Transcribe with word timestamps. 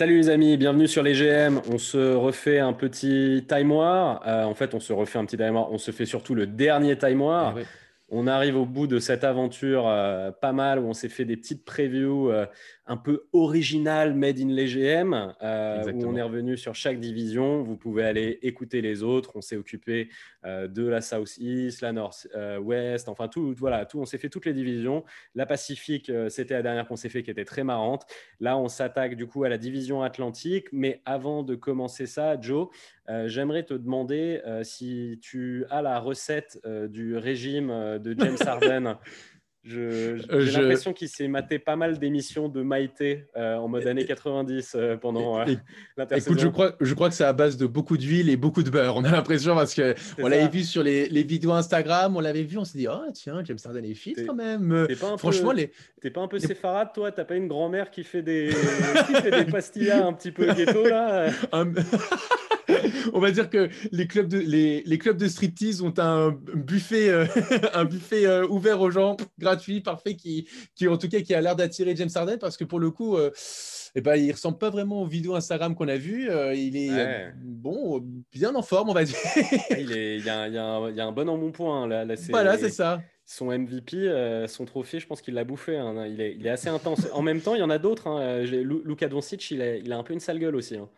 Salut 0.00 0.16
les 0.16 0.30
amis, 0.30 0.56
bienvenue 0.56 0.88
sur 0.88 1.02
les 1.02 1.12
GM. 1.12 1.60
On 1.70 1.76
se 1.76 2.14
refait 2.14 2.58
un 2.58 2.72
petit 2.72 3.44
time 3.46 3.70
war. 3.70 4.26
Euh, 4.26 4.44
en 4.44 4.54
fait, 4.54 4.72
on 4.72 4.80
se 4.80 4.94
refait 4.94 5.18
un 5.18 5.26
petit 5.26 5.36
time 5.36 5.54
war. 5.54 5.70
On 5.70 5.76
se 5.76 5.90
fait 5.90 6.06
surtout 6.06 6.34
le 6.34 6.46
dernier 6.46 6.96
time 6.96 7.20
war. 7.20 7.52
Eh 7.54 7.60
oui. 7.60 7.66
On 8.08 8.26
arrive 8.26 8.56
au 8.56 8.64
bout 8.64 8.86
de 8.86 8.98
cette 8.98 9.24
aventure 9.24 9.86
euh, 9.86 10.30
pas 10.30 10.52
mal 10.52 10.78
où 10.78 10.86
on 10.86 10.94
s'est 10.94 11.10
fait 11.10 11.26
des 11.26 11.36
petites 11.36 11.66
previews 11.66 12.30
euh, 12.30 12.46
un 12.86 12.96
peu 12.96 13.24
originales 13.34 14.14
made 14.14 14.40
in 14.40 14.48
les 14.48 14.68
GM 14.68 15.12
où 15.12 16.06
on 16.06 16.16
est 16.16 16.22
revenu 16.22 16.56
sur 16.56 16.74
chaque 16.74 16.98
division. 16.98 17.62
Vous 17.62 17.76
pouvez 17.76 18.04
aller 18.04 18.38
écouter 18.40 18.80
les 18.80 19.02
autres. 19.02 19.32
On 19.34 19.42
s'est 19.42 19.56
occupé 19.56 20.08
de 20.44 20.86
la 20.86 21.00
South 21.00 21.36
East, 21.38 21.80
la 21.82 21.92
North 21.92 22.26
euh, 22.34 22.58
West, 22.58 23.08
enfin 23.08 23.28
tout, 23.28 23.54
voilà, 23.56 23.84
tout. 23.86 24.00
On 24.00 24.06
s'est 24.06 24.18
fait 24.18 24.28
toutes 24.28 24.46
les 24.46 24.52
divisions. 24.52 25.04
La 25.34 25.46
Pacifique, 25.46 26.10
euh, 26.10 26.28
c'était 26.28 26.54
la 26.54 26.62
dernière 26.62 26.86
qu'on 26.88 26.96
s'est 26.96 27.08
fait 27.08 27.22
qui 27.22 27.30
était 27.30 27.44
très 27.44 27.64
marrante. 27.64 28.06
Là, 28.40 28.56
on 28.56 28.68
s'attaque 28.68 29.16
du 29.16 29.26
coup 29.26 29.44
à 29.44 29.48
la 29.48 29.58
division 29.58 30.02
Atlantique. 30.02 30.68
Mais 30.72 31.02
avant 31.04 31.42
de 31.42 31.54
commencer 31.54 32.06
ça, 32.06 32.40
Joe, 32.40 32.68
euh, 33.10 33.26
j'aimerais 33.28 33.64
te 33.64 33.74
demander 33.74 34.40
euh, 34.46 34.62
si 34.62 35.18
tu 35.20 35.64
as 35.70 35.82
la 35.82 35.98
recette 35.98 36.60
euh, 36.64 36.86
du 36.86 37.16
régime 37.16 37.70
euh, 37.70 37.98
de 37.98 38.14
James 38.16 38.36
Harden. 38.46 38.96
J'ai 39.62 39.76
Euh, 39.78 40.18
je- 40.40 40.58
l'impression 40.58 40.94
qu'il 40.94 41.08
s'est 41.08 41.28
maté 41.28 41.58
pas 41.58 41.76
mal 41.76 41.98
d'émissions 41.98 42.48
de 42.48 42.62
Maïté 42.62 43.26
euh, 43.36 43.56
en 43.56 43.68
mode 43.68 43.86
années 43.86 44.06
90 44.06 44.72
euh, 44.74 44.96
pendant 44.96 45.38
euh. 45.38 45.44
Écoute, 46.16 46.38
je 46.38 46.48
crois, 46.48 46.72
je 46.80 46.94
crois 46.94 47.10
que 47.10 47.14
c'est 47.14 47.24
à 47.24 47.34
base 47.34 47.58
de 47.58 47.66
beaucoup 47.66 47.98
d'huile 47.98 48.30
et 48.30 48.38
beaucoup 48.38 48.62
de 48.62 48.70
beurre. 48.70 48.96
On 48.96 49.04
a 49.04 49.10
l'impression 49.10 49.54
parce 49.54 49.74
que 49.74 49.94
on 50.18 50.28
l'avait 50.28 50.48
vu 50.48 50.62
sur 50.62 50.82
les, 50.82 51.10
les 51.10 51.22
vidéos 51.24 51.52
Instagram, 51.52 52.16
on 52.16 52.20
l'avait 52.20 52.42
vu, 52.42 52.56
on 52.56 52.64
s'est 52.64 52.78
dit, 52.78 52.88
oh 52.88 53.02
tiens, 53.12 53.42
James 53.44 53.58
Harden 53.62 53.84
est 53.84 53.92
fit 53.94 54.14
quand 54.26 54.34
même. 54.34 54.86
Pas 54.88 55.10
peu- 55.10 55.16
Franchement, 55.18 55.52
les... 55.52 55.70
T'es 56.00 56.10
pas 56.10 56.22
un 56.22 56.28
peu 56.28 56.38
les- 56.38 56.46
séfarade, 56.46 56.88
toi? 56.94 57.12
T'as 57.12 57.24
pas 57.26 57.36
une 57.36 57.46
grand-mère 57.48 57.90
qui 57.90 58.02
fait 58.02 58.22
des 58.22 58.48
qui 59.08 59.14
fait 59.14 59.44
des 59.44 59.50
pastillas 59.50 60.06
un 60.06 60.14
petit 60.14 60.32
peu 60.32 60.50
ghetto 60.54 60.84
là? 60.88 61.28
Un- 61.52 61.70
on 63.12 63.20
va 63.20 63.30
dire 63.30 63.48
que 63.50 63.68
les 63.92 64.06
clubs 64.06 64.28
de, 64.28 64.38
les, 64.38 64.82
les 64.84 64.98
clubs 64.98 65.16
de 65.16 65.28
striptease 65.28 65.82
ont 65.82 65.94
un 65.98 66.30
buffet, 66.54 67.08
euh, 67.08 67.26
un 67.74 67.84
buffet 67.84 68.26
euh, 68.26 68.46
ouvert 68.48 68.80
aux 68.80 68.90
gens, 68.90 69.16
gratuit, 69.38 69.80
parfait, 69.80 70.14
qui, 70.16 70.48
qui 70.74 70.88
en 70.88 70.96
tout 70.96 71.08
cas 71.08 71.20
qui 71.20 71.34
a 71.34 71.40
l'air 71.40 71.56
d'attirer 71.56 71.94
James 71.96 72.10
Harden 72.14 72.38
parce 72.38 72.56
que 72.56 72.64
pour 72.64 72.80
le 72.80 72.90
coup, 72.90 73.16
euh, 73.16 73.30
eh 73.94 74.00
ben, 74.00 74.14
il 74.16 74.30
ressemble 74.32 74.58
pas 74.58 74.70
vraiment 74.70 75.02
aux 75.02 75.06
vidéos 75.06 75.34
Instagram 75.34 75.74
qu'on 75.74 75.88
a 75.88 75.96
vues. 75.96 76.30
Euh, 76.30 76.54
il 76.54 76.76
est 76.76 76.90
Ouais. 76.90 77.32
bon, 77.36 78.00
bien 78.32 78.54
en 78.54 78.62
forme, 78.62 78.90
on 78.90 78.94
va 78.94 79.04
dire. 79.04 79.16
Il 79.78 79.92
est, 79.92 80.18
il 80.18 80.24
y 80.24 80.30
a, 80.30 80.46
il 80.48 80.54
y 80.54 80.58
a 80.58 80.64
un, 80.64 80.90
il 80.90 80.96
y 80.96 81.00
a 81.00 81.06
un 81.06 81.12
bon 81.12 81.28
embonpoint 81.28 81.86
là. 81.88 82.04
là 82.04 82.14
voilà, 82.28 82.56
c'est 82.58 82.70
ça. 82.70 83.02
Son 83.24 83.46
MVP, 83.56 83.96
euh, 83.96 84.48
son 84.48 84.64
trophée, 84.64 84.98
je 84.98 85.06
pense 85.06 85.22
qu'il 85.22 85.34
l'a 85.34 85.44
bouffé. 85.44 85.76
hein. 85.76 86.04
Il, 86.08 86.20
est, 86.20 86.34
il 86.36 86.44
est 86.46 86.50
assez 86.50 86.68
intense. 86.68 87.06
En 87.12 87.22
même 87.22 87.40
temps, 87.40 87.54
il 87.54 87.60
y 87.60 87.62
en 87.62 87.70
a 87.70 87.78
d'autres. 87.78 88.08
hein. 88.08 88.42
Luka 88.42 89.06
Doncic, 89.08 89.50
il 89.52 89.62
a, 89.62 89.76
il 89.76 89.92
a 89.92 89.98
un 89.98 90.02
peu 90.02 90.12
une 90.14 90.18
sale 90.20 90.38
gueule 90.40 90.56
aussi. 90.56 90.76
hein. 90.76 90.88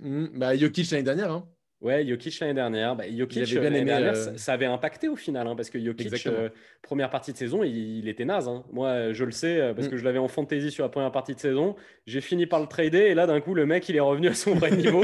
Mm, 0.00 0.26
bah, 0.38 0.56
Jokic 0.56 0.90
l'année 0.90 1.02
dernière. 1.02 1.30
Hein. 1.32 1.48
Ouais, 1.80 2.06
Jokic 2.06 2.38
l'année 2.38 2.54
dernière. 2.54 2.94
Bah, 2.94 3.04
Jokic, 3.10 3.42
bien 3.44 3.60
l'année 3.62 3.84
dernière, 3.84 4.14
euh, 4.14 4.36
ça, 4.36 4.52
avait 4.52 4.66
impacté 4.66 5.08
au 5.08 5.16
final, 5.16 5.48
hein, 5.48 5.56
parce 5.56 5.68
que 5.68 5.80
Jokic, 5.84 6.26
euh, 6.28 6.48
première 6.80 7.10
partie 7.10 7.32
de 7.32 7.36
saison, 7.36 7.64
il, 7.64 7.76
il 7.76 8.08
était 8.08 8.24
naze. 8.24 8.46
hein. 8.46 8.62
Moi, 8.70 9.12
je 9.12 9.24
le 9.24 9.32
sais, 9.32 9.60
euh, 9.60 9.74
parce 9.74 9.88
Mm. 9.88 9.90
que 9.90 9.96
je 9.96 10.04
l'avais 10.04 10.20
en 10.20 10.28
fantasy 10.28 10.70
sur 10.70 10.84
la 10.84 10.88
première 10.90 11.10
partie 11.10 11.34
de 11.34 11.40
saison. 11.40 11.74
J'ai 12.06 12.20
fini 12.20 12.46
par 12.46 12.60
le 12.60 12.68
trader, 12.68 13.06
et 13.08 13.14
là, 13.14 13.26
d'un 13.26 13.40
coup, 13.40 13.54
le 13.54 13.66
mec, 13.66 13.88
il 13.88 13.96
est 13.96 14.00
revenu 14.00 14.28
à 14.28 14.34
son 14.34 14.54
vrai 14.54 14.70
niveau. 14.76 15.02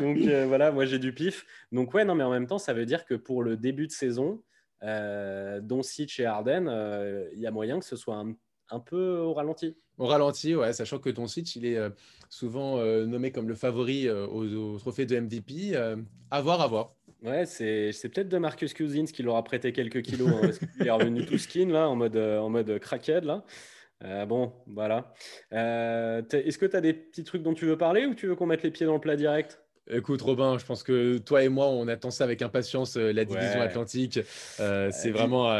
Donc 0.00 0.18
euh, 0.18 0.44
voilà, 0.46 0.70
moi, 0.70 0.84
j'ai 0.84 1.00
du 1.00 1.12
pif. 1.12 1.44
Donc 1.72 1.92
ouais, 1.92 2.04
non, 2.04 2.14
mais 2.14 2.22
en 2.24 2.30
même 2.30 2.46
temps, 2.46 2.58
ça 2.58 2.72
veut 2.72 2.86
dire 2.86 3.04
que 3.04 3.14
pour 3.14 3.42
le 3.42 3.56
début 3.56 3.88
de 3.88 3.92
saison, 3.92 4.44
euh, 4.84 5.60
Doncic 5.60 6.20
et 6.20 6.24
Harden, 6.26 6.68
euh, 6.68 7.28
il 7.34 7.40
y 7.40 7.46
a 7.48 7.50
moyen 7.50 7.80
que 7.80 7.84
ce 7.84 7.96
soit 7.96 8.14
un, 8.16 8.32
un 8.72 8.80
peu 8.80 9.18
au 9.18 9.32
ralenti. 9.32 9.76
Au 9.98 10.06
ralenti, 10.06 10.56
ouais, 10.56 10.72
sachant 10.72 10.98
que 10.98 11.10
Doncic, 11.10 11.54
il 11.56 11.66
est 11.66 11.76
euh, 11.76 11.90
souvent 12.28 12.78
euh, 12.78 13.04
nommé 13.06 13.30
comme 13.30 13.48
le 13.48 13.54
favori 13.54 14.08
euh, 14.08 14.26
au, 14.26 14.74
au 14.74 14.78
trophée 14.78 15.06
de 15.06 15.18
MVP. 15.20 15.72
Euh, 15.74 15.96
à 16.30 16.40
voir, 16.40 16.60
à 16.60 16.66
voir. 16.66 16.94
Ouais, 17.22 17.46
c'est 17.46 17.92
c'est 17.92 18.08
peut-être 18.08 18.28
de 18.28 18.38
Marcus 18.38 18.74
Cousins 18.74 19.04
qui 19.04 19.22
leur 19.22 19.36
a 19.36 19.44
prêté 19.44 19.72
quelques 19.72 20.02
kilos, 20.02 20.28
hein, 20.28 20.40
parce 20.40 20.58
qu'il 20.58 20.86
est 20.86 20.90
revenu 20.90 21.24
tout 21.24 21.38
skin 21.38 21.68
là, 21.68 21.88
en 21.88 21.94
mode, 21.94 22.16
en 22.16 22.48
mode 22.48 22.78
crackhead 22.80 23.24
là. 23.24 23.44
Euh, 24.04 24.26
bon, 24.26 24.52
voilà. 24.66 25.12
Euh, 25.52 26.22
Est-ce 26.32 26.58
que 26.58 26.66
tu 26.66 26.76
as 26.76 26.80
des 26.80 26.92
petits 26.92 27.22
trucs 27.22 27.42
dont 27.42 27.54
tu 27.54 27.66
veux 27.66 27.78
parler 27.78 28.06
ou 28.06 28.14
tu 28.14 28.26
veux 28.26 28.34
qu'on 28.34 28.46
mette 28.46 28.62
les 28.64 28.70
pieds 28.70 28.86
dans 28.86 28.94
le 28.94 29.00
plat 29.00 29.14
direct? 29.16 29.61
Écoute, 29.90 30.22
Robin, 30.22 30.58
je 30.58 30.64
pense 30.64 30.84
que 30.84 31.18
toi 31.18 31.42
et 31.42 31.48
moi, 31.48 31.66
on 31.66 31.88
attend 31.88 32.10
ça 32.12 32.22
avec 32.22 32.40
impatience, 32.40 32.96
euh, 32.96 33.12
la 33.12 33.24
division 33.24 33.58
Ouais. 33.58 33.64
Atlantique. 33.66 34.20
Euh, 34.60 34.90
c'est 34.92 35.08
Euh, 35.08 35.12
vraiment 35.12 35.52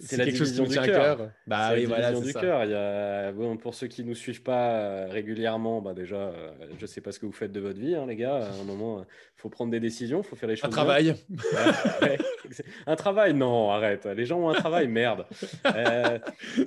c'est 0.00 0.06
c'est 0.08 0.16
la 0.16 0.24
quelque 0.24 0.36
chose 0.36 0.52
qui 0.52 0.60
du 0.62 0.68
tient 0.68 0.82
à 0.82 0.86
cœur. 0.86 1.30
Bah 1.46 1.68
C'est 1.70 1.74
oui, 1.76 1.82
la 1.82 1.88
voilà, 1.88 2.12
division 2.12 2.20
c'est 2.20 2.26
du 2.26 2.32
ça. 2.32 2.40
cœur. 2.40 2.64
Il 2.64 2.70
y 2.72 2.74
a... 2.74 3.30
bon, 3.32 3.56
pour 3.56 3.74
ceux 3.74 3.86
qui 3.86 4.02
ne 4.02 4.08
nous 4.08 4.14
suivent 4.16 4.42
pas 4.42 5.06
régulièrement, 5.06 5.80
bah 5.80 5.94
déjà, 5.94 6.32
je 6.76 6.82
ne 6.82 6.86
sais 6.88 7.00
pas 7.00 7.12
ce 7.12 7.20
que 7.20 7.26
vous 7.26 7.32
faites 7.32 7.52
de 7.52 7.60
votre 7.60 7.78
vie, 7.78 7.94
hein, 7.94 8.04
les 8.08 8.16
gars. 8.16 8.46
À 8.48 8.60
un 8.60 8.64
moment, 8.64 9.00
il 9.02 9.40
faut 9.40 9.48
prendre 9.48 9.70
des 9.70 9.80
décisions, 9.80 10.22
il 10.22 10.24
faut 10.26 10.34
faire 10.36 10.48
les 10.48 10.56
choses. 10.56 10.66
Un 10.66 10.70
travail. 10.70 11.14
Ouais, 12.02 12.18
un 12.86 12.96
travail 12.96 13.32
Non, 13.32 13.70
arrête. 13.70 14.06
Les 14.06 14.26
gens 14.26 14.40
ont 14.40 14.48
un 14.48 14.54
travail, 14.54 14.88
merde. 14.88 15.24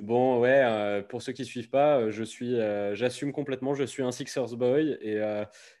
Bon, 0.00 0.40
ouais, 0.40 1.02
pour 1.10 1.20
ceux 1.20 1.32
qui 1.32 1.42
ne 1.42 1.46
suivent 1.46 1.70
pas, 1.70 2.08
je 2.10 2.24
suis, 2.24 2.56
j'assume 2.94 3.32
complètement, 3.32 3.74
je 3.74 3.84
suis 3.84 4.02
un 4.02 4.12
Sixers 4.12 4.56
boy 4.56 4.96
et, 5.02 5.20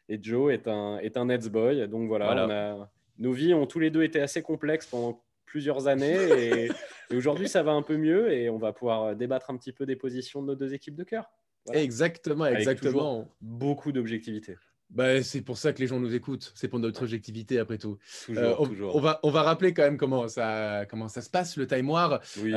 et 0.08 0.18
Joe 0.22 0.52
est 0.52 0.68
un, 0.68 0.98
est 0.98 1.16
un 1.16 1.26
Nets 1.26 1.48
boy. 1.48 1.88
Donc 1.88 2.08
voilà, 2.08 2.26
Voilà. 2.26 2.46
on 2.46 2.50
a- 2.82 2.90
nos 3.18 3.32
vies 3.32 3.54
ont 3.54 3.66
tous 3.66 3.78
les 3.78 3.90
deux 3.90 4.02
été 4.02 4.20
assez 4.20 4.42
complexes 4.42 4.86
pendant 4.86 5.22
plusieurs 5.44 5.86
années 5.86 6.16
et, 6.66 6.70
et 7.10 7.16
aujourd'hui 7.16 7.48
ça 7.48 7.62
va 7.62 7.72
un 7.72 7.82
peu 7.82 7.96
mieux 7.96 8.32
et 8.32 8.48
on 8.50 8.58
va 8.58 8.72
pouvoir 8.72 9.14
débattre 9.14 9.50
un 9.50 9.56
petit 9.56 9.72
peu 9.72 9.84
des 9.86 9.96
positions 9.96 10.40
de 10.42 10.46
nos 10.48 10.54
deux 10.54 10.72
équipes 10.74 10.96
de 10.96 11.04
cœur. 11.04 11.30
Voilà. 11.66 11.80
Exactement, 11.82 12.46
exactement. 12.46 13.28
beaucoup 13.40 13.92
d'objectivité. 13.92 14.56
Bah, 14.94 15.22
c'est 15.22 15.40
pour 15.40 15.56
ça 15.56 15.72
que 15.72 15.78
les 15.80 15.86
gens 15.86 15.98
nous 15.98 16.14
écoutent. 16.14 16.52
C'est 16.54 16.68
pour 16.68 16.78
notre 16.78 17.02
objectivité 17.02 17.58
après 17.58 17.78
tout. 17.78 17.96
Toujours, 18.26 18.42
Euh, 18.44 18.54
on, 18.58 18.66
toujours. 18.66 18.94
on 18.94 19.00
va, 19.00 19.20
on 19.22 19.30
va 19.30 19.42
rappeler 19.42 19.72
quand 19.72 19.82
même 19.82 19.96
comment 19.96 20.28
ça, 20.28 20.84
comment 20.88 21.08
ça 21.08 21.22
se 21.22 21.30
passe, 21.30 21.56
le 21.56 21.66
Time 21.66 21.88
War. 21.88 22.20
Oui, 22.36 22.52
te 22.52 22.56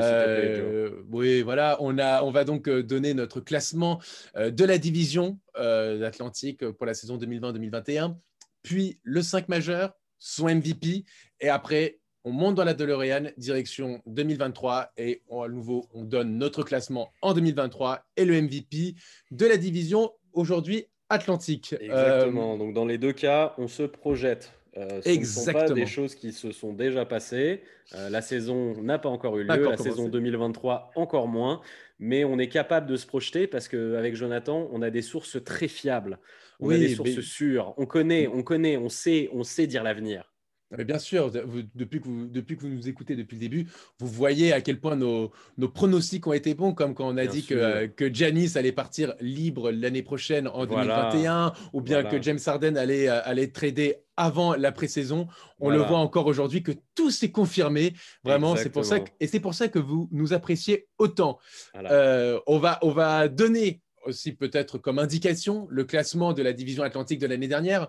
Euh, 0.60 1.02
oui, 1.10 1.40
voilà, 1.42 1.78
on, 1.80 1.96
a, 1.98 2.22
on 2.22 2.30
va 2.30 2.44
donc 2.44 2.68
euh, 2.68 2.82
donner 2.82 3.14
notre 3.14 3.40
classement 3.40 4.00
euh, 4.36 4.50
de 4.50 4.64
la 4.64 4.76
division 4.76 5.38
euh, 5.58 5.98
d'Atlantique 5.98 6.68
pour 6.72 6.84
la 6.84 6.92
saison 6.92 7.16
2020-2021, 7.16 8.16
puis 8.62 8.98
le 9.02 9.22
5 9.22 9.48
majeur, 9.48 9.94
son 10.18 10.46
MVP, 10.54 11.04
et 11.40 11.48
après, 11.48 12.00
on 12.24 12.32
monte 12.32 12.56
dans 12.56 12.64
la 12.64 12.74
DeLorean, 12.74 13.30
direction 13.38 14.02
2023, 14.06 14.92
et 14.98 15.22
on- 15.28 15.42
à 15.42 15.48
nouveau, 15.48 15.86
on 15.94 16.04
donne 16.04 16.36
notre 16.36 16.64
classement 16.64 17.12
en 17.22 17.32
2023 17.34 18.04
et 18.16 18.24
le 18.24 18.34
MVP 18.42 18.94
de 19.30 19.46
la 19.46 19.56
division 19.56 20.10
aujourd'hui 20.32 20.86
Atlantique. 21.08 21.74
Euh, 21.74 21.84
Exactement. 21.84 22.56
Donc, 22.56 22.74
dans 22.74 22.84
les 22.84 22.98
deux 22.98 23.12
cas, 23.12 23.54
on 23.58 23.68
se 23.68 23.82
projette. 23.84 24.52
Euh, 24.76 25.00
ce 25.02 25.08
ne 25.08 25.24
sont 25.24 25.44
pas 25.44 25.50
Exactement. 25.52 25.74
des 25.74 25.86
choses 25.86 26.14
qui 26.14 26.32
se 26.32 26.52
sont 26.52 26.72
déjà 26.74 27.06
passées. 27.06 27.62
Euh, 27.94 28.10
la 28.10 28.20
saison 28.20 28.74
n'a 28.82 28.98
pas 28.98 29.08
encore 29.08 29.38
eu 29.38 29.44
lieu. 29.44 29.50
Encore 29.50 29.70
la 29.70 29.76
commencé. 29.76 29.90
saison 29.90 30.08
2023, 30.08 30.90
encore 30.96 31.28
moins. 31.28 31.62
Mais 31.98 32.24
on 32.24 32.38
est 32.38 32.48
capable 32.48 32.86
de 32.86 32.96
se 32.96 33.06
projeter 33.06 33.46
parce 33.46 33.68
qu'avec 33.68 34.14
Jonathan, 34.14 34.68
on 34.72 34.82
a 34.82 34.90
des 34.90 35.00
sources 35.00 35.42
très 35.42 35.68
fiables. 35.68 36.18
On 36.60 36.66
a 36.68 36.74
Oui, 36.74 36.78
des 36.80 36.94
sources 36.94 37.16
mais- 37.16 37.22
sûres. 37.22 37.72
On 37.78 37.86
connaît, 37.86 38.26
on 38.26 38.42
connaît, 38.42 38.76
on 38.76 38.90
sait, 38.90 39.30
on 39.32 39.44
sait 39.44 39.66
dire 39.66 39.82
l'avenir. 39.82 40.30
Mais 40.76 40.84
bien 40.84 40.98
sûr, 40.98 41.30
vous- 41.46 41.62
depuis, 41.76 42.00
que 42.00 42.06
vous, 42.06 42.26
depuis 42.26 42.56
que 42.56 42.62
vous 42.62 42.68
nous 42.68 42.88
écoutez 42.88 43.14
depuis 43.14 43.36
le 43.36 43.40
début, 43.40 43.68
vous 44.00 44.08
voyez 44.08 44.52
à 44.52 44.60
quel 44.60 44.80
point 44.80 44.96
nos, 44.96 45.30
nos 45.58 45.68
pronostics 45.68 46.26
ont 46.26 46.32
été 46.32 46.54
bons, 46.54 46.74
comme 46.74 46.92
quand 46.94 47.06
on 47.06 47.16
a 47.16 47.22
Bien 47.22 47.30
dit 47.30 47.42
que, 47.42 47.54
sûr. 47.54 47.62
euh, 47.62 47.86
que 47.86 48.12
Giannis 48.12 48.52
allait 48.56 48.72
partir 48.72 49.14
libre 49.20 49.70
l'année 49.70 50.02
prochaine 50.02 50.48
en 50.48 50.66
Voilà. 50.66 51.10
2021, 51.12 51.52
ou 51.72 51.80
bien 51.80 52.00
Voilà. 52.02 52.18
que 52.18 52.22
James 52.22 52.38
Harden 52.44 52.76
allait, 52.76 53.08
euh, 53.08 53.20
allait 53.24 53.46
trader 53.48 53.96
avant 54.16 54.54
la 54.56 54.72
pré-saison. 54.72 55.28
On 55.60 55.66
Voilà. 55.66 55.78
le 55.78 55.84
voit 55.88 55.98
encore 55.98 56.26
aujourd'hui 56.26 56.64
que 56.64 56.72
tout 56.96 57.10
s'est 57.12 57.30
confirmé. 57.30 57.92
Vraiment, 58.24 58.56
c'est 58.56 58.70
pour 58.70 58.84
ça 58.84 58.98
que, 58.98 59.10
et 59.20 59.28
c'est 59.28 59.40
pour 59.40 59.54
ça 59.54 59.68
que 59.68 59.78
vous 59.78 60.08
nous 60.10 60.32
appréciez 60.32 60.88
autant. 60.98 61.38
Euh, 61.76 62.40
on, 62.48 62.58
va, 62.58 62.80
on 62.82 62.90
va 62.90 63.28
donner 63.28 63.82
aussi 64.04 64.32
peut-être 64.32 64.78
comme 64.78 64.98
indication 64.98 65.66
le 65.70 65.84
classement 65.84 66.32
de 66.32 66.42
la 66.42 66.52
division 66.52 66.82
atlantique 66.84 67.18
de 67.20 67.26
l'année 67.26 67.48
dernière 67.48 67.88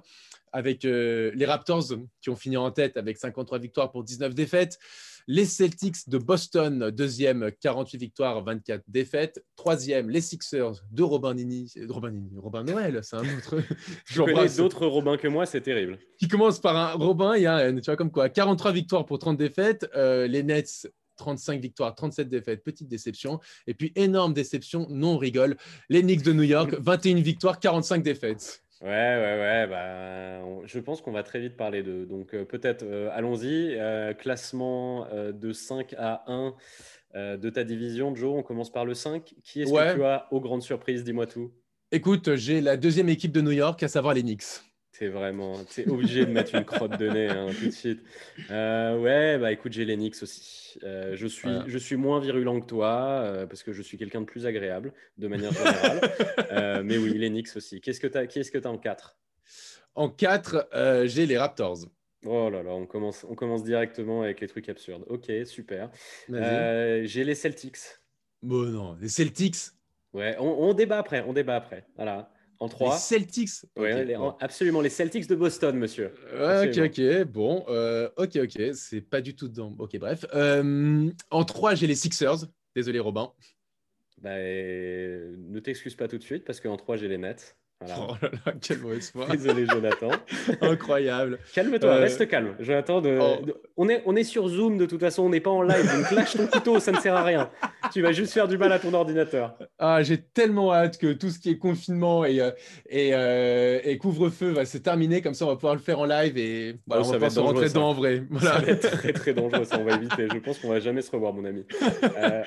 avec 0.58 0.86
euh, 0.86 1.32
les 1.36 1.46
Raptors 1.46 1.94
qui 2.20 2.32
ont 2.32 2.36
fini 2.36 2.58
en 2.58 2.72
tête 2.72 2.98
avec 2.98 3.18
53 3.18 3.60
victoires 3.60 3.92
pour 3.92 4.04
19 4.04 4.34
défaites. 4.34 4.80
Les 5.28 5.46
Celtics 5.46 6.10
de 6.10 6.18
Boston, 6.18 6.90
deuxième, 6.90 7.52
48 7.62 7.98
victoires, 8.00 8.44
24 8.44 8.82
défaites. 8.88 9.46
Troisième, 9.56 10.10
les 10.10 10.22
Sixers 10.22 10.84
de 10.90 11.04
Robin 11.04 11.36
Nini. 11.36 11.72
Robin 11.90 12.10
Nini, 12.10 12.32
Robin 12.38 12.64
Noël, 12.64 13.02
c'est 13.04 13.18
un 13.18 13.38
autre. 13.38 13.62
Je 14.06 14.24
connais 14.24 14.50
d'autres 14.50 14.88
Robins 14.88 15.18
que 15.18 15.28
moi, 15.28 15.46
c'est 15.46 15.62
terrible. 15.62 16.00
Qui 16.18 16.28
commence 16.28 16.60
par 16.60 16.76
un 16.76 16.94
Robin 16.94 17.36
et 17.36 17.46
un 17.46 17.60
N, 17.60 17.80
tu 17.80 17.86
vois 17.86 17.98
comme 17.98 18.12
quoi. 18.12 18.28
43 18.30 18.72
victoires 18.72 19.06
pour 19.06 19.20
30 19.20 19.38
défaites. 19.38 19.88
Euh, 19.96 20.26
les 20.26 20.42
Nets, 20.42 20.88
35 21.18 21.62
victoires, 21.62 21.94
37 21.94 22.30
défaites, 22.30 22.64
petite 22.64 22.88
déception. 22.88 23.40
Et 23.68 23.76
puis, 23.76 23.92
énorme 23.96 24.34
déception, 24.34 24.88
non 24.90 25.16
on 25.16 25.18
rigole. 25.18 25.56
Les 25.90 26.02
Knicks 26.02 26.24
de 26.24 26.34
New 26.34 26.44
York, 26.44 26.74
21 26.80 27.22
victoires, 27.22 27.60
45 27.60 28.02
défaites. 28.02 28.64
Ouais, 28.82 28.90
ouais, 28.90 29.40
ouais. 29.40 29.68
Bah, 29.68 30.42
je 30.66 30.80
pense 30.80 31.02
qu'on 31.02 31.12
va 31.12 31.24
très 31.24 31.40
vite 31.40 31.58
parler 31.58 31.84
d'eux. 31.84 32.06
Donc, 32.06 32.32
peut-être, 32.32 32.86
allons-y. 33.14 33.78
classement 34.18 35.08
de 35.14 35.52
5 35.52 35.96
à 35.98 36.24
1 36.28 36.56
de 37.38 37.50
ta 37.50 37.64
division, 37.64 38.16
Joe. 38.16 38.38
On 38.38 38.44
commence 38.44 38.72
par 38.72 38.86
le 38.86 38.94
5. 38.94 39.34
Qui 39.44 39.62
est-ce 39.62 39.72
que 39.72 39.96
tu 39.96 40.04
as 40.04 40.28
aux 40.32 40.40
grandes 40.40 40.64
surprises? 40.64 41.04
Dis-moi 41.04 41.26
tout. 41.26 41.52
Écoute, 41.92 42.36
j'ai 42.36 42.62
la 42.62 42.78
deuxième 42.78 43.10
équipe 43.10 43.32
de 43.32 43.42
New 43.42 43.52
York, 43.52 43.82
à 43.82 43.88
savoir 43.88 44.14
les 44.14 44.22
Knicks. 44.22 44.44
C'est 44.98 45.10
vraiment, 45.10 45.62
es 45.78 45.88
obligé 45.88 46.26
de 46.26 46.32
mettre 46.32 46.56
une 46.56 46.66
crotte 46.66 46.98
de 46.98 47.08
nez 47.08 47.30
hein, 47.30 47.50
tout 47.60 47.68
de 47.68 47.72
suite. 47.72 48.02
Euh, 48.50 48.98
ouais, 48.98 49.38
bah 49.38 49.52
écoute, 49.52 49.72
j'ai 49.72 49.86
les 49.86 49.96
Knicks 49.96 50.24
aussi. 50.24 50.80
Euh, 50.82 51.16
je, 51.16 51.28
suis, 51.28 51.52
je 51.68 51.78
suis 51.78 51.98
moins 51.98 52.20
virulent 52.20 52.60
que 52.60 52.66
toi 52.66 53.22
euh, 53.22 53.46
parce 53.46 53.62
que 53.62 53.74
je 53.74 53.84
suis 53.84 54.00
quelqu'un 54.00 54.22
de 54.22 54.26
plus 54.26 54.48
agréable 54.48 54.94
de 55.20 55.28
manière 55.28 55.52
générale. 55.52 56.82
mais 56.84 56.98
oui, 56.98 57.16
les 57.16 57.30
Knicks 57.30 57.56
aussi. 57.56 57.80
Qu'est-ce 57.80 58.00
que 58.00 58.08
tu 58.08 58.18
as, 58.18 58.26
qui 58.26 58.40
est-ce 58.40 58.50
que 58.50 58.58
as 58.58 58.72
en 58.72 58.80
4 58.80 59.16
En 59.94 60.10
4, 60.10 61.06
j'ai 61.06 61.28
les 61.28 61.38
Raptors. 61.38 61.78
Oh 62.26 62.50
là 62.50 62.64
là, 62.64 62.72
on 62.72 62.88
commence, 62.88 63.24
on 63.30 63.36
commence 63.36 63.64
directement 63.64 64.24
avec 64.24 64.42
les 64.42 64.48
trucs 64.48 64.68
absurdes. 64.68 65.06
Ok, 65.10 65.32
super. 65.46 65.92
j'ai 66.28 67.24
les 67.24 67.36
Celtics. 67.36 67.78
Bon, 68.42 68.64
non, 68.64 68.98
les 69.00 69.10
Celtics 69.10 69.58
Ouais, 70.14 70.36
on, 70.40 70.70
on 70.70 70.74
débat 70.74 70.98
après, 70.98 71.24
on 71.28 71.34
débat 71.34 71.58
après. 71.58 71.86
Voilà. 71.98 72.32
En 72.60 72.70
3. 72.70 72.94
Les 72.94 73.00
Celtics. 73.00 73.50
Oui, 73.78 73.90
absolument. 74.40 74.82
Les 74.82 74.90
Celtics 74.90 75.28
de 75.28 75.36
Boston, 75.36 75.78
monsieur. 75.78 76.14
ok, 76.34 76.78
ok. 76.86 77.24
Bon, 77.26 77.66
euh, 77.70 78.10
ok, 78.18 78.38
ok. 78.44 78.74
C'est 78.74 79.02
pas 79.02 79.22
du 79.22 79.36
tout 79.36 79.48
dedans. 79.48 79.76
Ok, 79.80 79.98
bref. 79.98 80.26
Euh, 80.34 81.10
en 81.30 81.44
3, 81.44 81.76
j'ai 81.76 81.88
les 81.88 81.96
Sixers. 81.96 82.46
Désolé, 82.76 83.00
Robin. 83.00 83.32
Bah, 84.22 84.36
ne 84.38 85.60
t'excuse 85.60 85.96
pas 85.96 86.08
tout 86.08 86.18
de 86.18 86.24
suite 86.24 86.44
parce 86.46 86.60
qu'en 86.60 86.78
3, 86.78 86.98
j'ai 86.98 87.08
les 87.08 87.18
Nets. 87.18 87.56
Oh 87.86 88.16
là 88.22 88.30
là, 88.46 88.54
quel 88.60 88.80
mauvaise 88.80 89.12
foi. 89.12 89.28
Désolé, 89.28 89.68
Jonathan. 89.68 90.10
Incroyable. 90.62 91.38
Calme-toi, 91.54 91.90
euh, 91.90 92.00
reste 92.00 92.28
calme. 92.28 92.56
Jonathan, 92.60 93.04
oh. 93.06 93.46
on, 93.78 93.88
est, 93.88 94.02
on 94.08 94.16
est 94.16 94.24
sur 94.24 94.48
Zoom 94.48 94.80
de 94.80 94.88
toute 94.88 95.00
façon, 95.00 95.24
on 95.24 95.30
n'est 95.30 95.42
pas 95.42 95.52
en 95.52 95.62
live. 95.62 95.86
Donc 95.86 96.12
lâche 96.12 96.36
ton 96.36 96.48
couteau, 96.48 96.80
ça 96.80 96.92
ne 96.92 96.98
sert 96.98 97.16
à 97.16 97.24
rien. 97.24 97.52
Tu 97.94 98.02
vas 98.02 98.14
juste 98.14 98.34
faire 98.34 98.48
du 98.48 98.58
mal 98.58 98.72
à 98.72 98.80
ton 98.80 98.94
ordinateur. 98.94 99.58
Ah, 99.78 100.02
j'ai 100.02 100.18
tellement 100.18 100.74
hâte 100.74 100.98
que 100.98 101.14
tout 101.14 101.30
ce 101.30 101.38
qui 101.38 101.52
est 101.52 101.58
confinement 101.60 102.26
et, 102.26 102.42
euh, 102.42 102.50
et, 102.90 103.14
euh, 103.14 103.80
et 103.84 104.00
couvre-feu 104.00 104.50
va 104.50 104.66
se 104.66 104.80
terminer. 104.80 105.22
Comme 105.22 105.36
ça, 105.36 105.46
on 105.46 105.50
va 105.50 105.56
pouvoir 105.56 105.76
le 105.76 105.82
faire 105.82 106.00
en 106.00 106.06
live 106.06 106.36
et 106.38 106.80
on 106.90 106.96
va 106.96 107.14
pouvoir 107.14 107.32
se 107.32 107.40
rentrer 107.40 107.70
dedans 107.70 107.90
en 107.90 107.94
vrai. 107.94 108.24
Voilà. 108.30 108.54
Ça 108.54 108.60
va 108.60 108.72
être 108.72 108.92
très 108.92 109.14
très 109.14 109.34
dangereux, 109.36 109.66
ça 109.66 109.78
on 109.80 109.84
va 109.84 109.96
éviter. 109.96 110.28
Je 110.34 110.40
pense 110.40 110.58
qu'on 110.58 110.70
va 110.70 110.80
jamais 110.80 111.04
se 111.04 111.12
revoir, 111.12 111.32
mon 111.32 111.46
ami. 111.46 111.64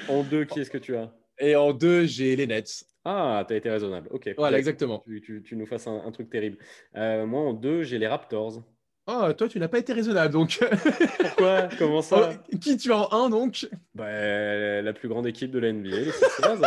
en 0.09 0.25
deux, 0.25 0.45
qui 0.45 0.59
est-ce 0.59 0.71
que 0.71 0.79
tu 0.79 0.97
as? 0.97 1.13
Et 1.39 1.55
en 1.55 1.73
deux, 1.73 2.05
j'ai 2.05 2.35
les 2.35 2.47
Nets. 2.49 2.85
Ah, 3.05 3.45
tu 3.47 3.55
as 3.55 3.57
été 3.57 3.71
raisonnable. 3.71 4.09
Ok. 4.11 4.31
Voilà, 4.37 4.59
exactement. 4.59 5.03
Tu, 5.07 5.43
tu, 5.43 5.57
nous 5.57 5.67
fasses 5.67 5.87
un, 5.87 6.11
truc 6.11 6.29
terrible. 6.29 6.59
Euh, 6.97 7.25
moi, 7.27 7.41
en 7.41 7.53
deux, 7.53 7.83
j'ai 7.83 7.99
les 7.99 8.07
Raptors. 8.07 8.63
Oh, 9.07 9.33
toi, 9.33 9.49
tu 9.49 9.59
n'as 9.59 9.69
pas 9.69 9.79
été 9.79 9.93
raisonnable, 9.93 10.33
donc. 10.33 10.61
Pourquoi? 11.19 11.69
Comment 11.79 12.03
ça? 12.03 12.33
Oh, 12.33 12.57
Qui 12.59 12.77
tu 12.77 12.93
as 12.93 13.13
en 13.13 13.27
un, 13.27 13.31
donc? 13.31 13.69
Bah, 13.95 14.83
La 14.83 14.93
plus 14.93 15.09
grande 15.09 15.27
équipe 15.27 15.51
de 15.51 15.59
la 15.59 15.73
NBA, 15.73 15.89
les 15.89 16.13
Sixers. 16.13 16.61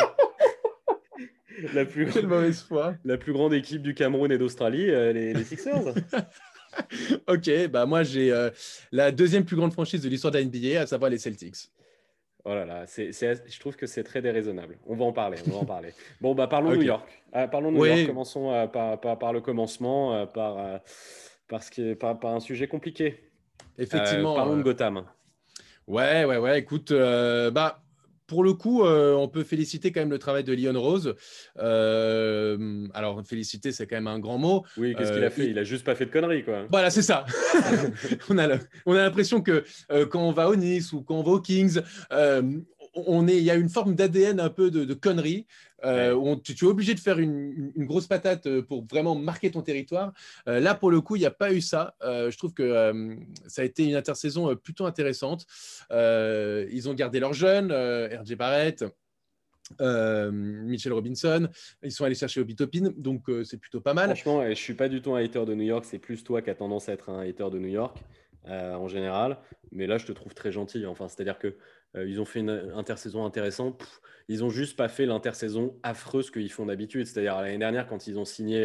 la 1.73 1.85
plus... 1.85 2.09
Quelle 2.11 2.27
mauvaise 2.27 2.61
foi. 2.61 2.95
La 3.05 3.17
plus 3.17 3.33
grande 3.33 3.53
équipe 3.53 3.81
du 3.81 3.93
Cameroun 3.93 4.31
et 4.31 4.37
d'Australie, 4.37 4.89
euh, 4.89 5.13
les, 5.13 5.43
Sixers. 5.43 5.93
ok, 7.27 7.67
bah 7.69 7.85
moi, 7.85 8.03
j'ai 8.03 8.31
euh, 8.31 8.49
la 8.91 9.11
deuxième 9.11 9.45
plus 9.45 9.55
grande 9.55 9.71
franchise 9.71 10.01
de 10.01 10.09
l'histoire 10.09 10.31
de 10.31 10.39
la 10.39 10.45
NBA, 10.45 10.81
à 10.81 10.87
savoir 10.87 11.11
les 11.11 11.19
Celtics. 11.19 11.69
Oh 12.45 12.53
là 12.53 12.65
là, 12.65 12.85
je 12.85 13.59
trouve 13.59 13.77
que 13.77 13.85
c'est 13.85 14.03
très 14.03 14.21
déraisonnable. 14.21 14.77
On 14.85 14.95
va 14.95 15.05
en 15.05 15.13
parler. 15.13 15.37
On 15.47 15.51
va 15.51 15.57
en 15.59 15.65
parler. 15.65 15.93
Bon, 16.21 16.35
bah, 16.35 16.47
parlons 16.47 16.71
de 16.71 16.75
New 16.75 16.83
York. 16.83 17.23
Euh, 17.35 17.47
parlons 17.47 17.71
de 17.71 17.77
New 17.77 17.85
York. 17.85 18.07
Commençons 18.07 18.51
euh, 18.51 18.67
par, 18.67 18.99
par, 18.99 19.31
le 19.31 19.39
commencement, 19.39 20.13
euh, 20.13 20.25
par, 20.25 20.81
que, 21.47 21.93
par, 21.93 22.19
par, 22.19 22.33
un 22.33 22.41
sujet 22.41 22.67
compliqué. 22.67 23.31
Effectivement. 23.77 24.35
parlons 24.35 24.57
de 24.57 24.63
Gotham. 24.63 25.05
Ouais, 25.87 26.25
ouais, 26.25 26.37
ouais. 26.37 26.59
Écoute, 26.59 26.91
bah, 26.91 27.82
pour 28.33 28.43
le 28.43 28.53
coup, 28.53 28.83
euh, 28.83 29.13
on 29.13 29.27
peut 29.27 29.43
féliciter 29.43 29.91
quand 29.91 29.99
même 29.99 30.09
le 30.09 30.17
travail 30.17 30.43
de 30.43 30.53
Lyon 30.53 30.73
Rose. 30.75 31.13
Euh, 31.59 32.87
alors, 32.95 33.21
féliciter, 33.23 33.71
c'est 33.71 33.85
quand 33.85 33.95
même 33.95 34.07
un 34.07 34.17
grand 34.17 34.39
mot. 34.39 34.65
Oui, 34.75 34.95
qu'est-ce 34.97 35.13
qu'il 35.13 35.21
a 35.21 35.27
euh, 35.27 35.29
fait? 35.29 35.51
Il... 35.51 35.59
a 35.59 35.63
juste 35.63 35.85
pas 35.85 35.93
fait 35.93 36.07
de 36.07 36.09
conneries, 36.09 36.43
quoi. 36.43 36.65
Voilà, 36.71 36.89
c'est 36.89 37.03
ça. 37.03 37.27
on 38.29 38.39
a 38.39 38.47
l'impression 38.87 39.41
que 39.41 39.63
quand 40.09 40.27
on 40.27 40.31
va 40.31 40.49
au 40.49 40.55
Nice 40.55 40.93
ou 40.93 41.03
quand 41.03 41.13
on 41.13 41.21
va 41.21 41.33
aux 41.33 41.41
Kings, 41.41 41.79
on 42.93 43.27
est, 43.27 43.37
il 43.37 43.43
y 43.43 43.51
a 43.51 43.55
une 43.55 43.69
forme 43.69 43.95
d'ADN 43.95 44.39
un 44.39 44.49
peu 44.49 44.71
de, 44.71 44.85
de 44.85 44.93
connerie. 44.93 45.45
Euh, 45.85 46.13
où 46.13 46.35
tu, 46.37 46.53
es 46.53 46.67
obligé 46.67 46.93
de 46.93 46.99
faire 46.99 47.19
une, 47.19 47.71
grosse 47.77 48.07
patate 48.07 48.45
euh, 48.45 48.61
pour 48.61 48.85
vraiment 48.85 49.15
marquer 49.15 49.51
ton 49.51 49.61
territoire. 49.61 50.13
Euh, 50.47 50.59
là, 50.59 50.75
pour 50.75 50.91
le 50.91 51.01
coup, 51.01 51.17
il 51.17 51.19
n'y 51.19 51.25
a 51.25 51.31
pas 51.31 51.51
eu 51.51 51.61
ça. 51.61 51.95
je 52.01 52.37
trouve 52.37 52.53
que 52.53 53.17
ça 53.47 53.61
a 53.61 53.65
été 53.65 53.85
une 53.85 53.95
intersaison 53.95 54.55
plutôt 54.55 54.85
intéressante. 54.85 55.45
ils 55.91 56.89
ont 56.89 56.93
gardé 56.93 57.19
leurs 57.19 57.33
jeunes, 57.33 57.71
RJ 57.71 58.35
Barrett. 58.35 58.85
Mitchell 59.79 60.93
Robinson, 60.93 61.47
ils 61.81 61.91
sont 61.91 62.03
allés 62.03 62.15
chercher 62.15 62.41
Obi 62.41 62.55
Topin, 62.55 62.91
donc 62.97 63.23
c'est 63.43 63.57
plutôt 63.57 63.81
pas 63.81 63.93
mal. 63.93 64.07
Franchement, 64.07 64.47
je 64.47 64.53
suis 64.53 64.73
pas 64.73 64.89
du 64.89 65.01
tout 65.01 65.15
un 65.15 65.23
hater 65.23 65.45
de 65.45 65.55
New 65.55 65.63
York, 65.63 65.85
c'est 65.85 65.99
plus 65.99 66.23
toi 66.23 66.41
qui 66.41 66.49
as 66.49 66.55
tendance 66.55 66.89
à 66.89 66.93
être 66.93 67.09
un 67.09 67.21
hater 67.21 67.49
de 67.49 67.59
New 67.59 67.69
York 67.69 67.97
en 68.45 68.87
général. 68.87 69.37
Mais 69.71 69.87
là, 69.87 69.97
je 69.97 70.05
te 70.05 70.11
trouve 70.11 70.33
très 70.33 70.51
gentil. 70.51 70.85
Enfin, 70.85 71.07
c'est-à-dire 71.07 71.39
que 71.39 71.47
euh, 71.47 71.55
ils 71.95 72.19
ont 72.19 72.25
fait 72.25 72.39
une 72.39 72.71
intersaison 72.75 73.25
intéressante. 73.25 74.01
ils 74.27 74.43
ont 74.43 74.49
juste 74.49 74.75
pas 74.75 74.87
fait 74.87 75.05
l'intersaison 75.05 75.77
affreuse 75.83 76.31
qu'ils 76.31 76.51
font 76.51 76.65
d'habitude. 76.65 77.05
C'est-à-dire 77.05 77.39
l'année 77.41 77.57
dernière, 77.57 77.87
quand 77.87 78.07
ils 78.07 78.17
ont 78.17 78.25
signé 78.25 78.63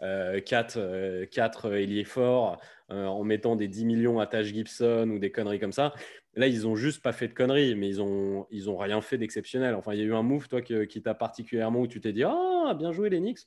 4 0.00 0.78
euh, 0.78 1.20
euh, 1.64 1.74
ailiers 1.74 2.04
forts 2.04 2.60
en 2.88 3.22
mettant 3.22 3.54
des 3.54 3.68
10 3.68 3.84
millions 3.84 4.18
à 4.18 4.26
Taj 4.26 4.52
Gibson 4.52 5.08
ou 5.10 5.18
des 5.18 5.30
conneries 5.30 5.60
comme 5.60 5.72
ça. 5.72 5.94
Là, 6.34 6.48
ils 6.48 6.66
ont 6.66 6.74
juste 6.74 7.02
pas 7.02 7.12
fait 7.12 7.28
de 7.28 7.34
conneries, 7.34 7.76
mais 7.76 7.88
ils 7.88 8.02
ont, 8.02 8.46
ils 8.50 8.68
ont 8.68 8.76
rien 8.76 9.00
fait 9.00 9.16
d'exceptionnel. 9.16 9.74
Enfin, 9.74 9.94
il 9.94 10.00
y 10.00 10.02
a 10.02 10.06
eu 10.06 10.14
un 10.14 10.22
move, 10.22 10.48
toi, 10.48 10.60
qui, 10.60 11.02
t'a 11.02 11.14
particulièrement 11.14 11.80
où 11.80 11.86
tu 11.86 12.00
t'es 12.00 12.12
dit 12.12 12.24
Ah, 12.24 12.74
bien 12.76 12.90
joué, 12.92 13.10
les 13.10 13.20
Knicks. 13.20 13.40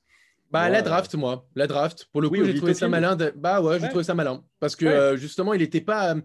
Bah, 0.50 0.70
la 0.70 0.82
draft, 0.82 1.16
moi. 1.16 1.46
La 1.56 1.68
draft. 1.68 2.08
Pour 2.12 2.22
le 2.22 2.30
coup, 2.30 2.44
j'ai 2.44 2.56
trouvé 2.56 2.74
ça 2.74 2.88
malin. 2.88 3.18
Bah 3.36 3.62
ouais, 3.62 3.80
j'ai 3.80 3.90
trouvé 3.90 4.04
ça 4.04 4.14
malin. 4.14 4.44
Parce 4.60 4.76
que 4.76 5.16
justement, 5.18 5.54
il 5.54 5.60
n'était 5.60 5.82
pas 5.82 6.16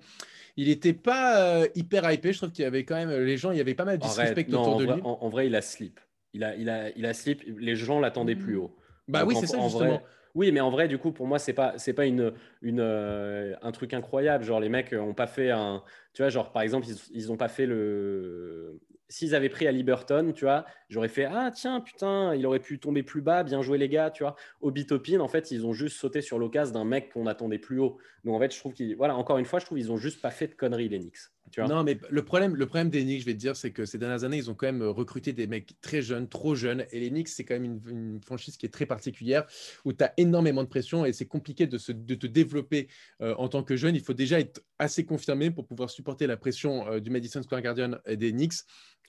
il 0.59 0.67
n'était 0.67 0.93
pas 0.93 1.41
euh, 1.41 1.69
hyper 1.77 2.11
hypé. 2.11 2.33
Je 2.33 2.39
trouve 2.39 2.51
qu'il 2.51 2.65
y 2.65 2.67
avait 2.67 2.85
quand 2.85 2.97
même 2.97 3.11
les 3.11 3.37
gens, 3.37 3.53
il 3.53 3.59
y 3.59 3.61
avait 3.61 3.75
pas 3.75 3.85
mal 3.85 3.97
de 3.97 4.03
disrespect 4.03 4.49
autour 4.49 4.77
de 4.79 4.87
lui. 4.87 5.01
En, 5.05 5.29
vrai, 5.29 5.47
il 5.47 5.55
a 5.55 5.63
slip. 5.63 6.01
Il 6.35 6.43
a, 6.43 6.57
il 6.57 6.69
a, 6.69 6.91
il 6.97 7.07
a 7.07 7.15
slip. 7.15 7.45
Les 7.47 7.77
gens 7.77 8.01
l'attendaient 8.01 8.35
plus 8.35 8.57
haut. 8.57 8.77
Bah 9.07 9.25
oui, 9.25 9.37
c'est 9.39 9.47
ça 9.47 9.61
justement. 9.61 10.03
oui, 10.35 10.51
mais 10.51 10.61
en 10.61 10.71
vrai, 10.71 10.89
du 10.89 10.99
coup, 10.99 11.13
pour 11.13 11.29
moi, 11.29 11.39
c'est 11.39 11.53
pas, 11.53 11.75
c'est 11.79 11.93
pas 11.93 12.07
une, 12.07 12.33
une, 12.61 12.81
euh, 12.81 13.55
un 13.63 13.71
truc 13.71 13.95
incroyable. 13.95 14.43
Genre, 14.43 14.59
les 14.59 14.69
mecs 14.69 14.93
ont 14.93 15.15
pas 15.15 15.29
fait 15.29 15.53
un, 15.53 15.85
tu 16.13 16.23
vois, 16.23 16.29
genre 16.29 16.51
par 16.51 16.63
exemple, 16.63 16.89
ils, 16.89 16.97
ils 17.17 17.31
ont 17.31 17.37
pas 17.37 17.49
fait 17.49 17.65
le, 17.65 18.81
s'ils 19.09 19.35
avaient 19.35 19.49
pris 19.49 19.67
à 19.67 19.73
Liberton, 19.73 20.33
tu 20.33 20.45
vois, 20.45 20.67
j'aurais 20.89 21.09
fait 21.09 21.25
Ah, 21.25 21.51
tiens, 21.55 21.81
putain, 21.81 22.35
il 22.35 22.47
aurait 22.47 22.61
pu 22.61 22.79
tomber 22.79 23.03
plus 23.03 23.23
bas, 23.23 23.43
bien 23.43 23.63
joué 23.63 23.79
les 23.79 23.89
gars, 23.89 24.11
tu 24.11 24.23
vois. 24.23 24.37
Au 24.61 24.71
Bitopin, 24.71 25.21
en 25.21 25.29
fait, 25.29 25.51
ils 25.51 25.67
ont 25.67 25.73
juste 25.73 25.97
sauté 25.97 26.21
sur 26.21 26.39
l'occasion 26.39 26.75
d'un 26.75 26.85
mec 26.85 27.13
qu'on 27.13 27.27
attendait 27.27 27.59
plus 27.59 27.81
haut. 27.81 27.99
Donc, 28.25 28.35
en 28.35 28.39
fait, 28.39 28.53
je 28.55 28.59
trouve 28.59 28.73
qu'ils, 28.75 28.97
voilà, 28.97 29.17
encore 29.17 29.39
une 29.39 29.45
fois, 29.47 29.59
je 29.59 29.67
trouve 29.67 29.79
qu'ils 29.79 29.93
ont 29.93 29.97
juste 29.97 30.21
pas 30.21 30.31
fait 30.31 30.49
de 30.49 30.55
conneries, 30.55 30.89
les 30.89 30.99
Knicks. 30.99 31.19
Tu 31.51 31.61
vois 31.61 31.69
non, 31.69 31.85
mais 31.85 31.99
le 32.11 32.25
problème, 32.25 32.55
le 32.55 32.67
problème 32.67 32.91
des 32.91 33.03
Knicks, 33.03 33.21
je 33.21 33.27
vais 33.27 33.35
te 33.35 33.39
dire, 33.39 33.57
c'est 33.57 33.71
que 33.71 33.85
ces 33.85 33.99
dernières 33.99 34.25
années, 34.25 34.37
ils 34.37 34.51
ont 34.51 34.55
quand 34.55 34.67
même 34.67 34.83
recruté 34.83 35.33
des 35.33 35.47
mecs 35.47 35.81
très 35.81 36.03
jeunes, 36.03 36.29
trop 36.29 36.55
jeunes. 36.55 36.85
Et 36.93 37.01
les 37.01 37.11
Knicks, 37.11 37.29
c'est 37.29 37.45
quand 37.45 37.59
même 37.59 37.81
une, 37.89 38.21
franchise 38.25 38.57
qui 38.57 38.67
est 38.67 38.71
très 38.71 38.87
particulière, 38.87 39.47
où 39.85 39.93
tu 39.93 40.05
as 40.05 40.13
énormément 40.17 40.63
de 40.63 40.69
pression 40.69 41.05
et 41.05 41.13
c'est 41.13 41.27
compliqué 41.27 41.67
de, 41.67 41.79
se, 41.79 41.93
de 41.93 42.15
te 42.15 42.27
développer 42.27 42.89
euh, 43.21 43.35
en 43.37 43.49
tant 43.49 43.63
que 43.63 43.77
jeune. 43.77 43.95
Il 43.95 44.03
faut 44.03 44.15
déjà 44.15 44.41
être 44.41 44.63
assez 44.79 45.05
confirmé 45.05 45.51
pour 45.51 45.67
pouvoir 45.67 45.91
supporter 45.91 46.27
la 46.27 46.37
pression 46.37 46.87
euh, 46.89 47.01
du 47.01 47.11
Madison 47.11 47.43
Square 47.43 47.63
Garden 47.63 47.99
et 48.07 48.17
des 48.17 48.33
Knicks. 48.33 48.55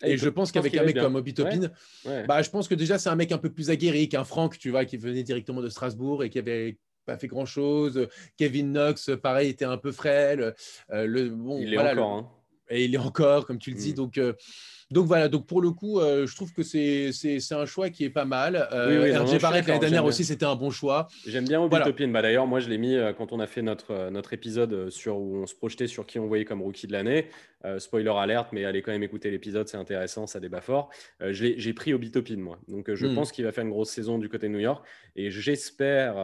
Et, 0.02 0.18
je 0.18 0.30
pense 0.30 0.52
qu'avec 0.52 0.76
un 0.76 0.84
mec 0.84 0.98
comme 0.98 1.16
Obi 1.16 1.34
Topin, 1.34 1.70
bah, 2.06 2.42
je 2.42 2.50
pense 2.50 2.68
que 2.68 2.76
déjà, 2.76 2.98
c'est 2.98 3.10
un 3.10 3.16
mec 3.16 3.32
un 3.32 3.38
peu 3.38 3.52
plus 3.52 3.70
aguerri 3.70 4.08
qu'un 4.08 4.24
Franck, 4.24 4.58
tu 4.58 4.70
vois, 4.70 4.86
qui 4.86 4.98
venait 4.98 5.24
directement 5.24 5.62
de 5.62 5.70
Strasbourg 5.70 6.24
et 6.24 6.30
qui 6.30 6.40
avait 6.40 6.78
pas 7.10 7.18
fait 7.18 7.28
grand 7.28 7.46
chose. 7.46 8.08
Kevin 8.38 8.72
Knox, 8.72 9.12
pareil, 9.22 9.50
était 9.50 9.66
un 9.66 9.78
peu 9.78 9.92
frêle. 9.92 10.54
Euh, 10.92 11.06
le, 11.08 11.30
bon, 11.30 11.60
il 11.60 11.74
est 11.74 11.78
encore. 11.78 12.14
Hein. 12.14 12.30
Et 12.70 12.86
il 12.86 12.94
est 12.94 13.00
encore, 13.00 13.48
comme 13.48 13.58
tu 13.58 13.72
le 13.72 13.78
dis. 13.78 13.92
Mm. 13.92 13.96
Donc, 13.96 14.18
euh, 14.18 14.34
donc 14.92 15.06
voilà, 15.06 15.28
donc 15.30 15.46
pour 15.46 15.62
le 15.62 15.70
coup, 15.70 16.00
euh, 16.00 16.26
je 16.26 16.36
trouve 16.36 16.52
que 16.52 16.64
c'est 16.64 17.12
un 17.52 17.66
choix 17.68 17.92
qui 17.92 18.06
est 18.06 18.10
pas 18.10 18.26
mal. 18.26 18.68
Euh, 18.72 19.24
RJ 19.24 19.40
Barrett 19.40 19.68
l'année 19.68 19.80
dernière 19.80 20.04
aussi, 20.04 20.26
c'était 20.26 20.48
un 20.48 20.56
bon 20.56 20.72
choix. 20.72 21.08
J'aime 21.28 21.48
bien 21.48 21.62
Obi 21.62 21.70
voilà. 21.70 21.92
Bah, 21.92 22.22
D'ailleurs, 22.24 22.48
moi, 22.48 22.60
je 22.60 22.70
l'ai 22.70 22.80
mis 22.80 22.96
euh, 22.96 23.14
quand 23.14 23.32
on 23.32 23.40
a 23.40 23.46
fait 23.46 23.62
notre, 23.62 23.92
euh, 23.92 24.10
notre 24.10 24.34
épisode 24.34 24.90
sur, 24.90 25.20
où 25.20 25.36
on 25.44 25.46
se 25.46 25.54
projetait 25.54 25.86
sur 25.86 26.08
qui 26.08 26.18
on 26.18 26.26
voyait 26.26 26.46
comme 26.46 26.64
rookie 26.64 26.88
de 26.88 26.94
l'année. 26.94 27.28
spoiler 27.78 28.10
alerte, 28.10 28.50
mais 28.52 28.66
allez 28.66 28.82
quand 28.82 28.92
même 28.92 29.04
écouter 29.04 29.30
l'épisode, 29.30 29.68
c'est 29.68 29.78
intéressant, 29.78 30.26
ça 30.26 30.40
débat 30.40 30.62
fort. 30.62 30.90
j'ai 31.30 31.74
pris 31.74 31.94
Obi 31.94 32.10
Topin, 32.10 32.38
moi. 32.38 32.58
Donc 32.68 32.92
je 32.92 33.06
hmm. 33.06 33.14
pense 33.14 33.32
qu'il 33.32 33.46
va 33.46 33.52
faire 33.52 33.66
une 33.66 33.70
grosse 33.70 33.92
saison 33.92 34.18
du 34.18 34.28
côté 34.28 34.48
de 34.48 34.54
New 34.54 34.60
York. 34.60 34.84
Et 35.16 35.30
j'espère 35.30 36.16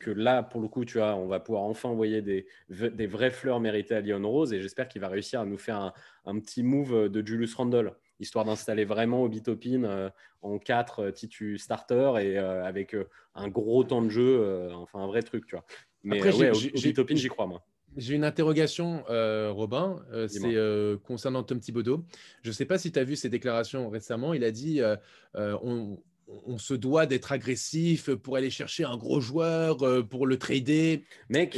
que 0.00 0.10
là, 0.10 0.42
pour 0.42 0.60
le 0.60 0.68
coup, 0.68 0.84
tu 0.84 0.98
vois, 0.98 1.14
on 1.14 1.26
va 1.26 1.38
pouvoir 1.38 1.64
enfin 1.64 1.90
envoyer 1.90 2.20
des, 2.20 2.46
des 2.70 3.06
vraies 3.06 3.30
fleurs 3.30 3.60
méritées 3.60 3.94
à 3.94 4.00
Lyon 4.00 4.22
Rose. 4.24 4.52
Et 4.52 4.60
j'espère 4.60 4.88
qu'il 4.88 5.02
va 5.02 5.08
réussir 5.08 5.40
à 5.40 5.44
nous 5.44 5.58
faire 5.58 5.76
un, 5.76 5.92
un 6.26 6.38
petit 6.38 6.62
move 6.62 7.08
de 7.08 7.26
Julius 7.26 7.43
Randle. 7.52 7.94
histoire 8.20 8.44
d'installer 8.44 8.84
vraiment 8.84 9.22
Obi 9.22 9.42
Topin 9.42 10.10
en 10.42 10.58
4 10.58 11.10
titu 11.10 11.58
starter 11.58 12.12
et 12.20 12.38
avec 12.38 12.96
un 13.34 13.48
gros 13.48 13.84
temps 13.84 14.02
de 14.02 14.08
jeu, 14.08 14.70
enfin 14.74 15.00
un 15.00 15.06
vrai 15.06 15.22
truc, 15.22 15.46
tu 15.46 15.56
vois. 15.56 15.64
Mais 16.02 16.18
Après, 16.18 16.34
ouais, 16.34 16.52
j'y 16.54 17.28
crois, 17.28 17.46
moi. 17.46 17.64
J'ai 17.96 18.14
une 18.14 18.24
interrogation, 18.24 19.04
Robin, 19.08 19.96
c'est 20.28 20.56
concernant 21.04 21.42
Tom 21.42 21.60
Thibodeau. 21.60 22.04
Je 22.42 22.48
ne 22.50 22.54
sais 22.54 22.66
pas 22.66 22.78
si 22.78 22.92
tu 22.92 22.98
as 22.98 23.04
vu 23.04 23.16
ses 23.16 23.28
déclarations 23.28 23.88
récemment. 23.88 24.34
Il 24.34 24.44
a 24.44 24.50
dit 24.50 24.80
on, 25.34 25.98
on 26.46 26.58
se 26.58 26.74
doit 26.74 27.06
d'être 27.06 27.32
agressif 27.32 28.10
pour 28.14 28.36
aller 28.36 28.50
chercher 28.50 28.84
un 28.84 28.96
gros 28.96 29.20
joueur, 29.20 29.82
euh, 29.82 30.02
pour 30.02 30.26
le 30.26 30.38
trader. 30.38 31.04
Mec, 31.28 31.54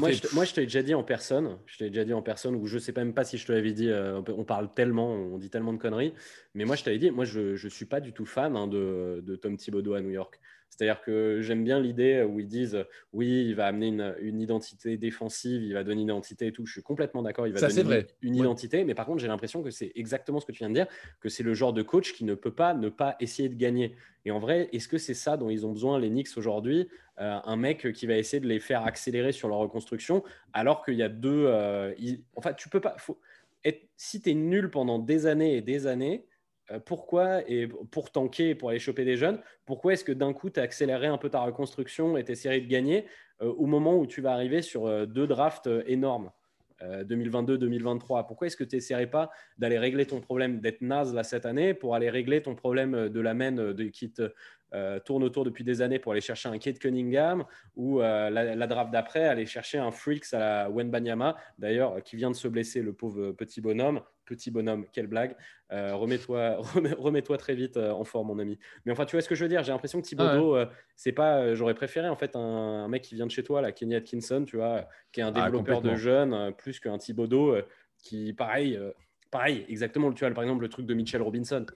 moi, 0.00 0.44
je, 0.44 0.52
te 0.52 0.60
l'ai 0.60 0.66
déjà 0.66 0.82
dit 0.82 0.94
en 0.94 1.04
personne, 1.04 1.58
je 1.66 1.78
t'ai 1.78 1.90
déjà 1.90 2.04
dit 2.04 2.12
en 2.12 2.22
personne, 2.22 2.54
ou 2.56 2.66
je 2.66 2.78
sais 2.78 2.92
même 2.96 3.14
pas 3.14 3.24
si 3.24 3.38
je 3.38 3.46
te 3.46 3.52
l'avais 3.52 3.72
dit, 3.72 3.88
euh, 3.88 4.20
on 4.28 4.44
parle 4.44 4.72
tellement, 4.74 5.12
on 5.12 5.38
dit 5.38 5.50
tellement 5.50 5.72
de 5.72 5.78
conneries, 5.78 6.14
mais 6.54 6.64
moi 6.64 6.76
je 6.76 6.84
t'avais 6.84 6.98
dit, 6.98 7.10
moi 7.10 7.24
je 7.24 7.62
ne 7.62 7.70
suis 7.70 7.86
pas 7.86 8.00
du 8.00 8.12
tout 8.12 8.26
fan 8.26 8.56
hein, 8.56 8.66
de, 8.66 9.22
de, 9.24 9.36
Tom 9.36 9.56
Thibodeau 9.56 9.94
à 9.94 10.00
New 10.00 10.10
York. 10.10 10.40
C'est-à-dire 10.70 11.02
que 11.02 11.40
j'aime 11.42 11.62
bien 11.62 11.78
l'idée 11.78 12.22
où 12.22 12.40
ils 12.40 12.46
disent 12.46 12.86
oui, 13.12 13.44
il 13.46 13.54
va 13.54 13.66
amener 13.66 13.88
une, 14.20 14.40
identité 14.40 14.96
défensive, 14.96 15.62
il 15.62 15.74
va 15.74 15.84
donner 15.84 16.00
une 16.00 16.08
identité 16.08 16.46
et 16.46 16.52
tout. 16.52 16.64
Je 16.64 16.72
suis 16.72 16.82
complètement 16.82 17.22
d'accord, 17.22 17.46
il 17.46 17.52
va 17.52 17.60
donner 17.60 17.82
vrai. 17.82 18.06
une, 18.22 18.36
identité. 18.36 18.84
Mais 18.84 18.94
par 18.94 19.04
contre, 19.04 19.18
j'ai 19.18 19.28
l'impression 19.28 19.62
que 19.62 19.70
c'est 19.70 19.92
exactement 19.94 20.40
ce 20.40 20.46
que 20.46 20.52
tu 20.52 20.60
viens 20.60 20.70
de 20.70 20.74
dire, 20.74 20.86
que 21.20 21.28
c'est 21.28 21.42
le 21.42 21.52
genre 21.52 21.72
de 21.72 21.82
coach 21.82 22.14
qui 22.14 22.24
ne 22.24 22.34
peut 22.34 22.54
pas 22.54 22.72
ne 22.72 22.88
pas 22.88 23.16
essayer 23.20 23.48
de 23.48 23.56
gagner. 23.56 23.94
Et 24.24 24.30
en 24.30 24.38
vrai, 24.38 24.68
est-ce 24.72 24.88
que 24.88 24.98
c'est 24.98 25.14
ça 25.14 25.36
dont 25.36 25.50
ils 25.50 25.66
ont 25.66 25.72
besoin, 25.72 25.98
les 25.98 26.08
Knicks, 26.08 26.36
aujourd'hui 26.36 26.88
euh, 27.18 27.38
Un 27.44 27.56
mec 27.56 27.92
qui 27.92 28.06
va 28.06 28.16
essayer 28.16 28.40
de 28.40 28.46
les 28.46 28.60
faire 28.60 28.86
accélérer 28.86 29.32
sur 29.32 29.48
leur 29.48 29.58
reconstruction, 29.58 30.22
alors 30.52 30.84
qu'il 30.84 30.94
y 30.94 31.02
a 31.02 31.08
deux. 31.08 31.46
Euh, 31.46 31.92
enfin, 32.36 32.52
tu 32.52 32.68
peux 32.68 32.80
pas. 32.80 32.96
Faut... 32.98 33.18
Être... 33.64 33.88
Si 33.96 34.22
tu 34.22 34.30
es 34.30 34.34
nul 34.34 34.70
pendant 34.70 34.98
des 34.98 35.26
années 35.26 35.56
et 35.56 35.62
des 35.62 35.86
années, 35.86 36.24
pourquoi, 36.78 37.48
et 37.48 37.66
pour 37.90 38.10
tanker, 38.10 38.54
pour 38.54 38.70
aller 38.70 38.78
choper 38.78 39.04
des 39.04 39.16
jeunes, 39.16 39.40
pourquoi 39.66 39.94
est-ce 39.94 40.04
que 40.04 40.12
d'un 40.12 40.32
coup, 40.32 40.50
tu 40.50 40.60
as 40.60 40.62
accéléré 40.62 41.06
un 41.06 41.18
peu 41.18 41.28
ta 41.28 41.40
reconstruction 41.40 42.16
et 42.16 42.24
tes 42.24 42.34
séries 42.34 42.62
de 42.62 42.68
gagner 42.68 43.06
euh, 43.42 43.46
au 43.46 43.66
moment 43.66 43.96
où 43.98 44.06
tu 44.06 44.20
vas 44.20 44.32
arriver 44.32 44.62
sur 44.62 44.86
euh, 44.86 45.06
deux 45.06 45.26
drafts 45.26 45.68
énormes 45.86 46.30
2022-2023 46.82 48.26
Pourquoi 48.26 48.46
est-ce 48.46 48.56
que 48.56 48.64
tu 48.64 48.76
n'essaierais 48.76 49.06
pas 49.06 49.30
d'aller 49.58 49.78
régler 49.78 50.06
ton 50.06 50.20
problème 50.20 50.60
d'être 50.60 50.80
naze 50.80 51.12
là 51.12 51.24
cette 51.24 51.44
année 51.44 51.74
pour 51.74 51.94
aller 51.94 52.08
régler 52.08 52.40
ton 52.40 52.54
problème 52.54 53.10
de 53.10 53.20
la 53.20 53.34
main 53.34 53.52
de, 53.52 53.82
qui 53.84 54.10
te 54.10 54.32
tourne 55.04 55.24
autour 55.24 55.44
depuis 55.44 55.64
des 55.64 55.82
années 55.82 55.98
pour 55.98 56.12
aller 56.12 56.20
chercher 56.20 56.48
un 56.48 56.58
Kate 56.58 56.78
Cunningham 56.78 57.44
ou 57.76 58.00
la, 58.00 58.66
draft 58.66 58.90
d'après, 58.90 59.26
aller 59.26 59.46
chercher 59.46 59.78
un 59.78 59.90
Freaks 59.90 60.32
à 60.32 60.38
la 60.38 60.70
Wenbanyama, 60.70 61.36
d'ailleurs, 61.58 62.02
qui 62.02 62.16
vient 62.16 62.30
de 62.30 62.36
se 62.36 62.48
blesser, 62.48 62.82
le 62.82 62.92
pauvre 62.92 63.32
petit 63.32 63.60
bonhomme 63.60 64.00
petit 64.30 64.50
bonhomme, 64.50 64.86
quelle 64.92 65.08
blague. 65.08 65.36
Euh, 65.72 65.94
remets-toi 65.94 66.56
remets 66.98 67.22
très 67.22 67.54
vite 67.54 67.76
euh, 67.76 67.90
en 67.90 68.04
forme, 68.04 68.28
mon 68.28 68.38
ami. 68.38 68.58
Mais 68.84 68.92
enfin, 68.92 69.04
tu 69.04 69.16
vois 69.16 69.22
ce 69.22 69.28
que 69.28 69.34
je 69.34 69.44
veux 69.44 69.48
dire 69.48 69.62
J'ai 69.62 69.72
l'impression 69.72 70.00
que 70.00 70.06
Thibodeau, 70.06 70.54
ah 70.54 70.60
euh, 70.60 70.66
c'est 70.96 71.12
pas. 71.12 71.54
J'aurais 71.54 71.74
préféré 71.74 72.08
en 72.08 72.16
fait 72.16 72.36
un, 72.36 72.88
mec 72.88 73.02
qui 73.02 73.16
vient 73.16 73.26
de 73.26 73.30
chez 73.30 73.42
toi, 73.42 73.60
là, 73.60 73.72
Kenny 73.72 73.96
Atkinson, 73.96 74.44
tu 74.46 74.56
vois, 74.56 74.88
qui 75.12 75.20
est 75.20 75.24
un 75.24 75.32
ah, 75.34 75.44
développeur 75.44 75.82
de 75.82 75.96
jeunes, 75.96 76.54
plus 76.56 76.80
qu'un 76.80 76.98
Thibodeau 76.98 77.56
qui, 77.98 78.32
pareil, 78.32 78.78
pareil, 79.30 79.66
exactement. 79.68 80.12
Tu 80.12 80.24
vois, 80.24 80.32
par 80.32 80.44
exemple, 80.44 80.62
le 80.62 80.68
truc 80.68 80.86
de 80.86 80.94
Mitchell 80.94 81.22
Robinson. 81.22 81.66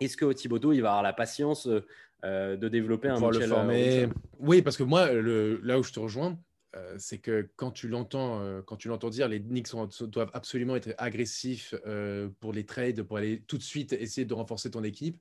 Est-ce 0.00 0.16
que 0.16 0.32
Thibodeau, 0.32 0.72
il 0.72 0.80
va 0.80 0.88
avoir 0.88 1.02
la 1.02 1.12
patience 1.12 1.66
de 1.66 2.68
développer 2.68 3.08
un 3.08 3.30
le 3.30 3.40
former 3.40 4.08
Oui, 4.38 4.62
parce 4.62 4.76
que 4.76 4.82
moi, 4.82 5.12
le, 5.12 5.60
là 5.62 5.78
où 5.78 5.82
je 5.82 5.92
te 5.92 6.00
rejoins, 6.00 6.38
euh, 6.76 6.94
c'est 6.98 7.18
que 7.18 7.48
quand 7.56 7.72
tu 7.72 7.88
l'entends, 7.88 8.40
euh, 8.42 8.62
quand 8.62 8.76
tu 8.76 8.88
l'entends 8.88 9.10
dire, 9.10 9.26
les 9.26 9.40
Knicks 9.40 9.70
doivent 10.02 10.30
absolument 10.34 10.76
être 10.76 10.94
agressifs 10.98 11.74
euh, 11.86 12.28
pour 12.38 12.52
les 12.52 12.64
trades, 12.64 13.02
pour 13.02 13.16
aller 13.16 13.42
tout 13.48 13.58
de 13.58 13.62
suite 13.62 13.92
essayer 13.92 14.24
de 14.24 14.34
renforcer 14.34 14.70
ton 14.70 14.84
équipe. 14.84 15.20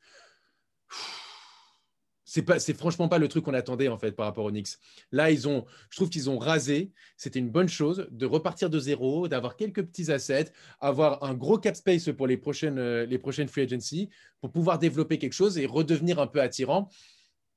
C'est 2.29 2.77
franchement 2.77 3.07
pas 3.07 3.17
le 3.17 3.27
truc 3.27 3.43
qu'on 3.45 3.55
attendait 3.55 3.87
en 3.87 3.97
fait 3.97 4.11
par 4.11 4.27
rapport 4.27 4.45
aux 4.45 4.51
Knicks. 4.51 4.77
Là, 5.11 5.31
ils 5.31 5.47
ont, 5.47 5.65
je 5.89 5.95
trouve 5.95 6.09
qu'ils 6.09 6.29
ont 6.29 6.37
rasé. 6.37 6.91
C'était 7.17 7.39
une 7.39 7.49
bonne 7.49 7.67
chose 7.67 8.07
de 8.11 8.25
repartir 8.27 8.69
de 8.69 8.77
zéro, 8.77 9.27
d'avoir 9.27 9.55
quelques 9.55 9.83
petits 9.83 10.11
assets, 10.11 10.51
avoir 10.79 11.23
un 11.23 11.33
gros 11.33 11.57
cap 11.57 11.75
space 11.75 12.09
pour 12.15 12.27
les 12.27 12.37
prochaines, 12.37 12.79
les 13.03 13.17
prochaines 13.17 13.47
free 13.47 13.63
agency, 13.63 14.09
pour 14.41 14.51
pouvoir 14.51 14.77
développer 14.77 15.17
quelque 15.17 15.33
chose 15.33 15.57
et 15.57 15.65
redevenir 15.65 16.19
un 16.19 16.27
peu 16.27 16.39
attirant. 16.39 16.89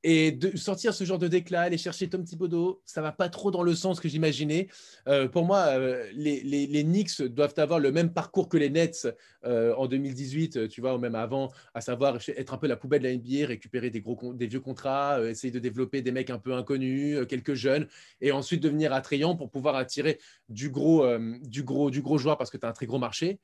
Et 0.05 0.33
de 0.33 0.57
sortir 0.57 0.95
ce 0.95 1.05
genre 1.05 1.19
de 1.19 1.29
déclat, 1.29 1.63
aller 1.63 1.79
chercher 1.79 2.09
Tom 2.09 2.25
Thibodeau, 2.25 2.83
ça 2.85 3.01
va 3.03 3.13
pas 3.13 3.29
trop 3.29 3.53
dans 3.53 3.63
le 3.63 3.73
sens 3.75 4.01
que 4.01 4.09
j'imaginais. 4.09 4.67
Euh, 5.07 5.29
pour 5.29 5.45
moi, 5.45 5.59
euh, 5.79 6.11
les, 6.13 6.43
les, 6.43 6.83
Knicks 6.83 7.23
doivent 7.23 7.55
avoir 7.57 7.79
le 7.79 7.93
même 7.93 8.13
parcours 8.13 8.49
que 8.49 8.57
les 8.57 8.69
Nets 8.69 9.07
euh, 9.45 9.73
en 9.77 9.87
2018, 9.87 10.69
tu 10.69 10.81
vois, 10.81 10.97
ou 10.97 10.99
même 10.99 11.15
avant, 11.15 11.53
à 11.75 11.81
savoir 11.81 12.19
être 12.37 12.53
un 12.53 12.59
peu 12.59 12.67
la 12.67 12.77
poubelle 12.77 13.03
de 13.03 13.09
la 13.09 13.15
NBA, 13.15 13.47
récupérer 13.47 13.91
des, 13.91 14.01
gros, 14.01 14.35
des 14.35 14.49
vieux 14.49 14.61
contrats, 14.61 15.21
essayer 15.25 15.53
de 15.53 15.61
développer 15.61 16.03
des 16.03 16.11
mecs 16.11 16.31
un 16.31 16.39
peu 16.39 16.53
inconnus, 16.55 17.19
quelques 17.29 17.55
jeunes, 17.55 17.87
et 18.21 18.33
ensuite 18.33 18.61
devenir 18.61 18.93
attrayant 18.93 19.37
pour 19.37 19.51
pouvoir 19.51 19.77
attirer 19.77 20.19
du 20.49 20.71
gros, 20.71 21.07
du 21.43 21.63
gros, 21.63 21.93
du 21.93 22.03
gros 22.03 22.19
joueur 22.19 22.39
parce 22.39 22.51
que 22.51 22.57
tu 22.57 22.67
as 22.67 22.69
un 22.69 22.73
très 22.73 22.87
gros 22.87 22.99
marché. 22.99 23.39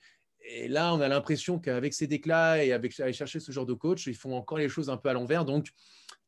Et 0.50 0.68
là, 0.68 0.94
on 0.94 1.00
a 1.00 1.08
l'impression 1.08 1.58
qu'avec 1.58 1.92
ces 1.92 2.06
déclats 2.06 2.64
et 2.64 2.72
avec 2.72 2.98
aller 3.00 3.12
chercher 3.12 3.38
ce 3.38 3.52
genre 3.52 3.66
de 3.66 3.74
coach, 3.74 4.06
ils 4.06 4.14
font 4.14 4.34
encore 4.34 4.58
les 4.58 4.68
choses 4.68 4.88
un 4.88 4.96
peu 4.96 5.08
à 5.10 5.12
l'envers. 5.12 5.44
Donc, 5.44 5.68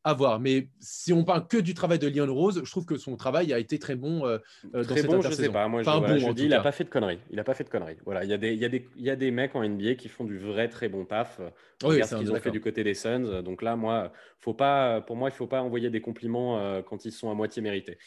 à 0.03 0.13
voir. 0.13 0.39
Mais 0.39 0.67
si 0.79 1.13
on 1.13 1.23
parle 1.23 1.47
que 1.47 1.57
du 1.57 1.73
travail 1.73 1.99
de 1.99 2.07
Lyon 2.07 2.33
Rose, 2.33 2.61
je 2.63 2.71
trouve 2.71 2.85
que 2.85 2.97
son 2.97 3.15
travail 3.15 3.53
a 3.53 3.59
été 3.59 3.79
très 3.79 3.95
bon 3.95 4.25
euh, 4.25 4.37
euh, 4.73 4.83
dans 4.83 4.95
très 4.95 5.03
bon, 5.03 5.21
je 5.21 5.31
sais 5.31 5.49
pas. 5.49 5.67
Moi, 5.67 5.83
je, 5.83 6.31
dis, 6.33 6.43
il 6.43 6.49
n'a 6.49 6.61
pas 6.61 6.71
fait 6.71 6.83
de 6.83 6.89
conneries. 6.89 7.19
Il 7.29 7.35
n'a 7.35 7.43
pas 7.43 7.53
fait 7.53 7.63
de 7.63 7.69
conneries. 7.69 7.97
Voilà, 8.05 8.23
il 8.23 8.29
y 8.29 8.33
a 8.33 8.37
des, 8.37 8.53
il 8.53 8.59
y 8.59 8.65
a 8.65 8.69
des, 8.69 8.87
il 8.95 9.03
y 9.03 9.09
a 9.09 9.15
des 9.15 9.31
mecs 9.31 9.55
en 9.55 9.67
NBA 9.67 9.95
qui 9.95 10.09
font 10.09 10.25
du 10.25 10.37
vrai 10.37 10.69
très 10.69 10.89
bon 10.89 11.05
taf. 11.05 11.39
Regarde 11.83 12.09
ce 12.09 12.15
qu'ils 12.15 12.31
ont 12.31 12.35
fait 12.35 12.51
du 12.51 12.61
côté 12.61 12.83
des 12.83 12.93
Suns. 12.93 13.41
Donc 13.43 13.61
là, 13.61 13.75
moi, 13.75 14.11
faut 14.41 14.53
pas, 14.53 15.01
pour 15.01 15.15
moi, 15.15 15.29
il 15.29 15.35
faut 15.35 15.47
pas 15.47 15.61
envoyer 15.61 15.89
des 15.89 16.01
compliments 16.01 16.59
euh, 16.59 16.81
quand 16.81 17.05
ils 17.05 17.11
sont 17.11 17.29
à 17.29 17.35
moitié 17.35 17.61
mérités. 17.61 17.97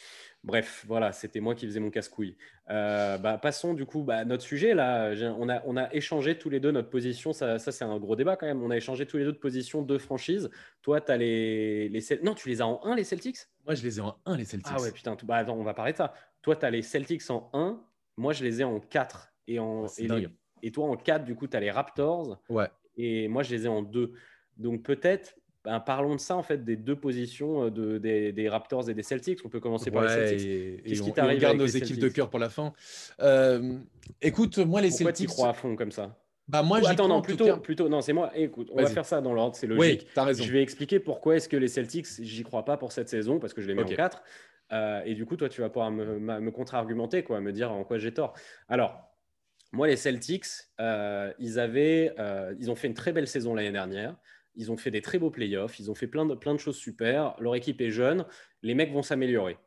Bref, 0.45 0.85
voilà, 0.87 1.11
c'était 1.11 1.39
moi 1.39 1.55
qui 1.55 1.65
faisais 1.65 1.79
mon 1.79 1.89
casse-couille. 1.89 2.37
Euh, 2.69 3.17
bah, 3.17 3.39
passons 3.39 3.73
du 3.73 3.87
coup 3.87 4.03
bah, 4.03 4.17
à 4.17 4.25
notre 4.25 4.43
sujet. 4.43 4.75
Là, 4.75 5.11
on 5.39 5.49
a, 5.49 5.63
on 5.65 5.75
a 5.75 5.91
échangé 5.91 6.37
tous 6.37 6.51
les 6.51 6.59
deux 6.59 6.69
notre 6.69 6.91
position. 6.91 7.33
Ça, 7.33 7.57
ça 7.57 7.71
c'est 7.71 7.83
un 7.83 7.97
gros 7.97 8.15
débat 8.15 8.35
quand 8.35 8.45
même. 8.45 8.61
On 8.61 8.69
a 8.69 8.77
échangé 8.77 9.07
tous 9.07 9.17
les 9.17 9.23
deux 9.23 9.31
de 9.31 9.39
position 9.39 9.81
de 9.81 9.97
franchise. 9.97 10.51
Toi, 10.83 11.01
tu 11.01 11.11
as 11.11 11.17
les, 11.17 11.89
les. 11.89 11.99
Non, 12.21 12.35
tu 12.35 12.47
les 12.47 12.61
as 12.61 12.67
en 12.67 12.79
1, 12.85 12.95
les 12.95 13.03
Celtics? 13.03 13.39
Moi, 13.65 13.73
je 13.73 13.81
les 13.81 13.97
ai 13.97 14.01
en 14.01 14.19
1, 14.27 14.37
les 14.37 14.45
Celtics. 14.45 14.71
Ah 14.77 14.79
ouais, 14.79 14.91
putain. 14.91 15.17
Bah, 15.23 15.37
attends, 15.37 15.55
on 15.55 15.63
va 15.63 15.73
parler 15.73 15.93
de 15.93 15.97
ça. 15.97 16.13
Toi, 16.43 16.55
tu 16.55 16.65
as 16.65 16.69
les 16.69 16.83
Celtics 16.83 17.27
en 17.31 17.49
1. 17.53 17.83
Moi, 18.17 18.33
je 18.33 18.43
les 18.43 18.61
ai 18.61 18.63
en 18.63 18.79
4. 18.79 19.33
Et, 19.47 19.57
en... 19.57 19.87
et, 20.61 20.71
toi, 20.71 20.85
en 20.85 20.95
4, 20.95 21.25
du 21.25 21.33
coup, 21.33 21.47
tu 21.47 21.57
as 21.57 21.59
les 21.59 21.71
Raptors. 21.71 22.39
Ouais. 22.49 22.69
Et 22.97 23.27
moi, 23.27 23.41
je 23.41 23.55
les 23.55 23.65
ai 23.65 23.67
en 23.67 23.81
2. 23.81 24.13
Donc, 24.57 24.83
peut-être 24.83 25.35
ben, 25.65 25.79
parlons 25.79 26.13
de 26.13 26.19
ça, 26.19 26.35
en 26.35 26.43
fait, 26.43 26.63
des 26.63 26.75
deux 26.75 26.95
positions 26.95 27.65
euh, 27.65 27.69
de, 27.71 27.97
des, 27.97 28.49
Raptors 28.49 28.87
et 28.87 28.93
des 28.93 29.01
Celtics. 29.01 29.39
On 29.43 29.49
peut 29.49 29.59
commencer 29.59 29.89
par 29.89 30.03
les 30.03 30.09
Celtics. 30.09 31.01
Qui 31.01 31.11
t'arrive 31.11 31.37
On 31.37 31.41
garde 31.41 31.57
nos 31.57 31.65
équipes 31.65 31.99
de 31.99 32.07
cœur 32.07 32.29
pour 32.29 32.39
la 32.39 32.49
fin. 32.49 32.71
Euh, 33.19 33.79
écoute, 34.21 34.59
moi, 34.59 34.81
les 34.81 34.89
Pourquoi 34.89 35.05
Celtics. 35.07 35.29
tu 35.29 35.33
crois 35.33 35.49
à 35.49 35.53
fond 35.53 35.75
comme 35.75 35.91
ça? 35.91 36.15
Bah 36.47 36.61
moi, 36.61 36.79
attends, 36.87 37.07
non, 37.07 37.23
plutôt, 37.23 37.57
plutôt, 37.57 37.89
non, 37.89 38.01
c'est 38.01 38.13
moi. 38.13 38.31
écoute, 38.35 38.69
on 38.71 38.79
va 38.79 38.85
faire 38.85 39.05
ça 39.05 39.19
dans 39.19 39.33
l'ordre, 39.33 39.55
c'est 39.55 39.65
logique. 39.65 40.01
Oui, 40.03 40.07
as 40.15 40.23
raison. 40.23 40.43
Je 40.43 40.51
vais 40.51 40.61
expliquer 40.61 40.99
pourquoi 40.99 41.37
est-ce 41.37 41.49
que 41.49 41.57
les 41.57 41.67
Celtics, 41.67 42.05
j'y 42.19 42.43
crois 42.43 42.63
pas 42.63 42.77
pour 42.77 42.91
cette 42.91 43.09
saison, 43.09 43.39
parce 43.39 43.55
que 43.55 43.61
je 43.61 43.67
les 43.67 43.73
mets 43.73 43.81
en 43.81 43.87
4. 43.87 44.21
Euh, 44.71 45.01
et 45.05 45.15
du 45.15 45.25
coup, 45.25 45.35
toi, 45.35 45.49
tu 45.49 45.61
vas 45.61 45.69
pouvoir 45.69 45.89
me, 45.89 46.19
me 46.19 46.51
contre-argumenter, 46.51 47.23
quoi, 47.23 47.41
me 47.41 47.51
dire 47.51 47.71
en 47.71 47.83
quoi 47.83 47.97
j'ai 47.97 48.13
tort. 48.13 48.33
Alors, 48.69 49.09
moi, 49.71 49.87
les 49.87 49.95
Celtics, 49.95 50.45
ils 50.77 51.59
avaient, 51.59 52.13
ils 52.59 52.69
ont 52.69 52.75
fait 52.75 52.87
une 52.87 52.93
très 52.93 53.11
belle 53.11 53.27
saison 53.27 53.55
l'année 53.55 53.71
dernière. 53.71 54.15
Ils 54.55 54.71
ont 54.71 54.77
fait 54.77 54.91
des 54.91 55.01
très 55.01 55.19
beaux 55.19 55.31
playoffs. 55.31 55.79
Ils 55.79 55.91
ont 55.91 55.95
fait 55.95 56.07
plein 56.07 56.25
de, 56.25 56.35
plein 56.35 56.53
de 56.53 56.59
choses 56.59 56.77
super. 56.77 57.35
Leur 57.39 57.55
équipe 57.55 57.81
est 57.81 57.91
jeune. 57.91 58.25
Les 58.61 58.73
mecs 58.73 58.91
vont 58.91 59.03
s'améliorer. 59.03 59.57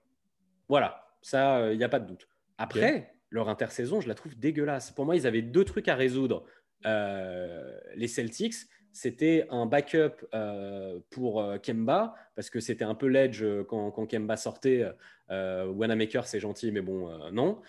Voilà, 0.68 1.08
ça, 1.22 1.60
il 1.60 1.62
euh, 1.62 1.76
n'y 1.76 1.84
a 1.84 1.88
pas 1.88 2.00
de 2.00 2.06
doute. 2.06 2.28
Après, 2.58 3.14
leur 3.30 3.48
intersaison, 3.48 4.00
je 4.00 4.08
la 4.08 4.14
trouve 4.14 4.38
dégueulasse. 4.38 4.90
Pour 4.90 5.04
moi, 5.04 5.16
ils 5.16 5.26
avaient 5.26 5.42
deux 5.42 5.64
trucs 5.64 5.88
à 5.88 5.94
résoudre. 5.94 6.44
Euh, 6.86 7.78
les 7.94 8.08
Celtics, 8.08 8.54
c'était 8.92 9.46
un 9.50 9.66
backup 9.66 10.26
euh, 10.34 10.98
pour 11.10 11.44
Kemba, 11.62 12.14
parce 12.34 12.50
que 12.50 12.60
c'était 12.60 12.84
un 12.84 12.94
peu 12.94 13.06
l'edge 13.06 13.44
quand, 13.68 14.06
Kemba 14.06 14.36
sortait. 14.36 14.86
Wanamaker, 15.30 16.26
c'est 16.26 16.40
gentil, 16.40 16.72
mais 16.72 16.80
bon, 16.80 17.10
non. 17.30 17.60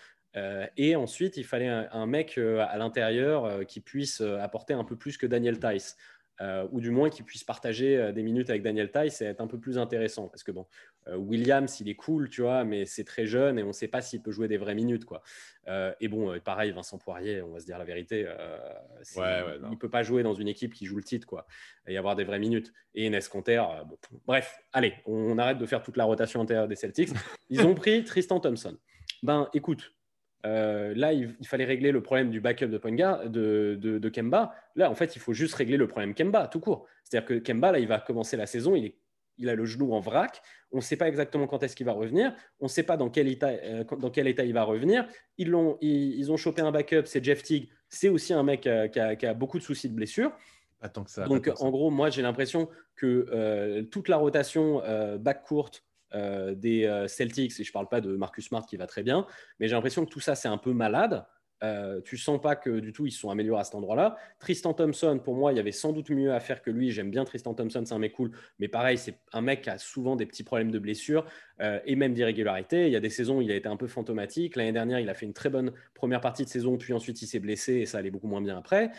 et 0.76 0.96
ensuite, 0.96 1.36
il 1.36 1.44
fallait 1.44 1.68
un, 1.68 1.88
un 1.92 2.06
mec 2.06 2.38
à 2.38 2.76
l'intérieur 2.78 3.66
qui 3.66 3.80
puisse 3.80 4.22
apporter 4.22 4.72
un 4.72 4.84
peu 4.84 4.96
plus 4.96 5.18
que 5.18 5.26
Daniel 5.26 5.60
Tice. 5.60 5.96
Euh, 6.40 6.66
ou 6.72 6.80
du 6.80 6.90
moins 6.90 7.10
qu'il 7.10 7.26
puisse 7.26 7.44
partager 7.44 7.98
euh, 7.98 8.12
des 8.12 8.22
minutes 8.22 8.48
avec 8.48 8.62
Daniel 8.62 8.90
et 8.94 9.24
être 9.24 9.42
un 9.42 9.46
peu 9.46 9.58
plus 9.58 9.76
intéressant. 9.76 10.28
Parce 10.28 10.42
que 10.42 10.50
bon, 10.50 10.66
euh, 11.06 11.16
Williams, 11.16 11.80
il 11.80 11.88
est 11.90 11.94
cool, 11.94 12.30
tu 12.30 12.40
vois, 12.40 12.64
mais 12.64 12.86
c'est 12.86 13.04
très 13.04 13.26
jeune 13.26 13.58
et 13.58 13.62
on 13.62 13.68
ne 13.68 13.72
sait 13.72 13.88
pas 13.88 14.00
s'il 14.00 14.22
peut 14.22 14.30
jouer 14.30 14.48
des 14.48 14.56
vraies 14.56 14.74
minutes, 14.74 15.04
quoi. 15.04 15.22
et 16.00 16.08
bon, 16.08 16.38
pareil, 16.40 16.72
Vincent 16.72 16.98
Poirier, 16.98 17.42
on 17.42 17.52
va 17.52 17.60
se 17.60 17.66
dire 17.66 17.78
la 17.78 17.84
vérité, 17.84 18.26
il 19.16 19.20
ne 19.20 19.76
peut 19.76 19.90
pas 19.90 20.02
jouer 20.02 20.22
dans 20.22 20.34
une 20.34 20.48
équipe 20.48 20.72
qui 20.72 20.86
joue 20.86 20.96
le 20.96 21.04
titre, 21.04 21.26
quoi, 21.26 21.46
et 21.86 21.96
avoir 21.96 22.16
des 22.16 22.24
vraies 22.24 22.38
minutes. 22.38 22.72
Et 22.94 23.06
Enes 23.06 23.20
Conter, 23.30 23.62
bon, 23.86 23.96
bref, 24.26 24.58
allez, 24.72 24.94
on, 25.06 25.38
arrête 25.38 25.58
de 25.58 25.66
faire 25.66 25.82
toute 25.82 25.96
la 25.96 26.04
rotation 26.04 26.40
intérieure 26.40 26.68
des 26.68 26.76
Celtics. 26.76 27.10
Ils 27.50 27.66
ont 27.66 27.74
pris 27.74 28.02
Tristan 28.02 28.40
Thompson. 28.40 28.76
Ben, 29.22 29.48
écoute, 29.52 29.92
là, 30.44 31.12
il, 31.12 31.34
fallait 31.46 31.64
régler 31.64 31.92
le 31.92 32.02
problème 32.02 32.30
du 32.30 32.40
backup 32.40 32.66
de 32.66 32.78
Ponga, 32.78 33.26
de, 33.26 33.78
de, 33.80 34.08
Kemba. 34.08 34.54
Là, 34.76 34.90
en 34.90 34.94
fait, 34.94 35.16
il 35.16 35.18
faut 35.18 35.32
juste 35.32 35.54
régler 35.54 35.76
le 35.76 35.86
problème 35.86 36.14
Kemba, 36.14 36.46
tout 36.48 36.60
court. 36.60 36.86
C'est-à-dire 37.04 37.28
que 37.28 37.34
Kemba, 37.34 37.72
là, 37.72 37.78
il 37.78 37.88
va 37.88 37.98
commencer 37.98 38.36
la 38.36 38.46
saison, 38.46 38.74
il, 38.74 38.86
est, 38.86 38.94
il 39.38 39.48
a 39.48 39.54
le 39.54 39.64
genou 39.64 39.92
en 39.92 40.00
vrac. 40.00 40.40
On 40.72 40.76
ne 40.76 40.82
sait 40.82 40.96
pas 40.96 41.08
exactement 41.08 41.46
quand 41.46 41.62
est-ce 41.62 41.74
qu'il 41.76 41.86
va 41.86 41.92
revenir. 41.92 42.34
On 42.60 42.66
ne 42.66 42.70
sait 42.70 42.82
pas 42.82 42.96
dans 42.96 43.10
quel, 43.10 43.28
état, 43.28 43.52
dans 43.98 44.10
quel 44.10 44.28
état 44.28 44.44
il 44.44 44.52
va 44.54 44.62
revenir. 44.62 45.06
Ils, 45.38 45.54
ont, 45.54 45.76
ils, 45.80 46.18
ils 46.18 46.30
ont 46.30 46.36
chopé 46.36 46.62
un 46.62 46.70
backup, 46.70 47.02
c'est 47.06 47.24
Jeff 47.24 47.42
Teague. 47.42 47.68
C'est 47.88 48.08
aussi 48.08 48.32
un 48.32 48.42
mec 48.42 48.60
qui 48.60 48.68
a, 48.68 49.16
qui 49.16 49.26
a, 49.26 49.34
beaucoup 49.34 49.58
de 49.58 49.64
soucis 49.64 49.88
de 49.88 49.94
blessure. 49.94 50.32
Que 50.80 50.88
ça. 51.08 51.26
Donc, 51.26 51.50
en 51.58 51.70
gros, 51.70 51.90
moi, 51.90 52.08
j'ai 52.08 52.22
l'impression 52.22 52.70
que 52.96 53.82
toute 53.90 54.08
la 54.08 54.16
rotation 54.16 54.80
back 55.18 55.42
courte 55.42 55.84
euh, 56.14 56.54
des 56.54 56.84
euh, 56.84 57.08
Celtics, 57.08 57.58
et 57.58 57.64
je 57.64 57.68
ne 57.68 57.72
parle 57.72 57.88
pas 57.88 58.00
de 58.00 58.16
Marcus 58.16 58.46
Smart 58.46 58.64
qui 58.64 58.76
va 58.76 58.86
très 58.86 59.02
bien, 59.02 59.26
mais 59.58 59.68
j'ai 59.68 59.74
l'impression 59.74 60.04
que 60.04 60.10
tout 60.10 60.20
ça, 60.20 60.34
c'est 60.34 60.48
un 60.48 60.58
peu 60.58 60.72
malade. 60.72 61.24
Euh, 61.62 62.00
tu 62.02 62.16
sens 62.16 62.40
pas 62.40 62.56
que 62.56 62.80
du 62.80 62.92
tout 62.92 63.06
ils 63.06 63.10
se 63.10 63.20
sont 63.20 63.28
améliorés 63.28 63.60
à 63.60 63.64
cet 63.64 63.74
endroit-là. 63.74 64.16
Tristan 64.38 64.72
Thompson, 64.72 65.20
pour 65.22 65.34
moi, 65.34 65.52
il 65.52 65.56
y 65.56 65.58
avait 65.58 65.72
sans 65.72 65.92
doute 65.92 66.10
mieux 66.10 66.32
à 66.32 66.40
faire 66.40 66.62
que 66.62 66.70
lui. 66.70 66.90
J'aime 66.90 67.10
bien 67.10 67.24
Tristan 67.24 67.54
Thompson, 67.54 67.82
c'est 67.84 67.94
un 67.94 67.98
mec 67.98 68.12
cool, 68.14 68.30
mais 68.58 68.68
pareil, 68.68 68.96
c'est 68.96 69.18
un 69.32 69.42
mec 69.42 69.62
qui 69.62 69.70
a 69.70 69.76
souvent 69.76 70.16
des 70.16 70.24
petits 70.24 70.42
problèmes 70.42 70.70
de 70.70 70.78
blessure 70.78 71.26
euh, 71.60 71.78
et 71.84 71.96
même 71.96 72.14
d'irrégularité. 72.14 72.86
Il 72.86 72.92
y 72.92 72.96
a 72.96 73.00
des 73.00 73.10
saisons 73.10 73.38
où 73.38 73.42
il 73.42 73.50
a 73.50 73.56
été 73.56 73.68
un 73.68 73.76
peu 73.76 73.88
fantomatique. 73.88 74.56
L'année 74.56 74.72
dernière, 74.72 75.00
il 75.00 75.08
a 75.10 75.14
fait 75.14 75.26
une 75.26 75.34
très 75.34 75.50
bonne 75.50 75.72
première 75.94 76.22
partie 76.22 76.44
de 76.44 76.48
saison, 76.48 76.78
puis 76.78 76.94
ensuite 76.94 77.20
il 77.20 77.26
s'est 77.26 77.40
blessé 77.40 77.74
et 77.74 77.86
ça 77.86 77.98
allait 77.98 78.10
beaucoup 78.10 78.28
moins 78.28 78.40
bien 78.40 78.56
après. 78.56 78.90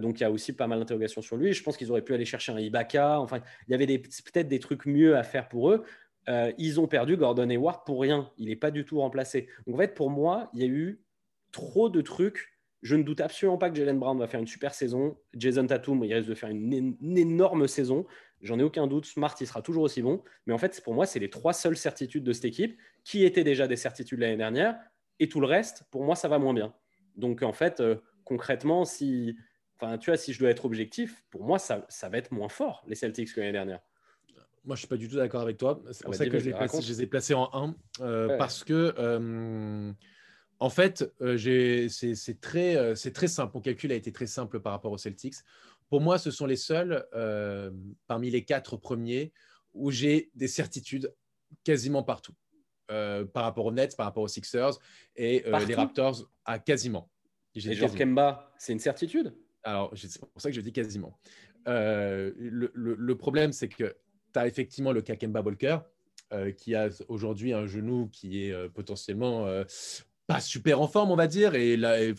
donc 0.00 0.18
il 0.18 0.22
y 0.22 0.26
a 0.26 0.30
aussi 0.30 0.52
pas 0.52 0.66
mal 0.66 0.80
d'interrogations 0.80 1.22
sur 1.22 1.36
lui. 1.36 1.52
Je 1.52 1.62
pense 1.62 1.76
qu'ils 1.76 1.90
auraient 1.90 2.02
pu 2.02 2.14
aller 2.14 2.24
chercher 2.24 2.52
un 2.52 2.58
Ibaka. 2.58 3.20
Enfin, 3.20 3.40
il 3.68 3.72
y 3.72 3.74
avait 3.74 3.86
peut-être 3.86 4.48
des 4.48 4.58
trucs 4.58 4.86
mieux 4.86 5.16
à 5.16 5.22
faire 5.22 5.48
pour 5.48 5.70
eux. 5.70 5.84
Euh, 6.28 6.52
ils 6.58 6.78
ont 6.78 6.86
perdu 6.86 7.16
Gordon 7.16 7.48
Hayward 7.48 7.84
pour 7.84 8.00
rien. 8.00 8.30
Il 8.36 8.48
n'est 8.48 8.56
pas 8.56 8.70
du 8.70 8.84
tout 8.84 9.00
remplacé. 9.00 9.48
Donc 9.66 9.76
en 9.76 9.78
fait, 9.78 9.94
pour 9.94 10.10
moi, 10.10 10.50
il 10.52 10.60
y 10.60 10.64
a 10.64 10.68
eu 10.68 11.00
trop 11.52 11.88
de 11.88 12.00
trucs. 12.00 12.54
Je 12.82 12.94
ne 12.94 13.02
doute 13.02 13.20
absolument 13.20 13.58
pas 13.58 13.70
que 13.70 13.76
Jalen 13.76 13.98
Brown 13.98 14.18
va 14.18 14.28
faire 14.28 14.38
une 14.38 14.46
super 14.46 14.74
saison. 14.74 15.16
Jason 15.34 15.66
Tatum, 15.66 16.04
il 16.04 16.14
risque 16.14 16.28
de 16.28 16.34
faire 16.34 16.50
une, 16.50 16.96
énorme 17.16 17.66
saison. 17.66 18.06
J'en 18.40 18.58
ai 18.58 18.62
aucun 18.62 18.86
doute. 18.86 19.06
Smart, 19.06 19.34
il 19.40 19.46
sera 19.46 19.62
toujours 19.62 19.82
aussi 19.82 20.02
bon. 20.02 20.22
Mais 20.46 20.52
en 20.52 20.58
fait, 20.58 20.80
pour 20.84 20.94
moi, 20.94 21.06
c'est 21.06 21.18
les 21.18 21.30
trois 21.30 21.52
seules 21.52 21.76
certitudes 21.76 22.24
de 22.24 22.32
cette 22.32 22.44
équipe 22.44 22.78
qui 23.04 23.24
étaient 23.24 23.42
déjà 23.42 23.66
des 23.66 23.76
certitudes 23.76 24.20
l'année 24.20 24.36
dernière. 24.36 24.78
Et 25.18 25.28
tout 25.28 25.40
le 25.40 25.46
reste, 25.46 25.84
pour 25.90 26.04
moi, 26.04 26.14
ça 26.14 26.28
va 26.28 26.38
moins 26.38 26.54
bien. 26.54 26.72
Donc 27.16 27.42
en 27.42 27.52
fait, 27.52 27.80
euh, 27.80 27.96
concrètement, 28.24 28.84
si, 28.84 29.36
tu 30.00 30.10
vois, 30.10 30.16
si 30.16 30.32
je 30.32 30.38
dois 30.38 30.50
être 30.50 30.66
objectif, 30.66 31.24
pour 31.30 31.42
moi, 31.42 31.58
ça, 31.58 31.84
ça 31.88 32.08
va 32.08 32.18
être 32.18 32.30
moins 32.30 32.48
fort, 32.48 32.84
les 32.86 32.94
Celtics, 32.94 33.34
que 33.34 33.40
l'année 33.40 33.52
dernière. 33.52 33.80
Moi, 34.64 34.76
je 34.76 34.80
suis 34.80 34.88
pas 34.88 34.96
du 34.96 35.08
tout 35.08 35.16
d'accord 35.16 35.40
avec 35.40 35.58
toi. 35.58 35.80
C'est 35.92 36.04
pour 36.04 36.14
ah 36.14 36.18
bah, 36.18 36.18
ça 36.18 36.24
que 36.26 36.38
je, 36.38 36.44
les 36.88 37.02
ai 37.02 37.06
placés 37.06 37.34
en 37.34 37.50
1. 37.52 37.74
Euh, 38.00 38.36
parce 38.36 38.64
que, 38.64 38.94
euh, 38.98 39.92
en 40.58 40.70
fait, 40.70 41.10
euh, 41.20 41.88
c'est 41.88 42.40
très, 42.40 42.94
très 42.94 43.28
simple. 43.28 43.52
Mon 43.54 43.60
calcul 43.60 43.92
a 43.92 43.94
été 43.94 44.12
très 44.12 44.26
simple 44.26 44.60
par 44.60 44.72
rapport 44.72 44.92
aux 44.92 44.98
Celtics. 44.98 45.36
Pour 45.88 46.00
moi, 46.00 46.18
ce 46.18 46.30
sont 46.30 46.46
les 46.46 46.56
seuls 46.56 47.06
parmi 48.06 48.30
les 48.30 48.44
quatre 48.44 48.76
premiers 48.76 49.32
où 49.74 49.90
j'ai 49.90 50.30
des 50.34 50.48
certitudes 50.48 51.12
quasiment 51.64 52.02
partout. 52.02 52.34
par 52.88 53.44
rapport 53.44 53.66
aux 53.66 53.72
Nets, 53.72 53.96
par 53.96 54.06
rapport 54.06 54.22
aux 54.22 54.28
Sixers 54.28 54.78
et 55.16 55.44
les 55.66 55.74
Raptors, 55.74 56.30
à 56.44 56.58
quasiment. 56.58 57.10
Et 57.54 57.60
genre 57.74 57.94
Kemba, 57.94 58.52
c'est 58.58 58.72
une 58.72 58.80
certitude? 58.80 59.34
Alors, 59.62 59.92
c'est 59.96 60.20
pour 60.20 60.40
ça 60.40 60.50
que 60.50 60.56
je 60.56 60.60
dis 60.60 60.72
quasiment. 60.72 61.18
le, 61.66 62.72
le, 62.74 63.16
problème, 63.16 63.52
c'est 63.52 63.68
que 63.68 63.96
tu 64.32 64.38
as 64.38 64.46
effectivement 64.46 64.92
le 64.92 65.02
Kakemba 65.02 65.40
Walker, 65.40 65.78
euh, 66.32 66.52
qui 66.52 66.74
a 66.74 66.90
aujourd'hui 67.08 67.54
un 67.54 67.66
genou 67.66 68.08
qui 68.12 68.44
est 68.44 68.52
euh, 68.52 68.68
potentiellement 68.68 69.46
euh, 69.46 69.64
pas 70.26 70.40
super 70.40 70.80
en 70.80 70.86
forme, 70.86 71.10
on 71.10 71.16
va 71.16 71.26
dire. 71.26 71.54
Et, 71.54 71.76
là, 71.76 71.98
et 72.02 72.12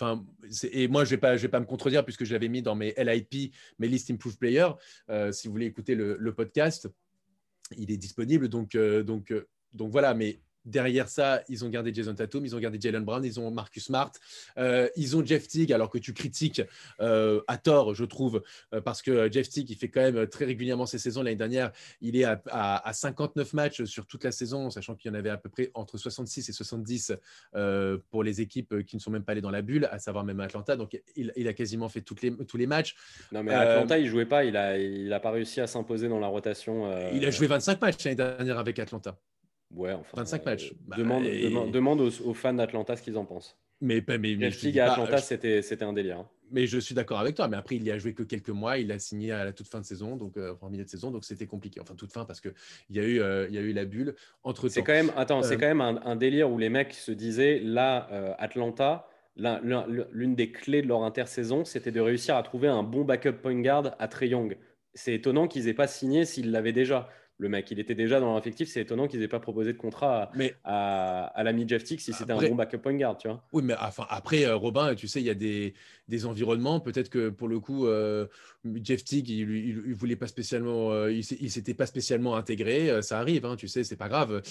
moi, 0.88 1.06
je 1.06 1.16
ne 1.16 1.38
vais, 1.38 1.48
pas, 1.48 1.60
me 1.60 1.66
contredire 1.66 2.04
puisque 2.04 2.24
je 2.24 2.34
l'avais 2.34 2.48
mis 2.48 2.64
dans 2.64 2.74
mes 2.74 2.96
LIP, 2.98 3.54
mes 3.78 3.88
List 3.88 4.10
Improved 4.10 4.40
Player. 4.40 4.68
si 5.32 5.48
vous 5.48 5.54
voulez 5.54 5.68
écouter 5.68 5.94
le, 5.94 6.18
le, 6.18 6.34
podcast, 6.34 6.90
il 7.78 7.92
est 7.92 7.98
disponible. 7.98 8.50
Donc, 8.50 8.76
donc, 8.76 9.32
donc 9.74 9.92
voilà, 9.92 10.16
mais 10.16 10.40
Derrière 10.66 11.08
ça, 11.08 11.42
ils 11.48 11.64
ont 11.64 11.70
gardé 11.70 11.94
Jason 11.94 12.14
Tatum, 12.14 12.46
ils 12.46 12.56
ont 12.56 12.60
gardé 12.60 12.80
Jalen 12.80 13.04
Brown, 13.04 13.24
ils 13.24 13.40
ont 13.40 13.50
Marcus 13.50 13.86
Smart, 13.86 14.12
euh, 14.58 14.90
ils 14.96 15.16
ont 15.16 15.26
Jeff 15.26 15.48
Teague, 15.48 15.72
alors 15.72 15.90
que 15.90 15.98
tu 15.98 16.14
critiques 16.14 16.62
euh, 17.00 17.42
à 17.48 17.58
tort, 17.58 17.96
je 17.96 18.04
trouve, 18.04 18.44
euh, 18.74 18.82
parce 18.82 19.02
que 19.02 19.32
Jeff 19.32 19.50
Teague, 19.50 19.70
il 19.70 19.76
fait 19.76 19.88
quand 19.88 20.02
même 20.02 20.28
très 20.28 20.46
régulièrement 20.46 20.86
ses 20.86 21.00
saisons. 21.00 21.24
L'année 21.24 21.38
dernière, 21.38 21.72
il 22.02 22.18
est 22.18 22.26
à, 22.26 22.92
59 22.92 23.54
matchs 23.54 23.84
sur 23.86 24.06
toute 24.06 24.24
la 24.24 24.32
saison, 24.32 24.70
sachant 24.70 24.96
qu'il 24.96 25.10
y 25.10 25.16
en 25.16 25.18
avait 25.18 25.30
à 25.30 25.38
peu 25.38 25.50
près 25.50 25.72
entre 25.74 25.98
66 25.98 26.50
et 26.50 26.52
70 26.52 27.14
pour 28.10 28.24
les 28.24 28.42
équipes 28.42 28.84
qui 28.84 28.96
ne 28.96 29.02
sont 29.02 29.12
même 29.12 29.24
pas 29.24 29.32
allées 29.32 29.42
dans 29.42 29.52
la 29.52 29.62
bulle, 29.62 29.88
à 29.92 30.00
savoir 30.00 30.26
même 30.26 30.40
Atlanta. 30.40 30.76
Donc, 30.76 31.02
il, 31.16 31.48
a 31.48 31.54
quasiment 31.54 31.88
fait 31.90 32.02
toutes 32.02 32.22
les, 32.22 32.36
tous 32.46 32.58
les 32.58 32.68
matchs. 32.68 32.96
Non, 33.32 33.44
mais 33.44 33.54
Atlanta, 33.54 33.98
il 33.98 34.08
jouait 34.08 34.26
pas, 34.26 34.44
il 34.44 34.54
n'a 34.54 34.78
il 34.78 35.12
a 35.14 35.20
pas 35.20 35.32
réussi 35.32 35.62
à 35.62 35.68
s'imposer 35.68 36.10
dans 36.10 36.20
la 36.20 36.28
rotation. 36.28 36.92
Il 37.14 37.26
a 37.26 37.32
joué 37.32 37.48
25 37.48 37.82
matchs 37.82 38.04
l'année 38.04 38.16
dernière 38.16 38.60
avec 38.60 38.78
Atlanta. 38.80 39.18
Ouais, 39.72 39.94
enfin. 39.94 40.18
25 40.18 40.46
matchs. 40.46 40.74
Bah, 40.88 40.98
demande, 40.98 41.24
demande, 41.72 42.02
aux, 42.02 42.34
fans 42.34 42.54
d'Atlanta 42.54 42.96
ce 42.96 43.04
qu'ils 43.04 43.18
en 43.18 43.26
pensent. 43.26 43.58
Mais, 43.82 44.04
mais, 44.08 44.18
mais, 44.18 44.36
mais 44.36 44.80
à 44.80 44.92
Atlanta, 44.92 45.18
c'était 45.20 45.84
un 45.84 45.94
délire. 45.94 46.20
Hein. 46.20 46.30
Mais 46.52 46.68
je 46.68 46.80
suis 46.80 46.96
d'accord 46.96 47.20
avec 47.20 47.36
toi. 47.36 47.48
Mais 47.48 47.58
après, 47.58 47.76
il 47.76 47.84
y 47.84 47.92
a 47.92 47.98
joué 47.98 48.14
que 48.14 48.24
quelques 48.24 48.50
mois. 48.50 48.78
Il 48.78 48.92
a 48.92 49.00
signé 49.00 49.32
à 49.32 49.46
la 49.46 49.54
toute 49.54 49.68
fin 49.68 49.80
de 49.80 49.86
saison, 49.86 50.16
donc 50.16 50.38
euh, 50.38 50.56
en 50.62 50.70
milieu 50.70 50.84
de 50.84 50.90
saison, 50.90 51.12
donc 51.12 51.24
c'était 51.24 51.46
compliqué. 51.46 51.80
Enfin, 51.80 51.96
toute 51.96 52.12
fin 52.12 52.26
parce 52.26 52.42
que 52.42 52.50
il 52.90 52.98
y 52.98 53.00
a 53.00 53.04
eu, 53.04 53.22
euh, 53.22 53.48
il 53.48 53.56
y 53.56 53.58
a 53.58 53.62
eu 53.62 53.74
la 53.74 53.86
bulle 53.86 54.16
entre. 54.44 54.70
C'est 54.70 54.82
quand 54.82 54.94
même, 54.94 55.12
attends, 55.16 55.44
c'est 55.44 55.56
euh, 55.56 55.58
quand 55.58 55.68
même 55.68 55.82
un, 55.82 56.16
délire 56.16 56.50
où 56.50 56.58
les 56.58 56.70
mecs 56.70 56.94
se 56.94 57.12
disaient 57.12 57.60
là, 57.60 58.36
Atlanta, 58.40 59.08
l'une 59.36 60.36
des 60.36 60.52
clés 60.52 60.82
de 60.82 60.88
leur 60.88 61.04
intersaison, 61.04 61.64
c'était 61.64 61.92
de 61.92 62.02
réussir 62.02 62.36
à 62.36 62.44
trouver 62.44 62.68
un 62.68 62.84
bon 62.84 63.04
backup 63.04 63.34
point 63.42 63.62
guard 63.62 63.96
à 64.00 64.08
Trey 64.08 64.30
Young. 64.30 64.58
C'est 64.94 65.14
étonnant 65.14 65.48
qu'ils 65.48 65.68
aient 65.68 65.74
pas 65.74 65.88
signé 65.88 66.26
s'ils 66.26 66.52
l'avaient 66.52 66.74
déjà 66.74 67.10
le 67.40 67.50
mec. 67.50 67.72
Il 67.72 67.80
était 67.80 67.96
déjà 67.96 68.20
dans 68.20 68.36
l'effectif. 68.36 68.70
C'est 68.70 68.82
étonnant 68.82 69.08
qu'ils 69.08 69.22
n'aient 69.22 69.28
pas 69.28 69.40
proposé 69.40 69.74
de 69.74 69.78
contrat 69.78 70.24
à, 70.24 70.32
mais, 70.36 70.54
à, 70.64 71.42
l'ami 71.44 71.66
Jeff 71.68 71.84
Tick 71.84 72.02
si 72.02 72.14
c'était 72.14 72.34
un 72.34 72.38
bon 72.38 72.56
backup 72.56 72.78
point 72.78 72.94
guard, 72.94 73.18
tu 73.18 73.28
vois. 73.28 73.42
Oui, 73.54 73.64
mais 73.64 73.74
enfin, 73.80 74.06
après, 74.10 74.46
euh, 74.46 74.56
Robin, 74.56 74.94
tu 74.94 75.08
sais, 75.08 75.22
il 75.22 75.26
y 75.26 75.30
a 75.30 75.36
des, 75.36 75.74
des 76.10 76.26
environnements. 76.26 76.82
Peut-être 76.82 77.10
que 77.10 77.30
pour 77.30 77.48
le 77.48 77.60
coup, 77.60 77.88
euh, 77.88 78.28
Jeff 78.84 79.04
Tick, 79.06 79.30
il, 79.30 79.50
il, 79.50 79.96
voulait 79.96 80.18
pas 80.18 80.28
spécialement, 80.28 80.92
euh, 80.92 81.12
il, 81.12 81.24
s'était 81.24 81.74
pas 81.74 81.86
spécialement 81.86 82.36
intégré. 82.36 83.02
ça 83.02 83.20
arrive, 83.20 83.46
hein, 83.46 83.56
tu 83.56 83.70
sais, 83.70 83.86
c'est 83.86 83.96
pas 83.96 84.10
grave. 84.10 84.42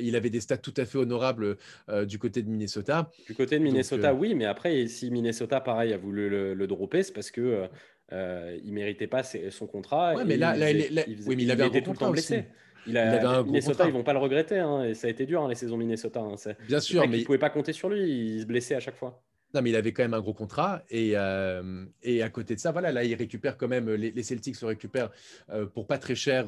il 0.00 0.14
avait 0.14 0.30
des 0.30 0.40
stats 0.40 0.56
tout 0.58 0.74
à 0.76 0.84
fait 0.84 0.98
honorables 0.98 1.56
du 2.04 2.18
côté 2.18 2.42
de 2.42 2.48
Minnesota. 2.48 3.10
Du 3.26 3.34
côté 3.34 3.58
de 3.58 3.64
Minnesota, 3.64 4.14
oui, 4.14 4.34
mais 4.34 4.44
après, 4.44 4.86
si 4.86 5.10
Minnesota, 5.10 5.60
pareil, 5.60 5.92
a 5.92 5.98
voulu 5.98 6.30
le, 6.30 6.54
le 6.54 6.66
dropper, 6.66 7.02
c'est 7.02 7.12
parce 7.12 7.32
que 7.32 7.68
euh, 8.12 8.58
il 8.64 8.72
méritait 8.72 9.06
pas 9.06 9.22
son 9.22 9.66
contrat. 9.66 10.14
Ouais, 10.14 10.24
mais 10.24 10.36
là, 10.36 10.56
il, 10.70 10.92
oui, 11.26 11.36
mais 11.36 11.42
il, 11.42 11.50
avait 11.50 11.64
un 11.64 11.70
tout 11.70 11.92
le 11.92 11.96
temps 11.96 12.10
blessé. 12.10 12.44
Il, 12.86 12.96
a, 12.96 13.12
avait 13.12 13.26
un 13.26 13.42
Minnesota, 13.42 13.84
ils 13.86 13.92
vont 13.92 14.04
pas 14.04 14.12
le 14.12 14.20
regretter. 14.20 14.58
Hein, 14.58 14.84
et 14.84 14.94
ça 14.94 15.08
a 15.08 15.10
été 15.10 15.26
dur 15.26 15.42
hein, 15.42 15.48
les 15.48 15.56
saisons 15.56 15.76
Minnesota. 15.76 16.20
Hein, 16.20 16.36
Bien 16.68 16.80
sûr, 16.80 17.08
mais 17.08 17.18
il 17.18 17.24
pouvait 17.24 17.38
pas 17.38 17.50
compter 17.50 17.72
sur 17.72 17.88
lui. 17.88 18.02
Il 18.02 18.40
se 18.42 18.46
blessait 18.46 18.76
à 18.76 18.80
chaque 18.80 18.96
fois. 18.96 19.22
Non, 19.54 19.62
mais 19.62 19.70
il 19.70 19.76
avait 19.76 19.92
quand 19.92 20.04
même 20.04 20.14
un 20.14 20.20
gros 20.20 20.34
contrat. 20.34 20.82
Et, 20.90 21.12
euh, 21.14 21.84
et 22.02 22.22
à 22.22 22.28
côté 22.30 22.54
de 22.54 22.60
ça, 22.60 22.70
voilà, 22.72 22.92
là, 22.92 23.02
il 23.02 23.14
récupère 23.14 23.56
quand 23.56 23.68
même, 23.68 23.90
les, 23.90 24.22
Celtics 24.22 24.60
le 24.60 24.68
récupèrent 24.68 25.10
euh, 25.50 25.66
pour 25.66 25.86
pas 25.86 25.98
très 25.98 26.14
cher 26.14 26.46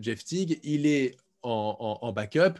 Jeff 0.00 0.24
Teague. 0.24 0.58
Il 0.64 0.86
est 0.86 1.16
en, 1.42 1.98
en 2.00 2.12
backup. 2.12 2.58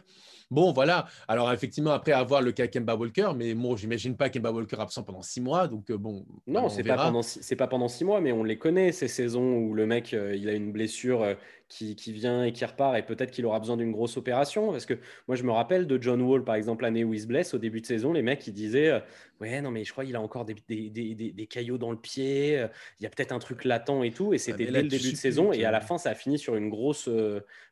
Bon, 0.49 0.71
voilà. 0.71 1.07
Alors, 1.27 1.51
effectivement, 1.51 1.91
après 1.91 2.13
avoir 2.13 2.41
le 2.41 2.53
cas 2.53 2.67
Kemba 2.67 2.95
Walker, 2.95 3.31
mais 3.35 3.53
bon, 3.53 3.75
j'imagine 3.75 4.15
pas 4.15 4.29
Kemba 4.29 4.51
Walker 4.51 4.77
absent 4.79 5.03
pendant 5.03 5.21
six 5.21 5.41
mois. 5.41 5.67
Donc, 5.67 5.89
euh, 5.89 5.97
bon. 5.97 6.25
Non, 6.47 6.69
c'est 6.69 6.83
pas, 6.83 6.95
pendant, 6.95 7.21
pas 7.57 7.67
pendant 7.67 7.87
six 7.89 8.05
mois, 8.05 8.21
mais 8.21 8.31
on 8.31 8.43
les 8.43 8.57
connaît, 8.57 8.91
ces 8.91 9.09
saisons 9.09 9.57
où 9.57 9.73
le 9.73 9.85
mec, 9.85 10.13
euh, 10.13 10.35
il 10.35 10.47
a 10.47 10.53
une 10.53 10.71
blessure 10.71 11.35
euh, 11.81 11.93
qui, 11.95 12.11
vient 12.11 12.43
et 12.43 12.51
qui 12.51 12.65
repart, 12.65 12.97
et 12.97 13.03
peut-être 13.03 13.31
qu'il 13.31 13.45
aura 13.45 13.59
besoin 13.59 13.77
d'une 13.77 13.91
grosse 13.91 14.17
opération. 14.17 14.71
Parce 14.71 14.85
que 14.85 14.95
moi, 15.27 15.35
je 15.35 15.43
me 15.43 15.51
rappelle 15.51 15.87
de 15.87 16.01
John 16.01 16.21
Wall, 16.21 16.43
par 16.43 16.55
exemple, 16.55 16.83
l'année 16.83 17.03
où 17.03 17.13
il 17.13 17.21
se 17.21 17.27
blesse, 17.27 17.53
au 17.53 17.57
début 17.57 17.81
de 17.81 17.85
saison, 17.85 18.13
les 18.13 18.21
mecs, 18.21 18.45
ils 18.47 18.53
disaient 18.53 19.01
Ouais, 19.39 19.61
non, 19.61 19.69
mais 19.69 19.83
je 19.83 19.91
crois 19.91 20.03
qu'il 20.03 20.15
a 20.15 20.21
encore 20.21 20.45
des, 20.45 20.55
des, 20.67 21.47
caillots 21.47 21.77
dans 21.77 21.91
le 21.91 21.97
pied, 21.97 22.53
il 22.99 23.03
y 23.03 23.05
a 23.05 23.09
peut-être 23.09 23.31
un 23.31 23.39
truc 23.39 23.65
latent 23.65 24.03
et 24.03 24.11
tout. 24.11 24.33
Et 24.33 24.37
c'était 24.37 24.65
dès 24.65 24.81
le 24.81 24.87
début 24.87 25.11
de 25.11 25.17
saison, 25.17 25.51
et 25.51 25.65
à 25.65 25.71
la 25.71 25.81
fin, 25.81 25.97
ça 25.97 26.09
a 26.09 26.15
fini 26.15 26.39
sur 26.39 26.55
une 26.55 26.69
grosse 26.69 27.09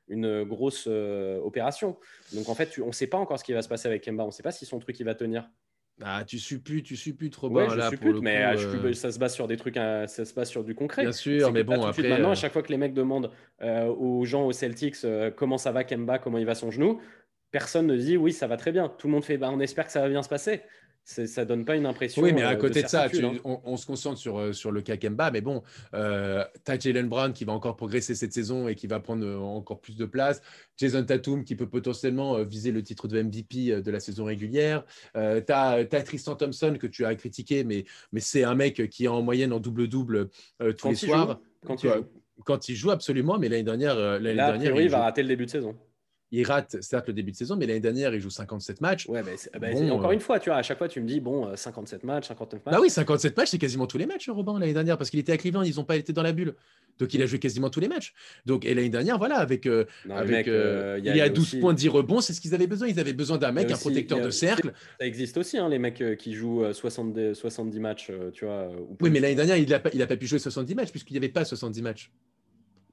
une 0.08 0.44
grosse 0.44 0.86
euh, 0.88 1.40
opération. 1.42 1.98
Donc 2.34 2.50
en 2.50 2.56
fait, 2.56 2.80
on 2.82 2.88
ne 2.88 2.92
sait 2.92 3.08
pas 3.08 3.18
encore 3.18 3.40
ce 3.40 3.44
qui 3.44 3.54
va 3.54 3.62
se 3.62 3.70
passer 3.70 3.88
avec 3.88 4.04
Kemba. 4.04 4.24
On 4.24 4.28
ne 4.28 4.32
sait 4.32 4.44
pas 4.44 4.52
si 4.52 4.66
son 4.66 4.80
truc 4.80 5.00
il 5.00 5.04
va 5.04 5.16
tenir. 5.16 5.50
Ah, 6.02 6.24
tu 6.26 6.40
supputes, 6.40 6.86
tu 6.86 6.98
supputes 6.98 7.32
trop 7.32 7.50
ouais, 7.50 7.70
je 7.70 7.76
là, 7.76 7.90
suppute, 7.90 8.20
mais 8.22 8.44
euh, 8.44 8.94
ça 8.94 9.12
se 9.12 9.20
base 9.20 9.34
sur 9.34 9.48
des 9.48 9.56
trucs, 9.56 9.76
ça 9.76 10.08
se 10.08 10.34
base 10.34 10.50
sur 10.50 10.64
du 10.66 10.76
concret. 10.76 11.04
Bien 11.04 11.14
sûr, 11.14 11.54
mais 11.54 11.64
bon, 11.64 11.82
après. 11.84 12.10
maintenant, 12.10 12.30
à 12.30 12.32
euh, 12.34 12.36
chaque 12.36 12.52
fois 12.52 12.64
que 12.64 12.72
les 12.72 12.78
mecs 12.78 12.94
demandent 12.94 13.32
aux 13.62 14.26
gens, 14.26 14.46
aux 14.46 14.52
Celtics, 14.52 14.98
comment 15.38 15.58
ça 15.58 15.72
va 15.72 15.84
Kemba, 15.84 16.20
comment 16.20 16.38
il 16.38 16.46
va 16.46 16.56
son 16.56 16.70
genou, 16.70 17.00
personne 17.52 17.88
ne 17.88 17.96
dit 17.96 18.18
oui, 18.18 18.34
ça 18.34 18.48
va 18.48 18.58
très 18.58 18.74
bien. 18.74 18.90
Tout 18.90 19.08
le 19.08 19.14
monde 19.14 19.24
fait, 19.24 19.38
bah, 19.38 19.50
on 19.52 19.62
espère 19.62 19.86
que 19.86 19.92
ça 19.92 20.02
va 20.02 20.10
bien 20.10 20.22
se 20.22 20.30
passer. 20.30 20.64
Ça 21.06 21.46
donne 21.46 21.66
pas 21.66 21.76
une 21.76 21.86
impression. 21.86 22.22
Oui, 22.22 22.34
mais 22.34 22.44
à 22.44 22.56
côté 22.56 22.84
de, 22.84 22.88
ça, 22.88 23.06
hein. 23.06 23.34
on, 23.44 23.78
se 23.78 23.86
concentre 23.86 24.18
sur, 24.18 24.54
sur 24.54 24.72
le 24.72 24.82
Kakemba, 24.82 25.32
mais 25.32 25.42
bon, 25.42 25.64
euh, 25.94 26.44
tu 26.66 26.72
as 26.72 26.80
Jalen 26.80 27.08
Brown 27.08 27.32
qui 27.32 27.46
va 27.46 27.54
encore 27.54 27.76
progresser 27.76 28.16
cette 28.16 28.34
saison 28.34 28.68
et 28.68 28.76
qui 28.76 28.88
va 28.88 29.00
prendre 29.00 29.26
encore 29.42 29.80
plus 29.80 29.96
de 29.96 30.06
place. 30.06 30.42
Jason 30.78 31.04
Tatum 31.04 31.44
qui 31.44 31.56
peut 31.56 31.70
potentiellement 31.70 32.44
viser 32.44 32.72
le 32.72 32.84
titre 32.84 33.08
de 33.08 33.22
MVP 33.22 33.82
de 33.82 33.92
la 33.92 34.00
saison 34.00 34.26
régulière. 34.26 34.84
tu 35.14 35.20
as, 35.20 35.86
Tristan 36.04 36.36
Thompson 36.36 36.78
que 36.80 36.88
tu 36.88 37.06
as 37.06 37.16
critiqué, 37.16 37.64
mais, 37.64 37.86
mais 38.12 38.20
c'est 38.20 38.44
un 38.44 38.56
mec 38.56 38.90
qui 38.90 39.06
est 39.06 39.10
en 39.10 39.22
moyenne 39.22 39.54
en 39.54 39.60
double-double 39.60 40.30
tous 40.78 40.90
les 40.90 40.96
soirs. 40.96 41.40
quand 41.66 41.84
il 41.84 41.90
joue 41.90 42.06
quand 42.44 42.70
il 42.70 42.76
joue 42.76 42.92
absolument, 42.92 43.38
mais 43.40 43.50
l'année 43.50 43.64
dernière, 43.64 43.98
euh, 43.98 44.20
l'année 44.20 44.36
dernière, 44.36 44.80
il, 44.80 44.90
va 44.90 45.04
rater 45.04 45.22
le 45.22 45.30
début 45.30 45.46
de 45.46 45.52
saison. 45.52 45.76
Il 46.36 46.44
rate 46.46 46.82
certes 46.82 47.08
le 47.08 47.14
début 47.14 47.32
de 47.32 47.38
saison, 47.38 47.56
mais 47.56 47.66
l'année 47.66 47.80
dernière, 47.80 48.14
il 48.14 48.20
joue 48.20 48.30
57 48.30 48.82
matchs. 48.82 49.08
Ouais, 49.08 49.24
mais 49.24 49.36
bah, 49.58 49.68
encore 49.90 50.10
euh, 50.10 50.14
une 50.14 50.20
fois, 50.20 50.38
tu 50.38 50.50
vois, 50.50 50.58
à 50.58 50.64
chaque 50.64 50.78
fois, 50.78 50.90
tu 50.90 51.00
me 51.00 51.08
dis, 51.08 51.22
bon, 51.22 51.56
57 51.56 52.04
euh, 52.04 52.08
matchs, 52.08 52.28
59 52.28 52.66
matchs. 52.66 52.76
Bah 52.76 52.82
oui, 52.82 52.90
57 52.90 53.38
matchs, 53.38 53.52
c'est 53.52 53.58
quasiment 53.58 53.88
tous 53.88 53.98
les 53.98 54.06
matchs, 54.06 54.30
Robin, 54.30 54.60
l'année 54.60 54.74
dernière, 54.74 54.98
parce 54.98 55.10
qu'il 55.10 55.20
était 55.20 55.32
à 55.32 55.38
Cleveland, 55.38 55.62
ils 55.62 55.78
n'ont 55.78 55.86
pas 55.86 55.96
été 55.96 56.12
dans 56.12 56.24
la 56.24 56.34
bulle. 56.34 56.56
Donc, 57.00 57.14
il 57.14 57.22
a 57.22 57.26
joué 57.26 57.40
quasiment 57.40 57.70
tous 57.70 57.80
les 57.80 57.88
matchs. 57.88 58.14
Donc, 58.46 58.66
et 58.66 58.74
l'année 58.74 58.90
dernière, 58.90 59.18
voilà, 59.18 59.38
avec, 59.38 59.66
avec 60.10 60.48
il 60.48 61.06
y 61.06 61.22
a, 61.22 61.30
12 61.30 61.60
points, 61.62 61.74
10 61.74 61.88
rebonds, 61.88 62.20
c'est 62.20 62.34
ce 62.34 62.42
qu'ils 62.42 62.54
avaient 62.54 62.68
besoin. 62.68 62.90
Ils 62.90 63.00
avaient 63.00 63.14
besoin 63.14 63.38
d'un 63.38 63.54
mec, 63.54 63.72
un 63.72 63.78
protecteur 63.78 64.20
de 64.20 64.30
cercle. 64.30 64.74
Ça 65.00 65.06
existe 65.06 65.38
aussi, 65.38 65.58
hein, 65.58 65.70
les 65.70 65.80
mecs 65.80 66.04
qui 66.18 66.34
jouent 66.34 66.66
70, 66.74 67.34
70 67.34 67.80
matchs, 67.80 68.12
tu 68.34 68.44
vois. 68.44 68.70
oui, 69.00 69.10
mais 69.10 69.22
l'année 69.22 69.36
dernière, 69.36 69.58
il 69.58 69.70
n'a 69.70 69.80
pas, 69.80 69.90
pas 69.90 70.18
pu 70.18 70.28
jouer 70.28 70.40
70 70.40 70.76
matchs, 70.76 70.92
puisqu'il 70.92 71.14
n'y 71.14 71.20
avait 71.20 71.30
pas 71.30 71.46
70 71.46 71.82
matchs. 71.82 72.12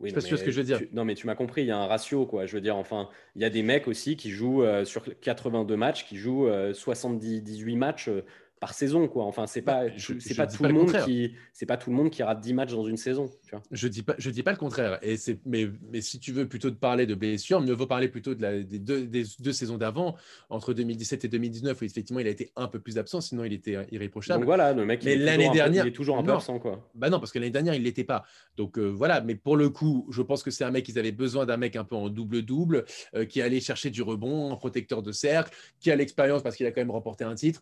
Oui, 0.03 0.11
je 0.11 0.19
sais 0.19 0.31
pas 0.31 0.37
ce 0.37 0.45
que 0.45 0.51
je 0.51 0.61
veux 0.61 0.67
dire. 0.67 0.81
non, 0.93 1.05
mais 1.05 1.15
tu 1.15 1.27
m'as 1.27 1.37
compris, 1.37 1.62
il 1.62 1.69
y 1.69 1.71
a 1.71 1.79
un 1.79 1.87
ratio, 1.87 2.27
quoi. 2.27 2.47
Je 2.47 2.55
veux 2.55 2.61
dire, 2.61 2.77
enfin, 2.77 3.09
il 3.37 3.43
y 3.43 3.45
a 3.45 3.51
des 3.51 3.62
mecs 3.62 3.87
aussi 3.87 4.17
qui 4.17 4.31
jouent 4.31 4.65
euh, 4.65 4.85
sur 4.85 5.05
82 5.21 5.77
matchs, 5.77 6.05
qui 6.05 6.17
jouent 6.17 6.49
78 6.75 7.75
euh, 7.75 7.77
matchs 7.77 8.09
euh, 8.09 8.25
par 8.62 8.75
saison 8.75 9.09
quoi. 9.09 9.25
Enfin 9.25 9.48
c'est 9.48 9.61
pas 9.61 9.88
bah, 9.88 9.94
c'est 10.20 10.37
pas 10.37 10.46
tout 10.46 10.62
le 10.62 10.72
monde 10.72 10.92
qui 11.05 11.35
c'est 11.53 11.66
pas 11.66 11.77
tout 11.77 11.90
le 11.90 11.96
monde 11.96 12.11
qui 12.11 12.22
rate 12.22 12.40
10 12.40 12.55
matchs 12.55 12.70
dans 12.70 12.87
une 12.87 12.96
saison, 12.96 13.29
tu 13.44 13.51
vois. 13.51 13.62
Je 13.72 13.88
dis 13.88 14.05
pas 14.05 14.14
je 14.18 14.31
dis 14.31 14.44
pas 14.44 14.53
le 14.53 14.57
contraire 14.57 15.01
et 15.03 15.16
c'est 15.16 15.40
mais, 15.44 15.68
mais 15.90 16.01
si 16.01 16.20
tu 16.20 16.31
veux 16.31 16.46
plutôt 16.46 16.70
de 16.70 16.77
parler 16.77 17.05
de 17.05 17.16
blessures, 17.16 17.61
mieux 17.61 17.72
vaut 17.72 17.88
parler 17.88 18.07
plutôt 18.07 18.37
de 18.37 18.42
la, 18.42 18.62
des, 18.62 18.79
deux, 18.79 19.05
des 19.05 19.25
deux 19.40 19.53
saisons 19.53 19.79
d'avant 19.79 20.14
entre 20.48 20.75
2017 20.75 21.25
et 21.25 21.29
2019 21.29 21.81
où 21.81 21.85
effectivement 21.85 22.20
il 22.20 22.29
a 22.29 22.31
été 22.31 22.53
un 22.55 22.68
peu 22.68 22.79
plus 22.79 22.98
absent 22.98 23.20
sinon 23.20 23.42
il 23.42 23.53
était 23.53 23.85
irréprochable. 23.90 24.38
Donc 24.38 24.46
voilà, 24.46 24.72
le 24.72 24.87
mec 24.87 25.03
mais 25.05 25.16
l'année 25.16 25.51
dernière 25.51 25.85
il 25.85 25.88
est 25.88 25.92
toujours 25.92 26.16
un 26.16 26.22
peu 26.22 26.31
absent 26.31 26.61
quoi. 26.61 26.88
Bah 26.94 27.11
non 27.11 27.18
parce 27.18 27.33
que 27.33 27.40
l'année 27.40 27.51
dernière 27.51 27.75
il 27.75 27.83
l'était 27.83 28.05
pas. 28.05 28.22
Donc 28.57 28.79
euh, 28.79 28.87
voilà, 28.87 29.22
mais 29.22 29.35
pour 29.35 29.57
le 29.57 29.70
coup, 29.70 30.07
je 30.12 30.22
pense 30.22 30.44
que 30.44 30.53
c'est 30.53 30.62
un 30.62 30.70
mec 30.70 30.88
ils 30.88 31.01
avaient 31.01 31.11
besoin 31.11 31.46
d'un 31.46 31.57
mec 31.57 31.75
un 31.75 31.83
peu 31.85 31.96
en 31.96 32.09
double 32.09 32.42
double 32.42 32.85
euh, 33.16 33.25
qui 33.25 33.42
allait 33.42 33.59
chercher 33.59 33.90
du 33.90 34.03
rebond, 34.03 34.53
un 34.53 34.57
protecteur 34.57 35.03
de 35.03 35.11
cercle, 35.11 35.53
qui 35.81 35.90
a 35.90 35.96
l'expérience 35.96 36.44
parce 36.44 36.55
qu'il 36.55 36.66
a 36.66 36.70
quand 36.70 36.81
même 36.81 36.92
remporté 36.92 37.25
un 37.25 37.35
titre. 37.35 37.61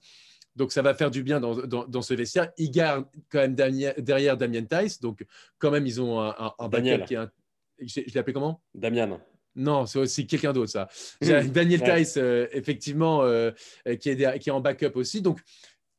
Donc, 0.60 0.72
ça 0.72 0.82
va 0.82 0.92
faire 0.92 1.10
du 1.10 1.22
bien 1.22 1.40
dans, 1.40 1.54
dans, 1.54 2.02
ce 2.02 2.12
vestiaire. 2.12 2.50
Ils 2.58 2.70
gardent 2.70 3.06
quand 3.30 3.38
même 3.38 3.54
derrière 3.54 4.36
Damien 4.36 4.62
Tice. 4.62 5.00
Donc, 5.00 5.24
quand 5.58 5.70
même, 5.70 5.86
ils 5.86 6.02
ont 6.02 6.20
un, 6.20 6.52
un, 6.58 6.68
backup 6.68 7.06
qui 7.06 7.14
est. 7.14 7.16
Un... 7.16 7.30
Je, 7.78 8.02
l'ai 8.02 8.18
appelé 8.18 8.34
comment? 8.34 8.60
Damien. 8.74 9.18
Non, 9.56 9.86
c'est 9.86 9.98
aussi 9.98 10.26
quelqu'un 10.26 10.52
d'autre, 10.52 10.70
ça. 10.70 10.88
Daniel 11.22 11.82
Tice, 11.82 12.18
euh, 12.18 12.46
effectivement, 12.52 13.22
euh, 13.22 13.52
qui, 13.98 14.10
est 14.10 14.38
qui 14.38 14.50
est 14.50 14.52
en 14.52 14.60
backup 14.60 14.92
aussi. 14.96 15.22
Donc, 15.22 15.40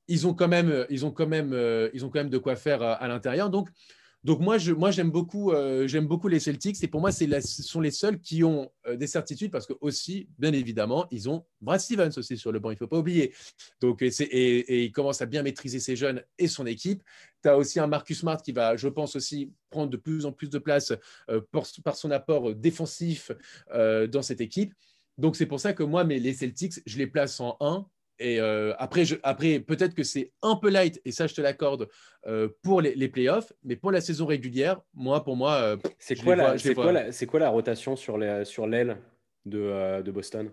ils 0.08 0.28
ont 0.28 0.36
quand 0.36 0.48
même, 0.48 0.86
ils 0.92 1.08
ont 1.08 1.12
quand 1.12 1.26
même, 1.26 1.54
euh, 1.54 1.90
ils 1.96 2.06
ont 2.06 2.10
quand 2.10 2.20
même 2.20 2.30
de 2.30 2.38
quoi 2.38 2.56
faire 2.56 2.84
à 2.84 3.08
l'intérieur. 3.08 3.50
Donc, 3.50 3.68
donc 4.24 4.40
moi, 4.40 4.58
moi 4.78 4.92
j'aime 4.92 5.10
beaucoup, 5.10 5.52
euh, 5.52 5.88
j'aime 5.88 6.06
beaucoup 6.06 6.28
les 6.28 6.40
Celtics 6.40 6.84
et 6.84 6.88
pour 6.88 7.02
moi, 7.02 7.12
c'est 7.12 7.28
ce 7.42 7.64
sont 7.64 7.82
les 7.82 7.90
seuls 7.90 8.20
qui 8.20 8.44
ont 8.44 8.72
euh, 8.86 8.96
des 8.96 9.08
certitudes 9.08 9.52
parce 9.52 9.66
que 9.66 9.74
aussi, 9.82 10.30
bien 10.38 10.54
évidemment, 10.54 11.08
ils 11.10 11.28
ont 11.28 11.44
Brad 11.60 11.80
Stevens 11.80 12.12
aussi 12.18 12.38
sur 12.38 12.52
le 12.52 12.60
banc, 12.60 12.70
il 12.70 12.76
ne 12.76 12.78
faut 12.78 12.88
pas 12.88 13.00
oublier. 13.00 13.34
Donc, 13.80 14.04
et, 14.04 14.08
et, 14.08 14.84
il 14.84 14.92
commence 14.92 15.22
à 15.24 15.26
bien 15.26 15.42
maîtriser 15.42 15.80
ses 15.80 15.96
jeunes 15.96 16.24
et 16.38 16.48
son 16.48 16.68
équipe. 16.68 17.02
Tu 17.42 17.50
as 17.50 17.58
aussi 17.58 17.80
un 17.80 17.88
Marcus 17.88 18.20
Smart 18.20 18.40
qui 18.42 18.52
va, 18.52 18.76
je 18.78 18.88
pense 18.88 19.16
aussi, 19.16 19.52
prendre 19.72 19.90
de 19.90 19.98
plus 19.98 20.28
en 20.28 20.32
plus 20.32 20.50
de 20.50 20.60
place 20.60 20.94
euh, 21.30 21.42
par 21.84 21.96
son 21.96 22.12
apport 22.12 22.54
défensif 22.54 23.32
dans 23.74 24.22
cette 24.22 24.42
équipe. 24.42 24.74
Donc 25.18 25.36
c'est 25.36 25.46
pour 25.46 25.60
ça 25.60 25.74
que 25.74 25.84
moi, 25.84 26.04
les 26.04 26.34
Celtics, 26.34 26.82
je 26.86 26.98
les 26.98 27.08
place 27.08 27.40
en 27.40 27.58
1 27.60 27.88
et 28.22 28.40
euh, 28.40 28.74
après, 28.78 29.04
après 29.24 29.60
peut-être 29.60 29.96
que 29.96 30.04
c'est 30.04 30.32
un 30.42 30.56
peu 30.56 30.70
light, 30.70 31.02
et 31.06 31.12
ça, 31.12 31.28
je 31.28 31.34
te 31.34 31.42
l'accorde, 31.42 31.90
euh, 32.28 32.48
pour 32.62 32.82
les, 32.82 32.94
les, 32.94 33.10
playoffs, 33.10 33.52
mais 33.64 33.76
pour 33.76 33.92
la 33.92 34.00
saison 34.00 34.26
régulière, 34.26 34.80
moi, 34.94 35.24
pour 35.24 35.36
moi. 35.36 35.56
Euh, 35.56 35.78
c'est 35.98 36.16
quoi, 36.16 36.36
la, 36.36 36.56
quoi, 36.58 37.02
quoi, 37.28 37.40
la 37.40 37.50
rotation 37.50 37.96
sur 37.96 38.18
l'aile 38.18 38.46
sur 38.46 38.68
de, 38.68 40.02
de 40.02 40.12
Boston? 40.12 40.52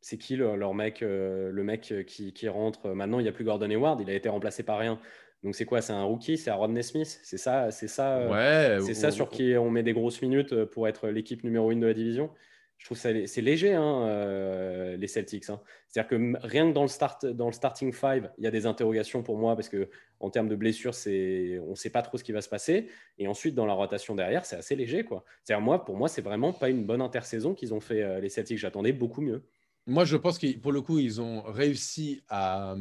C'est 0.00 0.16
qui 0.16 0.36
leur 0.36 0.74
mec, 0.74 1.00
le 1.00 1.62
mec 1.62 1.92
qui, 2.06 2.32
qui 2.32 2.48
rentre? 2.48 2.90
Maintenant, 2.90 3.18
il 3.18 3.24
n'y 3.24 3.28
a 3.28 3.32
plus 3.32 3.44
Gordon 3.44 3.68
Hayward, 3.68 4.00
il 4.00 4.08
a 4.10 4.14
été 4.14 4.28
remplacé 4.28 4.62
par 4.62 4.78
rien. 4.78 5.00
Donc 5.42 5.56
c'est 5.56 5.64
quoi? 5.64 5.80
C'est 5.80 5.92
un 5.92 6.04
rookie? 6.04 6.38
C'est 6.38 6.52
Rodney 6.52 6.82
Smith? 6.82 7.18
C'est 7.24 7.36
ça, 7.36 7.72
c'est 7.72 7.88
ça, 7.88 8.28
ouais, 8.28 8.78
c'est 8.80 8.94
ça 8.94 9.10
sur 9.10 9.28
qui 9.28 9.56
on 9.56 9.70
met 9.70 9.82
des 9.82 9.92
grosses 9.92 10.22
minutes 10.22 10.64
pour 10.66 10.86
être 10.86 11.08
l'équipe 11.08 11.42
numéro 11.42 11.72
une 11.72 11.80
de 11.80 11.86
la 11.86 11.94
division? 11.94 12.30
Je 12.78 12.84
trouve 12.84 12.96
ça 12.96 13.10
c'est 13.26 13.40
léger 13.40 13.74
hein, 13.74 14.06
euh, 14.06 14.96
les 14.96 15.08
Celtics. 15.08 15.50
Hein. 15.50 15.60
C'est-à-dire 15.88 16.08
que 16.08 16.46
rien 16.46 16.68
que 16.68 17.32
dans 17.32 17.46
le 17.46 17.52
starting 17.52 17.92
five, 17.92 18.30
il 18.38 18.44
y 18.44 18.46
a 18.46 18.52
des 18.52 18.66
interrogations 18.66 19.22
pour 19.24 19.36
moi 19.36 19.56
parce 19.56 19.68
que 19.68 19.90
en 20.20 20.30
termes 20.30 20.48
de 20.48 20.54
blessures, 20.54 20.94
on 21.06 21.70
ne 21.70 21.74
sait 21.74 21.90
pas 21.90 22.02
trop 22.02 22.18
ce 22.18 22.24
qui 22.24 22.30
va 22.30 22.40
se 22.40 22.48
passer. 22.48 22.88
Et 23.18 23.26
ensuite 23.26 23.56
dans 23.56 23.66
la 23.66 23.72
rotation 23.72 24.14
derrière, 24.14 24.46
c'est 24.46 24.56
assez 24.56 24.76
léger 24.76 25.04
quoi. 25.04 25.24
C'est-à-dire 25.42 25.64
moi, 25.64 25.84
pour 25.84 25.96
moi, 25.96 26.08
c'est 26.08 26.22
vraiment 26.22 26.52
pas 26.52 26.70
une 26.70 26.84
bonne 26.84 27.02
intersaison 27.02 27.52
qu'ils 27.52 27.74
ont 27.74 27.80
fait 27.80 28.02
euh, 28.02 28.20
les 28.20 28.28
Celtics. 28.28 28.58
J'attendais 28.58 28.92
beaucoup 28.92 29.22
mieux. 29.22 29.42
Moi, 29.86 30.04
je 30.04 30.16
pense 30.16 30.38
que 30.38 30.56
pour 30.58 30.70
le 30.70 30.80
coup, 30.80 31.00
ils 31.00 31.20
ont 31.20 31.42
réussi 31.42 32.22
à 32.28 32.76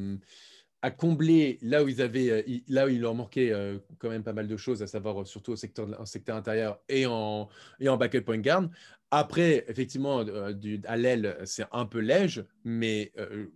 à 0.83 0.91
combler 0.91 1.57
là 1.63 1.83
où 1.83 1.88
ils 1.88 2.03
avaient, 2.03 2.29
euh, 2.29 2.60
là 2.67 2.86
où 2.86 2.89
il 2.89 3.01
leur 3.01 3.15
manquait 3.15 3.51
quand 3.97 4.10
même 4.10 4.23
pas 4.23 4.33
mal 4.33 4.47
de 4.47 4.57
choses, 4.57 4.83
à 4.83 4.88
savoir 4.88 5.25
surtout 5.25 5.53
au 5.53 5.55
secteur 5.55 5.88
intérieur 6.36 6.79
et 6.88 7.07
en, 7.07 7.49
et 7.79 7.89
en 7.89 7.97
backup 7.97 8.21
point 8.21 8.38
guard, 8.38 8.69
après, 9.12 9.65
effectivement, 9.67 10.20
euh, 10.28 10.54
à 10.86 10.98
l'aile, 10.98 11.38
c'est 11.46 11.65
un 11.72 11.86
peu 11.86 12.00
léger, 12.00 12.43
mais 12.63 13.12
euh, 13.17 13.48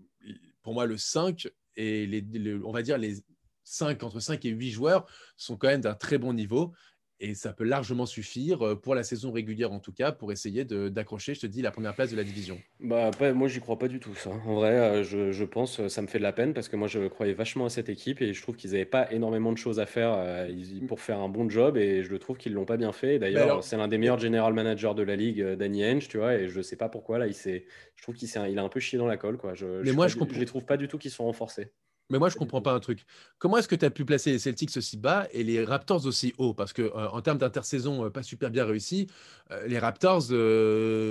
pour 0.62 0.74
moi, 0.74 0.86
le 0.86 0.98
5 0.98 1.48
et 1.76 2.06
les, 2.06 2.24
on 2.64 2.72
va 2.72 2.82
dire 2.82 2.98
les 2.98 3.16
5, 3.64 4.04
entre 4.04 4.20
5 4.20 4.44
et 4.46 4.50
8 4.50 4.72
joueurs 4.72 5.06
sont 5.38 5.58
quand 5.58 5.68
même 5.68 5.82
d'un 5.82 5.94
très 5.94 6.18
bon 6.18 6.34
niveau. 6.34 6.74
Et 7.24 7.36
ça 7.36 7.54
peut 7.54 7.64
largement 7.64 8.08
suffire 8.08 8.66
euh, 8.66 8.76
pour 8.76 8.96
la 8.96 9.04
saison 9.04 9.32
régulière, 9.32 9.72
en 9.72 9.80
tout 9.80 9.92
cas, 9.92 10.12
pour 10.12 10.32
essayer 10.32 10.66
d'accrocher, 10.66 11.36
je 11.36 11.42
te 11.42 11.46
dis, 11.46 11.62
la 11.62 11.70
première 11.70 11.94
place 11.94 12.10
de 12.10 12.18
la 12.18 12.24
division. 12.24 12.60
Bah, 12.80 13.12
moi, 13.36 13.48
j'y 13.48 13.60
crois 13.60 13.78
pas 13.78 13.88
du 13.88 14.00
tout, 14.00 14.16
ça. 14.16 14.32
En 14.32 14.56
vrai, 14.56 14.72
euh, 14.72 15.04
je, 15.04 15.32
je, 15.32 15.46
pense, 15.46 15.80
euh, 15.80 15.88
ça 15.88 16.02
me 16.02 16.08
fait 16.08 16.18
de 16.18 16.24
la 16.24 16.34
peine 16.34 16.56
parce 16.56 16.68
que 16.68 16.76
moi, 16.76 16.88
je 16.88 17.08
croyais 17.08 17.34
vachement 17.34 17.66
à 17.66 17.70
cette 17.70 17.90
équipe 17.90 18.24
et 18.24 18.34
je 18.34 18.42
trouve 18.42 18.56
qu'ils 18.56 18.72
n'avaient 18.72 18.86
pas 18.86 19.12
énormément 19.12 19.52
de 19.52 19.58
choses 19.60 19.80
à 19.80 19.86
faire 19.86 20.48
pour 20.88 21.00
faire 21.00 21.20
un 21.20 21.30
bon 21.30 21.48
job 21.48 21.78
et 21.78 22.02
je 22.02 22.10
le 22.10 22.18
trouve 22.18 22.38
qu'ils 22.38 22.54
l'ont 22.54 22.66
pas 22.66 22.78
bien 22.78 22.92
fait. 22.92 23.20
D'ailleurs, 23.20 23.64
c'est 23.64 23.78
l'un 23.78 23.88
des 23.88 24.00
meilleurs 24.00 24.20
general 24.20 24.54
managers 24.54 24.94
de 24.96 25.04
la 25.04 25.16
ligue, 25.16 25.46
Danny 25.54 25.86
Henge, 25.86 26.08
tu 26.08 26.18
vois, 26.18 26.34
et 26.34 26.50
je 26.50 26.62
sais 26.62 26.76
pas 26.76 26.90
pourquoi, 26.90 27.20
là, 27.20 27.28
il 27.28 27.36
je 27.36 28.02
trouve 28.02 28.16
qu'il 28.16 28.30
il 28.50 28.60
a 28.60 28.64
un 28.64 28.70
peu 28.70 28.80
chié 28.80 28.98
dans 28.98 29.06
la 29.06 29.18
colle, 29.18 29.38
quoi. 29.38 29.54
Je, 29.54 29.84
Mais 29.84 29.92
moi, 29.92 30.08
je, 30.08 30.18
je 30.18 30.40
les 30.40 30.46
trouve 30.46 30.66
pas 30.66 30.78
du 30.78 30.88
tout 30.88 30.98
qu'ils 30.98 31.12
sont 31.12 31.26
renforcés. 31.26 31.72
Mais 32.12 32.20
moi, 32.20 32.28
je 32.28 32.36
ne 32.36 32.40
comprends 32.40 32.62
pas 32.62 32.74
un 32.74 32.80
truc. 32.80 33.06
Comment 33.40 33.58
est-ce 33.58 33.70
que 33.70 33.76
tu 33.76 33.86
as 33.86 33.90
pu 33.90 34.04
placer 34.04 34.32
les 34.32 34.40
Celtics 34.40 34.76
aussi 34.76 34.98
bas 34.98 35.28
et 35.32 35.44
les 35.44 35.64
Raptors 35.64 36.06
aussi 36.06 36.34
haut? 36.38 36.54
Parce 36.54 36.74
que 36.74 36.82
euh, 36.82 37.08
en 37.10 37.22
termes 37.22 37.38
d'intersaison, 37.38 38.06
euh, 38.06 38.10
pas 38.10 38.22
super 38.22 38.52
bien 38.52 38.66
réussi. 38.66 39.08
Euh, 39.52 39.66
les 39.66 39.80
Raptors, 39.80 40.28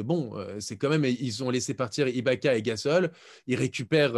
bon, 0.04 0.32
c'est 0.58 0.76
quand 0.76 0.90
même, 0.90 1.04
ils 1.06 1.42
ont 1.42 1.50
laissé 1.50 1.72
partir 1.72 2.06
Ibaka 2.06 2.54
et 2.54 2.62
Gasol. 2.62 3.10
Ils 3.46 3.56
récupèrent 3.56 4.16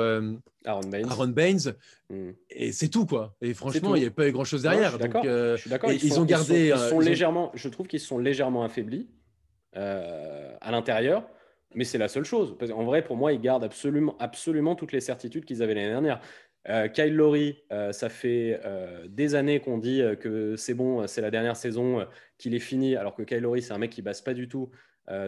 Aaron 0.64 1.28
Baines. 1.28 1.74
Hmm. 2.10 2.32
Et 2.50 2.72
c'est 2.72 2.88
tout, 2.88 3.06
quoi. 3.06 3.36
Et 3.40 3.54
franchement, 3.54 3.94
il 3.94 4.00
n'y 4.00 4.08
a 4.08 4.10
pas 4.10 4.28
eu 4.28 4.32
grand-chose 4.32 4.62
derrière. 4.62 4.98
je 4.98 5.56
suis 5.58 5.70
d'accord. 5.70 5.92
Ils, 5.92 6.20
ont 6.20 6.24
gardé. 6.24 6.72
Ils 6.74 6.88
sont, 6.90 6.98
légèrement, 6.98 7.52
je 7.54 7.68
trouve 7.68 7.86
qu'ils 7.86 8.00
sont 8.00 8.18
légèrement 8.18 8.64
affaiblis 8.64 9.08
à 9.74 10.70
l'intérieur 10.70 11.24
mais 11.74 11.84
c'est 11.84 11.98
la 11.98 12.08
seule 12.08 12.24
chose. 12.24 12.56
en 12.74 12.84
vrai, 12.84 13.02
pour 13.02 13.16
moi, 13.16 13.32
ils 13.32 13.40
gardent 13.40 13.64
absolument, 13.64 14.16
absolument 14.18 14.74
toutes 14.74 14.92
les 14.92 15.00
certitudes 15.00 15.44
qu'ils 15.44 15.62
avaient 15.62 15.74
l'année 15.74 15.90
dernière. 15.90 16.20
Euh, 16.68 16.88
Kyle 16.88 17.14
Lowry, 17.14 17.58
euh, 17.72 17.92
ça 17.92 18.08
fait 18.08 18.60
euh, 18.64 19.06
des 19.08 19.34
années 19.34 19.60
qu'on 19.60 19.78
dit 19.78 20.02
que 20.20 20.54
c'est 20.56 20.74
bon, 20.74 21.06
c'est 21.06 21.20
la 21.20 21.30
dernière 21.30 21.56
saison, 21.56 22.06
qu'il 22.38 22.54
est 22.54 22.60
fini, 22.60 22.96
alors 22.96 23.14
que 23.14 23.22
Kyle 23.22 23.40
Lowry, 23.40 23.62
c'est 23.62 23.72
un 23.72 23.78
mec 23.78 23.90
qui 23.90 24.02
base 24.02 24.20
pas 24.22 24.34
du 24.34 24.48
tout 24.48 24.70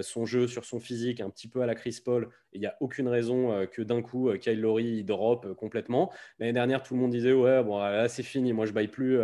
son 0.02 0.24
jeu 0.24 0.46
sur 0.46 0.64
son 0.64 0.78
physique, 0.78 1.20
un 1.20 1.28
petit 1.28 1.48
peu 1.48 1.60
à 1.60 1.66
la 1.66 1.74
Chris 1.74 2.00
Paul. 2.02 2.30
Il 2.52 2.60
n'y 2.60 2.66
a 2.66 2.76
aucune 2.80 3.08
raison 3.08 3.66
que 3.66 3.82
d'un 3.82 4.02
coup, 4.02 4.32
Kyle 4.40 4.60
Lowry 4.60 4.98
il 4.98 5.04
drop 5.04 5.52
complètement. 5.56 6.12
L'année 6.38 6.52
dernière, 6.52 6.82
tout 6.82 6.94
le 6.94 7.00
monde 7.00 7.10
disait 7.10 7.32
Ouais, 7.32 7.62
bon, 7.62 7.80
là, 7.80 8.08
c'est 8.08 8.22
fini, 8.22 8.52
moi, 8.52 8.66
je 8.66 8.72
baille 8.72 8.88
plus. 8.88 9.18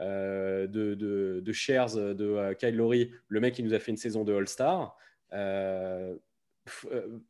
de, 0.00 0.66
de, 0.68 1.52
shares 1.52 1.96
de 1.96 2.52
Kyle 2.52 2.76
Lowry, 2.76 3.10
le 3.28 3.40
mec 3.40 3.54
qui 3.54 3.62
nous 3.62 3.72
a 3.74 3.78
fait 3.80 3.90
une 3.90 3.96
saison 3.96 4.24
de 4.24 4.34
All-Star. 4.34 4.96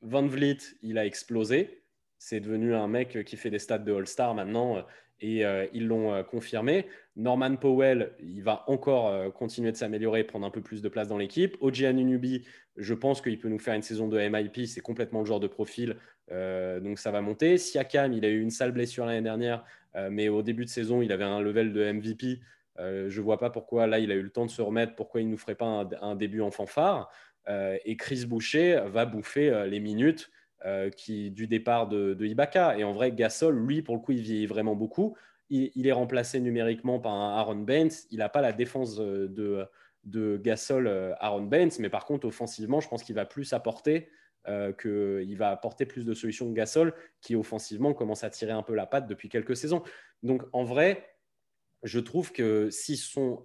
Van 0.03 0.27
Vliet, 0.27 0.59
il 0.83 0.99
a 0.99 1.07
explosé 1.07 1.84
c'est 2.25 2.41
devenu 2.41 2.75
un 2.75 2.89
mec 2.89 3.23
qui 3.25 3.37
fait 3.37 3.51
des 3.51 3.59
stats 3.59 3.77
de 3.77 3.93
All-Star 3.93 4.35
maintenant. 4.35 4.83
et 5.21 5.45
euh, 5.45 5.67
ils 5.75 5.87
l'ont 5.87 6.25
confirmé. 6.25 6.87
Norman 7.17 7.57
Powell, 7.57 8.13
il 8.19 8.43
va 8.43 8.65
encore 8.67 9.33
continuer 9.35 9.71
de 9.73 9.77
s'améliorer, 9.77 10.25
prendre 10.25 10.47
un 10.47 10.51
peu 10.51 10.63
plus 10.63 10.81
de 10.81 10.89
place 10.89 11.07
dans 11.07 11.19
l'équipe. 11.19 11.55
Oji 11.61 11.85
Anunoby, 11.85 12.47
je 12.79 12.95
pense 12.95 13.21
qu'il 13.21 13.39
peut 13.39 13.51
nous 13.51 13.59
faire 13.59 13.75
une 13.75 13.83
saison 13.83 14.09
de 14.09 14.19
MIP, 14.19 14.67
c'est 14.67 14.81
complètement 14.81 15.21
le 15.21 15.27
genre 15.27 15.39
de 15.39 15.47
profil, 15.47 15.97
donc 16.31 16.99
ça 16.99 17.11
va 17.11 17.21
monter. 17.21 17.59
Siakam, 17.59 18.15
il 18.15 18.25
a 18.25 18.29
eu 18.29 18.41
une 18.41 18.51
sale 18.51 18.73
blessure 18.73 19.05
l'année 19.05 19.23
dernière, 19.23 19.63
mais 20.11 20.29
au 20.29 20.43
début 20.43 20.65
de 20.65 20.71
saison, 20.71 21.03
il 21.03 21.13
avait 21.13 21.25
un 21.25 21.41
level 21.41 21.73
de 21.73 21.93
MVP. 21.93 22.41
je 22.79 23.17
ne 23.17 23.23
vois 23.23 23.39
pas 23.39 23.51
pourquoi 23.51 23.87
là, 23.87 23.99
il 23.99 24.11
a 24.11 24.15
eu 24.15 24.23
le 24.23 24.31
temps 24.31 24.47
de 24.47 24.51
se 24.51 24.63
remettre, 24.63 24.95
pourquoi 24.97 25.21
il 25.21 25.27
ne 25.27 25.33
nous 25.33 25.39
ferait 25.39 25.55
pas 25.55 25.87
un 26.01 26.17
début 26.17 26.41
en 26.41 26.51
fanfare. 26.51 27.13
et 27.49 27.97
Chris 27.97 28.25
Boucher 28.27 28.83
va 28.89 29.07
bouffer 29.07 29.67
les 29.69 29.79
minutes 29.79 30.31
euh, 30.65 30.89
qui, 30.89 31.31
du 31.31 31.47
départ 31.47 31.89
de, 31.89 32.17
Ibaka. 32.25 32.79
Et 32.79 32.85
en 32.85 32.93
vrai, 32.93 33.13
Gasol, 33.13 33.55
lui, 33.55 33.83
pour 33.83 33.95
le 33.97 34.01
coup, 34.01 34.13
il 34.13 34.23
vieillit 34.23 34.47
vraiment 34.47 34.75
beaucoup. 34.75 35.17
Il, 35.51 35.87
est 35.87 35.93
remplacé 35.93 36.41
numériquement 36.41 36.99
par 36.99 37.13
un 37.13 37.37
Aaron 37.37 37.57
Baines. 37.57 37.91
Il 38.11 38.19
n'a 38.19 38.31
pas 38.31 38.41
la 38.41 38.53
défense 38.53 38.99
euh, 38.99 39.29
de, 39.29 39.67
de 40.05 40.39
Gasol, 40.39 40.87
euh, 40.87 41.15
Aaron 41.19 41.43
Baines, 41.43 41.71
mais 41.81 41.91
par 41.91 42.07
contre, 42.07 42.27
offensivement, 42.27 42.81
je 42.81 42.89
pense 42.89 43.05
qu'il 43.05 43.15
va 43.15 43.27
plus 43.27 43.53
apporter. 43.53 44.09
qu'il 44.81 45.37
va 45.37 45.51
apporter 45.51 45.87
plus 45.87 46.05
de 46.05 46.15
solutions 46.15 46.49
que 46.49 46.55
Gasol, 46.55 46.95
qui 47.21 47.37
offensivement 47.37 47.93
commence 47.95 48.25
à 48.25 48.31
tirer 48.31 48.53
un 48.53 48.63
peu 48.63 48.75
la 48.75 48.87
patte 48.87 49.07
depuis 49.07 49.29
quelques 49.29 49.57
saisons. 49.57 49.83
Donc 50.23 50.43
en 50.53 50.65
vrai, 50.65 51.17
je 51.83 51.99
trouve 51.99 52.33
que 52.33 52.69
s'ils 52.71 52.99
sont, 52.99 53.43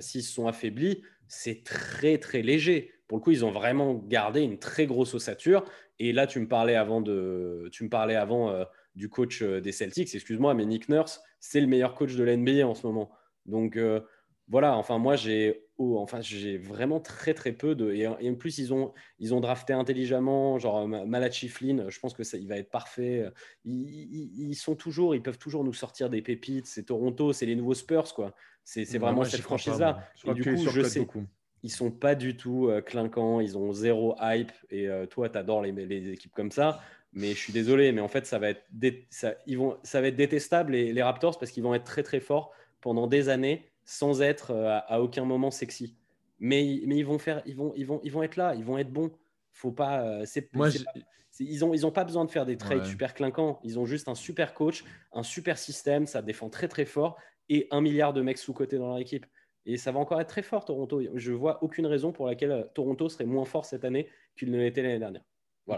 s'ils 0.00 0.22
sont 0.22 0.46
affaiblis, 0.46 1.02
c'est 1.28 1.64
très 1.64 2.18
très 2.18 2.42
léger. 2.42 2.95
Pour 3.08 3.18
le 3.18 3.22
coup, 3.22 3.30
ils 3.30 3.44
ont 3.44 3.52
vraiment 3.52 3.94
gardé 3.94 4.40
une 4.42 4.58
très 4.58 4.86
grosse 4.86 5.14
ossature. 5.14 5.64
Et 5.98 6.12
là, 6.12 6.26
tu 6.26 6.40
me 6.40 6.48
parlais 6.48 6.74
avant, 6.74 7.00
de, 7.00 7.68
tu 7.72 7.84
me 7.84 7.88
parlais 7.88 8.16
avant 8.16 8.50
euh, 8.50 8.64
du 8.94 9.08
coach 9.08 9.42
euh, 9.42 9.60
des 9.60 9.72
Celtics, 9.72 10.14
excuse-moi, 10.14 10.54
mais 10.54 10.66
Nick 10.66 10.88
Nurse, 10.88 11.22
c'est 11.40 11.60
le 11.60 11.66
meilleur 11.66 11.94
coach 11.94 12.14
de 12.16 12.24
l'NBA 12.24 12.66
en 12.66 12.74
ce 12.74 12.86
moment. 12.86 13.10
Donc 13.46 13.76
euh, 13.76 14.00
voilà, 14.48 14.76
enfin 14.76 14.98
moi 14.98 15.14
j'ai 15.14 15.62
oh, 15.78 15.98
enfin, 15.98 16.20
j'ai 16.20 16.58
vraiment 16.58 17.00
très 17.00 17.32
très 17.32 17.52
peu 17.52 17.74
de... 17.74 17.92
Et, 17.92 18.06
en 18.06 18.34
plus, 18.34 18.58
ils 18.58 18.72
ont, 18.72 18.92
ils 19.18 19.34
ont 19.34 19.40
drafté 19.40 19.72
intelligemment, 19.72 20.58
genre 20.58 20.88
Malachi 20.88 21.48
Flynn, 21.48 21.88
je 21.88 22.00
pense 22.00 22.14
que 22.14 22.24
ça, 22.24 22.38
il 22.38 22.48
va 22.48 22.56
être 22.56 22.70
parfait. 22.70 23.30
Ils, 23.64 24.54
sont 24.54 24.74
toujours, 24.74 25.14
ils 25.14 25.22
peuvent 25.22 25.38
toujours 25.38 25.64
nous 25.64 25.74
sortir 25.74 26.08
des 26.08 26.22
pépites. 26.22 26.66
C'est 26.66 26.84
Toronto, 26.84 27.32
c'est 27.32 27.46
les 27.46 27.56
nouveaux 27.56 27.74
Spurs, 27.74 28.14
quoi. 28.14 28.34
C'est 28.64 28.98
vraiment 28.98 29.24
cette 29.24 29.42
franchise-là. 29.42 30.08
Et 30.24 30.32
du 30.32 30.42
coup, 30.42 30.66
je 30.70 30.82
sais... 30.82 31.00
Beaucoup 31.00 31.26
ils 31.62 31.70
sont 31.70 31.90
pas 31.90 32.14
du 32.14 32.36
tout 32.36 32.68
euh, 32.68 32.80
clinquants, 32.80 33.40
ils 33.40 33.56
ont 33.58 33.72
zéro 33.72 34.16
hype. 34.20 34.52
Et 34.70 34.88
euh, 34.88 35.06
toi, 35.06 35.28
tu 35.28 35.38
adores 35.38 35.62
les, 35.62 35.72
les, 35.72 36.10
équipes 36.10 36.32
comme 36.32 36.50
ça. 36.50 36.80
Mais 37.12 37.30
je 37.30 37.38
suis 37.38 37.52
désolé, 37.52 37.92
mais 37.92 38.00
en 38.00 38.08
fait, 38.08 38.26
ça 38.26 38.38
va 38.38 38.50
être, 38.50 38.62
ça, 39.10 39.34
ils 39.46 39.58
vont, 39.58 39.78
ça 39.82 40.00
va 40.00 40.08
être 40.08 40.16
détestable, 40.16 40.72
les, 40.72 40.92
les 40.92 41.02
Raptors, 41.02 41.38
parce 41.38 41.50
qu'ils 41.50 41.62
vont 41.62 41.74
être 41.74 41.84
très 41.84 42.02
très 42.02 42.20
forts 42.20 42.52
pendant 42.80 43.06
des 43.06 43.28
années 43.28 43.70
sans 43.84 44.20
être 44.20 44.50
euh, 44.50 44.78
à, 44.86 45.00
aucun 45.00 45.24
moment 45.24 45.50
sexy. 45.50 45.96
Mais, 46.38 46.80
mais 46.86 46.96
ils, 46.98 47.06
vont 47.06 47.18
faire, 47.18 47.42
ils, 47.46 47.56
vont, 47.56 47.72
ils, 47.76 47.86
vont, 47.86 48.00
ils 48.04 48.12
vont 48.12 48.22
être 48.22 48.36
là, 48.36 48.54
ils 48.54 48.64
vont 48.64 48.76
être 48.76 48.92
bons. 48.92 49.10
Faut 49.52 49.72
pas, 49.72 50.26
c'est, 50.26 50.52
Moi, 50.54 50.68
ils 51.40 51.60
n'ont 51.60 51.72
ils 51.72 51.86
ont 51.86 51.90
pas 51.90 52.04
besoin 52.04 52.26
de 52.26 52.30
faire 52.30 52.44
des 52.44 52.58
trades 52.58 52.84
super 52.84 53.14
clinquants. 53.14 53.58
Ils 53.64 53.78
ont 53.78 53.86
juste 53.86 54.08
un 54.08 54.14
super 54.14 54.52
coach, 54.52 54.84
un 55.12 55.22
super 55.22 55.56
système, 55.56 56.06
ça 56.06 56.20
défend 56.20 56.50
très 56.50 56.68
très 56.68 56.84
fort 56.84 57.16
et 57.48 57.68
un 57.70 57.80
milliard 57.80 58.12
de 58.12 58.22
mecs 58.22 58.38
sous-côté 58.38 58.78
dans 58.78 58.88
leur 58.88 58.98
équipe. 58.98 59.26
Et 59.66 59.76
ça 59.76 59.90
va 59.90 59.98
encore 59.98 60.20
être 60.20 60.28
très 60.28 60.42
fort, 60.42 60.64
Toronto. 60.64 61.02
Je 61.14 61.32
vois 61.32 61.62
aucune 61.62 61.86
raison 61.86 62.12
pour 62.12 62.26
laquelle 62.26 62.52
euh, 62.52 62.62
Toronto 62.72 63.08
serait 63.08 63.26
moins 63.26 63.44
fort 63.44 63.64
cette 63.64 63.84
année 63.84 64.08
qu'il 64.36 64.50
ne 64.50 64.58
l'était 64.58 64.82
l'année 64.82 65.00
dernière. 65.00 65.24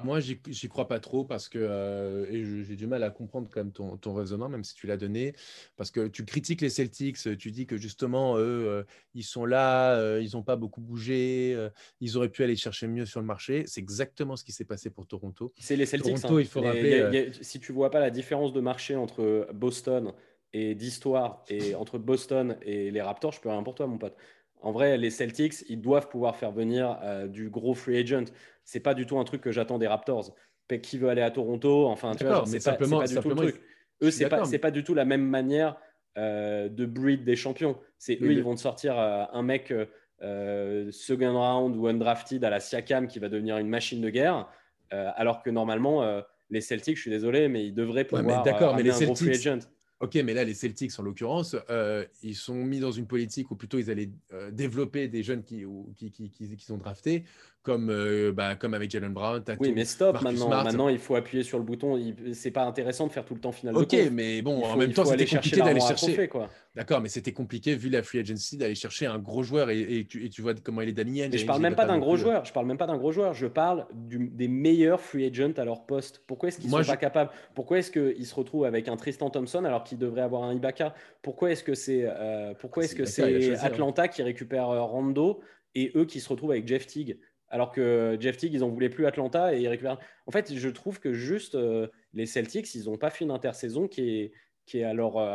Moi, 0.05 0.21
j'y 0.21 0.69
crois 0.69 0.87
pas 0.87 1.01
trop 1.01 1.25
parce 1.25 1.49
que 1.49 1.59
euh, 1.59 2.63
j'ai 2.63 2.77
du 2.77 2.87
mal 2.87 3.03
à 3.03 3.09
comprendre 3.09 3.49
quand 3.51 3.61
même 3.61 3.73
ton, 3.73 3.97
ton 3.97 4.13
raisonnement, 4.13 4.51
même 4.51 4.63
si 4.63 4.75
tu 4.75 4.87
l'as 4.87 4.99
donné, 4.99 5.33
parce 5.77 5.91
que 5.91 6.09
tu 6.09 6.27
critiques 6.27 6.61
les 6.61 6.69
Celtics, 6.69 7.17
tu 7.39 7.51
dis 7.51 7.67
que 7.67 7.79
justement 7.79 8.37
eux, 8.37 8.67
euh, 8.69 8.83
ils 9.15 9.25
sont 9.25 9.47
là, 9.47 10.19
ils 10.19 10.33
n'ont 10.35 10.43
pas 10.43 10.57
beaucoup 10.57 10.83
bougé, 10.83 11.57
ils 12.03 12.19
auraient 12.19 12.29
pu 12.29 12.45
aller 12.45 12.55
chercher 12.55 12.87
mieux 12.87 13.07
sur 13.07 13.21
le 13.21 13.27
marché. 13.27 13.65
C'est 13.67 13.81
exactement 13.81 14.37
ce 14.37 14.45
qui 14.45 14.53
s'est 14.53 14.67
passé 14.67 14.91
pour 14.91 15.07
Toronto. 15.07 15.55
C'est 15.59 15.75
les 15.75 15.87
Celtics. 15.87 16.17
Toronto, 16.17 16.37
hein. 16.37 16.41
il 16.43 16.47
faut 16.47 16.61
rappeler. 16.61 17.31
si 17.41 17.59
tu 17.59 17.73
vois 17.73 17.91
pas 17.91 18.01
la 18.01 18.11
différence 18.11 18.53
de 18.53 18.61
marché 18.61 18.95
entre 18.95 19.49
Boston 19.55 20.13
et 20.53 20.75
d'histoire 20.75 21.45
et 21.49 21.75
entre 21.75 21.99
Boston 21.99 22.57
et 22.63 22.91
les 22.91 23.03
Raptors, 23.03 23.33
je 23.33 23.41
peux 23.41 23.49
rien 23.49 23.63
pour 23.63 23.75
toi, 23.75 23.87
mon 23.87 23.99
pote. 23.99 24.17
En 24.61 24.73
vrai, 24.73 24.97
les 24.99 25.11
Celtics, 25.11 25.65
ils 25.69 25.81
doivent 25.81 26.09
pouvoir 26.09 26.37
faire 26.37 26.51
venir 26.51 26.99
euh, 27.03 27.29
du 27.29 27.49
gros 27.49 27.75
free 27.75 27.99
agent. 27.99 28.25
C'est 28.65 28.81
pas 28.81 28.95
du 28.95 29.07
tout 29.07 29.19
un 29.19 29.25
truc 29.25 29.41
que 29.41 29.53
j'attends 29.53 29.79
des 29.79 29.87
Raptors. 29.87 30.35
Qui 30.83 30.99
veut 30.99 31.09
aller 31.09 31.23
à 31.23 31.31
Toronto? 31.31 31.87
Enfin, 31.87 32.15
tu 32.15 32.25
vois, 32.25 32.45
c'est 32.47 32.63
pas, 32.63 32.77
pas, 32.77 33.07
du 33.07 33.15
tout 33.15 33.29
le 33.31 33.35
truc. 33.37 33.63
Eux, 34.03 34.11
c'est 34.11 34.29
pas, 34.29 34.43
pas 34.61 34.71
du 34.71 34.85
tout 34.85 34.95
la 34.95 35.07
même 35.07 35.25
manière 35.25 35.77
euh, 36.19 36.69
de 36.69 36.85
breed 36.85 37.25
des 37.25 37.37
champions. 37.37 37.79
C'est 37.97 38.19
eux, 38.21 38.33
ils 38.33 38.43
vont 38.43 38.55
te 38.55 38.61
sortir 38.61 38.99
euh, 38.99 39.25
un 39.33 39.43
mec 39.43 39.73
second 40.21 41.39
round 41.39 41.77
ou 41.77 41.87
undrafted 41.87 42.45
à 42.45 42.51
la 42.51 42.61
Siakam 42.61 43.07
qui 43.07 43.19
va 43.19 43.29
devenir 43.29 43.57
une 43.59 43.69
machine 43.69 44.01
de 44.01 44.11
guerre, 44.11 44.49
alors 44.91 45.43
que 45.43 45.49
normalement, 45.49 46.23
les 46.51 46.61
Celtics, 46.61 46.97
je 46.97 47.03
suis 47.03 47.11
désolé, 47.11 47.49
mais 47.49 47.65
ils 47.65 47.75
devraient 47.75 48.05
pouvoir 48.05 48.27
ouais, 48.27 48.43
mais 48.45 48.77
mais 48.77 48.83
les 48.83 49.03
un 49.03 49.07
gros 49.07 49.15
free 49.15 49.31
agent. 49.31 49.61
Ok, 50.01 50.15
mais 50.25 50.33
là, 50.33 50.45
les 50.45 50.55
Celtics, 50.55 50.97
en 51.01 51.03
l'occurrence, 51.03 51.57
euh, 51.71 52.05
ils 52.23 52.37
sont 52.37 52.55
mis 52.55 52.79
dans 52.79 52.93
une 52.93 53.09
politique 53.09 53.51
où 53.51 53.57
plutôt 53.57 53.79
ils 53.79 53.91
allaient 53.91 54.11
euh, 54.33 54.53
développer 54.53 55.09
des 55.09 55.25
jeunes 55.25 55.43
qui, 55.43 55.65
sont 56.59 56.77
draftés 56.77 57.25
comme, 57.63 57.91
euh, 57.91 58.33
bah, 58.33 58.55
comme 58.55 58.75
avec 58.75 58.91
Jalen 58.91 59.13
Brown. 59.13 59.43
oui, 59.61 59.73
mais 59.75 59.85
stop 59.85 60.23
maintenant. 60.23 60.49
Maintenant, 60.49 60.89
il 60.89 60.99
faut 60.99 61.17
appuyer 61.17 61.43
sur 61.43 61.59
le 61.59 61.65
bouton. 61.65 62.01
C'est 62.33 62.51
pas 62.51 62.65
intéressant 62.65 63.07
de 63.07 63.13
faire 63.13 63.25
tout 63.25 63.35
le 63.35 63.41
temps 63.41 63.53
final. 63.53 63.77
Ok, 63.77 63.95
mais 64.13 64.43
bon, 64.43 64.65
en 64.65 64.77
même 64.77 64.93
temps, 64.93 65.05
c'était 65.05 65.27
compliqué 65.27 65.61
d'aller 65.61 65.81
chercher. 65.81 66.29
D'accord, 66.75 67.01
mais 67.01 67.09
c'était 67.09 67.33
compliqué 67.33 67.75
vu 67.75 67.89
la 67.89 68.05
free 68.05 68.21
agency 68.21 68.57
d'aller 68.57 68.77
chercher 68.77 69.07
un 69.07 69.19
gros 69.19 69.43
joueur 69.43 69.69
et, 69.71 70.07
tu, 70.09 70.25
et, 70.25 70.31
tu, 70.31 70.43
vois 70.43 70.55
comment 70.55 70.81
il 70.81 70.89
est 70.89 70.93
d'aligné. 70.93 71.29
Je 71.37 71.45
parle 71.45 71.61
même 71.61 71.75
pas 71.75 71.87
d'un 71.87 71.99
gros 71.99 72.15
euh. 72.15 72.19
joueur. 72.19 72.45
Je 72.45 72.53
parle 72.53 72.67
même 72.67 72.79
pas 72.79 72.87
d'un 72.87 72.97
gros 72.97 73.11
joueur. 73.11 73.35
Je 73.35 73.49
parle 73.49 73.87
du, 73.93 74.29
des 74.29 74.47
meilleurs 74.47 75.01
free 75.01 75.27
agents 75.27 75.55
à 75.57 75.65
leur 75.65 75.87
poste. 75.87 76.23
Pourquoi 76.27 76.51
est-ce 76.51 76.61
qu'ils 76.61 76.71
sont 76.71 76.85
pas 76.85 76.97
capables? 76.97 77.31
Pourquoi 77.55 77.79
est-ce 77.79 77.91
qu'ils 77.91 78.27
se 78.27 78.35
retrouvent 78.35 78.65
avec 78.65 78.87
un 78.87 78.97
Tristan 78.97 79.29
Thompson 79.29 79.65
alors 79.65 79.83
qu'ils 79.83 79.99
devraient 79.99 80.23
avoir 80.23 80.45
un 80.45 80.55
Ibaka? 80.55 80.95
Pourquoi 81.21 81.51
est-ce 81.51 81.65
que 81.65 81.75
c'est 81.75 82.05
euh, 82.05 82.55
pourquoi 82.55 82.85
est-ce 82.85 82.95
que 82.95 83.05
c'est 83.05 83.55
hein. 83.55 83.59
Atlanta 83.61 84.07
qui 84.07 84.23
récupère 84.23 84.69
Rando 84.69 85.41
et 85.75 85.91
eux 85.97 86.05
qui 86.05 86.21
se 86.21 86.29
retrouvent 86.29 86.53
avec 86.53 86.69
Jeff 86.69 86.87
Teague? 86.87 87.19
Alors 87.51 87.73
que 87.73 88.17
Jeff 88.21 88.37
Teague, 88.37 88.55
ils 88.55 88.65
en 88.65 88.69
voulaient 88.69 88.89
plus 88.89 89.07
Atlanta 89.07 89.55
et 89.55 89.61
ils 89.61 89.69
récupèrent. 89.69 89.99
En 90.27 90.31
fait, 90.31 90.55
je 90.55 90.69
trouve 90.69 91.01
que 91.01 91.13
juste 91.13 91.55
euh, 91.55 91.89
les 92.13 92.27
Celtics, 92.27 92.75
ils 92.75 92.85
n'ont 92.85 92.99
pas 92.99 93.11
fait 93.11 93.25
une 93.25 93.31
intersaison 93.31 93.89
qui 93.89 94.03
est, 94.03 94.33
qui 94.67 94.79
est 94.79 94.85
à, 94.85 94.95
leur, 94.95 95.17
euh, 95.17 95.27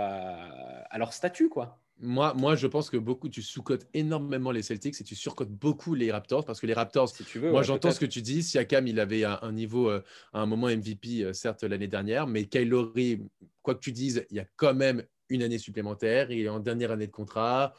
à 0.89 0.97
leur 0.97 1.13
statut, 1.13 1.49
quoi. 1.49 1.79
Moi, 1.99 2.33
moi, 2.33 2.55
je 2.55 2.67
pense 2.67 2.89
que 2.89 2.97
beaucoup, 2.97 3.29
tu 3.29 3.41
sous-cotes 3.41 3.87
énormément 3.93 4.51
les 4.51 4.63
Celtics 4.63 4.99
et 4.99 5.03
tu 5.03 5.15
surcotes 5.15 5.51
beaucoup 5.51 5.93
les 5.93 6.11
Raptors 6.11 6.43
parce 6.43 6.59
que 6.59 6.65
les 6.65 6.73
Raptors, 6.73 7.09
si 7.09 7.23
tu 7.23 7.39
veux, 7.39 7.51
moi 7.51 7.61
j'entends 7.61 7.91
ce 7.91 7.99
que 7.99 8.05
tu 8.05 8.21
dis. 8.21 8.41
Siakam, 8.41 8.87
il 8.87 8.99
avait 8.99 9.23
un, 9.23 9.51
niveau 9.51 9.89
euh, 9.89 10.01
à 10.33 10.41
un 10.41 10.45
moment 10.45 10.67
MVP, 10.67 11.33
certes, 11.33 11.63
l'année 11.63 11.87
dernière, 11.87 12.25
mais 12.27 12.45
Kyle 12.45 12.67
Lowry, 12.67 13.21
quoi 13.61 13.75
que 13.75 13.79
tu 13.79 13.91
dises, 13.91 14.25
il 14.31 14.37
y 14.37 14.39
a 14.39 14.45
quand 14.55 14.73
même 14.73 15.03
une 15.29 15.43
année 15.43 15.59
supplémentaire. 15.59 16.31
Il 16.31 16.45
est 16.45 16.49
en 16.49 16.59
dernière 16.59 16.91
année 16.91 17.07
de 17.07 17.11
contrat. 17.11 17.73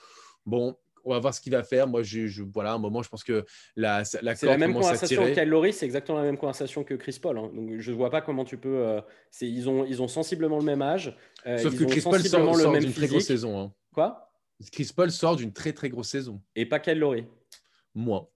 Bon, 0.46 0.76
on 1.04 1.10
va 1.10 1.18
voir 1.18 1.34
ce 1.34 1.40
qu'il 1.40 1.52
va 1.52 1.62
faire. 1.62 1.86
Moi, 1.86 2.02
je, 2.02 2.42
voilà, 2.42 2.72
un 2.72 2.78
moment, 2.78 3.02
je 3.02 3.08
pense 3.08 3.24
que 3.24 3.44
la, 3.76 4.02
la 4.22 4.34
c'est 4.34 4.46
la 4.46 4.58
même 4.58 4.74
conversation 4.74 5.22
que 5.22 5.40
Lowry, 5.40 5.72
c'est 5.72 5.86
exactement 5.86 6.18
la 6.18 6.24
même 6.24 6.38
conversation 6.38 6.84
que 6.84 6.94
Chris 6.94 7.18
Paul. 7.20 7.38
Hein. 7.38 7.50
Donc, 7.54 7.78
je 7.78 7.90
ne 7.90 7.96
vois 7.96 8.10
pas 8.10 8.20
comment 8.20 8.44
tu 8.44 8.56
peux. 8.56 8.76
Euh, 8.76 9.00
ils, 9.40 9.68
ont, 9.68 9.84
ils 9.84 10.02
ont 10.02 10.08
sensiblement 10.08 10.58
le 10.58 10.64
même 10.64 10.82
âge. 10.82 11.16
Euh, 11.46 11.58
Sauf 11.58 11.78
que 11.78 11.84
Chris 11.84 12.02
Paul 12.02 12.20
sort, 12.22 12.78
d'une 12.78 12.92
très 12.92 13.06
grosse 13.06 13.26
saison. 13.26 13.60
Hein. 13.60 13.72
Quoi? 13.92 14.30
Chris 14.72 14.90
Paul 14.94 15.10
sort 15.10 15.36
d'une 15.36 15.52
très 15.52 15.72
très 15.72 15.88
grosse 15.88 16.08
saison. 16.08 16.40
Et 16.54 16.66
pas 16.66 16.78
Kyle. 16.78 17.04
Moi. 17.94 18.30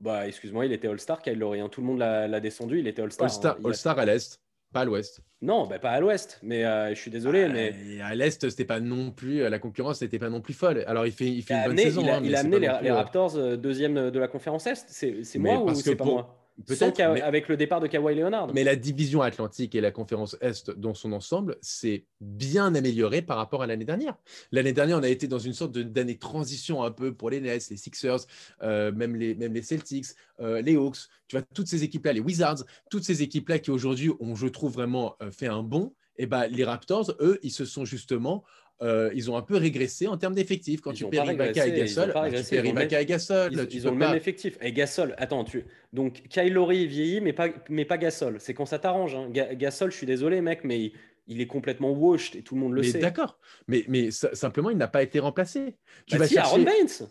Bah, 0.00 0.26
excuse-moi, 0.26 0.66
il 0.66 0.72
était 0.72 0.88
All-Star, 0.88 1.22
Kyle 1.22 1.38
Lowry. 1.38 1.60
Hein. 1.60 1.68
Tout 1.68 1.80
le 1.80 1.86
monde 1.86 1.98
l'a 1.98 2.40
descendu, 2.40 2.80
il 2.80 2.86
était 2.86 3.02
All-Star. 3.02 3.26
All-Star 3.26 3.56
All 3.64 3.72
-Star 3.72 3.98
à 3.98 4.04
l'Est. 4.04 4.40
Pas 4.74 4.80
à 4.80 4.84
l'ouest. 4.84 5.20
Non, 5.40 5.68
bah, 5.68 5.78
pas 5.78 5.90
à 5.90 6.00
l'ouest. 6.00 6.40
Mais 6.42 6.64
euh, 6.64 6.88
je 6.88 7.00
suis 7.00 7.10
désolé. 7.10 7.44
Ah, 7.44 7.52
mais 7.52 8.00
à 8.02 8.12
l'est, 8.16 8.50
c'était 8.50 8.64
pas 8.64 8.80
non 8.80 9.12
plus 9.12 9.48
la 9.48 9.60
concurrence 9.60 10.02
n'était 10.02 10.18
pas 10.18 10.30
non 10.30 10.40
plus 10.40 10.52
folle. 10.52 10.82
Alors 10.88 11.06
il 11.06 11.12
fait, 11.12 11.28
il 11.28 11.42
fait 11.42 11.54
une 11.54 11.66
bonne 11.66 11.78
saison. 11.78 12.02
Il 12.02 12.10
a, 12.10 12.16
hein, 12.16 12.20
il 12.24 12.34
a 12.34 12.40
amené 12.40 12.58
les, 12.58 12.72
les, 12.82 12.90
euh, 12.90 12.94
Raptors 12.96 13.36
euh, 13.36 13.56
deuxième 13.56 14.10
de 14.10 14.18
la 14.18 14.26
conférence 14.26 14.66
est. 14.66 14.84
C'est 14.88 15.38
moi 15.38 15.62
ou 15.62 15.72
c'est 15.76 15.94
pas 15.94 16.04
moi? 16.04 16.43
Peut-être 16.66 17.00
avec 17.00 17.48
le 17.48 17.56
départ 17.56 17.80
de 17.80 17.88
Kawhi 17.88 18.14
Leonard. 18.14 18.52
Mais 18.54 18.62
la 18.62 18.76
division 18.76 19.22
atlantique 19.22 19.74
et 19.74 19.80
la 19.80 19.90
conférence 19.90 20.36
Est 20.40 20.70
dans 20.70 20.94
son 20.94 21.12
ensemble, 21.12 21.56
c'est 21.60 22.06
bien 22.20 22.74
amélioré 22.74 23.22
par 23.22 23.36
rapport 23.36 23.62
à 23.62 23.66
l'année 23.66 23.84
dernière. 23.84 24.16
L'année 24.52 24.72
dernière, 24.72 24.98
on 24.98 25.02
a 25.02 25.08
été 25.08 25.26
dans 25.26 25.38
une 25.38 25.52
sorte 25.52 25.72
d'année 25.72 26.16
transition 26.16 26.84
un 26.84 26.92
peu 26.92 27.12
pour 27.12 27.30
les 27.30 27.40
Nets, 27.40 27.70
les 27.70 27.76
Sixers, 27.76 28.20
euh, 28.62 28.92
même, 28.92 29.16
les, 29.16 29.34
même 29.34 29.52
les 29.52 29.62
Celtics, 29.62 30.06
euh, 30.40 30.62
les 30.62 30.76
Hawks. 30.76 30.98
Tu 31.26 31.36
vois, 31.36 31.44
toutes 31.54 31.68
ces 31.68 31.82
équipes-là, 31.82 32.12
les 32.12 32.20
Wizards, 32.20 32.64
toutes 32.88 33.04
ces 33.04 33.22
équipes-là 33.22 33.58
qui 33.58 33.70
aujourd'hui 33.70 34.10
ont, 34.20 34.36
je 34.36 34.46
trouve, 34.46 34.72
vraiment 34.72 35.16
euh, 35.22 35.30
fait 35.32 35.48
un 35.48 35.62
bond. 35.62 35.92
Eh 36.16 36.26
ben, 36.26 36.46
les 36.46 36.64
Raptors, 36.64 37.14
eux, 37.20 37.38
ils 37.42 37.50
se 37.50 37.64
sont 37.64 37.84
justement 37.84 38.44
euh, 38.82 39.10
ils 39.14 39.30
ont 39.30 39.36
un 39.36 39.42
peu 39.42 39.56
régressé 39.56 40.08
en 40.08 40.16
termes 40.16 40.34
d'effectifs. 40.34 40.80
Quand 40.80 40.92
tu 40.92 41.06
perds 41.06 41.32
Ibaka 41.32 41.66
et 41.66 41.72
Gasol, 41.72 42.12
bah, 42.12 42.28
tu 42.30 42.42
perds 42.42 42.66
Ibaka 42.66 43.00
et 43.00 43.06
Gasol. 43.06 43.52
Ils, 43.70 43.88
ont 43.88 43.92
le 43.92 43.96
même 43.96 44.16
effectif. 44.16 44.58
Et 44.60 44.72
Gasol, 44.72 45.14
attends, 45.18 45.44
tu... 45.44 45.64
donc 45.92 46.22
Kyle 46.28 46.58
vieillit, 46.58 47.20
mais 47.20 47.32
pas, 47.32 47.48
mais 47.68 47.84
pas 47.84 47.98
Gasol. 47.98 48.40
C'est 48.40 48.52
quand 48.52 48.66
ça 48.66 48.78
t'arrange. 48.78 49.14
Hein. 49.14 49.30
Gasol, 49.30 49.92
je 49.92 49.96
suis 49.96 50.06
désolé, 50.06 50.40
mec, 50.40 50.64
mais 50.64 50.92
il 51.26 51.40
est 51.40 51.46
complètement 51.46 51.92
washed 51.92 52.36
et 52.36 52.42
tout 52.42 52.56
le 52.56 52.62
monde 52.62 52.72
le 52.72 52.82
mais 52.82 52.88
sait. 52.88 52.98
D'accord, 52.98 53.38
mais, 53.68 53.84
mais 53.88 54.10
simplement, 54.10 54.70
il 54.70 54.76
n'a 54.76 54.88
pas 54.88 55.02
été 55.02 55.20
remplacé. 55.20 55.76
Tu 56.06 56.16
bah 56.16 56.18
vas 56.18 56.26
si, 56.26 56.34
chercher... 56.34 56.50
Aaron 56.50 56.64
Baines. 56.64 57.08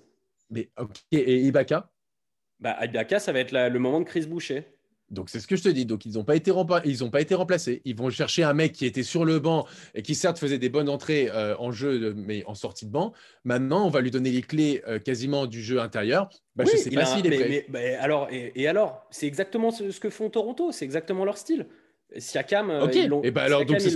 Mais 0.49 0.69
ok, 0.77 0.97
et 1.13 1.39
Ibaka? 1.39 1.89
Bah, 2.59 2.77
Ibaka, 2.83 3.19
ça 3.19 3.31
va 3.31 3.39
être 3.39 3.53
le 3.53 3.79
moment 3.79 4.01
de 4.01 4.05
Chris 4.05 4.27
Boucher. 4.27 4.65
Donc 5.13 5.29
c'est 5.29 5.39
ce 5.39 5.47
que 5.47 5.55
je 5.55 5.63
te 5.63 5.69
dis. 5.69 5.85
Donc 5.85 6.05
ils 6.05 6.13
n'ont 6.13 6.23
pas 6.23 6.35
été 6.35 6.51
ils 6.85 7.03
ont 7.03 7.09
pas 7.09 7.21
été 7.21 7.35
remplacés. 7.35 7.81
Ils 7.85 7.95
vont 7.95 8.09
chercher 8.09 8.43
un 8.43 8.53
mec 8.53 8.73
qui 8.73 8.85
était 8.85 9.03
sur 9.03 9.25
le 9.25 9.39
banc 9.39 9.65
et 9.95 10.01
qui 10.01 10.15
certes 10.15 10.39
faisait 10.39 10.57
des 10.57 10.69
bonnes 10.69 10.89
entrées 10.89 11.29
euh, 11.31 11.55
en 11.57 11.71
jeu, 11.71 12.13
mais 12.15 12.43
en 12.45 12.55
sortie 12.55 12.85
de 12.85 12.91
banc. 12.91 13.13
Maintenant, 13.43 13.85
on 13.85 13.89
va 13.89 14.01
lui 14.01 14.11
donner 14.11 14.31
les 14.31 14.41
clés 14.41 14.81
euh, 14.87 14.99
quasiment 14.99 15.45
du 15.45 15.61
jeu 15.61 15.79
intérieur. 15.79 16.29
Bah, 16.55 16.65
je 16.69 16.75
sais 16.77 16.89
pas 16.89 17.05
s'il 17.05 17.25
est 17.27 17.37
prêt. 17.37 17.65
Mais, 17.69 17.95
alors 17.95 18.27
et, 18.31 18.67
alors, 18.67 19.05
c'est 19.11 19.27
exactement 19.27 19.71
ce, 19.71 19.99
que 19.99 20.09
font 20.09 20.29
Toronto. 20.29 20.71
C'est 20.71 20.85
exactement 20.85 21.25
leur 21.25 21.37
style. 21.37 21.67
Siakam, 22.15 22.69
euh, 22.69 22.87
ils 22.93 23.07
l'ont 23.07 23.21
bah 23.33 23.47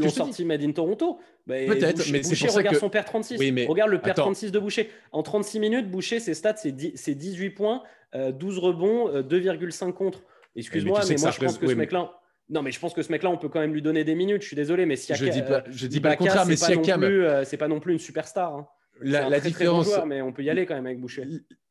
sorti 0.10 0.44
Made 0.44 0.64
in 0.64 0.72
Toronto. 0.72 1.20
Bah, 1.46 1.56
Peut-être, 1.68 2.10
mais 2.12 2.24
c'est 2.24 2.48
pour 2.48 2.56
regarde 2.56 2.76
que... 2.76 2.80
son 2.80 2.90
père 2.90 3.06
36. 3.06 3.38
Oui, 3.38 3.52
mais... 3.52 3.68
Regarde 3.68 3.92
le 3.92 4.02
père 4.02 4.16
36 4.16 4.52
de 4.52 4.60
Boucher. 4.60 4.90
En 5.12 5.22
36 5.22 5.60
minutes, 5.60 5.92
Boucher, 5.92 6.20
ses 6.20 6.34
stats, 6.34 6.56
c'est 6.56 6.72
18 6.72 7.50
points, 7.52 7.84
12 8.16 8.58
rebonds, 8.58 9.22
2,5 9.22 9.94
contre. 9.94 10.24
Excuse-moi, 10.58 11.02
mais, 11.08 11.16
moi 11.16 11.32
je 11.32 11.40
pense 11.40 11.58
que 11.58 11.68
ce 11.68 11.74
mec-là. 11.74 12.12
Non, 12.50 12.62
mais 12.62 12.72
je 12.72 12.80
pense 12.80 12.94
que 12.94 13.04
ce 13.04 13.12
mec-là, 13.12 13.30
on 13.30 13.38
peut 13.38 13.50
quand 13.50 13.60
même 13.60 13.74
lui 13.74 13.82
donner 13.82 14.04
des 14.04 14.16
minutes. 14.16 14.42
Je 14.42 14.48
suis 14.48 14.56
désolé, 14.56 14.86
mais 14.86 14.96
si 14.96 15.14
je 15.14 15.26
dis 15.26 15.42
pas, 15.42 15.64
je 15.70 15.88
dis 15.88 16.00
pas 16.00 16.12
le 16.12 16.16
contraire, 16.18 16.46
mais 16.46 16.56
Siakam, 16.56 17.04
euh, 17.04 17.44
c'est 17.44 17.58
pas 17.58 17.68
non 17.68 17.80
plus 17.80 17.94
une 17.94 18.00
superstar. 18.00 18.56
Hein. 18.56 18.68
La, 19.02 19.30
la 19.30 19.40
différence, 19.40 19.90
mais 20.08 20.22
on 20.22 20.34
peut 20.34 20.44
y 20.44 20.50
aller 20.50 20.66
quand 20.66 20.76
même 20.76 20.86
avec 20.86 21.00
Boucher. 21.00 21.24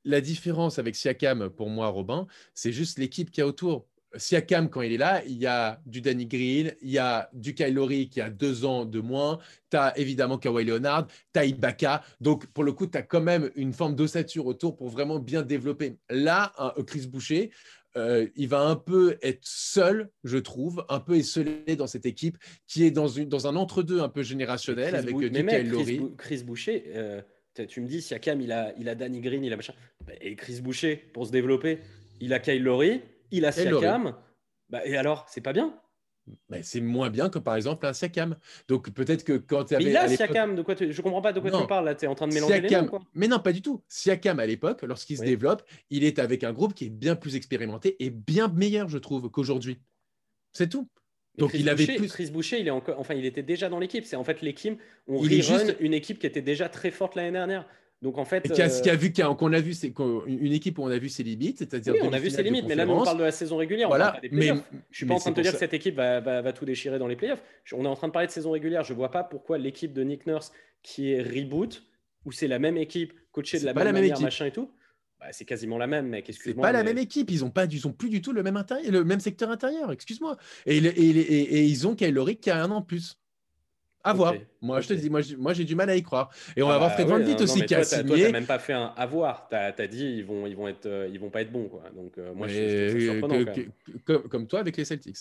La 0.05 0.21
différence 0.21 0.79
avec 0.79 0.95
Siakam, 0.95 1.51
pour 1.51 1.69
moi, 1.69 1.89
Robin, 1.89 2.27
c'est 2.55 2.73
juste 2.73 2.99
l'équipe 2.99 3.31
qui 3.31 3.41
a 3.41 3.47
autour. 3.47 3.87
Siakam, 4.15 4.71
quand 4.71 4.83
il 4.83 4.93
est 4.93 4.99
là, 4.99 5.23
il 5.27 5.37
y 5.37 5.47
a 5.47 5.81
du 5.85 6.01
Danny 6.01 6.27
Green, 6.27 6.73
il 6.81 6.91
y 6.91 6.99
a 6.99 7.29
du 7.33 7.55
Kylori 7.55 8.09
qui 8.09 8.21
a 8.21 8.31
deux 8.31 8.65
ans 8.65 8.85
de 8.85 9.01
moins, 9.01 9.39
tu 9.71 9.77
as 9.77 9.99
évidemment 9.99 10.39
Kawhi 10.39 10.65
Leonard, 10.65 11.07
tu 11.35 11.41
as 11.41 11.45
Ibaka. 11.45 12.03
Donc, 12.21 12.47
pour 12.47 12.65
le 12.65 12.73
coup, 12.73 12.87
tu 12.87 12.97
as 12.97 13.03
quand 13.03 13.21
même 13.21 13.51
une 13.57 13.73
forme 13.73 13.95
d'ossature 13.95 14.47
autour 14.47 14.77
pour 14.77 14.89
vraiment 14.89 15.19
bien 15.19 15.43
développer. 15.43 15.99
Là, 16.09 16.53
un 16.59 16.83
Chris 16.85 17.07
Boucher, 17.07 17.51
euh, 17.97 18.29
il 18.37 18.49
va 18.49 18.61
un 18.61 18.77
peu 18.77 19.17
être 19.23 19.45
seul, 19.45 20.11
je 20.25 20.39
trouve, 20.39 20.85
un 20.89 21.01
peu 21.01 21.17
esselé 21.17 21.77
dans 21.77 21.87
cette 21.87 22.07
équipe 22.07 22.37
qui 22.67 22.85
est 22.85 22.91
dans, 22.91 23.09
une, 23.09 23.29
dans 23.29 23.47
un 23.47 23.57
entre-deux 23.57 24.01
un 24.01 24.09
peu 24.09 24.23
générationnel 24.23 24.95
avec 24.95 25.15
Bou 25.15 25.21
Chris, 25.21 26.03
Chris, 26.19 26.43
Boucher, 26.45 26.85
euh, 26.95 27.23
tu 27.69 27.81
me 27.81 27.87
dis, 27.87 28.03
Siakam, 28.03 28.41
il 28.41 28.53
a, 28.53 28.75
il 28.79 28.89
a 28.89 28.95
Danny 28.95 29.21
Green, 29.21 29.43
il 29.43 29.53
a 29.53 29.57
machin. 29.57 29.73
Bah, 30.07 30.13
et 30.21 30.37
Chris 30.37 30.61
Boucher, 30.61 30.97
pour 31.15 31.27
se 31.27 31.33
développer, 31.33 31.79
il 32.21 32.35
a 32.35 32.39
Kyle 32.39 32.63
Lowry, 32.63 33.01
il 33.31 33.47
a 33.47 33.53
Siakam. 33.53 34.15
Bah, 34.69 34.85
et 34.85 34.97
alors, 34.97 35.27
c'est 35.29 35.41
pas 35.41 35.53
bien 35.53 35.75
c'est 36.63 36.81
moins 36.81 37.11
bien 37.11 37.29
que 37.29 37.39
par 37.39 37.57
exemple 37.57 37.87
un 37.87 37.93
Siakam. 37.93 38.37
Donc 38.69 38.91
peut-être 38.91 39.25
que 39.25 39.35
quand 39.35 39.65
tu 39.65 39.75
avais. 39.75 39.85
Mais 39.85 39.91
il 39.91 39.97
a 39.97 40.09
Siakam, 40.09 40.57
de 40.57 40.63
quoi 40.63 40.75
tu... 40.75 40.93
je 40.93 41.03
comprends 41.03 41.23
pas 41.23 41.33
de 41.33 41.41
quoi 41.41 41.51
tu 41.51 41.67
parles 41.67 41.85
là, 41.85 41.95
tu 41.95 42.05
es 42.05 42.09
en 42.09 42.15
train 42.15 42.29
de 42.29 42.35
mélanger 42.35 42.61
les 42.61 42.71
noms, 42.71 43.01
Mais 43.15 43.29
non, 43.29 43.39
pas 43.39 43.53
du 43.53 43.63
tout. 43.63 43.83
Siakam 43.89 44.41
à 44.41 44.47
l'époque, 44.47 44.83
lorsqu'il 44.83 45.19
se 45.19 45.25
développe, 45.25 45.63
il 45.91 46.05
est 46.05 46.19
avec 46.19 46.45
un 46.45 46.53
groupe 46.53 46.75
qui 46.75 46.87
est 46.87 46.91
bien 46.91 47.17
plus 47.17 47.37
expérimenté 47.37 47.97
et 48.05 48.11
bien 48.11 48.49
meilleur, 48.49 48.89
je 48.89 48.99
trouve, 48.99 49.31
qu'aujourd'hui. 49.31 49.79
C'est 50.53 50.69
tout. 50.69 50.89
Donc 51.39 51.53
il 51.55 51.69
avait 51.69 51.87
plus... 51.87 52.09
Chris 52.09 52.31
Boucher, 52.31 52.61
il 52.61 52.67
est 52.67 52.71
encore, 52.71 52.99
enfin, 52.99 53.15
il 53.15 53.27
était 53.27 53.43
déjà 53.43 53.69
dans 53.69 53.79
l'équipe. 53.79 54.05
C'est 54.05 54.17
en 54.17 54.25
fait 54.25 54.41
l'équipe, 54.41 54.81
on 55.07 55.23
il 55.23 55.43
juste... 55.43 55.77
une 55.81 55.95
équipe 55.95 56.19
qui 56.19 56.27
était 56.27 56.43
déjà 56.43 56.69
très 56.69 56.91
forte 56.91 57.15
l'année 57.15 57.33
dernière. 57.33 57.67
Donc 58.03 58.19
en 58.19 58.27
fait, 58.27 58.53
qui 58.53 58.61
a, 58.61 58.67
euh, 58.67 58.97
vu 58.97 59.13
qu'on 59.13 59.53
a 59.53 59.61
vu, 59.61 59.73
c'est 59.73 59.93
une 60.27 60.53
équipe 60.53 60.79
où 60.79 60.83
on 60.83 60.91
a 60.91 60.99
vu 60.99 61.09
ses 61.09 61.23
limites, 61.23 61.59
c'est-à-dire 61.59 61.95
oui, 61.95 62.01
on 62.03 62.13
a 62.13 62.19
vu 62.19 62.29
ses 62.29 62.43
limites, 62.43 62.67
mais 62.67 62.75
là 62.75 62.87
on 62.87 63.03
parle 63.03 63.19
de 63.19 63.25
la 63.25 63.33
saison 63.33 63.57
régulière. 63.57 63.89
Voilà, 63.89 64.21
mais 64.31 64.53
je 64.91 64.97
suis 64.97 65.07
pas 65.07 65.15
en 65.15 65.19
train 65.19 65.31
de 65.31 65.37
te 65.37 65.41
dire 65.41 65.53
que 65.53 65.59
cette 65.59 65.75
équipe 65.75 65.97
va, 65.97 66.53
tout 66.53 66.67
déchirer 66.67 66.99
dans 66.99 67.09
les 67.09 67.17
playoffs. 67.17 67.43
On 67.73 67.85
est 67.85 67.89
en 67.89 67.97
train 67.97 68.09
de 68.09 68.13
parler 68.13 68.29
de 68.29 68.33
saison 68.33 68.51
régulière. 68.51 68.85
Je 68.85 68.93
vois 68.93 69.11
pas 69.11 69.25
pourquoi 69.25 69.57
l'équipe 69.59 69.93
de 69.93 70.03
Nick 70.03 70.27
Nurse 70.27 70.53
qui 70.83 71.13
est 71.13 71.23
reboot, 71.23 71.83
où 72.25 72.33
c'est 72.33 72.49
la 72.49 72.59
même 72.59 72.77
équipe, 72.77 73.15
coachée 73.33 73.59
de 73.59 73.65
la 73.65 73.73
même, 73.73 73.85
la 73.85 73.93
même 73.93 74.03
manière, 74.03 74.21
machin 74.21 74.47
et 74.47 74.53
tout. 74.53 74.71
Bah, 75.19 75.27
c'est 75.33 75.47
quasiment 75.47 75.79
la 75.79 75.87
même, 75.87 76.07
mec. 76.07 76.31
C'est 76.31 76.55
pas 76.55 76.73
la 76.73 76.85
même 76.85 76.99
équipe. 76.99 77.31
Ils 77.31 77.45
ont 77.45 77.51
pas, 77.51 77.65
ils 77.65 77.87
ont 77.87 77.93
plus 77.93 78.11
du 78.11 78.21
tout 78.21 78.33
le 78.33 78.43
même 78.43 78.57
intérieur, 78.57 78.93
le 78.93 79.05
même 79.05 79.21
secteur 79.21 79.51
intérieur. 79.51 79.91
Excuse-moi. 79.91 80.37
Et, 80.67 80.77
et, 80.77 81.65
ils 81.65 81.87
ont 81.87 81.95
Kyle 81.95 82.37
qui 82.41 82.51
a 82.51 82.63
un 82.63 82.71
an 82.71 82.81
de 82.81 82.87
plus. 82.87 83.19
À 84.07 84.13
voir. 84.13 84.35
Moi, 84.63 84.81
je 84.81 84.89
te 84.89 84.95
dis, 84.95 85.11
moi, 85.11 85.53
j'ai 85.53 85.65
du 85.65 85.75
mal 85.75 85.91
à 85.91 85.97
y 85.97 86.03
croire. 86.03 86.31
Et 86.57 86.63
on 86.63 86.69
va 86.69 86.75
ah 86.75 86.79
voir 86.79 86.91
bah 86.91 86.95
Fred 86.95 87.09
Van 87.09 87.19
Vliet 87.19 87.43
aussi 87.43 87.67
qui 87.67 87.75
a 87.75 87.83
signé. 87.83 88.23
Toi, 88.23 88.31
même 88.31 88.47
pas 88.47 88.61
fait 88.61 88.73
un 88.73 88.93
avoir. 88.97 89.49
Tu 89.49 89.57
as, 89.57 89.87
dit, 89.89 90.19
ils 90.19 90.25
vont, 90.25 90.47
ils 90.47 90.55
vont 90.55 90.69
être, 90.69 90.87
euh, 90.87 91.09
ils 91.13 91.19
vont 91.19 91.31
pas 91.31 91.43
être 91.43 91.51
bons, 91.51 91.69
quoi. 91.69 91.83
Donc, 91.93 92.17
euh, 92.17 92.33
moi, 92.33 92.47
je, 92.47 93.21
comme, 94.05 94.23
comme, 94.29 94.47
toi 94.47 94.61
avec 94.61 94.77
les 94.77 94.85
Celtics. 94.85 95.17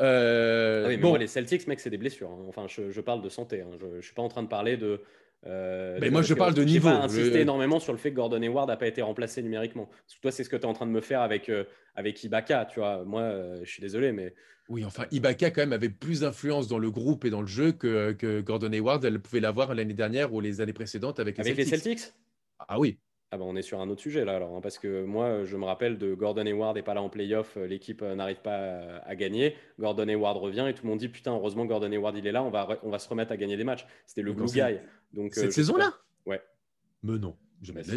Euh, 0.00 0.84
ah 0.84 0.88
oui, 0.88 0.96
mais 0.96 1.02
bon. 1.02 1.08
moi, 1.08 1.18
les 1.18 1.26
Celtics, 1.26 1.66
mec, 1.66 1.80
c'est 1.80 1.88
des 1.88 1.96
blessures. 1.96 2.30
Hein. 2.30 2.44
Enfin, 2.48 2.66
je, 2.68 2.90
je, 2.90 3.00
parle 3.00 3.22
de 3.22 3.30
santé. 3.30 3.62
Hein. 3.62 3.78
Je, 3.80 4.00
je 4.00 4.04
suis 4.04 4.14
pas 4.14 4.22
en 4.22 4.28
train 4.28 4.42
de 4.42 4.48
parler 4.48 4.76
de. 4.76 5.00
Euh, 5.46 5.96
mais 5.98 6.10
moi, 6.10 6.20
je 6.20 6.34
parle 6.34 6.52
de 6.52 6.64
niveau. 6.64 6.90
Je 6.90 6.94
pas 6.94 7.04
insisté 7.04 7.40
énormément 7.40 7.80
sur 7.80 7.92
le 7.92 7.98
fait 7.98 8.10
que 8.10 8.16
Gordon 8.16 8.42
Hayward 8.42 8.68
n'a 8.68 8.76
pas 8.76 8.88
été 8.88 9.00
remplacé 9.00 9.42
numériquement. 9.42 9.86
Parce 9.86 10.16
que 10.16 10.20
toi, 10.20 10.32
c'est 10.32 10.44
ce 10.44 10.50
que 10.50 10.56
tu 10.56 10.64
es 10.64 10.66
en 10.66 10.74
train 10.74 10.86
de 10.86 10.90
me 10.90 11.00
faire 11.00 11.22
avec, 11.22 11.50
avec 11.94 12.22
Ibaka. 12.24 12.66
Tu 12.66 12.80
vois, 12.80 13.04
moi, 13.04 13.32
je 13.62 13.70
suis 13.70 13.80
désolé, 13.80 14.12
mais 14.12 14.34
oui, 14.68 14.84
enfin, 14.84 15.04
Ibaka 15.10 15.50
quand 15.50 15.62
même 15.62 15.72
avait 15.72 15.88
plus 15.88 16.20
d'influence 16.20 16.68
dans 16.68 16.78
le 16.78 16.90
groupe 16.90 17.24
et 17.24 17.30
dans 17.30 17.40
le 17.40 17.46
jeu 17.46 17.72
que, 17.72 18.12
que 18.12 18.40
Gordon 18.42 18.72
Hayward, 18.72 19.02
elle 19.04 19.18
pouvait 19.18 19.40
l'avoir 19.40 19.74
l'année 19.74 19.94
dernière 19.94 20.34
ou 20.34 20.40
les 20.40 20.60
années 20.60 20.74
précédentes 20.74 21.20
avec 21.20 21.38
les 21.38 21.40
avec 21.40 21.56
Celtics. 21.56 21.72
les 21.72 21.96
Celtics 21.96 22.14
Ah 22.58 22.78
oui. 22.78 22.98
Ah 23.30 23.36
ben, 23.36 23.44
on 23.44 23.56
est 23.56 23.62
sur 23.62 23.80
un 23.80 23.88
autre 23.90 24.00
sujet 24.00 24.24
là 24.24 24.36
alors, 24.36 24.56
hein, 24.56 24.60
parce 24.62 24.78
que 24.78 25.04
moi 25.04 25.44
je 25.44 25.56
me 25.58 25.66
rappelle 25.66 25.98
de 25.98 26.14
Gordon 26.14 26.46
Hayward 26.46 26.76
n'est 26.76 26.82
pas 26.82 26.94
là 26.94 27.02
en 27.02 27.10
playoff, 27.10 27.58
euh, 27.58 27.66
l'équipe 27.66 28.00
euh, 28.00 28.14
n'arrive 28.14 28.40
pas 28.40 29.00
à, 29.04 29.16
gagner. 29.16 29.54
Gordon 29.78 30.08
Hayward 30.08 30.38
revient 30.38 30.64
et 30.66 30.72
tout 30.72 30.84
le 30.84 30.90
monde 30.90 30.98
dit 30.98 31.08
putain 31.08 31.34
heureusement 31.34 31.66
Gordon 31.66 31.92
Hayward 31.92 32.16
il 32.16 32.26
est 32.26 32.32
là, 32.32 32.42
on 32.42 32.48
va, 32.48 32.78
on 32.82 32.90
va 32.90 32.98
se 32.98 33.08
remettre 33.08 33.32
à 33.32 33.36
gagner 33.36 33.58
des 33.58 33.64
matchs. 33.64 33.86
C'était 34.06 34.22
le 34.22 34.32
glue 34.32 34.46
guy. 34.46 34.78
Donc, 35.12 35.34
Cette 35.34 35.48
euh, 35.48 35.50
saison-là? 35.50 35.92
Ouais. 36.24 36.40
Mais 37.02 37.18
non. 37.18 37.36
Jamais 37.62 37.82
bah, 37.82 37.94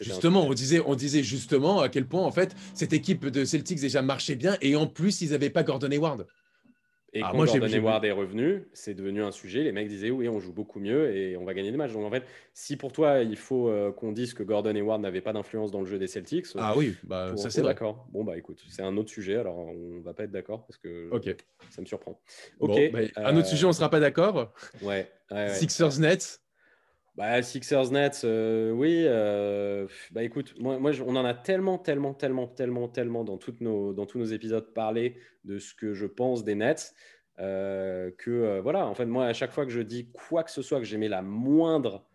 justement, 0.00 0.46
on 0.46 0.52
disait, 0.52 0.80
on 0.84 0.94
disait 0.94 1.22
justement 1.22 1.80
à 1.80 1.88
quel 1.88 2.06
point 2.06 2.22
en 2.22 2.32
fait 2.32 2.56
cette 2.74 2.92
équipe 2.92 3.26
de 3.26 3.44
Celtics 3.44 3.80
déjà 3.80 4.02
marchait 4.02 4.34
bien 4.34 4.56
et 4.60 4.76
en 4.76 4.86
plus 4.86 5.20
ils 5.20 5.30
n'avaient 5.30 5.50
pas 5.50 5.62
Gordon 5.62 5.90
Hayward. 5.90 6.26
Et 7.14 7.22
ah, 7.22 7.30
quand 7.32 7.44
Gordon 7.44 7.72
Hayward 7.72 8.04
est 8.04 8.12
revenu, 8.12 8.68
c'est 8.74 8.92
devenu 8.92 9.22
un 9.22 9.30
sujet. 9.30 9.62
Les 9.62 9.72
mecs 9.72 9.88
disaient 9.88 10.10
oui, 10.10 10.28
on 10.28 10.40
joue 10.40 10.52
beaucoup 10.52 10.78
mieux 10.78 11.14
et 11.16 11.38
on 11.38 11.44
va 11.44 11.54
gagner 11.54 11.70
des 11.70 11.76
matchs. 11.76 11.92
Donc 11.92 12.04
en 12.04 12.10
fait, 12.10 12.24
si 12.52 12.76
pour 12.76 12.92
toi 12.92 13.20
il 13.20 13.36
faut 13.36 13.68
euh, 13.68 13.92
qu'on 13.92 14.12
dise 14.12 14.34
que 14.34 14.42
Gordon 14.42 14.74
Hayward 14.74 15.00
n'avait 15.00 15.22
pas 15.22 15.32
d'influence 15.32 15.70
dans 15.70 15.80
le 15.80 15.86
jeu 15.86 15.98
des 15.98 16.06
Celtics, 16.06 16.46
ah 16.56 16.74
oui, 16.76 16.96
bah, 17.04 17.34
ça 17.36 17.48
c'est 17.48 17.62
d'accord. 17.62 18.06
Bon 18.10 18.24
bah 18.24 18.36
écoute, 18.36 18.62
c'est 18.68 18.82
un 18.82 18.96
autre 18.96 19.10
sujet. 19.10 19.36
Alors 19.36 19.56
on 19.56 20.00
va 20.00 20.12
pas 20.12 20.24
être 20.24 20.32
d'accord 20.32 20.66
parce 20.66 20.76
que 20.76 21.08
ça 21.70 21.80
me 21.80 21.86
surprend. 21.86 22.20
Ok. 22.60 22.78
Bah, 22.92 23.00
un 23.16 23.36
autre 23.36 23.48
sujet, 23.48 23.64
on 23.64 23.72
sera 23.72 23.88
pas 23.88 24.00
d'accord. 24.00 24.52
Ouais. 24.82 25.10
Sixers 25.54 25.98
Nets. 26.00 26.40
Bah, 27.18 27.42
Sixers 27.42 27.90
Nets, 27.90 28.20
euh, 28.22 28.70
oui. 28.70 29.02
Euh, 29.04 29.88
bah 30.12 30.22
écoute, 30.22 30.54
moi, 30.60 30.78
on 31.04 31.16
en 31.16 31.24
a 31.24 31.34
tellement, 31.34 31.76
tellement, 31.76 32.14
tellement, 32.14 32.46
tellement, 32.46 32.86
tellement 32.86 33.24
dans, 33.24 33.38
toutes 33.38 33.60
nos, 33.60 33.92
dans 33.92 34.06
tous 34.06 34.20
nos 34.20 34.26
épisodes 34.26 34.72
parlé 34.72 35.16
de 35.42 35.58
ce 35.58 35.74
que 35.74 35.94
je 35.94 36.06
pense 36.06 36.44
des 36.44 36.54
Nets. 36.54 36.94
Euh, 37.40 38.12
que 38.16 38.60
voilà, 38.60 38.86
en 38.86 38.94
fait, 38.94 39.06
moi, 39.06 39.26
à 39.26 39.32
chaque 39.32 39.50
fois 39.50 39.66
que 39.66 39.72
je 39.72 39.80
dis 39.80 40.08
quoi 40.12 40.44
que 40.44 40.52
ce 40.52 40.62
soit, 40.62 40.78
que 40.78 40.84
j'aimais 40.84 41.08
la 41.08 41.22
moindre 41.22 42.06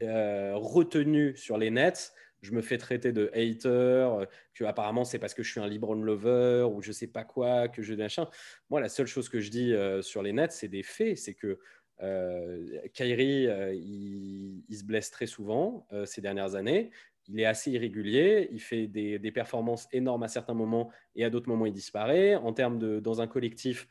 retenue 0.00 1.36
sur 1.36 1.58
les 1.58 1.72
Nets, 1.72 2.12
je 2.40 2.52
me 2.52 2.62
fais 2.62 2.78
traiter 2.78 3.10
de 3.10 3.32
hater, 3.34 4.24
que 4.54 4.62
apparemment 4.62 5.04
c'est 5.04 5.18
parce 5.18 5.34
que 5.34 5.42
je 5.42 5.50
suis 5.50 5.58
un 5.58 5.66
LeBron 5.66 5.96
lover 5.96 6.68
ou 6.72 6.80
je 6.80 6.92
sais 6.92 7.08
pas 7.08 7.24
quoi, 7.24 7.66
que 7.66 7.82
je 7.82 7.92
machin. 7.94 8.28
Moi, 8.70 8.80
la 8.80 8.88
seule 8.88 9.08
chose 9.08 9.28
que 9.28 9.40
je 9.40 9.50
dis 9.50 9.74
sur 10.00 10.22
les 10.22 10.32
Nets, 10.32 10.52
c'est 10.52 10.68
des 10.68 10.84
faits, 10.84 11.18
c'est 11.18 11.34
que 11.34 11.58
euh, 12.02 12.66
Kyrie, 12.92 13.46
euh, 13.46 13.74
il, 13.74 14.64
se 14.70 14.84
blesse 14.84 15.10
très 15.10 15.26
souvent 15.26 15.86
euh, 15.92 16.06
ces 16.06 16.20
dernières 16.20 16.54
années. 16.54 16.90
Il 17.28 17.40
est 17.40 17.44
assez 17.44 17.70
irrégulier. 17.70 18.48
Il 18.52 18.60
fait 18.60 18.86
des, 18.86 19.32
performances 19.32 19.88
énormes 19.92 20.22
à 20.22 20.28
certains 20.28 20.54
moments 20.54 20.90
et 21.14 21.24
à 21.24 21.30
d'autres 21.30 21.48
moments, 21.48 21.66
il 21.66 21.72
disparaît. 21.72 22.34
En 22.36 22.52
termes 22.52 22.78
de 22.78 23.00
dans 23.00 23.20
un 23.20 23.26
collectif, 23.26 23.86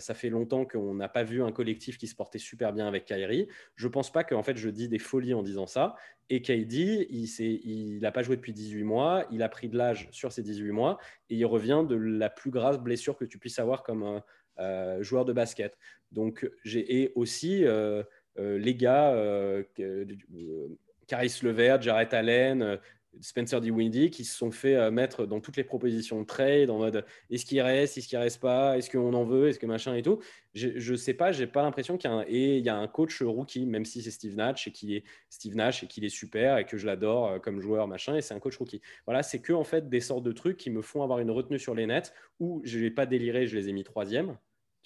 ça 0.00 0.12
fait 0.12 0.28
longtemps 0.28 0.66
qu'on 0.66 0.94
n'a 0.94 1.08
pas 1.08 1.22
vu 1.22 1.42
un 1.42 1.50
collectif 1.50 1.96
qui 1.96 2.06
se 2.08 2.14
portait 2.14 2.38
super 2.38 2.74
bien 2.74 2.86
avec 2.86 3.06
Kyrie. 3.06 3.48
Je 3.74 3.86
ne 3.86 3.92
pense 3.92 4.12
pas 4.12 4.22
que 4.22 4.40
fait, 4.42 4.56
je 4.56 4.68
dis 4.68 4.86
des 4.88 4.98
folies 4.98 5.32
en 5.32 5.42
disant 5.42 5.66
ça. 5.66 5.96
Et 6.30 6.42
KD, 6.42 7.06
il 7.10 7.98
n'a 8.00 8.12
pas 8.12 8.22
joué 8.22 8.36
depuis 8.36 8.52
18 8.52 8.84
mois. 8.84 9.24
Il 9.30 9.42
a 9.42 9.48
pris 9.48 9.68
de 9.68 9.78
l'âge 9.78 10.08
sur 10.10 10.30
ces 10.30 10.42
18 10.42 10.72
mois 10.72 10.98
et 11.30 11.36
il 11.36 11.46
revient 11.46 11.84
de 11.88 11.94
la 11.94 12.28
plus 12.28 12.50
grave 12.50 12.82
blessure 12.82 13.16
que 13.16 13.24
tu 13.24 13.38
puisses 13.38 13.58
avoir 13.58 13.82
comme 13.82 14.02
euh, 14.02 14.20
joueurs 15.00 15.24
de 15.24 15.32
basket. 15.32 15.76
Donc, 16.12 16.48
j'ai 16.64 17.12
aussi 17.14 17.64
euh, 17.64 18.02
euh, 18.38 18.58
les 18.58 18.74
gars, 18.74 19.14
Caris 21.06 21.38
Levert, 21.42 21.80
Jarrett 21.82 22.12
Allen, 22.14 22.78
Spencer 23.20 23.60
Windy 23.60 24.10
qui 24.10 24.24
se 24.24 24.36
sont 24.36 24.50
fait 24.50 24.90
mettre 24.90 25.26
dans 25.26 25.40
toutes 25.40 25.56
les 25.56 25.64
propositions 25.64 26.20
de 26.20 26.26
trade 26.26 26.70
en 26.70 26.78
mode 26.78 27.04
est-ce 27.30 27.44
qu'il 27.44 27.60
reste, 27.60 27.98
est-ce 27.98 28.06
qu'il 28.06 28.18
reste 28.18 28.40
pas, 28.40 28.76
est-ce 28.76 28.90
qu'on 28.90 29.12
en 29.14 29.24
veut, 29.24 29.48
est-ce 29.48 29.58
que 29.58 29.66
machin 29.66 29.94
et 29.94 30.02
tout. 30.02 30.20
Je 30.54 30.92
ne 30.92 30.96
sais 30.96 31.14
pas, 31.14 31.32
j'ai 31.32 31.46
pas 31.46 31.62
l'impression 31.62 31.96
qu'il 31.96 32.10
y 32.10 32.12
a 32.12 32.16
un, 32.16 32.24
et 32.28 32.58
y 32.58 32.90
coach 32.92 33.22
rookie, 33.22 33.66
même 33.66 33.84
si 33.84 34.02
c'est 34.02 34.10
Steve 34.10 34.36
Nash 34.36 34.68
et 34.68 34.72
qui 34.72 34.94
est 34.94 35.04
Steve 35.30 35.56
Nash 35.56 35.82
et 35.82 35.86
qu'il 35.86 36.04
est 36.04 36.10
super 36.10 36.58
et 36.58 36.66
que 36.66 36.76
je 36.76 36.86
l'adore 36.86 37.40
comme 37.40 37.60
joueur 37.60 37.88
machin 37.88 38.14
et 38.14 38.20
c'est 38.20 38.34
un 38.34 38.40
coach 38.40 38.56
rookie. 38.56 38.82
Voilà, 39.06 39.22
c'est 39.22 39.40
que 39.40 39.52
en 39.52 39.64
fait 39.64 39.88
des 39.88 40.00
sortes 40.00 40.22
de 40.22 40.32
trucs 40.32 40.58
qui 40.58 40.70
me 40.70 40.82
font 40.82 41.02
avoir 41.02 41.18
une 41.18 41.30
retenue 41.30 41.58
sur 41.58 41.74
les 41.74 41.86
nets 41.86 42.12
où 42.38 42.60
je 42.64 42.78
n'ai 42.78 42.90
pas 42.90 43.06
déliré, 43.06 43.46
je 43.46 43.56
les 43.56 43.68
ai 43.68 43.72
mis 43.72 43.84
troisième 43.84 44.36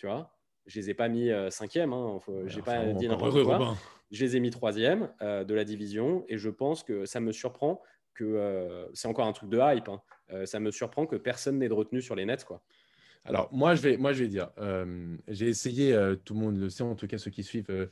tu 0.02 0.08
vois. 0.08 0.28
je 0.66 0.80
les 0.80 0.90
ai 0.90 0.94
pas 0.94 1.08
mis 1.08 1.30
cinquième. 1.50 1.92
Hein, 1.92 2.18
j'ai 2.46 2.60
pas 2.60 2.86
dit 2.86 3.06
n'importe 3.06 3.44
quoi. 3.44 3.76
Je 4.10 4.24
les 4.24 4.36
ai 4.36 4.40
mis 4.40 4.50
troisième 4.50 5.10
de 5.20 5.54
la 5.54 5.62
division 5.62 6.24
et 6.28 6.38
je 6.38 6.50
pense 6.50 6.82
que 6.82 7.06
ça 7.06 7.20
me 7.20 7.30
surprend 7.30 7.80
que 8.14 8.88
c'est 8.94 9.06
encore 9.06 9.28
un 9.28 9.32
truc 9.32 9.48
de 9.48 9.60
hype. 9.62 9.88
Hein, 9.88 10.02
ça 10.44 10.58
me 10.58 10.72
surprend 10.72 11.06
que 11.06 11.14
personne 11.14 11.58
n'ait 11.58 11.68
de 11.68 11.72
retenue 11.72 12.02
sur 12.02 12.16
les 12.16 12.24
Nets, 12.24 12.44
quoi. 12.44 12.62
Alors, 13.24 13.48
moi, 13.52 13.76
je 13.76 13.82
vais, 13.82 13.96
moi, 13.96 14.12
je 14.12 14.24
vais 14.24 14.28
dire, 14.28 14.50
j'ai 15.28 15.46
essayé, 15.46 15.96
tout 16.24 16.34
le 16.34 16.40
monde 16.40 16.56
le 16.58 16.68
sait, 16.68 16.82
en 16.82 16.96
tout 16.96 17.06
cas 17.06 17.18
ceux 17.18 17.30
qui 17.30 17.44
suivent 17.44 17.88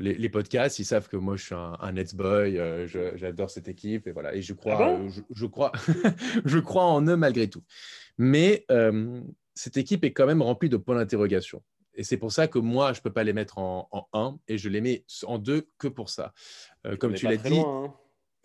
les, 0.00 0.28
podcasts, 0.28 0.80
ils 0.80 0.84
savent 0.84 1.08
que 1.08 1.16
moi, 1.16 1.36
je 1.36 1.44
suis 1.44 1.54
un, 1.54 1.92
Nets 1.92 2.16
boy, 2.16 2.60
j'adore 3.14 3.50
cette 3.50 3.68
équipe, 3.68 4.08
et 4.08 4.10
voilà, 4.10 4.34
et 4.34 4.42
je 4.42 4.52
crois, 4.52 4.78
ah 4.80 4.98
je, 5.30 5.46
crois, 5.46 5.70
je 6.44 6.58
crois 6.58 6.86
en 6.86 7.06
eux 7.06 7.16
malgré 7.16 7.48
tout. 7.48 7.62
Mais 8.18 8.66
cette 9.56 9.76
équipe 9.76 10.04
est 10.04 10.12
quand 10.12 10.26
même 10.26 10.42
remplie 10.42 10.68
de 10.68 10.76
points 10.76 10.94
d'interrogation. 10.94 11.62
Et 11.94 12.04
c'est 12.04 12.18
pour 12.18 12.30
ça 12.30 12.46
que 12.46 12.58
moi, 12.58 12.92
je 12.92 13.00
ne 13.00 13.02
peux 13.02 13.12
pas 13.12 13.24
les 13.24 13.32
mettre 13.32 13.58
en, 13.58 13.88
en 13.90 14.06
1 14.12 14.38
et 14.46 14.58
je 14.58 14.68
les 14.68 14.80
mets 14.80 15.04
en 15.24 15.38
2 15.38 15.66
que 15.78 15.88
pour 15.88 16.10
ça. 16.10 16.32
comme 17.00 17.14
tu 17.14 17.26
l'as 17.26 17.38
dit. 17.38 17.58
Hein. 17.58 17.92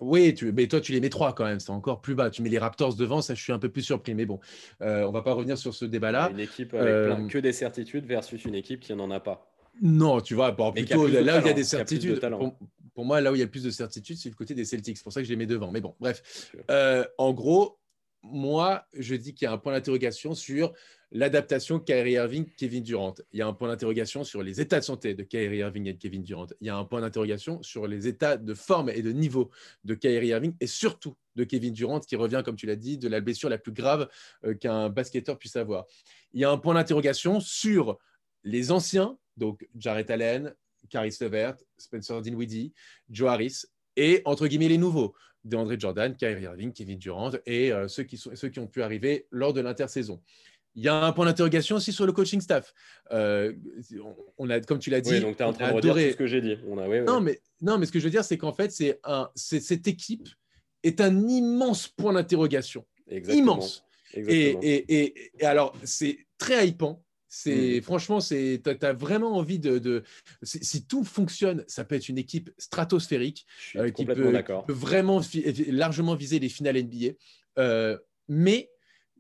Oui, 0.02 0.36
mais 0.54 0.68
toi, 0.68 0.82
tu 0.82 0.92
les 0.92 1.00
mets 1.00 1.10
3 1.10 1.34
quand 1.34 1.46
même, 1.46 1.60
c'est 1.60 1.70
encore 1.70 2.02
plus 2.02 2.16
bas. 2.16 2.32
Tu 2.32 2.42
mets 2.42 2.50
les 2.50 2.58
Raptors 2.58 2.96
devant, 2.96 3.22
ça, 3.22 3.36
je 3.36 3.42
suis 3.42 3.54
un 3.54 3.60
peu 3.60 3.70
plus 3.70 3.84
surpris. 3.84 4.16
Mais 4.16 4.26
bon, 4.26 4.40
euh, 4.82 5.04
on 5.04 5.10
ne 5.10 5.14
va 5.14 5.22
pas 5.22 5.34
revenir 5.34 5.60
sur 5.60 5.76
ce 5.76 5.86
débat-là. 5.86 6.32
Une 6.32 6.40
équipe 6.40 6.74
avec 6.74 6.90
euh, 6.90 7.28
que 7.28 7.38
des 7.38 7.54
certitudes 7.54 8.06
versus 8.06 8.44
une 8.46 8.56
équipe 8.56 8.80
qui 8.80 8.94
n'en 8.96 9.12
a 9.12 9.20
pas. 9.20 9.48
Non, 9.80 10.20
tu 10.20 10.34
vois, 10.34 10.56
plutôt 10.74 11.08
là 11.08 11.38
où 11.38 11.42
il 11.42 11.48
y 11.48 11.50
a 11.50 11.54
des 11.54 11.64
certitudes. 11.64 12.20
pour, 12.96 13.06
moi, 13.06 13.22
là 13.22 13.32
où 13.32 13.36
il 13.36 13.40
y 13.40 13.42
a 13.42 13.46
le 13.46 13.52
plus 13.52 13.64
de 13.64 13.70
certitudes, 13.70 14.18
c'est 14.18 14.30
le 14.30 14.36
côté 14.36 14.56
des 14.56 14.66
Celtics. 14.66 14.98
C'est 14.98 15.04
pour 15.04 15.14
ça 15.14 15.22
que 15.22 15.26
je 15.26 15.32
les 15.32 15.38
mets 15.38 15.46
devant. 15.46 15.72
Mais 15.72 15.82
bon, 15.82 15.96
bref. 16.00 16.52
Euh, 16.72 17.06
en 17.20 17.32
gros, 17.32 17.80
moi, 18.24 18.86
je 18.94 19.16
dis 19.16 19.34
qu'il 19.34 19.46
y 19.46 19.50
a 19.50 19.52
un 19.52 19.58
point 19.58 19.74
d'interrogation 19.74 20.36
sur 20.36 20.74
l'adaptation 21.12 21.80
Kyrie 21.80 22.14
Irving, 22.14 22.46
Kevin 22.56 22.84
Durant. 22.84 23.16
Il 23.32 23.40
y 23.40 23.42
a 23.42 23.48
un 23.48 23.54
point 23.54 23.68
d'interrogation 23.68 24.24
sur 24.24 24.44
les 24.44 24.62
états 24.62 24.80
de 24.80 24.86
santé 24.86 25.14
de 25.14 25.24
Kyrie 25.24 25.58
Irving 25.58 25.88
et 25.88 25.94
de 25.94 25.98
Kevin 25.98 26.24
Durant. 26.24 26.48
Il 26.62 26.68
y 26.68 26.70
a 26.70 26.78
un 26.78 26.86
point 26.86 27.02
d'interrogation 27.02 27.62
sur 27.64 27.88
les 27.88 28.08
états 28.08 28.38
de 28.38 28.54
forme 28.54 28.90
et 28.90 29.02
de 29.02 29.12
niveau 29.12 29.50
de 29.84 29.96
Kyrie 29.96 30.28
Irving 30.28 30.54
et 30.60 30.68
surtout 30.68 31.16
de 31.36 31.44
Kevin 31.44 31.74
Durant 31.74 32.00
qui 32.00 32.16
revient, 32.16 32.42
comme 32.46 32.56
tu 32.56 32.66
l'as 32.66 32.76
dit, 32.76 32.98
de 32.98 33.08
la 33.08 33.22
blessure 33.22 33.50
la 33.50 33.58
plus 33.58 33.72
grave 33.74 34.08
euh, 34.46 34.54
qu'un 34.54 34.90
basketteur 34.90 35.38
puisse 35.38 35.56
avoir. 35.56 35.86
Il 36.34 36.40
y 36.40 36.46
a 36.46 36.52
un 36.52 36.58
point 36.58 36.76
d'interrogation 36.76 37.40
sur 37.40 37.98
les 38.44 38.72
anciens, 38.72 39.18
donc 39.38 39.68
Jarrett 39.76 40.10
Allen, 40.10 40.54
Caris 40.90 41.18
Levert, 41.20 41.56
Spencer 41.78 42.22
Dinwiddie, 42.22 42.74
Joe 43.10 43.30
Harris 43.30 43.64
et 43.96 44.22
entre 44.26 44.48
guillemets 44.48 44.70
les 44.70 44.78
nouveaux, 44.78 45.14
DeAndre 45.44 45.80
Jordan, 45.80 46.16
Kyrie 46.16 46.44
Irving, 46.44 46.72
Kevin 46.72 46.98
Durant 46.98 47.32
et 47.46 47.72
euh, 47.72 47.88
ceux, 47.88 48.04
qui 48.04 48.18
sont, 48.18 48.32
ceux 48.36 48.50
qui 48.50 48.60
ont 48.60 48.68
pu 48.68 48.82
arriver 48.82 49.28
lors 49.32 49.54
de 49.54 49.62
l'intersaison. 49.62 50.22
Il 50.76 50.84
y 50.84 50.88
a 50.88 51.06
un 51.06 51.12
point 51.12 51.26
d'interrogation 51.26 51.76
aussi 51.76 51.92
sur 51.92 52.06
le 52.06 52.14
coaching 52.14 52.40
staff. 52.40 52.74
Euh, 53.12 53.54
on 54.38 54.50
a, 54.50 54.62
comme 54.62 54.80
tu 54.80 54.90
l'as 54.90 55.02
dit, 55.02 55.20
donc 55.20 55.36
tu 55.36 55.44
es 55.44 55.46
en 55.46 55.52
train 55.52 55.70
de 55.70 55.74
redire 55.76 55.94
tout 55.94 56.00
ce 56.00 56.16
que 56.16 56.28
j'ai 56.28 56.42
dit. 56.42 56.58
Non, 56.66 57.20
mais, 57.20 57.42
non, 57.62 57.78
mais 57.78 57.86
ce 57.86 57.92
que 57.92 58.00
je 58.00 58.06
veux 58.06 58.10
dire, 58.10 58.24
c'est 58.24 58.38
qu'en 58.38 58.54
fait, 58.54 58.72
c'est 58.72 59.00
un, 59.04 59.30
cette 59.36 59.88
équipe 59.88 60.30
est 60.84 61.02
un 61.02 61.28
immense 61.28 61.88
point 61.88 62.14
d'interrogation. 62.14 62.86
Immense. 63.10 63.84
Et, 64.14 64.58
et, 64.62 65.14
et, 65.40 65.46
alors, 65.46 65.76
c'est 65.84 66.20
très 66.38 66.68
hypant. 66.68 67.04
C'est 67.34 67.78
mm. 67.78 67.82
franchement, 67.84 68.20
c'est 68.20 68.62
tu 68.62 68.86
as, 68.86 68.92
vraiment 68.92 69.38
envie 69.38 69.58
de, 69.58 70.04
si, 70.44 70.86
tout 70.86 71.06
fonctionne, 71.06 71.64
ça 71.66 71.86
peut 71.86 71.96
être 71.96 72.10
une 72.10 72.18
équipe 72.18 72.52
stratosphérique 72.58 73.46
euh, 73.78 73.90
qui, 73.90 74.04
peut, 74.04 74.44
vraiment 74.68 75.22
largement 75.68 76.14
viser 76.14 76.40
les 76.40 76.50
finales 76.50 76.84
NBA. 76.84 77.14
Euh, 77.58 77.98
mais 78.28 78.70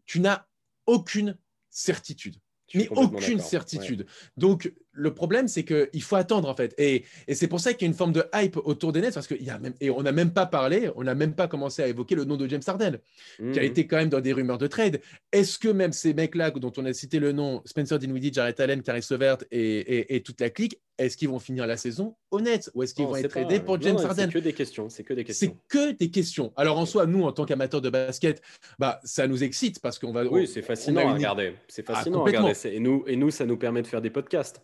tu 0.05 0.19
n'as 0.19 0.45
aucune 0.87 1.37
certitude. 1.69 2.35
Mais 2.73 2.89
aucune 2.89 3.39
certitude. 3.39 4.05
Donc, 4.35 4.73
le 4.93 5.13
problème, 5.13 5.47
c'est 5.47 5.63
qu'il 5.63 6.01
faut 6.01 6.15
attendre, 6.15 6.49
en 6.49 6.55
fait. 6.55 6.73
Et, 6.77 7.03
c'est 7.33 7.47
pour 7.47 7.59
ça 7.59 7.73
qu'il 7.73 7.83
y 7.83 7.89
a 7.89 7.91
une 7.91 7.97
forme 7.97 8.11
de 8.11 8.23
hype 8.33 8.57
autour 8.57 8.91
des 8.91 9.01
Nets, 9.01 9.13
parce 9.13 9.27
qu'il 9.27 9.43
y 9.43 9.49
a 9.49 9.57
même, 9.57 9.73
et 9.79 9.89
on 9.89 10.01
n'a 10.01 10.11
même 10.11 10.31
pas 10.31 10.45
parlé, 10.45 10.89
on 10.95 11.03
n'a 11.03 11.15
même 11.15 11.33
pas 11.33 11.47
commencé 11.47 11.81
à 11.81 11.87
évoquer 11.87 12.15
le 12.15 12.25
nom 12.25 12.37
de 12.37 12.47
James 12.47 12.61
Harden, 12.65 12.97
qui 13.37 13.43
a 13.43 13.47
mhm. 13.47 13.57
été 13.59 13.87
quand 13.87 13.97
même 13.97 14.09
dans 14.09 14.21
des 14.21 14.33
rumeurs 14.33 14.57
de 14.57 14.67
trade. 14.67 15.01
Est-ce 15.31 15.57
que 15.59 15.69
même 15.69 15.93
ces 15.93 16.13
mecs-là, 16.13 16.51
dont 16.51 16.73
on 16.77 16.85
a 16.85 16.93
cité 16.93 17.19
le 17.19 17.31
nom, 17.31 17.61
Spencer 17.65 17.99
Dinwiddie, 17.99 18.33
Jarrett 18.33 18.59
Allen, 18.59 18.81
Caris 18.81 19.05
Levert 19.09 19.37
et, 19.51 20.15
et, 20.15 20.21
toute 20.21 20.41
la 20.41 20.49
clique, 20.49 20.79
est-ce 20.97 21.17
qu'ils 21.17 21.29
vont 21.29 21.39
finir 21.39 21.65
la 21.65 21.77
saison 21.77 22.15
honnête 22.29 22.69
ou 22.75 22.83
est-ce 22.83 22.93
qu'ils 22.93 23.05
vont 23.05 23.15
être 23.15 23.29
tradés 23.29 23.59
pour 23.59 23.81
James 23.81 23.97
Harden 23.97 24.27
C'est 24.27 24.33
que 24.33 24.39
des 24.39 24.53
questions. 24.53 24.89
C'est 24.89 25.03
que 25.03 25.13
des 25.13 25.23
questions. 25.23 25.57
C'est 25.69 25.77
que 25.77 25.91
des 25.93 26.11
questions. 26.11 26.53
Alors 26.55 26.77
en 26.77 26.85
soi, 26.85 27.05
nous, 27.07 27.23
en 27.23 27.31
tant 27.31 27.45
qu'amateurs 27.45 27.81
de 27.81 27.89
basket, 27.89 28.41
bah, 28.77 28.99
ça 29.03 29.27
nous 29.27 29.43
excite 29.43 29.79
parce 29.79 29.97
qu'on 29.97 30.11
va. 30.11 30.25
Oui, 30.25 30.47
c'est 30.47 30.61
fascinant 30.61 31.09
à 31.09 31.13
regarder. 31.13 31.53
C'est 31.67 31.89
ah, 31.89 31.95
fascinant 31.95 32.21
à 32.21 32.25
regarder. 32.25 32.53
Et 32.65 32.79
nous, 32.79 33.03
et 33.07 33.15
nous, 33.15 33.31
ça 33.31 33.45
nous 33.45 33.57
permet 33.57 33.81
de 33.81 33.87
faire 33.87 34.01
des 34.01 34.11
podcasts. 34.11 34.61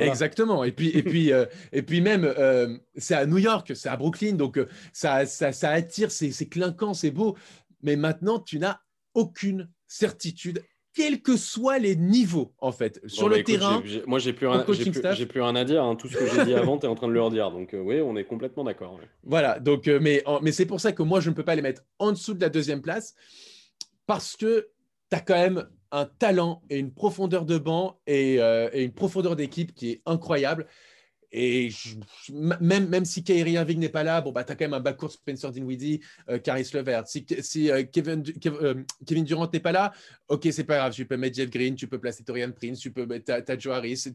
Exactement. 0.00 0.64
Et 0.64 0.72
puis, 0.72 0.88
et 0.88 1.02
puis, 1.02 1.32
euh, 1.32 1.46
et 1.72 1.82
puis 1.82 2.00
même, 2.00 2.24
euh, 2.24 2.76
c'est 2.96 3.14
à 3.14 3.26
New 3.26 3.38
York, 3.38 3.72
c'est 3.74 3.88
à 3.88 3.96
Brooklyn, 3.96 4.34
donc 4.34 4.58
euh, 4.58 4.68
ça, 4.92 5.26
ça, 5.26 5.52
ça, 5.52 5.70
attire, 5.70 6.10
c'est 6.10 6.48
clinquant, 6.48 6.94
c'est 6.94 7.10
beau. 7.10 7.36
Mais 7.82 7.96
maintenant, 7.96 8.38
tu 8.38 8.58
n'as 8.58 8.78
aucune 9.14 9.68
certitude, 9.86 10.62
quels 10.94 11.22
que 11.22 11.36
soient 11.36 11.78
les 11.78 11.96
niveaux, 11.96 12.52
en 12.58 12.72
fait, 12.72 13.00
sur 13.06 13.28
le 13.28 13.42
terrain. 13.42 13.82
moi, 14.06 14.18
j'ai 14.18 14.32
plus, 14.32 14.46
rien, 14.46 14.60
plus, 14.60 15.26
plus 15.26 15.40
rien 15.40 15.56
à 15.56 15.64
dire. 15.64 15.82
Hein. 15.82 15.96
Tout 15.96 16.08
ce 16.08 16.16
que 16.16 16.26
j'ai 16.26 16.44
dit 16.44 16.54
avant, 16.54 16.78
tu 16.78 16.86
es 16.86 16.88
en 16.88 16.94
train 16.94 17.08
de 17.08 17.12
leur 17.12 17.30
dire. 17.30 17.50
Donc, 17.50 17.70
oui, 17.72 18.00
on 18.00 18.16
est 18.16 18.24
complètement 18.24 18.64
d'accord. 18.64 18.98
Voilà. 19.22 19.58
Donc, 19.60 19.86
mais, 19.86 20.22
mais 20.42 20.52
c'est 20.52 20.66
pour 20.66 20.80
ça 20.80 20.92
que 20.92 21.02
moi, 21.02 21.20
je 21.20 21.30
ne 21.30 21.34
peux 21.34 21.44
pas 21.44 21.54
les 21.54 21.62
mettre 21.62 21.82
en 21.98 22.12
dessous 22.12 22.34
de 22.34 22.40
la 22.40 22.48
deuxième 22.48 22.82
place 22.82 23.14
parce 24.06 24.36
que 24.36 24.68
tu 25.10 25.16
as 25.16 25.20
quand 25.20 25.34
même 25.34 25.64
un 25.92 26.06
talent 26.06 26.62
et 26.70 26.78
une 26.78 26.92
profondeur 26.92 27.44
de 27.44 27.58
banc 27.58 27.98
euh, 28.08 28.70
et, 28.72 28.84
une 28.84 28.92
profondeur 28.92 29.36
d'équipe 29.36 29.74
qui 29.74 29.90
est 29.90 30.02
incroyable. 30.06 30.66
Et 31.32 31.70
même, 32.32 32.88
même 32.88 33.04
si 33.04 33.22
Kyrie 33.22 33.52
Irving 33.52 33.78
n'est 33.78 33.88
pas 33.88 34.02
là, 34.02 34.20
bon, 34.20 34.32
bah, 34.32 34.42
tu 34.42 34.52
as 34.52 34.56
quand 34.56 34.64
même 34.64 34.74
un 34.74 34.80
backcourt 34.80 35.12
Spencer 35.12 35.50
Dinwiddie, 35.52 36.00
euh, 36.28 36.38
Caris 36.38 36.68
Levert. 36.74 37.06
Si, 37.06 37.24
si 37.40 37.70
euh, 37.70 37.84
Kevin, 37.84 38.24
euh, 38.46 38.82
Kevin, 39.06 39.24
Durant 39.24 39.48
n'est 39.52 39.60
pas 39.60 39.70
là, 39.70 39.92
ok, 40.28 40.48
c'est 40.50 40.64
pas 40.64 40.76
grave. 40.76 40.92
Tu 40.92 41.04
peux 41.06 41.16
mettre 41.16 41.36
Jeff 41.36 41.48
Green, 41.48 41.76
tu 41.76 41.86
peux 41.86 41.98
placer 41.98 42.24
Torian 42.24 42.50
Prince, 42.50 42.80
tu 42.80 42.90
peux 42.90 43.06
mettre 43.06 43.32
as, 43.32 43.58
Joe 43.58 43.74
Harris. 43.74 44.06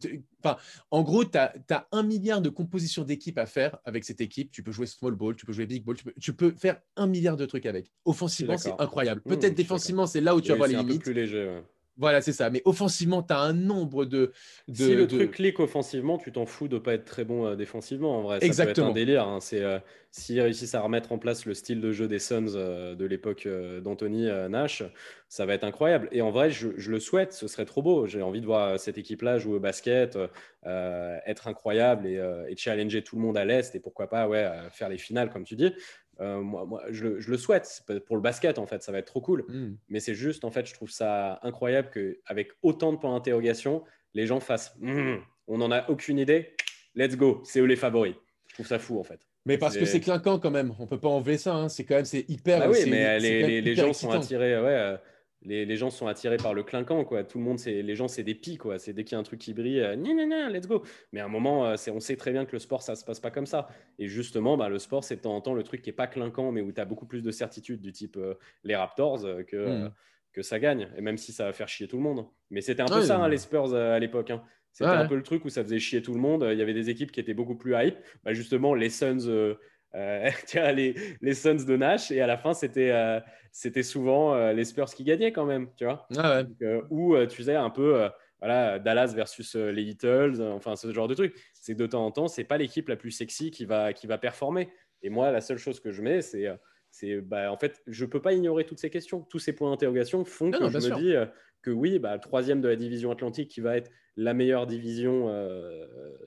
Enfin, 0.44 0.58
en 0.90 1.02
gros, 1.02 1.24
tu 1.24 1.38
as, 1.38 1.54
un 1.90 2.02
milliard 2.02 2.42
de 2.42 2.50
compositions 2.50 3.02
d'équipe 3.02 3.38
à 3.38 3.46
faire 3.46 3.78
avec 3.84 4.04
cette 4.04 4.20
équipe. 4.20 4.50
Tu 4.50 4.62
peux 4.62 4.72
jouer 4.72 4.86
small 4.86 5.14
ball, 5.14 5.36
tu 5.36 5.46
peux 5.46 5.52
jouer 5.52 5.66
big 5.66 5.84
ball, 5.84 5.96
tu 6.20 6.32
peux, 6.34 6.54
faire 6.56 6.80
un 6.96 7.06
milliard 7.06 7.36
de 7.36 7.46
trucs 7.46 7.66
avec. 7.66 7.90
Offensivement, 8.04 8.58
c'est 8.58 8.74
incroyable. 8.78 9.22
Mmh, 9.24 9.30
Peut-être 9.30 9.54
défensivement, 9.54 10.06
c'est 10.06 10.20
là 10.20 10.34
où 10.36 10.40
tu 10.40 10.50
vas 10.50 10.56
voir 10.56 10.68
les 10.68 10.76
limites. 10.76 10.94
Un 10.94 10.98
peu 10.98 11.02
plus 11.02 11.14
léger. 11.14 11.60
Voilà, 11.98 12.20
c'est 12.20 12.32
ça. 12.32 12.50
Mais 12.50 12.60
offensivement, 12.66 13.22
tu 13.22 13.32
as 13.32 13.38
un 13.38 13.54
nombre 13.54 14.04
de. 14.04 14.32
si 14.70 14.94
le 14.94 15.06
truc 15.06 15.30
clique 15.30 15.60
offensivement, 15.60 16.18
tu 16.18 16.30
t'en 16.30 16.44
fous 16.44 16.68
de 16.68 16.74
ne 16.74 16.78
pas 16.78 16.92
être 16.92 17.06
très 17.06 17.24
bon 17.24 17.46
euh, 17.46 17.56
défensivement. 17.56 18.18
En 18.18 18.22
vrai, 18.22 18.40
ça 18.40 18.46
Exactement. 18.46 18.74
peut 18.74 18.80
être 18.82 18.90
un 18.90 18.92
délire. 18.92 19.26
Hein. 19.26 19.38
C'est 19.40 19.62
euh, 19.62 19.78
s'ils 20.10 20.40
réussissent 20.40 20.74
à 20.74 20.82
remettre 20.82 21.12
en 21.12 21.18
place 21.18 21.46
le 21.46 21.54
style 21.54 21.80
de 21.80 21.92
jeu 21.92 22.06
des 22.06 22.18
Suns 22.18 22.54
euh, 22.54 22.94
de 22.94 23.04
l'époque 23.06 23.48
d'Anthony 23.82 24.26
Nash, 24.50 24.82
ça 25.28 25.46
va 25.46 25.54
être 25.54 25.64
incroyable. 25.64 26.08
Et 26.12 26.20
en 26.20 26.30
vrai, 26.30 26.50
je, 26.50 26.68
le 26.68 27.00
souhaite. 27.00 27.32
Ce 27.32 27.48
serait 27.48 27.64
trop 27.64 27.82
beau. 27.82 28.06
J'ai 28.06 28.20
envie 28.20 28.42
de 28.42 28.46
voir 28.46 28.78
cette 28.78 28.98
équipe-là 28.98 29.38
jouer 29.38 29.56
au 29.56 29.60
basket, 29.60 30.18
être 30.64 31.48
incroyable 31.48 32.06
et, 32.06 32.20
et, 32.48 32.56
challenger 32.56 33.02
tout 33.02 33.16
le 33.16 33.22
monde 33.22 33.38
à 33.38 33.44
l'est. 33.44 33.74
Et 33.74 33.80
pourquoi 33.80 34.08
pas, 34.08 34.28
ouais, 34.28 34.50
faire 34.70 34.88
les 34.88 34.98
finales, 34.98 35.30
comme 35.30 35.44
tu 35.44 35.56
dis. 35.56 35.72
Euh, 36.20 36.40
moi, 36.40 36.64
moi 36.64 36.82
je, 36.90 37.06
le 37.06 37.36
souhaite 37.36 37.82
pour 38.06 38.16
le 38.16 38.22
basket 38.22 38.58
en 38.58 38.66
fait, 38.66 38.82
ça 38.82 38.92
va 38.92 38.98
être 38.98 39.06
trop 39.06 39.20
cool. 39.20 39.44
Hmm. 39.48 39.76
Mais 39.88 40.00
c'est 40.00 40.14
juste 40.14 40.44
en 40.44 40.50
fait, 40.50 40.66
je 40.66 40.74
trouve 40.74 40.90
ça 40.90 41.38
incroyable 41.42 41.90
qu'avec 41.90 42.52
autant 42.62 42.92
de 42.92 42.98
points 42.98 43.12
d'interrogation, 43.12 43.84
les 44.14 44.26
gens 44.26 44.40
fassent 44.40 44.74
hmm, 44.80 45.16
on 45.46 45.58
n'en 45.58 45.70
a 45.70 45.88
aucune 45.90 46.18
idée, 46.18 46.54
let's 46.94 47.16
go, 47.16 47.42
c'est 47.44 47.60
eux 47.60 47.66
les 47.66 47.76
favoris. 47.76 48.14
Je 48.48 48.54
trouve 48.54 48.66
ça 48.66 48.78
fou 48.78 48.98
en 48.98 49.04
fait. 49.04 49.20
Mais 49.44 49.58
parce 49.58 49.76
que 49.76 49.84
c'est 49.84 50.00
clinquant 50.00 50.38
quand 50.38 50.50
même, 50.50 50.74
on 50.78 50.86
peut 50.86 50.98
pas 50.98 51.08
enlever 51.08 51.38
ça. 51.38 51.54
Hein. 51.54 51.68
C'est 51.68 51.84
quand 51.84 51.94
même 51.94 52.04
c'est 52.04 52.28
hyper. 52.28 52.62
Ah 52.62 52.70
oui, 52.70 52.78
mais 52.88 53.20
les, 53.20 53.60
les, 53.60 53.74
gens 53.76 53.92
sont 53.92 54.10
attirés. 54.10 54.58
Ouais, 54.58 54.70
euh, 54.70 54.96
les, 55.42 55.76
gens 55.76 55.90
sont 55.90 56.06
attirés 56.06 56.38
par 56.38 56.54
le 56.54 56.62
clinquant, 56.62 57.04
quoi. 57.04 57.24
Tout 57.24 57.38
le 57.38 57.44
monde, 57.44 57.58
c'est 57.58 57.82
les 57.82 57.94
gens, 57.94 58.08
c'est 58.08 58.22
des 58.22 58.34
pics, 58.34 58.58
quoi. 58.58 58.78
C'est 58.78 58.92
dès 58.92 59.04
qu'il 59.04 59.12
y 59.12 59.16
a 59.16 59.18
un 59.18 59.22
truc 59.22 59.40
qui 59.40 59.54
brille, 59.54 59.80
euh, 59.80 60.48
let's 60.48 60.66
go. 60.66 60.82
Mais 61.12 61.20
à 61.20 61.26
un 61.26 61.28
moment, 61.28 61.66
euh, 61.66 61.76
on 61.92 62.00
sait 62.00 62.16
très 62.16 62.32
bien 62.32 62.44
que 62.44 62.52
le 62.52 62.58
sport, 62.58 62.82
ça 62.82 62.96
se 62.96 63.04
passe 63.04 63.20
pas 63.20 63.30
comme 63.30 63.46
ça. 63.46 63.68
Et 63.98 64.08
justement, 64.08 64.56
bah, 64.56 64.68
le 64.68 64.78
sport, 64.78 65.04
c'est 65.04 65.16
de 65.16 65.20
temps 65.20 65.36
en 65.36 65.40
temps 65.40 65.54
le 65.54 65.62
truc 65.62 65.82
qui 65.82 65.90
est 65.90 65.94
pas 65.94 66.06
clinquant, 66.06 66.52
mais 66.52 66.60
où 66.60 66.72
tu 66.72 66.80
as 66.80 66.84
beaucoup 66.84 67.06
plus 67.06 67.22
de 67.22 67.30
certitude, 67.30 67.80
du 67.80 67.92
type 67.92 68.16
euh, 68.16 68.34
les 68.64 68.74
Raptors, 68.74 69.22
que, 69.46 69.86
hmm. 69.86 69.92
que 70.32 70.42
ça 70.42 70.58
gagne. 70.58 70.88
Et 70.96 71.00
même 71.00 71.18
si 71.18 71.32
ça 71.32 71.44
va 71.44 71.52
faire 71.52 71.68
chier 71.68 71.86
tout 71.86 71.96
le 71.96 72.02
monde. 72.02 72.26
Mais 72.50 72.60
c'était 72.60 72.82
un 72.82 72.86
peu 72.86 73.02
ça, 73.02 73.18
hein, 73.18 73.28
les 73.28 73.38
Spurs 73.38 73.74
à 73.74 73.98
l'époque. 73.98 74.30
Hein. 74.30 74.42
C'était 74.72 74.90
un 74.90 75.06
peu 75.06 75.16
le 75.16 75.22
truc 75.22 75.44
où 75.44 75.48
ça 75.48 75.62
faisait 75.62 75.78
chier 75.78 76.02
tout 76.02 76.12
le 76.12 76.20
monde. 76.20 76.46
Il 76.52 76.58
y 76.58 76.62
avait 76.62 76.74
des 76.74 76.90
équipes 76.90 77.10
qui 77.10 77.20
étaient 77.20 77.34
beaucoup 77.34 77.56
plus 77.56 77.74
hype. 77.74 77.96
Bah, 78.24 78.34
justement, 78.34 78.74
les 78.74 78.90
Suns 78.90 79.56
euh, 79.96 80.30
les, 80.74 80.94
les 81.20 81.34
Suns 81.34 81.64
de 81.66 81.76
Nash, 81.76 82.10
et 82.10 82.20
à 82.20 82.26
la 82.26 82.36
fin, 82.36 82.52
c'était 82.52 82.90
euh, 82.90 83.20
c'était 83.50 83.82
souvent 83.82 84.34
euh, 84.34 84.52
les 84.52 84.64
Spurs 84.64 84.92
qui 84.94 85.04
gagnaient 85.04 85.32
quand 85.32 85.46
même, 85.46 85.68
tu 85.76 85.84
vois. 85.84 86.06
Ah 86.16 86.42
ou 86.90 87.16
tu 87.26 87.42
sais, 87.42 87.56
un 87.56 87.70
peu 87.70 88.08
voilà, 88.40 88.78
Dallas 88.78 89.12
versus 89.14 89.54
les 89.56 89.82
Littles, 89.82 90.42
enfin 90.42 90.76
ce 90.76 90.92
genre 90.92 91.08
de 91.08 91.14
truc. 91.14 91.34
C'est 91.54 91.74
de 91.74 91.86
temps 91.86 92.04
en 92.04 92.10
temps, 92.10 92.28
c'est 92.28 92.44
pas 92.44 92.58
l'équipe 92.58 92.88
la 92.88 92.96
plus 92.96 93.10
sexy 93.10 93.50
qui 93.50 93.64
va, 93.64 93.92
qui 93.92 94.06
va 94.06 94.18
performer. 94.18 94.70
Et 95.02 95.10
moi, 95.10 95.30
la 95.30 95.40
seule 95.40 95.58
chose 95.58 95.80
que 95.80 95.90
je 95.90 96.02
mets, 96.02 96.20
c'est. 96.20 96.46
c'est 96.90 97.20
bah, 97.20 97.50
en 97.50 97.56
fait, 97.56 97.82
je 97.86 98.04
peux 98.04 98.20
pas 98.20 98.34
ignorer 98.34 98.64
toutes 98.64 98.78
ces 98.78 98.90
questions. 98.90 99.22
Tous 99.22 99.38
ces 99.38 99.54
points 99.54 99.70
d'interrogation 99.70 100.24
font 100.24 100.50
que 100.50 100.68
je 100.68 100.76
me 100.76 100.96
dis 100.96 101.14
que 101.62 101.70
oui, 101.70 101.98
bah, 101.98 102.18
troisième 102.18 102.60
de 102.60 102.68
la 102.68 102.76
division 102.76 103.10
Atlantique 103.10 103.50
qui 103.50 103.62
va 103.62 103.78
être 103.78 103.90
la 104.16 104.34
meilleure 104.34 104.66
division, 104.66 105.32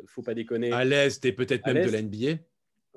faut 0.08 0.24
pas 0.24 0.34
déconner. 0.34 0.72
À 0.72 0.84
l'Est 0.84 1.24
et 1.26 1.32
peut-être 1.32 1.68
même 1.68 1.86
de 1.86 1.92
la 1.92 2.02
NBA 2.02 2.42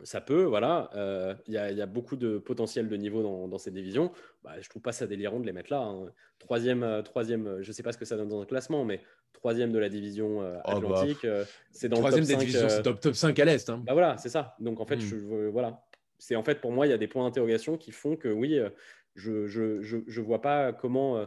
ça 0.04 0.20
peut, 0.20 0.44
voilà. 0.44 0.90
Euh, 0.94 1.34
il 1.46 1.54
y, 1.54 1.58
a 1.58 1.86
beaucoup 1.86 2.16
de 2.16 2.38
potentiel 2.38 2.88
de 2.88 2.96
niveau 2.96 3.22
dans, 3.22 3.48
dans 3.48 3.58
cette 3.58 3.74
division. 3.74 4.12
Bah, 4.42 4.60
je 4.60 4.68
trouve 4.68 4.82
pas 4.82 4.92
ça 4.92 5.06
délirant 5.06 5.38
de 5.38 5.46
les 5.46 5.52
mettre 5.52 5.72
là. 5.72 5.80
Hein. 5.80 6.06
Troisième, 6.38 6.82
euh, 6.82 7.02
troisième, 7.02 7.58
je 7.60 7.72
sais 7.72 7.82
pas 7.82 7.92
ce 7.92 7.98
que 7.98 8.04
ça 8.04 8.16
donne 8.16 8.28
dans 8.28 8.40
un 8.40 8.46
classement, 8.46 8.84
mais 8.84 9.00
troisième 9.32 9.70
de 9.70 9.78
la 9.78 9.88
division 9.88 10.42
euh, 10.42 10.56
oh, 10.64 10.68
bah, 10.68 10.76
Atlantique, 10.76 11.26
c'est 11.70 11.88
dans 11.88 11.98
troisième 11.98 12.24
le 12.24 12.28
top 12.28 12.38
5. 12.38 12.40
Division, 12.40 12.68
c'est 12.68 12.82
top, 12.82 13.00
top 13.00 13.14
5 13.14 13.38
à 13.38 13.44
l'Est. 13.44 13.70
Hein. 13.70 13.82
Bah 13.84 13.92
voilà, 13.92 14.16
c'est 14.16 14.28
ça. 14.28 14.56
Donc 14.58 14.80
en 14.80 14.86
fait, 14.86 14.96
hmm. 14.96 15.00
je, 15.00 15.16
voilà. 15.48 15.84
C'est 16.18 16.36
en 16.36 16.42
fait 16.42 16.60
pour 16.60 16.72
moi, 16.72 16.86
il 16.86 16.90
y 16.90 16.94
a 16.94 16.98
des 16.98 17.08
points 17.08 17.24
d'interrogation 17.24 17.76
qui 17.76 17.90
font 17.90 18.16
que 18.16 18.28
oui, 18.28 18.60
je, 19.14 19.46
je, 19.46 19.82
je, 19.82 19.98
je 20.06 20.20
vois 20.20 20.40
pas 20.40 20.72
comment. 20.72 21.26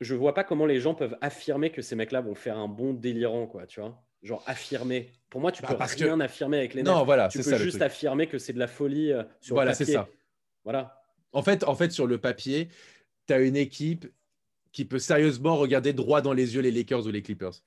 je 0.00 0.14
vois 0.14 0.34
pas 0.34 0.44
comment 0.44 0.66
les 0.66 0.80
gens 0.80 0.94
peuvent 0.94 1.16
affirmer 1.20 1.70
que 1.70 1.80
ces 1.80 1.96
mecs-là 1.96 2.20
vont 2.20 2.34
faire 2.34 2.58
un 2.58 2.68
bon 2.68 2.92
délirant, 2.92 3.46
quoi, 3.46 3.66
tu 3.66 3.80
vois 3.80 4.02
genre 4.22 4.42
affirmer. 4.46 5.10
Pour 5.28 5.40
moi, 5.40 5.52
tu 5.52 5.62
bah, 5.62 5.68
peux 5.68 6.04
rien 6.04 6.20
affirmer 6.20 6.58
avec 6.58 6.74
les 6.74 6.82
Non, 6.82 7.04
voilà, 7.04 7.28
tu 7.28 7.42
peux 7.42 7.56
juste 7.56 7.82
affirmer 7.82 8.26
que 8.26 8.38
c'est 8.38 8.52
de 8.52 8.58
la 8.58 8.66
folie 8.66 9.12
euh, 9.12 9.22
sur 9.40 9.54
voilà, 9.54 9.72
le 9.72 9.74
papier. 9.74 9.86
c'est 9.86 9.92
ça. 9.92 10.08
Voilà. 10.64 11.02
En 11.32 11.42
fait, 11.42 11.64
en 11.64 11.74
fait, 11.74 11.92
sur 11.92 12.06
le 12.06 12.18
papier, 12.18 12.68
tu 13.26 13.32
as 13.32 13.40
une 13.40 13.56
équipe 13.56 14.06
qui 14.72 14.84
peut 14.84 14.98
sérieusement 14.98 15.56
regarder 15.56 15.92
droit 15.92 16.20
dans 16.20 16.32
les 16.32 16.54
yeux 16.54 16.60
les 16.60 16.70
Lakers 16.70 17.06
ou 17.06 17.10
les 17.10 17.22
Clippers. 17.22 17.62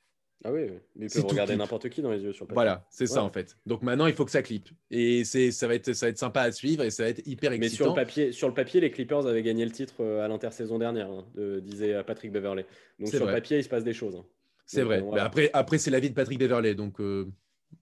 Ah 0.46 0.52
oui, 0.52 0.68
mais 0.96 1.06
ils 1.06 1.10
peuvent 1.10 1.26
regarder 1.26 1.56
n'importe 1.56 1.88
qui 1.88 2.02
dans 2.02 2.12
les 2.12 2.22
yeux 2.22 2.34
sur 2.34 2.44
le 2.44 2.48
papier. 2.50 2.56
Voilà, 2.56 2.86
c'est 2.90 3.08
ça 3.08 3.24
en 3.24 3.30
fait. 3.30 3.56
Donc 3.66 3.82
maintenant, 3.82 4.08
il 4.08 4.14
faut 4.14 4.26
que 4.26 4.32
ça 4.32 4.42
clippe. 4.42 4.70
Et 4.92 5.24
ça 5.24 5.68
va, 5.68 5.76
être, 5.76 5.94
ça 5.94 6.06
va 6.06 6.10
être 6.10 6.18
sympa 6.18 6.42
à 6.42 6.52
suivre 6.52 6.84
et 6.84 6.90
ça 6.90 7.04
va 7.04 7.10
être 7.10 7.26
hyper 7.26 7.54
excitant. 7.54 7.62
Mais 7.62 7.70
sur 7.70 7.88
le 7.88 7.94
papier, 7.94 8.32
sur 8.34 8.48
le 8.50 8.54
papier 8.54 8.82
les 8.82 8.92
Clippers 8.92 9.26
avaient 9.26 9.42
gagné 9.42 9.64
le 9.64 9.72
titre 9.72 9.96
euh, 10.02 10.26
à 10.26 10.28
l'intersaison 10.28 10.78
dernière, 10.78 11.10
hein, 11.10 11.26
disait 11.62 11.94
euh, 11.94 12.04
Patrick 12.04 12.34
Beverley. 12.34 12.66
Donc 13.00 13.10
sur 13.10 13.26
le 13.26 13.32
papier, 13.32 13.60
il 13.60 13.64
se 13.64 13.70
passe 13.70 13.86
des 13.86 13.94
choses. 13.94 14.18
Hein. 14.18 14.26
C'est 14.66 14.84
vrai. 14.84 15.04
Mais 15.14 15.20
après, 15.20 15.50
après 15.54 15.78
c'est 15.78 15.92
l'avis 15.92 16.10
de 16.10 16.16
Patrick 16.16 16.40
Beverley. 16.40 16.76
Donc, 16.76 17.00
euh, 17.00 17.28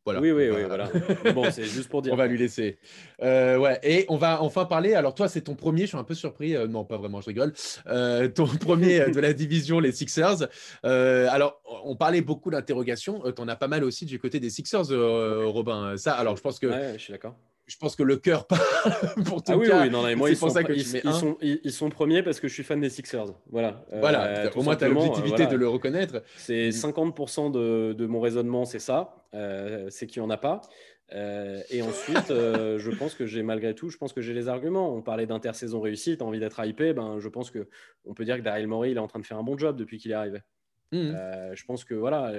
voilà. 0.05 0.19
Oui, 0.19 0.31
oui, 0.31 0.49
oui. 0.49 0.63
Voilà. 0.65 0.89
bon, 1.35 1.51
c'est 1.51 1.65
juste 1.65 1.89
pour 1.89 2.01
dire. 2.01 2.13
On 2.13 2.15
va 2.15 2.27
lui 2.27 2.37
laisser. 2.37 2.77
Euh, 3.21 3.57
ouais. 3.57 3.79
Et 3.83 4.05
on 4.09 4.17
va 4.17 4.41
enfin 4.41 4.65
parler. 4.65 4.93
Alors, 4.93 5.13
toi, 5.13 5.27
c'est 5.27 5.41
ton 5.41 5.55
premier. 5.55 5.81
Je 5.81 5.87
suis 5.87 5.97
un 5.97 6.03
peu 6.03 6.15
surpris. 6.15 6.55
Euh, 6.55 6.67
non, 6.67 6.85
pas 6.85 6.97
vraiment, 6.97 7.21
je 7.21 7.27
rigole. 7.27 7.53
ton 8.33 8.47
premier 8.59 9.09
de 9.11 9.19
la 9.19 9.33
division, 9.33 9.79
les 9.79 9.91
Sixers. 9.91 10.47
alors, 10.83 11.61
on 11.83 11.95
parlait 11.95 12.21
beaucoup 12.21 12.49
d'interrogations. 12.49 13.21
tu 13.31 13.41
en 13.41 13.47
as 13.47 13.55
pas 13.55 13.67
mal 13.67 13.83
aussi 13.83 14.05
du 14.05 14.19
côté 14.19 14.39
des 14.39 14.49
Sixers, 14.49 14.89
Robin. 14.89 15.97
Ça, 15.97 16.13
alors, 16.13 16.35
je 16.35 16.41
pense 16.41 16.59
que. 16.59 16.67
Ouais, 16.67 16.93
je 16.93 17.03
suis 17.03 17.11
d'accord 17.11 17.35
je 17.71 17.77
pense 17.77 17.95
que 17.95 18.03
le 18.03 18.17
cœur 18.17 18.47
parle 18.47 18.61
pour 19.25 19.41
tout 19.41 19.53
ah 19.53 19.57
oui, 19.57 19.69
Oui, 19.71 19.89
non, 19.89 20.03
non, 20.03 20.15
moi, 20.17 20.29
ils, 20.29 20.35
sont, 20.35 20.49
ça 20.49 20.63
que 20.63 20.73
ils, 20.73 20.83
sont, 20.83 21.37
ils, 21.41 21.71
sont, 21.71 21.89
premiers 21.89 22.21
parce 22.21 22.41
que 22.41 22.49
je 22.49 22.53
suis 22.53 22.63
fan 22.63 22.81
des 22.81 22.89
Sixers. 22.89 23.27
Voilà. 23.49 23.85
Euh, 23.93 23.99
voilà. 24.01 24.51
au 24.55 24.61
moins, 24.61 24.75
tu 24.75 24.83
as 24.83 24.89
l'objectivité 24.89 25.47
de 25.47 25.55
le 25.55 25.69
reconnaître. 25.69 26.21
C'est 26.35 26.69
50% 26.69 27.51
de, 27.51 27.93
de, 27.93 28.05
mon 28.07 28.19
raisonnement, 28.19 28.65
c'est 28.65 28.79
ça. 28.79 29.25
Euh, 29.33 29.87
c'est 29.89 30.05
qu'il 30.05 30.21
n'y 30.21 30.27
en 30.27 30.29
a 30.29 30.37
pas. 30.37 30.61
Euh, 31.13 31.61
et 31.69 31.81
ensuite, 31.81 32.27
je 32.27 32.89
pense 32.89 33.15
que 33.15 33.25
j'ai 33.25 33.41
malgré 33.41 33.73
tout, 33.73 33.89
je 33.89 33.97
pense 33.97 34.11
que 34.11 34.21
j'ai 34.21 34.33
les 34.33 34.49
arguments. 34.49 34.93
On 34.93 35.01
parlait 35.01 35.25
d'intersaison 35.25 35.79
réussie, 35.79 36.17
tu 36.17 36.23
as 36.23 36.27
envie 36.27 36.39
d'être 36.39 36.63
hypé. 36.65 36.91
Ben, 36.91 37.19
je 37.19 37.29
pense 37.29 37.51
qu'on 37.51 38.13
peut 38.13 38.25
dire 38.25 38.35
que 38.35 38.41
Daryl 38.41 38.67
Morey, 38.67 38.91
il 38.91 38.97
est 38.97 39.01
en 39.01 39.07
train 39.07 39.19
de 39.19 39.25
faire 39.25 39.37
un 39.37 39.43
bon 39.43 39.57
job 39.57 39.77
depuis 39.77 39.97
qu'il 39.97 40.11
est 40.11 40.15
arrivé. 40.15 40.39
Mmh. 40.93 41.13
je 41.53 41.63
pense 41.63 41.85
que 41.85 41.93
voilà 41.93 42.33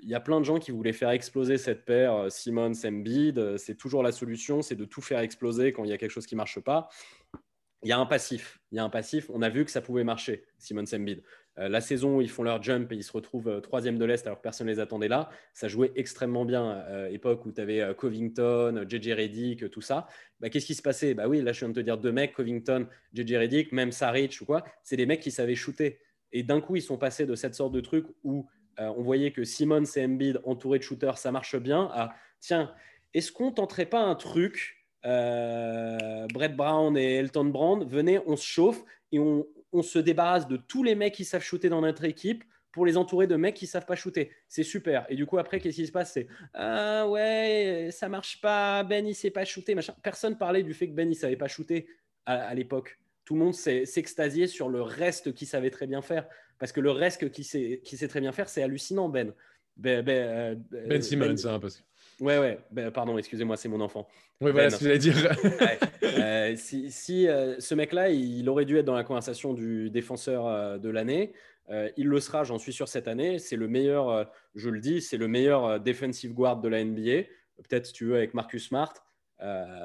il 0.00 0.08
y 0.08 0.14
a 0.14 0.20
plein 0.20 0.40
de 0.40 0.44
gens 0.44 0.58
qui 0.58 0.70
voulaient 0.70 0.92
faire 0.92 1.10
exploser 1.10 1.58
cette 1.58 1.84
paire 1.84 2.14
euh, 2.14 2.30
Simmons 2.30 2.72
Embiid. 2.84 3.38
Euh, 3.38 3.56
c'est 3.56 3.74
toujours 3.74 4.02
la 4.02 4.12
solution, 4.12 4.62
c'est 4.62 4.76
de 4.76 4.84
tout 4.84 5.00
faire 5.00 5.20
exploser 5.20 5.72
quand 5.72 5.84
il 5.84 5.90
y 5.90 5.92
a 5.92 5.98
quelque 5.98 6.10
chose 6.10 6.26
qui 6.26 6.34
ne 6.34 6.38
marche 6.38 6.60
pas. 6.60 6.88
Il 7.82 7.88
y 7.88 7.92
a 7.92 7.98
un 7.98 8.06
passif. 8.06 8.58
Il 8.72 8.76
y 8.76 8.78
a 8.78 8.84
un 8.84 8.90
passif. 8.90 9.30
On 9.32 9.42
a 9.42 9.48
vu 9.48 9.64
que 9.64 9.70
ça 9.70 9.80
pouvait 9.80 10.04
marcher, 10.04 10.44
Simmons 10.58 10.84
Embiid. 10.92 11.22
Euh, 11.58 11.68
la 11.68 11.80
saison 11.80 12.16
où 12.16 12.20
ils 12.20 12.30
font 12.30 12.42
leur 12.42 12.62
jump 12.62 12.90
et 12.92 12.96
ils 12.96 13.04
se 13.04 13.12
retrouvent 13.12 13.60
troisième 13.60 13.98
de 13.98 14.04
l'Est 14.04 14.26
alors 14.26 14.38
que 14.38 14.42
personne 14.42 14.66
ne 14.66 14.72
les 14.72 14.80
attendait 14.80 15.08
là, 15.08 15.28
ça 15.52 15.68
jouait 15.68 15.92
extrêmement 15.94 16.44
bien. 16.44 16.84
époque 17.08 17.46
où 17.46 17.52
tu 17.52 17.60
avais 17.60 17.94
Covington, 17.96 18.84
JJ 18.88 19.12
Reddick, 19.12 19.70
tout 19.70 19.80
ça. 19.80 20.06
Bah, 20.40 20.50
Qu'est-ce 20.50 20.66
qui 20.66 20.74
se 20.74 20.82
passait? 20.82 21.14
Bah 21.14 21.28
Oui, 21.28 21.40
là 21.40 21.52
je 21.52 21.60
viens 21.60 21.68
de 21.68 21.74
te 21.74 21.80
dire 21.80 21.98
deux 21.98 22.12
mecs, 22.12 22.32
Covington, 22.32 22.86
JJ 23.12 23.34
Reddick, 23.34 23.72
même 23.72 23.92
Saric 23.92 24.40
ou 24.40 24.44
quoi. 24.44 24.64
C'est 24.82 24.96
des 24.96 25.06
mecs 25.06 25.20
qui 25.20 25.30
savaient 25.30 25.56
shooter. 25.56 26.00
Et 26.32 26.42
d'un 26.42 26.60
coup, 26.60 26.76
ils 26.76 26.82
sont 26.82 26.98
passés 26.98 27.26
de 27.26 27.34
cette 27.34 27.54
sorte 27.54 27.72
de 27.72 27.80
truc 27.80 28.06
où 28.22 28.46
euh, 28.78 28.92
on 28.96 29.02
voyait 29.02 29.32
que 29.32 29.44
Simon 29.44 29.84
et 29.84 30.04
Embiid 30.04 30.40
entourés 30.44 30.78
de 30.78 30.84
shooters, 30.84 31.18
ça 31.18 31.32
marche 31.32 31.56
bien. 31.56 31.90
Ah, 31.92 32.14
tiens, 32.40 32.72
est-ce 33.14 33.32
qu'on 33.32 33.52
tenterait 33.52 33.86
pas 33.86 34.00
un 34.00 34.14
truc 34.14 34.78
euh, 35.06 36.26
Brett 36.32 36.56
Brown 36.56 36.96
et 36.96 37.16
Elton 37.16 37.46
Brand, 37.46 37.88
venez, 37.88 38.20
on 38.26 38.36
se 38.36 38.44
chauffe 38.44 38.82
et 39.12 39.18
on, 39.18 39.46
se 39.82 39.98
débarrasse 39.98 40.48
de 40.48 40.56
tous 40.56 40.82
les 40.82 40.94
mecs 40.94 41.14
qui 41.14 41.24
savent 41.24 41.42
shooter 41.42 41.68
dans 41.68 41.82
notre 41.82 42.04
équipe 42.04 42.42
pour 42.72 42.84
les 42.84 42.96
entourer 42.96 43.26
de 43.26 43.36
mecs 43.36 43.54
qui 43.54 43.66
savent 43.66 43.86
pas 43.86 43.94
shooter. 43.94 44.30
C'est 44.48 44.62
super. 44.62 45.06
Et 45.08 45.14
du 45.14 45.24
coup, 45.24 45.38
après, 45.38 45.60
qu'est-ce 45.60 45.76
qui 45.76 45.86
se 45.86 45.92
passe? 45.92 46.12
C'est 46.12 46.26
Ah 46.54 47.08
ouais, 47.08 47.88
ça 47.92 48.08
marche 48.08 48.40
pas, 48.40 48.82
Ben 48.84 49.06
il 49.06 49.14
sait 49.14 49.30
pas 49.30 49.44
shooter. 49.44 49.74
Machin. 49.74 49.94
Personne 50.02 50.36
parlait 50.36 50.62
du 50.62 50.74
fait 50.74 50.88
que 50.88 50.94
Ben 50.94 51.08
il 51.08 51.14
savait 51.14 51.36
pas 51.36 51.48
shooter 51.48 51.86
à, 52.26 52.54
l'époque. 52.54 52.98
Tout 53.24 53.34
le 53.34 53.40
monde 53.40 53.54
s'extasiait 53.54 54.46
sur 54.46 54.68
le 54.68 54.82
reste 54.82 55.32
qu'il 55.32 55.46
savait 55.46 55.70
très 55.70 55.86
bien 55.86 56.02
faire. 56.02 56.26
Parce 56.58 56.72
que 56.72 56.80
le 56.80 56.90
reste 56.90 57.30
qui 57.30 57.44
sait, 57.44 57.80
qui 57.84 57.96
sait 57.96 58.08
très 58.08 58.20
bien 58.20 58.32
faire, 58.32 58.48
c'est 58.48 58.62
hallucinant, 58.62 59.08
Ben. 59.08 59.32
Ben, 59.78 60.04
ben, 60.04 60.28
euh, 60.28 60.54
ben 60.88 61.00
Simmons, 61.00 61.26
ben, 61.26 61.54
hein, 61.54 61.60
parce 61.60 61.76
que... 61.76 61.82
Ouais, 62.24 62.38
ouais, 62.38 62.58
ben, 62.72 62.90
pardon, 62.90 63.16
excusez-moi, 63.16 63.56
c'est 63.56 63.68
mon 63.68 63.80
enfant. 63.80 64.08
Oui, 64.40 64.50
voilà 64.50 64.68
ben. 64.68 64.70
ce 64.70 64.78
que 64.78 64.84
j'allais 64.84 64.98
dire. 64.98 65.14
Euh, 66.18 66.56
si, 66.56 66.90
si 66.90 67.28
euh, 67.28 67.60
ce 67.60 67.74
mec-là, 67.74 68.10
il 68.10 68.48
aurait 68.48 68.64
dû 68.64 68.76
être 68.76 68.84
dans 68.84 68.94
la 68.94 69.04
conversation 69.04 69.54
du 69.54 69.88
défenseur 69.88 70.80
de 70.80 70.88
l'année, 70.88 71.32
il 71.96 72.08
le 72.08 72.18
sera, 72.18 72.44
j'en 72.44 72.58
suis 72.58 72.72
sûr, 72.72 72.88
cette 72.88 73.06
année. 73.06 73.38
C'est 73.38 73.56
le 73.56 73.68
meilleur, 73.68 74.28
je 74.54 74.68
le 74.68 74.80
dis, 74.80 75.00
c'est 75.00 75.16
le 75.16 75.28
meilleur 75.28 75.78
defensive 75.78 76.34
guard 76.34 76.60
de 76.60 76.68
la 76.68 76.82
NBA. 76.82 77.28
Peut-être, 77.68 77.86
si 77.86 77.92
tu 77.92 78.06
veux, 78.06 78.16
avec 78.16 78.34
Marcus 78.34 78.66
Smart. 78.66 78.92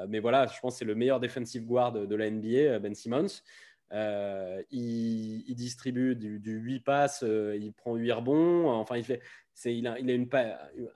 mais 0.08 0.18
voilà, 0.18 0.46
je 0.46 0.58
pense 0.60 0.74
que 0.74 0.78
c'est 0.80 0.84
le 0.84 0.96
meilleur 0.96 1.20
defensive 1.20 1.64
guard 1.64 1.92
de 1.92 2.16
la 2.16 2.30
NBA, 2.30 2.78
Ben 2.80 2.94
Simmons. 2.94 3.42
Euh, 3.92 4.62
il, 4.70 5.54
distribue 5.54 6.16
du, 6.16 6.40
8 6.42 6.80
passes, 6.80 7.22
euh, 7.22 7.56
il 7.60 7.72
prend 7.72 7.94
8 7.94 8.12
rebonds. 8.12 8.70
Enfin, 8.70 8.96
il, 8.96 9.04
fait, 9.04 9.20
il 9.64 9.86
a, 9.86 9.98
il 9.98 10.10
a 10.10 10.14
une, 10.14 10.28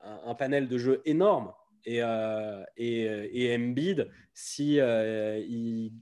un, 0.02 0.34
panel 0.34 0.68
de 0.68 0.78
jeu 0.78 1.02
énorme. 1.04 1.52
Et, 1.84 2.02
euh, 2.02 2.64
et, 2.76 3.02
et, 3.32 3.54
Embiid, 3.54 4.08
si, 4.34 4.76
il, 4.76 5.92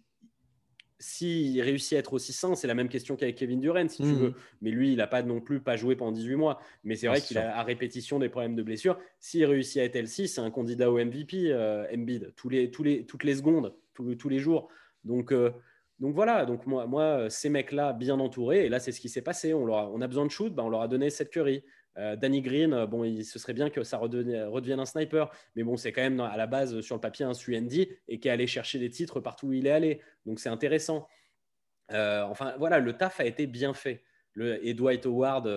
s'il 0.99 1.61
réussit 1.61 1.95
à 1.95 1.99
être 1.99 2.15
aussi 2.15 2.33
sain, 2.33 2.55
c'est 2.55 2.67
la 2.67 2.75
même 2.75 2.89
question 2.89 3.15
qu'avec 3.15 3.37
Kevin 3.37 3.61
Durant, 3.61 3.89
si 3.89 4.03
tu 4.03 4.09
mmh. 4.09 4.15
veux. 4.15 4.35
Mais 4.63 4.71
lui, 4.71 4.93
il 4.93 4.97
n'a 4.97 5.07
pas 5.07 5.23
non 5.23 5.41
plus 5.41 5.61
pas 5.61 5.77
joué 5.77 5.97
pendant 5.97 6.13
18 6.13 6.35
mois. 6.37 6.61
Mais 6.83 6.97
c'est 6.97 7.09
vrai 7.09 7.21
qu'il 7.21 7.37
a 7.37 7.59
à 7.59 7.63
répétition 7.63 8.19
des 8.19 8.31
problèmes 8.31 8.57
de 8.57 8.63
blessure. 8.63 8.99
S'il 9.21 9.45
réussit 9.45 9.79
à 9.79 9.85
être 9.85 9.97
L6, 9.97 10.29
c'est 10.29 10.41
un 10.41 10.51
candidat 10.51 10.91
au 10.91 10.99
MVP, 10.99 11.55
Embiid, 11.93 12.33
tous 12.37 12.49
les, 12.49 12.71
tous 12.71 12.83
les, 12.83 13.05
toutes 13.05 13.25
les 13.25 13.35
secondes, 13.35 13.75
tous, 13.93 14.15
tous 14.15 14.29
les 14.31 14.39
jours. 14.39 14.69
Donc, 15.05 15.33
donc 15.99 16.15
voilà, 16.15 16.45
donc 16.45 16.67
moi, 16.67 16.87
moi 16.87 17.31
ces 17.31 17.49
mecs-là 17.49 17.93
bien 17.95 18.21
entourés, 18.21 18.67
et 18.67 18.69
là 18.69 18.79
c'est 18.79 18.93
ce 18.93 19.01
qui 19.01 19.09
s'est 19.09 19.23
passé. 19.23 19.55
On, 19.55 20.01
a, 20.01 20.07
besoin 20.07 20.27
de 20.27 20.31
shoot, 20.31 20.55
ben 20.55 20.65
on 20.65 20.69
leur 20.69 20.83
a 20.83 20.89
donné 20.89 21.09
cette 21.11 21.31
Curry. 21.31 21.65
Euh, 21.97 22.15
Danny 22.15 22.43
Green, 22.43 22.75
euh, 22.75 22.87
bon, 22.87 23.05
ce 23.23 23.39
serait 23.39 23.55
bien 23.55 23.71
que 23.71 23.83
ça 23.83 23.97
redevienne, 23.97 24.81
un 24.81 24.85
sniper, 24.85 25.31
mais 25.55 25.63
bon, 25.63 25.79
c'est 25.79 25.93
quand 25.93 26.03
même 26.03 26.21
à 26.21 26.37
la 26.37 26.47
base 26.47 26.81
sur 26.83 26.95
le 26.95 27.01
papier 27.01 27.25
un 27.25 27.33
Suendi 27.33 27.89
et 28.09 28.21
qui 28.21 28.29
est 28.29 28.31
allé 28.31 28.47
chercher 28.47 28.79
des 28.79 28.91
titres 28.91 29.21
partout 29.21 29.49
où 29.49 29.53
il 29.55 29.67
est 29.67 29.71
allé. 29.71 30.03
Donc 30.27 30.39
c'est 30.39 30.51
intéressant. 30.51 31.09
Euh, 31.93 32.23
enfin 32.25 32.55
voilà, 32.59 32.79
le 32.79 32.93
taf 32.93 33.21
a 33.21 33.25
été 33.25 33.47
bien 33.47 33.73
fait. 33.73 34.03
Le, 34.35 34.61
Howard 35.07 35.49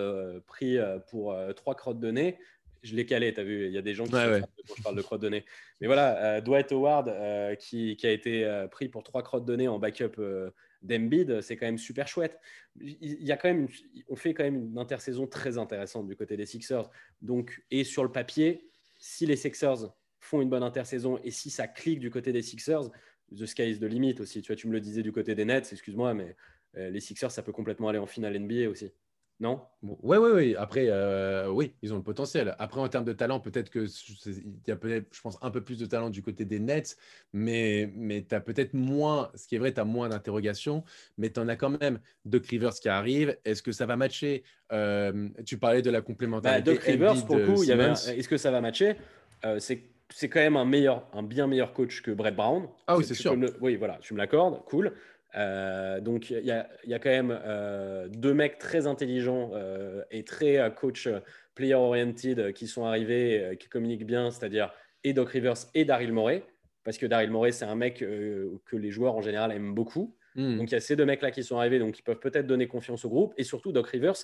pris 0.46 0.78
pour 1.10 1.36
trois 1.54 1.74
crottes 1.74 2.00
de 2.00 2.10
nez, 2.10 2.38
je 2.82 2.94
l'ai 2.94 3.06
calé, 3.06 3.32
tu 3.32 3.40
as 3.40 3.44
vu, 3.44 3.66
il 3.66 3.72
y 3.72 3.78
a 3.78 3.82
des 3.82 3.94
gens 3.94 4.06
qui 4.06 4.14
ouais, 4.14 4.40
quand 4.66 4.74
je 4.76 4.82
parle 4.82 4.96
de 4.96 5.02
crottes 5.02 5.20
de 5.20 5.28
nez. 5.28 5.44
Mais 5.80 5.86
voilà, 5.86 6.36
euh, 6.36 6.40
Dwight 6.40 6.72
Howard 6.72 7.08
euh, 7.08 7.54
qui, 7.54 7.96
a 8.02 8.10
été 8.10 8.44
euh, 8.44 8.68
pris 8.68 8.88
pour 8.88 9.02
trois 9.02 9.22
crottes 9.22 9.44
de 9.44 9.56
nez 9.56 9.68
en 9.68 9.78
backup 9.78 10.20
d'Embiid, 10.82 11.42
c'est 11.42 11.56
quand 11.56 11.66
même 11.66 11.78
super 11.78 12.08
chouette. 12.08 12.38
Il, 12.80 13.22
y 13.22 13.32
a 13.32 13.36
quand 13.36 13.48
même, 13.48 13.68
on 14.08 14.16
fait 14.16 14.32
quand 14.32 14.44
même 14.44 14.70
une 14.70 14.78
intersaison 14.78 15.26
très 15.26 15.58
intéressante 15.58 16.06
du 16.06 16.16
côté 16.16 16.36
des 16.36 16.46
Sixers. 16.46 16.88
Donc, 17.20 17.62
et 17.70 17.84
sur 17.84 18.02
le 18.02 18.12
papier, 18.12 18.70
si 18.98 19.26
les 19.26 19.36
Sixers 19.36 19.92
font 20.20 20.40
une 20.40 20.48
bonne 20.48 20.62
intersaison 20.62 21.18
et 21.22 21.30
si 21.30 21.50
ça 21.50 21.66
clique 21.66 22.00
du 22.00 22.10
côté 22.10 22.32
des 22.32 22.42
Sixers, 22.42 22.90
the 23.36 23.46
sky 23.46 23.70
is 23.70 23.78
the 23.78 23.84
limit 23.84 24.16
aussi. 24.20 24.40
Tu 24.42 24.48
vois, 24.48 24.56
tu 24.56 24.68
me 24.68 24.72
le 24.72 24.80
disais 24.80 25.02
du 25.02 25.12
côté 25.12 25.34
des 25.34 25.44
Nets, 25.44 25.72
excuse-moi, 25.72 26.14
mais 26.14 26.34
les 26.74 27.00
Sixers, 27.00 27.30
ça 27.30 27.42
peut 27.42 27.52
complètement 27.52 27.88
aller 27.88 27.98
en 27.98 28.06
finale 28.06 28.38
NBA 28.38 28.68
aussi. 28.68 28.90
Non? 29.40 29.62
Oui, 29.82 30.18
oui, 30.18 30.30
oui. 30.34 30.54
Après, 30.58 30.84
euh, 30.88 31.48
oui, 31.48 31.72
ils 31.80 31.94
ont 31.94 31.96
le 31.96 32.02
potentiel. 32.02 32.54
Après, 32.58 32.78
en 32.78 32.88
termes 32.88 33.06
de 33.06 33.14
talent, 33.14 33.40
peut-être 33.40 33.70
que 33.70 33.86
il 34.26 34.60
y 34.66 34.70
a 34.70 34.76
peut-être, 34.76 35.06
je 35.12 35.20
pense, 35.22 35.38
un 35.40 35.50
peu 35.50 35.62
plus 35.62 35.78
de 35.78 35.86
talent 35.86 36.10
du 36.10 36.22
côté 36.22 36.44
des 36.44 36.60
Nets, 36.60 36.98
mais, 37.32 37.90
mais 37.96 38.22
tu 38.28 38.34
as 38.34 38.40
peut-être 38.40 38.74
moins, 38.74 39.30
ce 39.34 39.48
qui 39.48 39.56
est 39.56 39.58
vrai, 39.58 39.72
tu 39.72 39.80
as 39.80 39.84
moins 39.84 40.10
d'interrogations, 40.10 40.84
mais 41.16 41.30
tu 41.30 41.40
en 41.40 41.48
as 41.48 41.56
quand 41.56 41.80
même 41.80 42.00
Doc 42.26 42.46
Rivers 42.46 42.74
qui 42.74 42.90
arrive. 42.90 43.34
Est-ce 43.46 43.62
que 43.62 43.72
ça 43.72 43.86
va 43.86 43.96
matcher? 43.96 44.44
Euh, 44.72 45.30
Tu 45.46 45.56
parlais 45.56 45.80
de 45.80 45.90
la 45.90 46.02
complémentarité. 46.02 46.62
Bah, 46.62 46.72
Doc 46.76 46.82
Rivers, 46.84 47.24
pour 47.24 47.36
le 47.36 47.46
coup, 47.46 47.62
est-ce 47.62 48.28
que 48.28 48.36
ça 48.36 48.50
va 48.50 48.60
matcher? 48.60 48.96
Euh, 49.46 49.58
C'est 49.58 49.84
c'est 50.12 50.28
quand 50.28 50.40
même 50.40 50.56
un 50.56 50.64
meilleur, 50.64 51.06
un 51.12 51.22
bien 51.22 51.46
meilleur 51.46 51.72
coach 51.72 52.02
que 52.02 52.10
Brett 52.10 52.34
Brown. 52.34 52.68
Ah 52.86 52.96
oui, 52.96 53.04
c'est 53.04 53.14
sûr. 53.14 53.36
oui, 53.60 53.76
voilà, 53.76 53.98
tu 54.00 54.12
me 54.12 54.18
l'accordes, 54.18 54.64
cool. 54.64 54.92
Donc, 55.34 56.30
il 56.30 56.44
y, 56.44 56.50
a, 56.50 56.98
quand 56.98 57.10
même 57.10 57.38
deux 58.10 58.34
mecs 58.34 58.58
très 58.58 58.86
intelligents 58.86 59.52
et 60.10 60.24
très 60.24 60.72
coach 60.74 61.08
player-oriented 61.54 62.52
qui 62.52 62.66
sont 62.66 62.84
arrivés, 62.84 63.56
qui 63.58 63.68
communiquent 63.68 64.06
bien, 64.06 64.30
c'est-à-dire 64.30 64.72
et 65.04 65.12
Doc 65.12 65.30
Rivers 65.30 65.54
et 65.74 65.84
Daryl 65.84 66.12
Morey, 66.12 66.44
parce 66.84 66.98
que 66.98 67.06
Daryl 67.06 67.30
Morey, 67.30 67.52
c'est 67.52 67.64
un 67.64 67.74
mec 67.74 67.98
que 67.98 68.76
les 68.76 68.90
joueurs 68.90 69.14
en 69.14 69.22
général 69.22 69.52
aiment 69.52 69.74
beaucoup. 69.74 70.16
Hmm. 70.36 70.58
Donc 70.58 70.70
il 70.70 70.74
y 70.74 70.76
a 70.76 70.80
ces 70.80 70.96
deux 70.96 71.04
mecs-là 71.04 71.30
qui 71.30 71.42
sont 71.42 71.58
arrivés, 71.58 71.78
donc 71.78 71.92
qui 71.94 72.02
peuvent 72.02 72.20
peut-être 72.20 72.46
donner 72.46 72.66
confiance 72.68 73.04
au 73.04 73.08
groupe. 73.08 73.34
Et 73.36 73.44
surtout, 73.44 73.72
Doc 73.72 73.88
Rivers, 73.88 74.14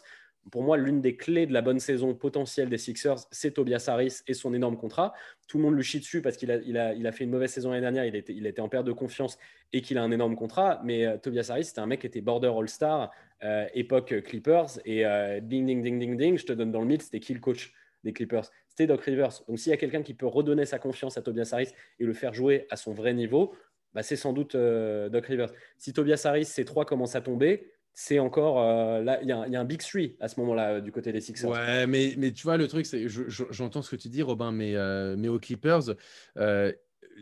pour 0.51 0.63
moi, 0.63 0.77
l'une 0.77 1.01
des 1.01 1.17
clés 1.17 1.47
de 1.47 1.53
la 1.53 1.63
bonne 1.63 1.81
saison 1.81 2.15
potentielle 2.15 2.69
des 2.69 2.79
Sixers, 2.79 3.19
c'est 3.31 3.53
Tobias 3.53 3.85
Harris 3.89 4.21
et 4.27 4.35
son 4.35 4.55
énorme 4.55 4.77
contrat. 4.77 5.13
Tout 5.49 5.59
le 5.59 5.65
monde 5.65 5.75
lui 5.75 5.83
chie 5.83 5.99
dessus 5.99 6.23
parce 6.23 6.37
qu'il 6.37 6.51
a, 6.51 7.13
fait 7.13 7.25
une 7.25 7.31
mauvaise 7.31 7.51
saison 7.51 7.71
l'année 7.71 7.83
dernière, 7.83 8.05
il 8.05 8.15
était, 8.15 8.35
il 8.35 8.47
était 8.47 8.61
en 8.61 8.69
perte 8.69 8.87
de 8.87 8.93
confiance 8.93 9.39
et 9.73 9.81
qu'il 9.81 9.99
a 9.99 10.03
un 10.03 10.11
énorme 10.13 10.37
contrat. 10.37 10.81
Mais 10.85 11.05
euh, 11.05 11.17
Tobias 11.19 11.49
Harris, 11.51 11.65
c'était 11.65 11.81
un 11.81 11.87
mec 11.87 12.01
qui 12.01 12.07
était 12.07 12.21
border 12.21 12.53
All-Star, 12.57 13.11
euh, 13.43 13.67
époque 13.75 14.23
Clippers. 14.23 14.79
Et 14.85 15.05
euh, 15.05 15.41
ding, 15.41 15.67
ding, 15.67 15.83
ding, 15.83 15.99
ding, 15.99 16.17
ding, 16.17 16.39
je 16.39 16.47
te 16.47 16.53
donne 16.53 16.71
dans 16.71 16.81
le 16.81 16.87
mythe, 16.87 17.03
c'était 17.03 17.21
qui 17.21 17.35
le 17.35 17.41
coach 17.41 17.73
des 18.05 18.13
Clippers 18.13 18.45
C'était 18.69 18.87
Doc 18.87 19.03
Rivers. 19.03 19.43
Donc 19.49 19.59
s'il 19.59 19.71
y 19.71 19.75
a 19.75 19.77
quelqu'un 19.77 20.03
qui 20.03 20.15
peut 20.15 20.27
redonner 20.27 20.65
sa 20.65 20.79
confiance 20.79 21.19
à 21.19 21.23
Tobias 21.23 21.51
Harris 21.53 21.71
et 21.99 22.05
le 22.05 22.13
faire 22.13 22.35
jouer 22.35 22.67
à 22.71 22.77
son 22.77 22.93
vrai 22.93 23.15
niveau, 23.15 23.55
bah, 23.95 24.05
c'est 24.05 24.17
sans 24.17 24.33
doute 24.33 24.55
Doc 24.55 25.27
Rivers. 25.27 25.51
Si 25.79 25.93
Tobias 25.93 26.23
Harris, 26.25 26.45
ces 26.45 26.65
trois 26.65 26.85
commencent 26.85 27.17
à 27.17 27.21
tomber, 27.21 27.73
c'est 27.99 28.19
encore 28.19 28.61
euh, 28.61 29.03
là, 29.03 29.19
il 29.23 29.29
y, 29.29 29.33
a 29.33 29.61
un 29.61 29.65
big 29.65 29.81
three 29.81 30.17
à 30.21 30.29
ce 30.29 30.39
moment-là 30.41 30.69
euh, 30.69 30.81
du 30.83 30.93
côté 30.93 31.13
des 31.13 31.23
Sixers. 31.23 31.49
Ouais, 31.49 31.87
mais, 31.87 32.13
mais 32.19 32.31
tu 32.31 32.43
vois, 32.43 32.59
le 32.59 32.69
truc, 32.69 32.85
c'est, 32.85 33.07
j'entends 33.09 33.81
ce 33.81 33.91
que 33.91 33.97
tu 33.97 34.11
dis, 34.11 34.23
Robin, 34.23 34.53
mais, 34.53 34.77
euh, 34.77 35.17
mais 35.17 35.29
aux 35.29 35.39
Clippers, 35.39 35.95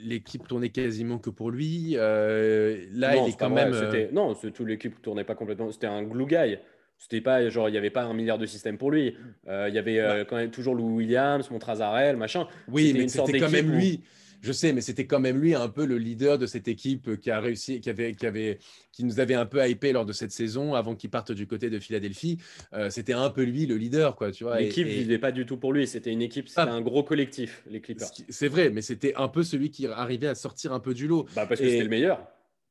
l'équipe 0.03 0.49
tournait 0.49 0.71
quasiment 0.71 1.19
que 1.19 1.31
pour 1.31 1.53
lui. 1.53 1.93
là, 1.93 3.17
il 3.17 3.29
est 3.29 3.39
quand 3.39 3.51
même. 3.51 3.73
Non, 4.13 4.35
toute 4.35 4.67
l'équipe 4.67 5.01
tournait 5.01 5.23
pas 5.23 5.37
complètement. 5.37 5.71
C'était 5.71 5.87
un 5.87 6.03
glue 6.03 6.27
guy. 6.27 6.59
C'était 6.99 7.21
pas 7.21 7.49
genre 7.51 7.69
il 7.69 7.73
n'y 7.73 7.79
avait 7.79 7.91
pas 7.91 8.03
un 8.03 8.15
milliard 8.15 8.39
de 8.39 8.47
systèmes 8.47 8.77
pour 8.77 8.91
lui. 8.91 9.17
Il 9.47 9.75
y 9.75 9.79
avait 9.79 10.27
quand 10.29 10.37
même 10.37 10.51
toujours 10.51 10.75
Lou 10.75 10.97
Williams, 10.97 11.49
Montrazarel, 11.53 12.17
machin. 12.17 12.49
Oui, 12.67 12.93
mais 12.95 13.07
c'était 13.07 13.39
quand 13.39 13.51
même 13.51 13.71
lui. 13.71 14.03
Je 14.45 14.53
sais, 14.53 14.75
mais 14.75 14.83
c'était 14.83 15.07
quand 15.07 15.21
même 15.21 15.39
lui 15.39 15.55
un 15.55 15.71
peu 15.71 15.87
le 15.87 15.97
leader 15.97 16.37
de 16.37 16.45
cette 16.45 16.69
équipe 16.69 17.19
qui 17.19 17.31
a 17.31 17.41
réussi, 17.41 17.81
qui 17.81 17.89
avait, 17.89 18.13
qui 18.13 18.27
avait, 18.27 18.59
qui 18.93 19.03
nous 19.03 19.19
avait 19.19 19.33
un 19.33 19.47
peu 19.47 19.67
hypé 19.67 19.91
lors 19.93 20.05
de 20.05 20.13
cette 20.13 20.33
saison 20.33 20.75
avant 20.75 20.95
qu'il 20.95 21.09
parte 21.09 21.33
du 21.33 21.47
côté 21.47 21.71
de 21.71 21.79
Philadelphie. 21.79 22.37
Euh, 22.75 22.91
c'était 22.91 23.15
un 23.15 23.31
peu 23.31 23.43
lui 23.43 23.65
le 23.65 23.79
leader, 23.79 24.17
quoi, 24.17 24.33
tu 24.33 24.45
vois. 24.45 24.61
L'équipe 24.61 24.87
ne 24.87 24.93
vivait 24.93 25.19
pas 25.19 25.33
du 25.33 25.47
tout 25.47 25.57
pour 25.57 25.73
lui. 25.73 25.87
C'était 25.87 26.13
une 26.13 26.21
équipe, 26.21 26.49
c'était 26.49 26.61
ah. 26.61 26.75
un 26.75 26.83
gros 26.83 27.03
collectif, 27.03 27.63
les 27.71 27.81
Clippers. 27.81 28.09
C'est 28.29 28.49
vrai, 28.49 28.69
mais 28.69 28.83
c'était 28.83 29.15
un 29.15 29.29
peu 29.29 29.45
celui 29.45 29.71
qui 29.71 29.87
arrivait 29.87 30.29
à 30.29 30.35
sortir 30.35 30.75
un 30.75 30.81
peu 30.81 30.93
du 30.93 31.09
lot. 31.09 31.25
Bah 31.35 31.47
parce 31.47 31.59
que 31.59 31.67
c'était 31.67 31.83
le 31.83 31.89
meilleur. 31.89 32.21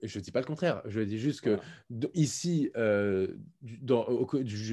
Je 0.03 0.19
ne 0.19 0.23
dis 0.23 0.31
pas 0.31 0.41
le 0.41 0.45
contraire. 0.45 0.81
Je 0.85 0.99
dis 0.99 1.17
juste 1.17 1.41
que 1.41 1.57
ici, 2.13 2.69
euh, 2.75 3.27
dans, 3.61 4.05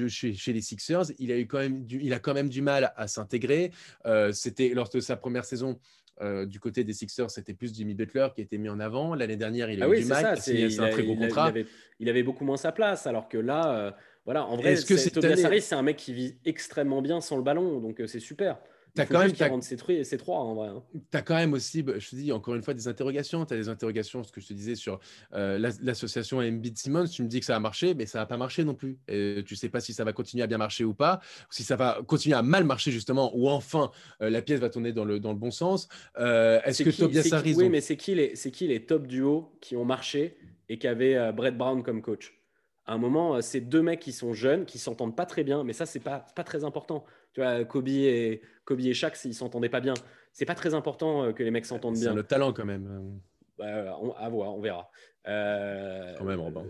chez, 0.09 0.33
chez, 0.33 0.53
les 0.53 0.61
Sixers, 0.61 1.05
il 1.19 1.31
a, 1.31 1.37
eu 1.37 1.47
quand 1.47 1.59
même 1.59 1.85
du, 1.85 2.01
il 2.03 2.13
a 2.13 2.19
quand 2.19 2.33
même 2.33 2.49
du 2.49 2.61
mal 2.61 2.91
à 2.97 3.07
s'intégrer. 3.07 3.71
Euh, 4.05 4.33
c'était 4.33 4.69
lors 4.69 4.89
de 4.89 4.99
sa 4.99 5.15
première 5.15 5.45
saison, 5.45 5.79
euh, 6.21 6.45
du 6.45 6.59
côté 6.59 6.83
des 6.83 6.93
Sixers, 6.93 7.31
c'était 7.31 7.53
plus 7.53 7.73
Jimmy 7.73 7.95
Butler 7.95 8.27
qui 8.35 8.41
était 8.41 8.57
mis 8.57 8.69
en 8.69 8.79
avant. 8.79 9.15
L'année 9.15 9.37
dernière, 9.37 9.71
il 9.71 9.81
a 9.81 9.87
ah 9.87 9.89
eu 9.89 10.01
du 10.01 10.05
mal. 10.05 10.37
C'est 10.39 10.79
un 10.79 10.89
très 10.89 11.03
gros 11.03 11.15
contrat. 11.15 11.51
Il 11.99 12.09
avait, 12.09 12.23
beaucoup 12.23 12.45
moins 12.45 12.57
sa 12.57 12.71
place, 12.71 13.07
alors 13.07 13.27
que 13.27 13.37
là, 13.37 13.75
euh, 13.75 13.91
voilà, 14.25 14.45
en 14.45 14.55
vrai, 14.55 14.75
-ce 14.75 15.11
Tobias 15.11 15.43
Harris, 15.43 15.61
c'est 15.61 15.75
un 15.75 15.81
mec 15.81 15.97
qui 15.97 16.13
vit 16.13 16.35
extrêmement 16.45 17.01
bien 17.01 17.21
sans 17.21 17.37
le 17.37 17.43
ballon, 17.43 17.79
donc 17.79 17.99
euh, 17.99 18.07
c'est 18.07 18.19
super. 18.19 18.59
Tu 18.93 19.01
as 19.01 19.05
quand 19.05 19.19
même 19.19 19.61
ces, 19.61 20.03
ces 20.03 20.17
trois 20.17 20.39
en 20.39 20.53
vrai. 20.53 20.67
Hein. 20.67 20.83
Tu 20.93 21.17
as 21.17 21.21
quand 21.21 21.35
même 21.35 21.53
aussi, 21.53 21.81
bah, 21.81 21.93
je 21.97 22.09
te 22.09 22.15
dis 22.15 22.31
encore 22.31 22.55
une 22.55 22.61
fois, 22.61 22.73
des 22.73 22.87
interrogations. 22.87 23.45
Tu 23.45 23.53
as 23.53 23.57
des 23.57 23.69
interrogations, 23.69 24.23
ce 24.23 24.31
que 24.31 24.41
je 24.41 24.47
te 24.47 24.53
disais 24.53 24.75
sur 24.75 24.99
euh, 25.33 25.71
l'association 25.81 26.39
Embiid 26.39 26.77
Simmons. 26.77 27.05
Tu 27.07 27.23
me 27.23 27.27
dis 27.27 27.39
que 27.39 27.45
ça 27.45 27.55
a 27.55 27.59
marché, 27.59 27.93
mais 27.93 28.05
ça 28.05 28.19
n'a 28.19 28.25
pas 28.25 28.37
marché 28.37 28.63
non 28.65 28.75
plus. 28.75 28.99
Et 29.07 29.43
tu 29.45 29.55
sais 29.55 29.69
pas 29.69 29.79
si 29.79 29.93
ça 29.93 30.03
va 30.03 30.11
continuer 30.11 30.43
à 30.43 30.47
bien 30.47 30.57
marcher 30.57 30.83
ou 30.83 30.93
pas, 30.93 31.21
ou 31.49 31.53
si 31.53 31.63
ça 31.63 31.77
va 31.77 32.01
continuer 32.05 32.35
à 32.35 32.41
mal 32.41 32.65
marcher 32.65 32.91
justement, 32.91 33.31
ou 33.35 33.49
enfin 33.49 33.91
euh, 34.21 34.29
la 34.29 34.41
pièce 34.41 34.59
va 34.59 34.69
tourner 34.69 34.91
dans 34.91 35.05
le, 35.05 35.19
dans 35.19 35.31
le 35.31 35.39
bon 35.39 35.51
sens. 35.51 35.87
Euh, 36.17 36.59
est-ce 36.65 36.83
que 36.83 36.89
Tobias 36.89 37.29
Harris. 37.31 37.55
Oui, 37.55 37.69
mais 37.69 37.79
c'est 37.81 37.95
qui, 37.95 38.15
les, 38.15 38.33
qui 38.33 38.67
les 38.67 38.85
top 38.85 39.07
duos 39.07 39.53
qui 39.61 39.77
ont 39.77 39.85
marché 39.85 40.37
et 40.67 40.77
qui 40.77 40.87
avaient 40.87 41.31
Brett 41.31 41.57
Brown 41.57 41.81
comme 41.81 42.01
coach? 42.01 42.40
À 42.85 42.93
un 42.93 42.97
moment, 42.97 43.41
c'est 43.41 43.61
deux 43.61 43.81
mecs 43.81 43.99
qui 43.99 44.11
sont 44.11 44.33
jeunes, 44.33 44.65
qui 44.65 44.79
s'entendent 44.79 45.15
pas 45.15 45.25
très 45.25 45.43
bien, 45.43 45.63
mais 45.63 45.73
ça, 45.73 45.85
c'est 45.85 45.99
pas, 45.99 46.25
pas 46.35 46.43
très 46.43 46.63
important. 46.63 47.05
Tu 47.33 47.41
vois, 47.41 47.63
Kobe 47.63 47.87
et, 47.87 48.41
Kobe 48.65 48.79
et 48.79 48.93
Shaq, 48.93 49.15
s'ils 49.15 49.35
s'entendaient 49.35 49.69
pas 49.69 49.81
bien, 49.81 49.93
c'est 50.33 50.45
pas 50.45 50.55
très 50.55 50.73
important 50.73 51.23
euh, 51.23 51.31
que 51.31 51.43
les 51.43 51.51
mecs 51.51 51.65
s'entendent 51.65 51.97
bien. 51.97 52.09
C'est 52.09 52.15
le 52.15 52.23
talent 52.23 52.53
quand 52.53 52.65
même. 52.65 53.19
Bah, 53.57 53.97
on, 54.01 54.11
à 54.13 54.27
voir, 54.29 54.55
on 54.55 54.61
verra. 54.61 54.89
Euh, 55.27 56.15
quand 56.17 56.25
même, 56.25 56.39
Robin. 56.39 56.65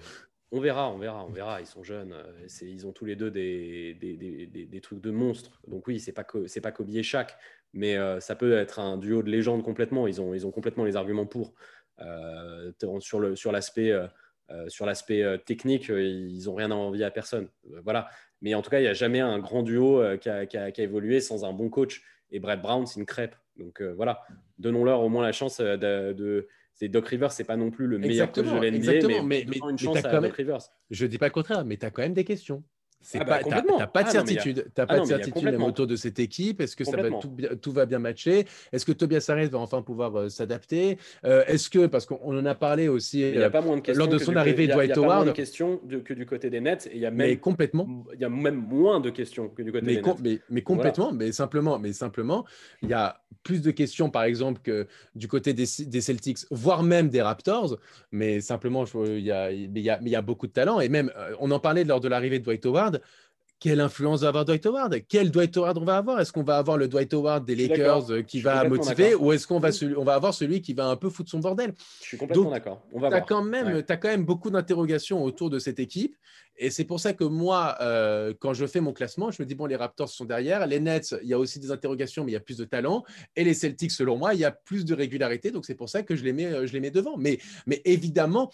On 0.51 0.59
verra, 0.59 0.91
on 0.91 0.97
verra, 0.97 1.25
on 1.25 1.29
verra. 1.31 1.61
Ils 1.61 1.65
sont 1.65 1.81
jeunes. 1.81 2.11
Euh, 2.11 2.47
ils 2.61 2.85
ont 2.85 2.91
tous 2.91 3.05
les 3.05 3.15
deux 3.15 3.31
des, 3.31 3.93
des, 3.93 4.17
des, 4.17 4.65
des 4.65 4.81
trucs 4.81 4.99
de 4.99 5.11
monstres. 5.11 5.61
Donc 5.67 5.87
oui, 5.87 5.99
c'est 5.99 6.11
pas 6.11 6.25
c'est 6.47 6.61
pas 6.61 6.73
Kobe 6.73 6.89
et 6.89 7.03
Shaq, 7.03 7.33
mais 7.73 7.95
ça 8.19 8.35
peut 8.35 8.51
être 8.53 8.79
un 8.79 8.97
duo 8.97 9.23
de 9.23 9.29
légende 9.29 9.63
complètement. 9.63 10.07
Ils 10.07 10.19
ont, 10.19 10.33
ils 10.33 10.45
ont 10.45 10.51
complètement 10.51 10.83
les 10.83 10.97
arguments 10.97 11.25
pour. 11.25 11.53
sur 12.99 13.19
le 13.21 13.37
sur 13.37 13.53
l'aspect 14.51 14.69
sur 14.69 14.85
l'aspect 14.85 15.23
technique, 15.45 15.89
ils 15.89 16.49
ont 16.49 16.55
rien 16.55 16.71
à 16.71 16.75
envier 16.75 17.05
à 17.05 17.11
personne. 17.11 17.47
voilà. 17.83 18.09
Mais 18.41 18.55
en 18.55 18.61
tout 18.61 18.69
cas, 18.69 18.79
il 18.79 18.83
n'y 18.83 18.87
a 18.87 18.93
jamais 18.93 19.19
un 19.19 19.39
grand 19.39 19.63
duo 19.63 20.01
euh, 20.01 20.17
qui 20.17 20.29
a, 20.29 20.79
évolué 20.79 21.19
sans 21.21 21.45
un 21.45 21.53
bon 21.53 21.69
coach. 21.69 22.01
Et 22.31 22.39
Brett 22.39 22.61
Brown, 22.61 22.85
c'est 22.85 22.99
une 22.99 23.05
crêpe. 23.05 23.35
Donc 23.57 23.81
euh, 23.81 23.93
voilà, 23.93 24.21
donnons-leur 24.57 25.01
au 25.01 25.09
moins 25.09 25.23
la 25.23 25.31
chance 25.31 25.59
euh, 25.59 25.77
de. 25.77 26.47
c'est 26.73 26.87
Doc 26.87 27.07
Rivers, 27.07 27.31
c'est 27.31 27.43
pas 27.43 27.57
non 27.57 27.69
plus 27.69 27.85
le 27.85 27.99
meilleur 27.99 28.31
coach 28.31 28.45
de 28.45 28.51
l'NBA, 28.51 29.23
mais, 29.23 29.45
mais, 29.47 29.59
une 29.69 29.77
chance 29.77 30.03
à 30.03 30.19
Doc 30.19 30.33
Rivers. 30.33 30.61
Je 30.89 31.05
dis 31.05 31.17
pas 31.17 31.27
le 31.27 31.33
contraire, 31.33 31.65
mais 31.65 31.77
tu 31.77 31.85
as 31.85 31.91
quand 31.91 32.01
même 32.01 32.13
des 32.13 32.23
questions. 32.23 32.63
C'est 33.01 33.19
ah 33.19 33.23
bah, 33.23 33.39
pas, 33.39 33.61
t'as, 33.63 33.87
pas 33.87 34.03
de 34.03 34.07
ah 34.09 34.11
certitude. 34.11 34.67
T'as 34.73 34.85
pas 34.85 34.99
de 34.99 35.05
certitude 35.05 35.55
autour 35.55 35.87
de 35.87 35.95
cette 35.95 36.19
équipe. 36.19 36.61
Est-ce 36.61 36.75
que 36.75 36.83
ça 36.83 36.97
va, 36.97 37.09
tout, 37.09 37.31
tout, 37.61 37.71
va 37.71 37.85
bien 37.85 37.99
matcher? 37.99 38.45
Est-ce 38.71 38.85
que 38.85 38.91
Tobias 38.91 39.25
Harris 39.27 39.47
va 39.47 39.59
enfin 39.59 39.81
pouvoir 39.81 40.15
euh, 40.15 40.29
s'adapter? 40.29 40.97
Euh, 41.25 41.43
Est-ce 41.47 41.69
que, 41.69 41.87
parce 41.87 42.05
qu'on 42.05 42.37
en 42.37 42.45
a 42.45 42.55
parlé 42.55 42.87
aussi 42.87 43.21
il 43.21 43.35
y 43.35 43.43
a 43.43 43.49
pas 43.49 43.61
moins 43.61 43.77
de 43.77 43.89
euh, 43.89 43.93
lors 43.95 44.07
de 44.07 44.17
son 44.17 44.35
arrivée, 44.35 44.67
Dwight 44.67 44.97
Howard. 44.97 44.97
Il 44.97 44.99
y 44.99 45.05
a 45.05 45.07
pas 45.07 45.15
moins 45.15 45.25
de 45.25 45.31
questions 45.31 45.81
que 46.05 46.13
du 46.13 46.25
côté 46.25 46.49
des 46.49 46.61
Nets. 46.61 46.87
Et 46.87 46.95
il 46.95 47.01
y 47.01 47.05
a 47.05 47.11
même, 47.11 47.27
mais 47.27 47.37
complètement. 47.37 48.05
Il 48.13 48.19
y 48.19 48.25
a 48.25 48.29
même 48.29 48.55
moins 48.55 48.99
de 48.99 49.09
questions 49.09 49.49
que 49.49 49.61
du 49.63 49.71
côté 49.71 49.85
mais 49.85 49.95
des 49.95 50.01
Nets. 50.01 50.19
Mais, 50.21 50.39
mais 50.49 50.61
complètement. 50.61 51.11
Mais 51.11 51.31
simplement, 51.31 51.79
mais 51.79 51.93
simplement, 51.93 52.45
il 52.81 52.89
y 52.89 52.93
a 52.93 53.20
plus 53.43 53.61
de 53.61 53.71
questions, 53.71 54.09
par 54.09 54.23
exemple, 54.23 54.61
que 54.63 54.87
du 55.15 55.27
côté 55.27 55.53
des, 55.53 55.65
Celtics, 55.65 56.39
voire 56.51 56.83
même 56.83 57.09
des 57.09 57.21
Raptors. 57.21 57.77
Mais 58.11 58.41
simplement, 58.41 58.85
il 59.05 59.19
y, 59.19 59.23
y 59.23 59.31
a, 59.31 59.51
il 59.51 60.09
y 60.09 60.15
a 60.15 60.21
beaucoup 60.21 60.47
de 60.47 60.51
talent. 60.51 60.79
Et 60.79 60.89
même, 60.89 61.11
on 61.39 61.51
en 61.51 61.59
parlait 61.59 61.83
lors 61.83 61.99
de 61.99 62.07
l'arrivée 62.07 62.39
de 62.39 62.43
Dwight 62.43 62.65
Howard 62.65 63.01
quelle 63.61 63.79
influence 63.79 64.21
va 64.21 64.29
avoir 64.29 64.43
Dwight 64.43 64.65
Howard? 64.65 65.03
Quel 65.07 65.29
Dwight 65.29 65.55
Howard 65.55 65.77
on 65.77 65.85
va 65.85 65.97
avoir? 65.97 66.19
Est-ce 66.19 66.31
qu'on 66.31 66.41
va 66.41 66.57
avoir 66.57 66.77
le 66.77 66.87
Dwight 66.87 67.13
Howard 67.13 67.45
des 67.45 67.55
Lakers 67.55 68.11
euh, 68.11 68.21
qui 68.23 68.41
va 68.41 68.67
motiver 68.67 69.13
ou 69.13 69.31
est-ce 69.31 69.45
qu'on 69.45 69.59
va, 69.59 69.69
on 69.97 70.03
va 70.03 70.15
avoir 70.15 70.33
celui 70.33 70.63
qui 70.63 70.73
va 70.73 70.87
un 70.87 70.95
peu 70.95 71.11
foutre 71.11 71.29
son 71.29 71.39
bordel? 71.39 71.75
Je 72.01 72.07
suis 72.07 72.17
complètement 72.17 72.49
d'accord. 72.49 72.81
Tu 72.91 73.05
as, 73.05 73.21
quand 73.21 73.43
même, 73.43 73.83
quand 73.87 74.03
même 74.05 74.25
beaucoup 74.25 74.49
d'interrogations 74.49 75.23
autour 75.23 75.51
de 75.51 75.59
cette 75.59 75.79
équipe. 75.79 76.17
Et 76.57 76.71
c'est 76.71 76.85
pour 76.85 76.99
ça 76.99 77.13
que 77.13 77.23
moi, 77.23 77.77
euh, 77.81 78.33
quand 78.39 78.55
je 78.55 78.65
fais 78.65 78.81
mon 78.81 78.93
classement, 78.93 79.29
je 79.29 79.39
me 79.39 79.45
dis, 79.45 79.53
bon, 79.53 79.67
les 79.67 79.75
Raptors 79.75 80.09
sont 80.09 80.25
derrière. 80.25 80.65
Les 80.65 80.79
Nets, 80.79 81.15
il 81.21 81.29
y 81.29 81.33
a 81.33 81.37
aussi 81.37 81.59
des 81.59 81.69
interrogations, 81.69 82.23
mais 82.25 82.31
il 82.31 82.33
y 82.33 82.37
a 82.37 82.41
plus 82.41 82.57
de 82.57 82.65
talent. 82.65 83.03
Et 83.35 83.43
les 83.43 83.53
Celtics, 83.53 83.91
selon 83.91 84.17
moi, 84.17 84.33
il 84.33 84.39
y 84.39 84.45
a 84.45 84.51
plus 84.51 84.85
de 84.85 84.95
régularité. 84.95 85.51
Donc 85.51 85.65
c'est 85.65 85.75
pour 85.75 85.87
ça 85.87 86.01
que 86.01 86.15
je 86.15 86.23
les 86.23 86.33
mets, 86.33 86.47
euh, 86.47 86.65
je 86.65 86.73
les 86.73 86.79
mets 86.79 86.91
devant. 86.91 87.15
Mais, 87.15 87.37
mais 87.67 87.79
évidemment, 87.85 88.51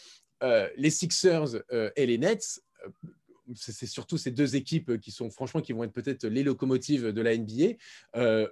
les 0.76 0.92
Sixers 0.92 1.64
et 1.96 2.06
les 2.06 2.20
Nets 2.20 2.62
c'est 3.56 3.86
surtout 3.86 4.18
ces 4.18 4.32
deux 4.32 4.56
équipes 4.56 5.00
qui 5.00 5.12
sont 5.12 5.30
franchement 5.30 5.62
qui 5.62 5.74
vont 5.74 5.84
être 5.84 5.94
peut-être 5.94 6.26
les 6.26 6.44
locomotives 6.44 7.12
de 7.12 7.22
la 7.22 7.38
NBA. 7.38 7.76
Euh, 8.16 8.48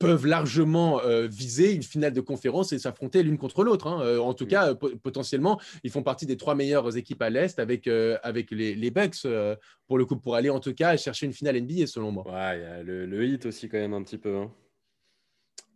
peuvent 0.00 0.26
largement 0.26 1.00
euh, 1.02 1.28
viser 1.28 1.72
une 1.72 1.84
finale 1.84 2.12
de 2.12 2.20
conférence 2.20 2.72
et 2.72 2.78
s'affronter 2.80 3.22
l'une 3.22 3.38
contre 3.38 3.62
l'autre. 3.62 3.86
Hein. 3.86 4.00
Euh, 4.02 4.18
en 4.18 4.34
tout 4.34 4.44
cas, 4.44 4.74
potentiellement, 4.74 5.60
ils 5.84 5.92
font 5.92 6.02
partie 6.02 6.26
des 6.26 6.36
trois 6.36 6.56
meilleures 6.56 6.96
équipes 6.96 7.22
à 7.22 7.30
l'Est 7.30 7.60
avec, 7.60 7.86
avec 7.86 8.50
les, 8.50 8.90
Bucks, 8.90 9.28
pour 9.86 9.96
le 9.96 10.04
coup, 10.04 10.16
pour 10.16 10.34
aller 10.34 10.50
en 10.50 10.58
tout 10.58 10.74
cas 10.74 10.96
chercher 10.96 11.26
une 11.26 11.32
finale 11.32 11.60
NBA, 11.60 11.86
selon 11.86 12.10
moi. 12.10 12.24
Ouais, 12.26 12.60
y 12.60 12.64
a 12.64 12.82
le, 12.82 13.06
le, 13.06 13.24
hit 13.26 13.46
aussi 13.46 13.68
quand 13.68 13.78
même 13.78 13.94
un 13.94 14.02
petit 14.02 14.18
peu. 14.18 14.36
Hein 14.36 14.50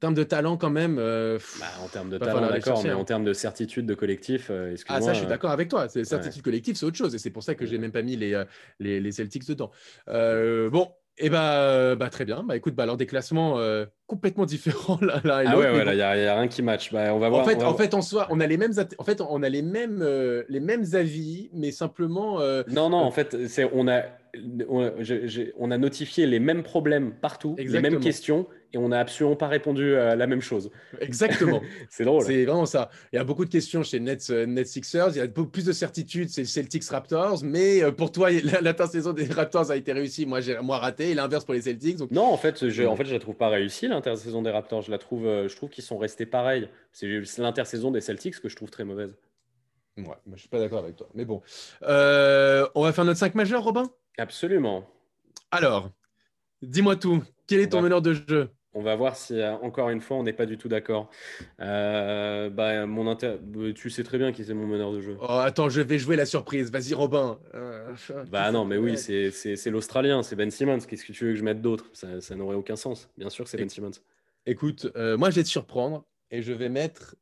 termes 0.01 0.15
de 0.15 0.25
talent, 0.25 0.57
quand 0.57 0.71
même. 0.71 0.97
Euh, 0.99 1.39
bah, 1.61 1.67
en 1.85 1.89
termes 1.89 2.11
de 2.11 2.19
talent, 2.19 2.49
d'accord, 2.49 2.83
mais 2.83 2.93
en 2.93 3.05
termes 3.05 3.25
de 3.25 3.33
certitude 3.33 3.87
de 3.87 3.95
collectif, 3.95 4.49
euh, 4.51 4.75
Ah, 4.89 5.01
ça, 5.01 5.13
je 5.13 5.19
suis 5.19 5.29
d'accord 5.29 5.51
avec 5.51 5.69
toi. 5.69 5.89
Certitude 5.89 6.43
collective, 6.43 6.77
c'est 6.77 6.87
autre 6.87 6.97
chose. 6.97 7.15
Et 7.15 7.19
c'est 7.19 7.31
pour 7.31 7.43
ça 7.43 7.55
que 7.55 7.67
je 7.67 7.73
n'ai 7.73 7.79
même 7.79 7.93
pas 7.93 8.03
mis 8.03 8.17
les, 8.17 8.35
euh, 8.35 8.45
les, 8.81 9.01
les 9.01 9.13
Celtics 9.13 9.47
dedans. 9.47 9.71
bon, 10.07 10.89
et 11.19 11.27
eh 11.27 11.31
bah, 11.31 11.97
bah, 11.97 12.09
très 12.09 12.25
bien. 12.25 12.43
Bah, 12.43 12.57
écoute, 12.57 12.75
bah, 12.75 12.85
alors 12.85 12.97
des 12.97 13.05
classements 13.05 13.61
complètement 14.07 14.47
différents 14.47 14.99
là, 15.03 15.21
là 15.23 15.43
ah 15.47 15.59
ouais, 15.59 15.87
il 15.87 15.95
n'y 15.95 16.03
a, 16.03 16.13
rien 16.13 16.49
qui 16.49 16.63
match. 16.63 16.93
Bah, 16.93 17.15
on 17.15 17.19
va 17.19 17.29
voir. 17.29 17.43
En 17.43 17.45
fait, 17.45 17.63
en 17.63 17.75
fait, 17.75 17.95
en 17.95 18.01
soi, 18.01 18.27
on 18.31 18.41
a 18.41 18.47
les 18.47 18.57
mêmes, 18.57 18.73
en 18.99 19.05
fait, 19.05 19.21
on 19.21 19.43
a 19.43 19.49
les 19.49 19.63
mêmes, 19.63 20.03
les 20.49 20.61
mêmes 20.61 20.87
avis, 20.95 21.51
mais 21.53 21.73
simplement. 21.73 22.41
non, 22.69 22.89
non, 22.89 22.99
en 22.99 23.11
fait, 23.11 23.49
c'est 23.49 23.69
on 23.71 23.87
a, 23.87 24.05
on, 25.59 25.71
a 25.71 25.79
notifié 25.79 26.25
les 26.25 26.41
mêmes 26.41 26.63
problèmes 26.63 27.13
partout, 27.13 27.55
les 27.59 27.81
mêmes 27.81 28.01
questions 28.01 28.47
et 28.73 28.79
on 28.79 28.89
n'a 28.89 29.01
absolument 29.01 29.37
pas 29.37 29.49
répondu 29.49 29.97
à 29.97 30.15
la 30.15 30.27
même 30.27 30.41
chose. 30.41 30.71
Exactement. 31.01 31.61
c'est 31.91 32.05
drôle. 32.05 32.23
C'est 32.23 32.45
vraiment 32.45 32.67
ça. 32.67 32.91
Il 33.13 33.17
y 33.17 33.19
a 33.19 33.25
beaucoup 33.25 33.45
de 33.45 33.51
questions 33.51 33.83
chez 33.83 33.99
Nets, 33.99 34.31
euh, 34.31 34.47
Nets 34.47 34.69
Sixers. 34.69 35.11
Il 35.11 35.17
y 35.17 35.21
a 35.21 35.27
beaucoup 35.27 35.51
plus 35.51 35.65
de 35.65 35.73
certitudes, 35.73 36.29
c'est 36.29 36.45
Celtics 36.45 36.85
Raptors. 36.85 37.43
Mais 37.43 37.83
euh, 37.83 37.91
pour 37.91 38.13
toi, 38.13 38.31
l'intersaison 38.31 39.13
des 39.13 39.27
Raptors 39.27 39.71
a 39.71 39.77
été 39.77 39.93
réussie. 39.93 40.25
Moi, 40.27 40.41
j'ai 40.41 40.59
moi 40.61 40.79
raté. 40.79 41.11
Et 41.11 41.15
l'inverse 41.15 41.45
pour 41.45 41.55
les 41.55 41.63
Celtics. 41.63 41.97
Donc... 41.97 42.11
Non, 42.13 42.27
en 42.27 42.37
fait, 42.37 42.69
je, 42.69 42.85
en 42.85 42.95
fait, 42.95 43.07
je 43.07 43.13
la 43.13 43.19
trouve 43.19 43.37
pas 43.37 43.49
réussie 43.49 43.89
l'intersaison 43.89 44.43
des 44.43 44.51
Raptors. 44.51 44.83
Je 44.83 44.91
la 44.91 44.99
trouve, 44.99 45.27
euh, 45.27 45.49
je 45.49 45.57
trouve 45.57 45.71
qu'ils 45.71 45.85
sont 45.85 45.99
restés 45.99 46.27
pareils. 46.27 46.69
C'est 46.93 47.09
l'intersaison 47.39 47.91
des 47.91 48.01
Celtics 48.01 48.41
que 48.41 48.49
je 48.49 48.57
trouve 48.57 48.71
très 48.71 48.85
mauvaise. 48.85 49.17
Ouais, 49.97 50.05
moi, 50.05 50.37
je 50.37 50.41
suis 50.41 50.49
pas 50.49 50.61
d'accord 50.61 50.79
avec 50.79 50.97
toi. 50.97 51.09
Mais 51.15 51.25
bon, 51.25 51.43
on 51.83 52.83
va 52.83 52.93
faire 52.93 53.05
notre 53.05 53.19
5 53.19 53.35
majeur, 53.35 53.65
Robin? 53.65 53.91
Absolument. 54.17 54.89
Alors, 55.51 55.91
dis-moi 56.63 56.97
tout. 56.97 57.23
Quel 57.47 57.61
est 57.61 57.71
ton 57.71 57.83
meneur 57.83 58.01
de 58.01 58.13
jeu? 58.13 58.51
On 58.73 58.83
va 58.83 58.95
voir 58.95 59.17
si, 59.17 59.41
euh, 59.41 59.55
encore 59.57 59.91
une 59.91 60.01
fois, 60.01 60.17
on 60.17 60.23
n'est 60.23 60.33
pas 60.33 60.47
du 60.47 60.57
tout 60.57 60.69
d'accord. 60.69 61.11
Euh, 61.61 62.51
bah, 62.51 62.87
mon 62.87 63.09
inter... 63.09 63.37
Euh, 63.57 63.73
tu 63.73 63.91
sais 63.91 64.05
très 64.05 64.19
bien 64.19 64.33
qui 64.33 64.45
c'est 64.45 64.55
mon 64.55 64.67
meneur 64.67 64.93
de 64.93 65.01
jeu. 65.01 65.17
Oh, 65.21 65.27
attends, 65.29 65.69
je 65.69 65.81
vais 65.81 65.99
jouer 65.99 66.17
la 66.17 66.27
surprise. 66.27 66.71
Vas-y, 66.71 66.95
Robin. 66.95 67.39
bah 68.31 68.53
non, 68.53 68.65
mais 68.65 68.77
oui, 68.77 68.97
c'est 68.97 69.71
l'Australien, 69.71 70.23
c'est 70.23 70.37
Ben 70.37 70.51
Simmons. 70.51 70.79
Qu'est-ce 70.79 71.05
que 71.05 71.13
tu 71.13 71.25
veux 71.25 71.33
que 71.33 71.39
je 71.39 71.45
mette 71.45 71.61
d'autre? 71.61 71.91
Ça, 71.93 72.21
ça 72.21 72.37
n'aurait 72.37 72.57
aucun 72.57 72.77
sens. 72.77 73.09
Bien 73.17 73.31
sûr 73.31 73.45
que 73.45 73.51
c'est 73.51 73.59
Ben 73.59 73.69
Simmons. 73.69 73.91
Écoute, 74.47 74.87
moi, 74.95 75.31
je 75.31 75.37
vais 75.37 75.43
te 75.43 75.49
surprendre 75.49 76.05
et 76.31 76.43
je 76.43 76.53
vais 76.53 76.69
mettre 76.69 77.17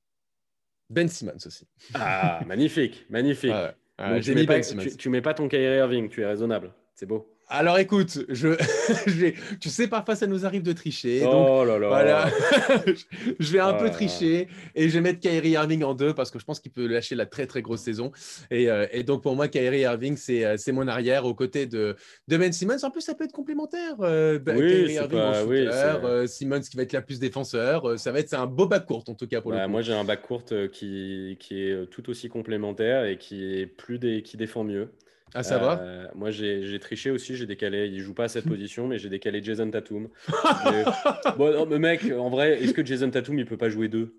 Ben 0.90 1.08
Simmons 1.08 1.46
aussi. 1.46 1.66
Ah, 1.94 2.42
magnifique, 2.46 3.06
magnifique. 3.08 3.54
tu, 4.22 4.34
mets 4.34 4.44
pas, 4.44 4.60
tu, 4.60 5.08
mets 5.08 5.22
pas 5.22 5.34
ton 5.34 5.48
Kyrie 5.48 5.78
Irving, 5.78 6.10
tu 6.10 6.20
es 6.20 6.26
raisonnable. 6.26 6.72
C'est 6.94 7.06
beau. 7.06 7.26
Alors 7.50 7.78
écoute, 7.78 8.26
je, 8.28 8.56
tu 9.60 9.70
sais, 9.70 9.88
parfois 9.88 10.14
ça 10.16 10.26
nous 10.26 10.44
arrive 10.44 10.62
de 10.62 10.72
tricher. 10.74 11.24
oh 11.24 11.64
là 11.64 11.78
là. 11.78 11.88
Voilà. 11.88 12.30
je 13.40 13.52
vais 13.52 13.58
un 13.58 13.72
peu 13.72 13.90
tricher 13.90 14.48
et 14.74 14.90
je 14.90 14.94
vais 14.94 15.00
mettre 15.00 15.20
Kyrie 15.20 15.50
Irving 15.50 15.82
en 15.82 15.94
deux 15.94 16.12
parce 16.12 16.30
que 16.30 16.38
je 16.38 16.44
pense 16.44 16.60
qu'il 16.60 16.72
peut 16.72 16.86
lâcher 16.86 17.14
la 17.14 17.24
très 17.24 17.46
très 17.46 17.62
grosse 17.62 17.80
saison. 17.80 18.12
Et, 18.50 18.70
euh, 18.70 18.86
et 18.92 19.02
donc 19.02 19.22
pour 19.22 19.34
moi, 19.34 19.48
Kyrie 19.48 19.80
Irving, 19.80 20.18
euh, 20.28 20.56
c'est 20.58 20.72
mon 20.72 20.86
arrière 20.88 21.24
aux 21.24 21.32
côtés 21.34 21.64
de, 21.64 21.96
de 22.28 22.36
Ben 22.36 22.52
Simmons. 22.52 22.84
En 22.84 22.90
plus, 22.90 23.00
ça 23.00 23.14
peut 23.14 23.24
être 23.24 23.32
complémentaire. 23.32 23.94
Euh, 24.00 24.38
oui, 24.46 24.68
Kyrie 24.68 24.92
Irving 24.94 25.18
pas, 25.18 25.42
shooter, 25.42 26.26
Simmons 26.26 26.60
qui 26.60 26.76
va 26.76 26.82
être 26.82 26.92
la 26.92 27.02
plus 27.02 27.18
défenseur. 27.18 27.98
ça 27.98 28.12
va 28.12 28.18
être 28.18 28.34
un 28.34 28.46
beau 28.46 28.66
bac 28.66 28.84
court 28.84 29.04
en 29.08 29.14
tout 29.14 29.26
cas 29.26 29.40
pour 29.40 29.52
le 29.52 29.68
Moi, 29.68 29.80
j'ai 29.80 29.94
un 29.94 30.04
bac 30.04 30.20
court 30.20 30.44
qui, 30.70 31.38
qui 31.40 31.62
est 31.62 31.90
tout 31.90 32.10
aussi 32.10 32.28
complémentaire 32.28 33.06
et 33.06 33.16
qui, 33.16 33.58
est 33.58 33.66
plus 33.66 33.98
qui 34.22 34.36
défend 34.36 34.64
mieux. 34.64 34.90
Ah, 35.34 35.42
ça 35.42 35.58
va? 35.58 35.80
Euh, 35.80 36.06
Moi, 36.14 36.30
j'ai 36.30 36.78
triché 36.80 37.10
aussi, 37.10 37.36
j'ai 37.36 37.46
décalé. 37.46 37.86
Il 37.86 38.00
joue 38.00 38.14
pas 38.14 38.24
à 38.24 38.28
cette 38.28 38.44
position, 38.48 38.86
mais 38.86 38.98
j'ai 38.98 39.08
décalé 39.08 39.42
Jason 39.42 39.70
Tatum. 39.70 40.08
bon, 41.36 41.52
non, 41.52 41.66
mais 41.66 41.78
mec, 41.78 42.04
en 42.16 42.30
vrai, 42.30 42.62
est-ce 42.62 42.72
que 42.72 42.84
Jason 42.84 43.10
Tatum, 43.10 43.38
il 43.38 43.46
peut 43.46 43.56
pas 43.56 43.68
jouer 43.68 43.88
deux? 43.88 44.14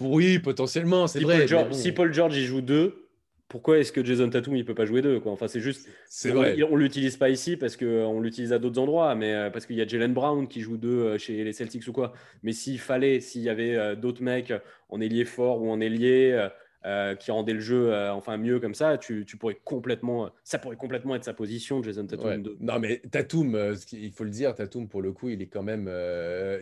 Oui, 0.00 0.38
potentiellement, 0.38 1.06
c'est 1.06 1.20
vrai. 1.20 1.46
Si 1.72 1.92
Paul 1.92 2.12
George, 2.12 2.36
il 2.36 2.44
joue 2.44 2.60
deux, 2.60 3.06
pourquoi 3.48 3.78
est-ce 3.78 3.92
que 3.92 4.04
Jason 4.04 4.28
Tatum, 4.28 4.56
il 4.56 4.64
peut 4.64 4.74
pas 4.74 4.84
jouer 4.84 5.00
deux 5.02 5.20
quoi? 5.20 5.32
Enfin, 5.32 5.48
c'est 5.48 5.60
juste. 5.60 5.88
C'est 6.08 6.30
vrai. 6.30 6.60
On, 6.64 6.76
l'utilise 6.76 7.16
pas 7.16 7.30
ici 7.30 7.56
parce 7.56 7.76
qu'on 7.76 8.20
l'utilise 8.20 8.52
à 8.52 8.58
d'autres 8.58 8.80
endroits, 8.80 9.14
mais 9.14 9.34
euh, 9.34 9.50
parce 9.50 9.66
qu'il 9.66 9.76
y 9.76 9.80
a 9.80 9.86
Jalen 9.86 10.12
Brown 10.12 10.48
qui 10.48 10.60
joue 10.60 10.76
deux 10.76 10.88
euh, 10.88 11.18
chez 11.18 11.44
les 11.44 11.52
Celtics 11.52 11.86
ou 11.86 11.92
quoi. 11.92 12.12
Mais 12.42 12.52
s'il 12.52 12.78
fallait, 12.78 13.20
s'il 13.20 13.42
y 13.42 13.48
avait 13.48 13.96
d'autres 13.96 14.22
mecs 14.22 14.52
en 14.88 15.00
ailier 15.00 15.24
fort 15.24 15.62
ou 15.62 15.70
en 15.70 15.80
ailier 15.80 16.48
euh, 16.86 17.16
qui 17.16 17.32
rendait 17.32 17.52
le 17.52 17.58
jeu 17.58 17.92
euh, 17.92 18.12
enfin 18.12 18.36
mieux 18.36 18.60
comme 18.60 18.74
ça, 18.74 18.96
tu, 18.96 19.24
pourrais 19.40 19.58
complètement, 19.64 20.30
ça 20.44 20.56
pourrait 20.58 20.76
complètement 20.76 21.16
être 21.16 21.24
sa 21.24 21.34
position, 21.34 21.82
Jason 21.82 22.06
Tatum. 22.06 22.44
Non, 22.60 22.78
mais 22.78 23.02
Tatum, 23.10 23.56
euh, 23.56 23.74
il 23.90 24.12
faut 24.12 24.22
le 24.22 24.30
dire, 24.30 24.54
Tatum 24.54 24.86
pour 24.86 25.02
le 25.02 25.10
coup, 25.10 25.28
il 25.28 25.42
est 25.42 25.46
quand 25.46 25.64
même, 25.64 25.90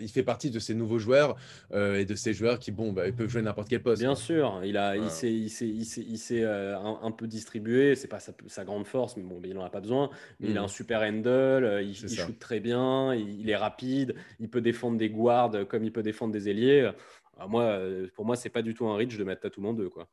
il 0.01 0.09
fait 0.09 0.23
partie 0.23 0.51
de 0.51 0.59
ces 0.59 0.75
nouveaux 0.75 0.99
joueurs 0.99 1.37
et 1.75 2.07
de 2.07 2.15
ces 2.15 2.33
joueurs 2.33 2.59
qui, 2.59 2.73
bon, 2.73 2.93
bah, 2.93 3.07
ils 3.07 3.13
peuvent 3.13 3.29
jouer 3.29 3.43
n'importe 3.43 3.69
quel 3.69 3.83
poste. 3.83 4.01
Bien 4.01 4.15
sûr, 4.15 4.63
il 4.65 4.79
a, 4.79 4.97
il 4.97 5.11
s'est, 5.11 5.31
il 5.31 5.51
il 5.61 6.45
un, 6.45 7.11
peu 7.11 7.27
distribué. 7.27 7.95
C'est 7.95 8.09
pas 8.09 8.21
sa, 8.21 8.65
grande 8.65 8.87
force, 8.87 9.19
mais 9.19 9.25
bon, 9.25 9.43
il 9.45 9.53
n'en 9.53 9.65
a 9.65 9.71
pas 9.71 9.81
besoin. 9.81 10.09
Mais 10.41 10.49
il 10.49 10.57
a 10.57 10.63
mm. 10.63 10.65
un 10.65 10.69
super 10.69 11.03
handle, 11.03 11.81
il, 11.83 11.91
il 11.91 12.09
shoot 12.09 12.39
très 12.39 12.61
bien, 12.61 13.15
il, 13.15 13.51
est 13.51 13.57
rapide, 13.57 14.15
il 14.41 14.49
peut 14.49 14.63
défendre 14.63 14.97
des 14.97 15.11
guards 15.11 15.69
comme 15.69 15.85
il 15.85 15.93
peut 15.93 16.03
défendre 16.03 16.33
des 16.33 16.49
ailiers. 16.49 16.91
Ah, 17.39 17.47
moi, 17.47 17.63
euh, 17.63 18.09
pour 18.15 18.25
moi, 18.25 18.37
c'est 18.37 18.49
pas 18.49 18.63
du 18.63 18.75
tout 18.75 18.87
un 18.87 18.97
reach 18.97 19.17
de 19.17 19.25
mettre 19.25 19.43
Tatum 19.43 19.67
en 19.67 19.73
deux. 19.73 19.89
Quoi. 19.89 20.09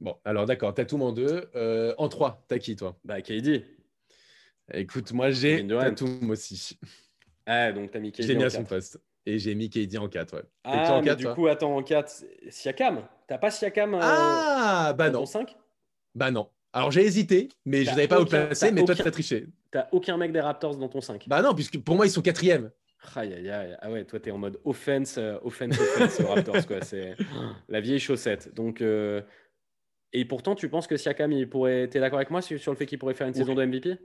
Bon, 0.00 0.16
alors 0.24 0.46
d'accord, 0.46 0.74
Tatum 0.74 1.02
en 1.02 1.12
deux. 1.12 1.48
Euh, 1.54 1.94
en 1.98 2.08
trois, 2.08 2.44
t'as 2.48 2.58
qui 2.58 2.76
toi? 2.76 2.96
Bah, 3.04 3.20
KD. 3.20 3.64
Écoute, 4.72 5.12
moi 5.12 5.30
j'ai 5.30 5.66
Tatum 5.66 6.30
aussi. 6.30 6.78
Ah, 7.46 7.72
donc 7.72 7.90
t'as 7.90 8.00
mis 8.00 8.12
KD. 8.12 8.26
J'ai 8.26 8.34
mis 8.34 8.44
à 8.44 8.50
son 8.50 8.64
poste. 8.64 9.00
Et 9.26 9.40
j'ai 9.40 9.56
mis 9.56 9.68
KD 9.68 9.98
en 9.98 10.08
4, 10.08 10.36
ouais. 10.36 10.42
Ah, 10.62 10.94
en 10.94 11.02
4, 11.02 11.16
du 11.16 11.26
coup, 11.26 11.48
attends, 11.48 11.76
en 11.76 11.82
4, 11.82 12.24
Siakam? 12.48 13.02
T'as 13.26 13.38
pas 13.38 13.50
Siakam 13.50 13.94
euh, 13.94 14.00
ah, 14.00 14.94
bah 14.96 15.10
non. 15.10 15.26
5 15.26 15.56
Bah 16.14 16.30
non. 16.30 16.48
Alors 16.72 16.90
j'ai 16.92 17.04
hésité, 17.04 17.48
mais 17.64 17.84
je 17.84 17.90
n'avais 17.90 18.06
pas 18.06 18.20
où 18.20 18.24
placer, 18.24 18.70
mais 18.70 18.84
toi 18.84 18.94
tu 18.94 19.02
as 19.02 19.10
triché. 19.10 19.46
T'as 19.70 19.88
aucun 19.92 20.16
mec 20.16 20.30
des 20.30 20.40
Raptors 20.40 20.76
dans 20.76 20.88
ton 20.88 21.00
5 21.00 21.26
Bah 21.26 21.42
non, 21.42 21.54
puisque 21.54 21.78
pour 21.82 21.96
moi 21.96 22.06
ils 22.06 22.10
sont 22.10 22.22
quatrième. 22.22 22.70
Aïe, 23.14 23.34
aïe, 23.34 23.50
aïe. 23.50 23.76
Ah 23.80 23.90
ouais, 23.90 24.04
toi, 24.04 24.20
tu 24.20 24.28
es 24.28 24.32
en 24.32 24.38
mode 24.38 24.58
offense, 24.64 25.16
euh, 25.18 25.38
offense, 25.42 25.78
offense 25.78 26.20
Raptors. 26.20 26.66
Quoi. 26.66 26.82
C'est 26.82 27.16
la 27.68 27.80
vieille 27.80 28.00
chaussette. 28.00 28.54
Donc, 28.54 28.80
euh, 28.80 29.22
Et 30.12 30.24
pourtant, 30.24 30.54
tu 30.54 30.68
penses 30.68 30.86
que 30.86 30.96
Siakam, 30.96 31.32
il 31.32 31.48
pourrait. 31.48 31.88
Tu 31.90 31.98
es 31.98 32.00
d'accord 32.00 32.18
avec 32.18 32.30
moi 32.30 32.42
sur 32.42 32.72
le 32.72 32.76
fait 32.76 32.86
qu'il 32.86 32.98
pourrait 32.98 33.14
faire 33.14 33.26
une 33.26 33.34
saison 33.34 33.54
de 33.54 33.64
MVP 33.64 33.98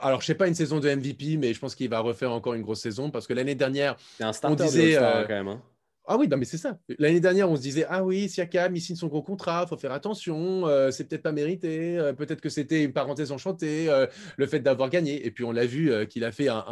alors, 0.00 0.20
je 0.20 0.26
sais 0.26 0.34
pas 0.34 0.46
une 0.46 0.54
saison 0.54 0.80
de 0.80 0.88
MVP, 0.88 1.36
mais 1.38 1.52
je 1.52 1.58
pense 1.58 1.74
qu'il 1.74 1.88
va 1.88 2.00
refaire 2.00 2.32
encore 2.32 2.54
une 2.54 2.62
grosse 2.62 2.80
saison 2.80 3.10
parce 3.10 3.26
que 3.26 3.34
l'année 3.34 3.54
dernière, 3.54 3.96
un 4.20 4.30
on 4.44 4.54
disait 4.54 4.96
euh, 4.96 5.22
quand 5.22 5.34
même. 5.34 5.48
Hein. 5.48 5.62
Ah 6.04 6.16
oui, 6.18 6.28
mais 6.36 6.44
c'est 6.44 6.58
ça. 6.58 6.78
L'année 6.98 7.20
dernière, 7.20 7.48
on 7.48 7.54
se 7.54 7.62
disait 7.62 7.86
Ah 7.88 8.02
oui, 8.02 8.28
Siakam, 8.28 8.74
il 8.74 8.80
signe 8.80 8.96
son 8.96 9.06
gros 9.06 9.22
contrat, 9.22 9.66
faut 9.68 9.76
faire 9.76 9.92
attention, 9.92 10.66
euh, 10.66 10.90
c'est 10.90 11.04
peut-être 11.04 11.22
pas 11.22 11.30
mérité, 11.30 11.96
euh, 11.96 12.12
peut-être 12.12 12.40
que 12.40 12.48
c'était 12.48 12.82
une 12.82 12.92
parenthèse 12.92 13.30
enchantée, 13.30 13.88
euh, 13.88 14.06
le 14.36 14.46
fait 14.46 14.58
d'avoir 14.58 14.90
gagné. 14.90 15.24
Et 15.24 15.30
puis, 15.30 15.44
on 15.44 15.52
l'a 15.52 15.64
vu 15.64 15.92
qu'il 16.08 16.24
a 16.24 16.32
fait 16.32 16.48
un, 16.48 16.64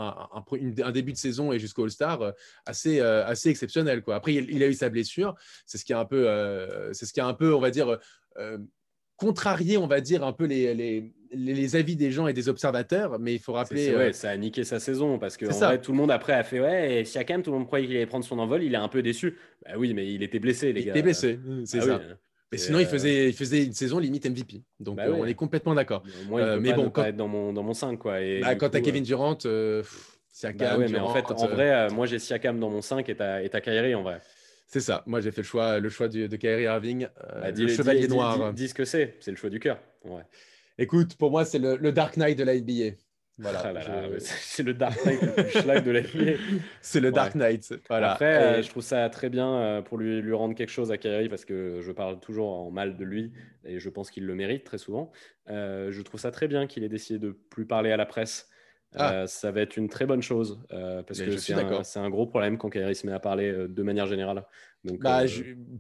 début 0.93 1.13
de 1.13 1.17
saison 1.17 1.53
et 1.53 1.61
jusqu'au 1.61 1.85
All-Star 1.85 2.33
assez, 2.67 3.01
assez 3.01 3.51
exceptionnel. 3.51 4.03
Quoi. 4.03 4.17
Après, 4.17 4.35
il, 4.35 4.63
a 4.63 4.67
eu 4.67 4.75
sa 4.75 4.89
blessure. 4.89 5.37
C'est 5.65 5.79
ce 5.79 5.85
qui 5.85 5.93
a 5.93 6.01
un 6.01 6.05
peu, 6.05 6.27
c'est 6.93 7.07
ce 7.07 7.13
qui 7.13 7.21
un 7.21 7.35
peu, 7.35 7.55
on 7.55 7.61
va 7.61 7.71
dire, 7.71 7.99
contrarié, 9.17 9.77
on 9.77 9.87
va 9.87 10.01
dire, 10.01 10.25
un 10.25 10.33
peu 10.33 10.47
les, 10.47 10.75
les, 10.75 11.13
les, 11.33 11.77
avis 11.77 11.97
des 11.97 12.11
gens 12.11 12.27
et 12.27 12.33
des 12.33 12.49
observateurs, 12.49 13.19
mais 13.19 13.35
il 13.35 13.39
faut 13.39 13.53
rappeler. 13.53 13.95
Ouais, 13.95 14.13
ça 14.13 14.31
a 14.31 14.37
niqué 14.37 14.65
sa 14.65 14.81
saison 14.81 15.19
parce 15.19 15.37
que 15.37 15.47
en 15.47 15.51
vrai, 15.51 15.81
tout 15.81 15.93
le 15.93 15.99
monde 15.99 16.11
après 16.11 16.33
a 16.33 16.43
fait 16.43 16.61
ouais, 16.61 17.01
et 17.01 17.05
Siakam, 17.05 17.43
tout 17.43 17.51
le 17.51 17.59
monde 17.59 17.67
croyait 17.67 17.87
qu'il 17.87 17.97
allait 17.97 18.07
prendre 18.07 18.25
son 18.25 18.39
envol, 18.39 18.63
il 18.63 18.75
est 18.75 18.79
un 18.79 18.89
peu 18.89 19.03
déçu. 19.03 19.37
Bah 19.65 19.73
oui, 19.77 19.95
mais 19.95 20.13
il 20.13 20.23
était 20.23 20.39
blessé, 20.39 20.73
les 20.73 20.85
gars. 20.85 20.87
Il 20.87 20.91
était 20.91 21.03
blessé, 21.03 21.39
c'est 21.65 21.79
ah 21.79 21.83
ça. 21.83 22.01
Mais 22.53 22.59
sinon, 22.59 22.81
il, 22.81 22.87
faisait, 22.87 23.29
il 23.29 23.33
faisait 23.33 23.65
une 23.65 23.73
saison 23.73 24.01
limite 24.01 24.29
MVP. 24.29 24.63
Donc, 24.81 24.97
bah 24.97 25.05
euh, 25.07 25.15
on 25.17 25.25
est 25.25 25.35
complètement 25.35 25.73
d'accord. 25.73 26.03
Moi, 26.29 26.41
euh, 26.41 26.59
mais 26.61 26.73
bon, 26.73 26.91
quand... 26.91 27.05
être 27.05 27.17
dans 27.17 27.29
mon, 27.29 27.53
dans 27.53 27.63
mon 27.63 27.75
5. 27.75 27.97
Quoi. 27.97 28.21
Et 28.23 28.41
bah, 28.41 28.57
quand 28.57 28.71
tu 28.71 28.77
as 28.77 28.81
Kevin 28.81 29.05
Durant, 29.05 29.39
euh, 29.45 29.85
Siakam. 30.33 30.81
Bah 30.81 30.87
mais 30.91 30.99
en 30.99 31.15
fait, 31.15 31.31
en 31.31 31.47
vrai, 31.47 31.89
moi, 31.91 32.07
j'ai 32.07 32.19
Siakam 32.19 32.59
dans 32.59 32.71
mon 32.71 32.83
5 32.83 33.09
et 33.09 33.15
tu 33.15 33.23
as, 33.23 33.61
Kyrie 33.61 33.95
en 33.95 34.03
vrai. 34.03 34.21
C'est 34.67 34.81
ça. 34.81 35.05
Moi, 35.07 35.21
j'ai 35.21 35.31
fait 35.31 35.43
le 35.43 35.47
choix, 35.47 35.79
le 35.79 35.89
choix 35.89 36.09
de 36.09 36.37
Kyrie 36.37 36.65
Irving, 36.65 37.07
le 37.45 37.69
chevalier 37.69 38.09
noir. 38.09 38.53
Dis, 38.53 38.69
ce 38.69 38.75
que 38.75 38.85
c'est. 38.85 39.17
C'est 39.21 39.31
le 39.31 39.37
choix 39.37 39.51
du 39.51 39.61
cœur. 39.61 39.79
Ouais. 40.05 40.23
Écoute, 40.81 41.15
pour 41.17 41.31
moi, 41.31 41.45
c'est 41.45 41.59
le, 41.59 41.93
Dark 41.93 42.17
Knight 42.17 42.39
de 42.39 42.43
la 42.43 42.59
NBA. 42.59 42.97
Voilà, 43.37 43.63
ah 43.65 44.09
c'est 44.19 44.63
le 44.63 44.73
Dark 44.73 45.05
Knight 45.05 45.21
le 45.21 45.33
plus 45.33 45.61
schlag 45.61 45.85
de 45.85 45.91
la 45.91 46.01
NBA. 46.01 46.39
c'est 46.81 47.01
le 47.01 47.13
Dark 47.13 47.35
Knight. 47.35 47.75
Voilà. 47.89 48.13
Après, 48.13 48.37
euh, 48.37 48.63
je 48.63 48.69
trouve 48.71 48.83
ça 48.83 49.09
très 49.11 49.29
bien 49.29 49.55
euh, 49.57 49.83
pour 49.83 49.99
lui, 49.99 50.23
lui 50.23 50.33
rendre 50.33 50.55
quelque 50.55 50.71
chose 50.71 50.91
à 50.91 50.97
Kyrie 50.97 51.29
parce 51.29 51.45
que 51.45 51.81
je 51.83 51.93
parle 51.93 52.19
toujours 52.19 52.49
en 52.49 52.71
mal 52.71 52.97
de 52.97 53.05
lui 53.05 53.31
et 53.65 53.79
je 53.79 53.91
pense 53.91 54.11
qu'il 54.11 54.25
le 54.25 54.35
mérite 54.35 54.65
très 54.65 54.79
souvent. 54.79 55.11
Euh, 55.51 55.91
je 55.91 56.01
trouve 56.01 56.19
ça 56.19 56.31
très 56.31 56.49
bien 56.49 56.67
qu'il 56.67 56.83
ait 56.83 56.89
décidé 56.89 57.19
de 57.19 57.31
plus 57.31 57.67
parler 57.67 57.93
à 57.93 57.99
la 57.99 58.07
presse. 58.07 58.49
Ah. 58.97 59.29
ça 59.29 59.53
va 59.53 59.61
être 59.61 59.77
une 59.77 59.89
très 59.89 60.05
bonne 60.05 60.21
chose 60.21 60.61
parce 60.69 61.21
que 61.21 61.37
c'est 61.37 61.55
un, 61.55 61.83
un, 62.03 62.11
gros 62.11 62.27
problème 62.27 62.59
quand 62.59 62.71
Kyrie 62.71 62.97
se 62.97 63.07
met 63.07 63.13
à 63.13 63.21
parler 63.21 63.69
de 63.69 63.83
manière 63.85 64.07
générale. 64.07 64.45
Bah, 64.85 65.25
euh, 65.25 65.29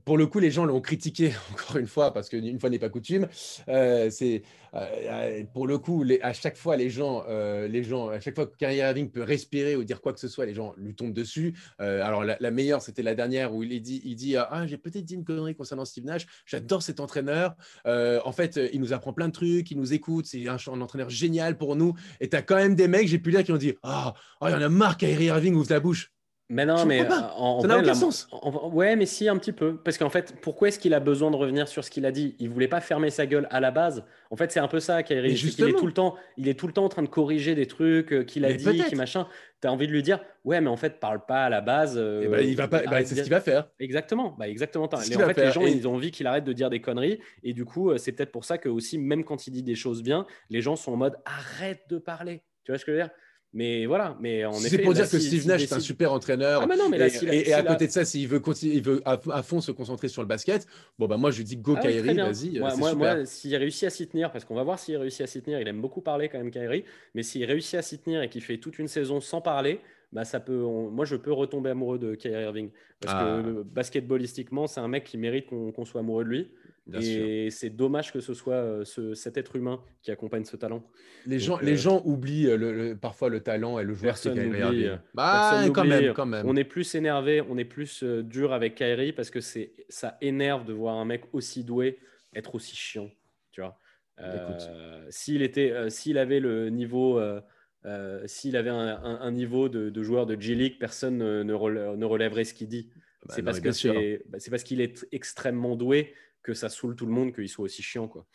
pour 0.04 0.18
le 0.18 0.26
coup, 0.26 0.40
les 0.40 0.50
gens 0.50 0.66
l'ont 0.66 0.80
critiqué 0.80 1.32
encore 1.52 1.76
une 1.76 1.86
fois 1.86 2.12
parce 2.12 2.28
qu'une 2.28 2.60
fois 2.60 2.68
n'est 2.68 2.78
pas 2.78 2.90
coutume. 2.90 3.28
Euh, 3.68 4.10
c'est 4.10 4.42
euh, 4.74 5.42
pour 5.54 5.66
le 5.66 5.78
coup, 5.78 6.02
les, 6.02 6.20
à 6.20 6.32
chaque 6.34 6.56
fois, 6.56 6.76
les 6.76 6.90
gens, 6.90 7.24
les 7.28 7.82
gens, 7.82 8.08
à 8.08 8.20
chaque 8.20 8.34
fois 8.34 8.46
que 8.46 8.56
Kyrie 8.56 8.76
Irving 8.76 9.10
peut 9.10 9.22
respirer 9.22 9.76
ou 9.76 9.84
dire 9.84 10.00
quoi 10.00 10.12
que 10.12 10.20
ce 10.20 10.28
soit, 10.28 10.46
les 10.46 10.54
gens 10.54 10.74
lui 10.76 10.94
tombent 10.94 11.14
dessus. 11.14 11.54
alors 11.78 12.24
la, 12.24 12.50
meilleure, 12.50 12.82
c'était 12.82 13.02
la 13.02 13.14
dernière 13.14 13.54
où 13.54 13.62
il 13.62 13.80
dit, 13.80 14.02
il 14.04 14.16
dit, 14.16 14.36
ah, 14.36 14.66
j'ai 14.66 14.76
peut-être 14.76 15.04
dit 15.04 15.14
une 15.14 15.24
connerie 15.24 15.54
concernant 15.54 15.84
Steve 15.84 16.04
Nash. 16.04 16.26
J'adore 16.44 16.82
cet 16.82 17.00
entraîneur. 17.00 17.54
en 17.86 18.32
fait, 18.32 18.60
il 18.72 18.80
nous 18.80 18.92
apprend 18.92 19.12
plein 19.12 19.28
de 19.28 19.32
trucs, 19.32 19.70
il 19.70 19.78
nous 19.78 19.92
écoute. 19.92 20.26
C'est 20.26 20.46
un, 20.48 20.58
entraîneur 20.80 21.10
génial 21.10 21.56
pour 21.56 21.74
nous. 21.74 21.94
Et 22.20 22.28
tu 22.28 22.36
as 22.36 22.42
quand 22.42 22.56
même 22.56 22.74
des 22.74 22.88
mecs, 22.88 23.08
j'ai 23.08 23.18
pu 23.18 23.30
dire, 23.30 23.44
qui 23.44 23.52
ont 23.52 23.56
dit, 23.56 23.74
ah, 23.82 24.14
oh, 24.40 24.46
il 24.48 24.52
y 24.52 24.54
en 24.54 24.62
a 24.62 24.68
marre, 24.68 24.96
Kyrie 24.96 25.26
Irving 25.26 25.54
ouvre 25.54 25.70
la 25.70 25.80
bouche. 25.80 26.12
Mais 26.52 26.66
non, 26.66 26.84
mais 26.84 27.04
pas. 27.04 27.32
euh, 27.36 27.40
en, 27.40 27.60
Ça 27.60 27.68
n'a 27.68 27.78
aucun 27.78 27.94
sens. 27.94 28.26
en- 28.32 28.48
en- 28.50 28.70
ouais, 28.70 28.96
mais 28.96 29.06
si 29.06 29.28
un 29.28 29.36
petit 29.38 29.52
peu, 29.52 29.76
parce 29.76 29.96
qu'en 29.98 30.10
fait, 30.10 30.34
pourquoi 30.42 30.66
est-ce 30.68 30.80
qu'il 30.80 30.92
a 30.94 30.98
besoin 31.00 31.30
de 31.30 31.36
revenir 31.36 31.68
sur 31.68 31.84
ce 31.84 31.90
qu'il 31.92 32.04
a 32.04 32.10
dit? 32.10 32.34
Il 32.40 32.50
voulait 32.50 32.66
pas 32.66 32.80
fermer 32.80 33.10
sa 33.10 33.24
gueule 33.24 33.46
à 33.50 33.60
la 33.60 33.70
base. 33.70 34.04
En 34.30 34.36
fait, 34.36 34.50
c'est 34.50 34.58
un 34.58 34.66
peu 34.66 34.80
ça, 34.80 35.04
Kyrie. 35.04 35.34
Qu'il 35.36 35.68
est 35.68 35.72
tout 35.78 35.86
le 35.86 35.92
temps, 35.92 36.16
il 36.36 36.48
est 36.48 36.58
tout 36.58 36.66
le 36.66 36.72
temps 36.72 36.84
en 36.84 36.88
train 36.88 37.02
de 37.02 37.08
corriger 37.08 37.54
des 37.54 37.66
trucs 37.66 38.12
euh, 38.12 38.24
qu'il 38.24 38.44
a 38.44 38.48
Mais 38.48 38.56
dit, 38.56 38.82
qui 38.84 38.96
machin. 38.96 39.28
T'as 39.60 39.68
envie 39.68 39.86
de 39.86 39.92
lui 39.92 40.02
dire, 40.02 40.18
ouais, 40.44 40.60
mais 40.60 40.70
en 40.70 40.76
fait, 40.76 40.98
parle 40.98 41.24
pas 41.24 41.44
à 41.44 41.50
la 41.50 41.60
base. 41.60 41.96
euh, 41.96 42.22
Et 42.22 42.28
ben, 42.28 42.40
il 42.40 42.56
va 42.56 42.66
pas. 42.66 42.82
bah, 42.82 43.04
c'est 43.04 43.14
ce 43.14 43.22
qu'il 43.22 43.30
va 43.30 43.40
faire. 43.40 43.68
Exactement, 43.78 44.34
bah 44.38 44.48
exactement. 44.48 44.88
Les- 45.08 45.16
en 45.16 45.50
gens, 45.52 45.66
Et- 45.66 45.70
ils 45.72 45.86
ont 45.86 45.94
envie 45.94 46.10
qu'il 46.10 46.26
arrête 46.26 46.44
de 46.44 46.52
dire 46.52 46.68
des 46.70 46.80
conneries, 46.80 47.20
et 47.44 47.52
du 47.52 47.64
coup, 47.64 47.96
c'est 47.98 48.10
peut-être 48.12 48.32
pour 48.32 48.44
ça 48.44 48.58
que 48.58 48.68
aussi, 48.68 48.98
même 48.98 49.22
quand 49.22 49.46
il 49.46 49.50
dit 49.52 49.62
des 49.62 49.74
choses 49.76 50.02
bien, 50.02 50.26
les 50.48 50.62
gens 50.62 50.74
sont 50.76 50.92
en 50.92 50.96
mode 50.96 51.16
arrête 51.26 51.82
de 51.90 51.98
parler. 51.98 52.42
Tu 52.64 52.72
vois 52.72 52.78
ce 52.78 52.84
que 52.84 52.92
je 52.92 52.96
veux 52.96 53.02
dire? 53.04 53.10
Mais 53.52 53.84
voilà, 53.86 54.16
mais 54.20 54.44
en 54.44 54.52
C'est 54.52 54.68
effet, 54.68 54.78
pour 54.82 54.92
là, 54.92 55.00
dire 55.00 55.10
que 55.10 55.18
si- 55.18 55.26
Steve 55.26 55.48
Nash 55.48 55.62
est 55.64 55.72
un 55.72 55.80
super 55.80 56.12
entraîneur. 56.12 56.60
Ah, 56.62 56.66
mais 56.68 56.76
non, 56.76 56.88
mais 56.88 56.98
là, 56.98 57.08
et, 57.32 57.52
à 57.52 57.64
côté 57.64 57.88
de 57.88 57.92
ça, 57.92 58.04
s'il 58.04 58.28
veut, 58.28 58.38
continuer, 58.38 58.76
il 58.76 58.82
veut 58.82 59.02
à, 59.04 59.42
fond 59.42 59.60
se 59.60 59.72
concentrer 59.72 60.06
sur 60.06 60.22
le 60.22 60.28
basket, 60.28 60.68
bon, 61.00 61.08
bah, 61.08 61.16
moi, 61.16 61.32
je 61.32 61.38
lui 61.38 61.44
dis 61.44 61.56
go 61.56 61.74
Ah 61.76 61.80
Kyrie, 61.80 62.14
vas-y, 62.14 62.56
euh, 62.58 62.60
Moi, 62.60 62.70
c'est 62.70 62.94
moi, 62.94 63.26
s'il 63.26 63.56
réussit 63.56 63.84
à 63.88 63.90
s'y 63.90 64.06
tenir, 64.06 64.30
parce 64.30 64.44
qu'on 64.44 64.54
va 64.54 64.62
voir 64.62 64.78
s'il 64.78 64.96
réussit 64.96 65.22
à 65.22 65.26
s'y 65.26 65.42
tenir, 65.42 65.60
il 65.60 65.66
aime 65.66 65.80
beaucoup 65.80 66.00
parler 66.00 66.28
quand 66.28 66.38
même, 66.38 66.52
Kyrie, 66.52 66.84
mais 67.16 67.24
s'il 67.24 67.44
réussit 67.44 67.74
à 67.74 67.82
s'y 67.82 67.98
tenir 67.98 68.22
et 68.22 68.28
qu'il 68.28 68.42
fait 68.42 68.58
toute 68.58 68.78
une 68.78 68.86
saison 68.88 69.20
sans 69.20 69.40
parler, 69.40 69.80
bah 70.12 70.24
ça 70.24 70.38
peut, 70.40 70.56
moi 70.58 71.04
je 71.04 71.16
peux 71.16 71.32
retomber 71.32 71.70
amoureux 71.70 71.98
de 71.98 72.14
Kyrie 72.14 72.42
Irving. 72.44 72.70
Parce 73.00 73.14
Ah. 73.18 73.40
que 73.42 73.48
le- 73.48 73.62
basketballistiquement, 73.64 74.68
c'est 74.68 74.80
un 74.80 74.88
mec 74.88 75.04
qui 75.04 75.18
mérite 75.18 75.46
qu'on 75.48 75.84
soit 75.84 76.00
amoureux 76.00 76.24
de 76.24 76.28
lui. 76.30 76.50
Bien 76.86 77.00
et 77.00 77.50
c'est 77.50 77.70
dommage 77.70 78.12
que 78.12 78.20
ce 78.20 78.34
soit 78.34 78.54
euh, 78.54 78.84
ce- 78.84 79.14
cet 79.14 79.36
être 79.36 79.54
humain 79.54 79.80
qui 80.02 80.10
accompagne 80.10 80.44
ce 80.44 80.56
talent. 80.56 80.82
Les 81.26 81.38
gens, 81.38 81.54
Donc, 81.54 81.62
les 81.62 81.72
euh, 81.72 81.76
gens 81.76 82.02
oublient 82.04 82.46
euh, 82.48 82.56
le- 82.56 82.72
le- 82.72 82.96
parfois 82.96 83.28
le 83.28 83.40
talent 83.40 83.78
et 83.78 83.84
le 83.84 83.94
joueur 83.94 84.16
c'est 84.16 84.32
Personne 84.34 84.52
Kyrie 84.52 84.86
euh, 84.86 84.96
Bah, 85.14 85.48
Personne 85.50 85.72
quand 85.72 85.84
n'oublie. 85.84 86.04
même, 86.06 86.14
quand 86.14 86.26
même. 86.26 86.48
On 86.48 86.56
est 86.56 86.64
plus 86.64 86.94
énervé, 86.94 87.42
on 87.48 87.58
est 87.58 87.64
plus 87.64 88.02
euh, 88.02 88.22
dur 88.22 88.52
avec 88.52 88.74
Kyrie 88.76 89.12
parce 89.12 89.30
que 89.30 89.40
c'est 89.40 89.74
ça 89.88 90.16
énerve 90.20 90.64
de 90.64 90.72
voir 90.72 90.96
un 90.96 91.04
mec 91.04 91.24
aussi 91.32 91.64
doué 91.64 91.98
être 92.34 92.54
aussi 92.54 92.74
chiant, 92.76 93.10
tu 93.52 93.60
vois. 93.60 93.78
Euh, 94.20 95.06
s'il 95.10 95.42
était, 95.42 95.70
euh, 95.70 95.88
s'il 95.90 96.18
avait 96.18 96.40
le 96.40 96.68
niveau, 96.70 97.18
euh, 97.18 97.40
euh, 97.86 98.22
s'il 98.26 98.56
avait 98.56 98.68
un, 98.70 98.76
un- 99.02 99.20
un 99.20 99.30
niveau 99.32 99.68
de, 99.68 99.90
de 99.90 100.02
joueur 100.02 100.26
de 100.26 100.38
G 100.40 100.54
League, 100.54 100.76
personne 100.78 101.16
ne, 101.18 101.42
ne 101.42 101.54
relè- 101.54 101.96
ne 101.96 102.04
relèverait 102.04 102.44
ce 102.44 102.52
qu'il 102.54 102.68
dit. 102.68 102.90
Bah, 103.26 103.34
c'est 103.34 103.42
non, 103.42 103.46
parce 103.46 103.60
que 103.60 103.72
c'est, 103.72 104.22
bah, 104.28 104.38
c'est 104.40 104.50
parce 104.50 104.62
qu'il 104.62 104.80
est 104.80 105.06
extrêmement 105.12 105.74
doué 105.76 106.14
que 106.42 106.54
ça 106.54 106.68
saoule 106.68 106.96
tout 106.96 107.06
le 107.06 107.12
monde 107.12 107.34
qu'il 107.34 107.48
soit 107.48 107.64
aussi 107.64 107.82
chiant, 107.82 108.08
quoi. 108.08 108.26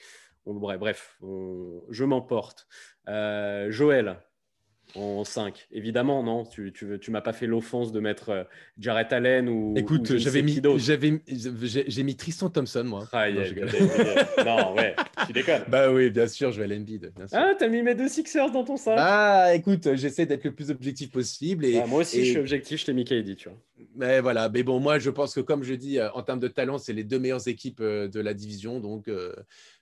Bref, 0.45 1.17
je 1.21 2.03
m'emporte. 2.03 2.67
Euh, 3.07 3.71
Joël, 3.71 4.21
en 4.95 5.23
5. 5.23 5.67
Évidemment, 5.71 6.23
non, 6.23 6.45
tu, 6.45 6.71
tu, 6.71 6.99
tu 6.99 7.11
m'as 7.11 7.21
pas 7.21 7.33
fait 7.33 7.47
l'offense 7.47 7.91
de 7.91 7.99
mettre 7.99 8.29
euh, 8.29 8.43
Jarrett 8.77 9.11
Allen 9.11 9.49
ou. 9.49 9.73
ou 9.73 9.77
Écoute, 9.77 10.15
j'avais 10.17 10.41
mis, 10.41 10.61
j'avais, 10.77 11.21
j'ai 11.27 12.03
mis 12.03 12.15
Tristan 12.15 12.49
Thompson, 12.49 12.83
moi. 12.85 13.07
Aïe, 13.11 13.33
Non, 13.33 13.43
je 13.43 14.43
non, 14.45 14.75
ouais, 14.75 14.95
tu 15.25 15.33
déconnes. 15.33 15.63
Bah 15.67 15.91
oui, 15.91 16.09
bien 16.09 16.27
sûr, 16.27 16.51
je 16.51 16.61
vais 16.61 16.65
à 16.65 16.75
l'Embiid. 16.77 17.11
Ah, 17.31 17.53
t'as 17.57 17.67
mis 17.67 17.81
mes 17.81 17.95
deux 17.95 18.07
Sixers 18.07 18.51
dans 18.51 18.63
ton 18.63 18.77
sac. 18.77 18.95
Ah, 18.99 19.51
écoute, 19.55 19.95
j'essaie 19.95 20.25
d'être 20.25 20.43
le 20.43 20.53
plus 20.53 20.69
objectif 20.71 21.11
possible. 21.11 21.65
Et, 21.65 21.77
Ah, 21.79 21.87
moi 21.87 22.01
aussi, 22.01 22.19
et- 22.19 22.25
je 22.25 22.29
suis 22.31 22.39
objectif, 22.39 22.79
je 22.79 22.85
t'ai 22.85 22.93
mis 22.93 23.03
KD, 23.03 23.35
tu 23.35 23.49
vois. 23.49 23.57
Mais 23.97 24.19
voilà, 24.19 24.49
mais 24.49 24.63
bon, 24.63 24.79
moi 24.79 24.99
je 24.99 25.09
pense 25.09 25.33
que 25.33 25.39
comme 25.39 25.63
je 25.63 25.73
dis, 25.73 25.99
euh, 25.99 26.11
en 26.11 26.21
termes 26.21 26.39
de 26.39 26.47
talent, 26.49 26.77
c'est 26.77 26.91
les 26.93 27.03
deux 27.05 27.19
meilleures 27.19 27.47
équipes 27.47 27.79
euh, 27.81 28.07
de 28.09 28.19
la 28.19 28.33
division, 28.33 28.79
donc 28.81 29.07
euh, 29.07 29.33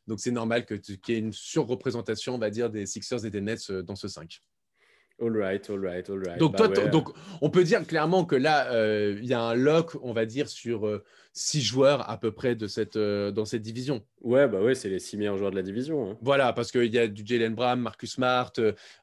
donc 0.07 0.19
c'est 0.19 0.31
normal 0.31 0.65
qu'il 0.65 0.79
y 1.07 1.11
ait 1.13 1.19
une 1.19 1.33
surreprésentation, 1.33 2.35
on 2.35 2.37
va 2.37 2.49
dire, 2.51 2.69
des 2.69 2.85
Sixers 2.85 3.25
et 3.25 3.29
des 3.31 3.41
Nets 3.41 3.71
dans 3.71 3.95
ce 3.95 4.07
5. 4.07 4.41
All 5.21 5.29
right, 5.29 5.69
all 5.69 5.79
right, 5.79 6.09
all 6.09 6.17
right. 6.17 6.39
Donc 6.39 6.53
Bah 6.53 6.67
toi, 6.67 6.83
ouais. 6.83 6.89
donc 6.89 7.09
on 7.41 7.49
peut 7.49 7.63
dire 7.63 7.85
clairement 7.85 8.25
que 8.25 8.35
là, 8.35 8.71
euh, 8.73 9.15
il 9.21 9.25
y 9.25 9.33
a 9.33 9.41
un 9.41 9.53
lock, 9.53 9.91
on 10.01 10.11
va 10.11 10.25
dire, 10.25 10.49
sur 10.49 10.87
euh, 10.87 11.03
six 11.33 11.61
joueurs 11.61 12.09
à 12.09 12.19
peu 12.19 12.31
près 12.31 12.55
de 12.55 12.67
cette 12.67 12.95
euh, 12.95 13.31
dans 13.31 13.45
cette 13.45 13.61
division. 13.61 14.01
Ouais, 14.21 14.47
bah 14.47 14.59
ouais, 14.59 14.73
c'est 14.73 14.89
les 14.89 14.99
six 14.99 15.15
meilleurs 15.17 15.37
joueurs 15.37 15.51
de 15.51 15.55
la 15.55 15.61
division. 15.61 16.11
hein. 16.11 16.17
Voilà, 16.21 16.51
parce 16.51 16.71
qu'il 16.71 16.91
y 16.93 16.97
a 16.97 17.07
du 17.07 17.23
Jalen 17.25 17.53
Brown, 17.53 17.79
Marcus 17.79 18.13
Smart, 18.13 18.51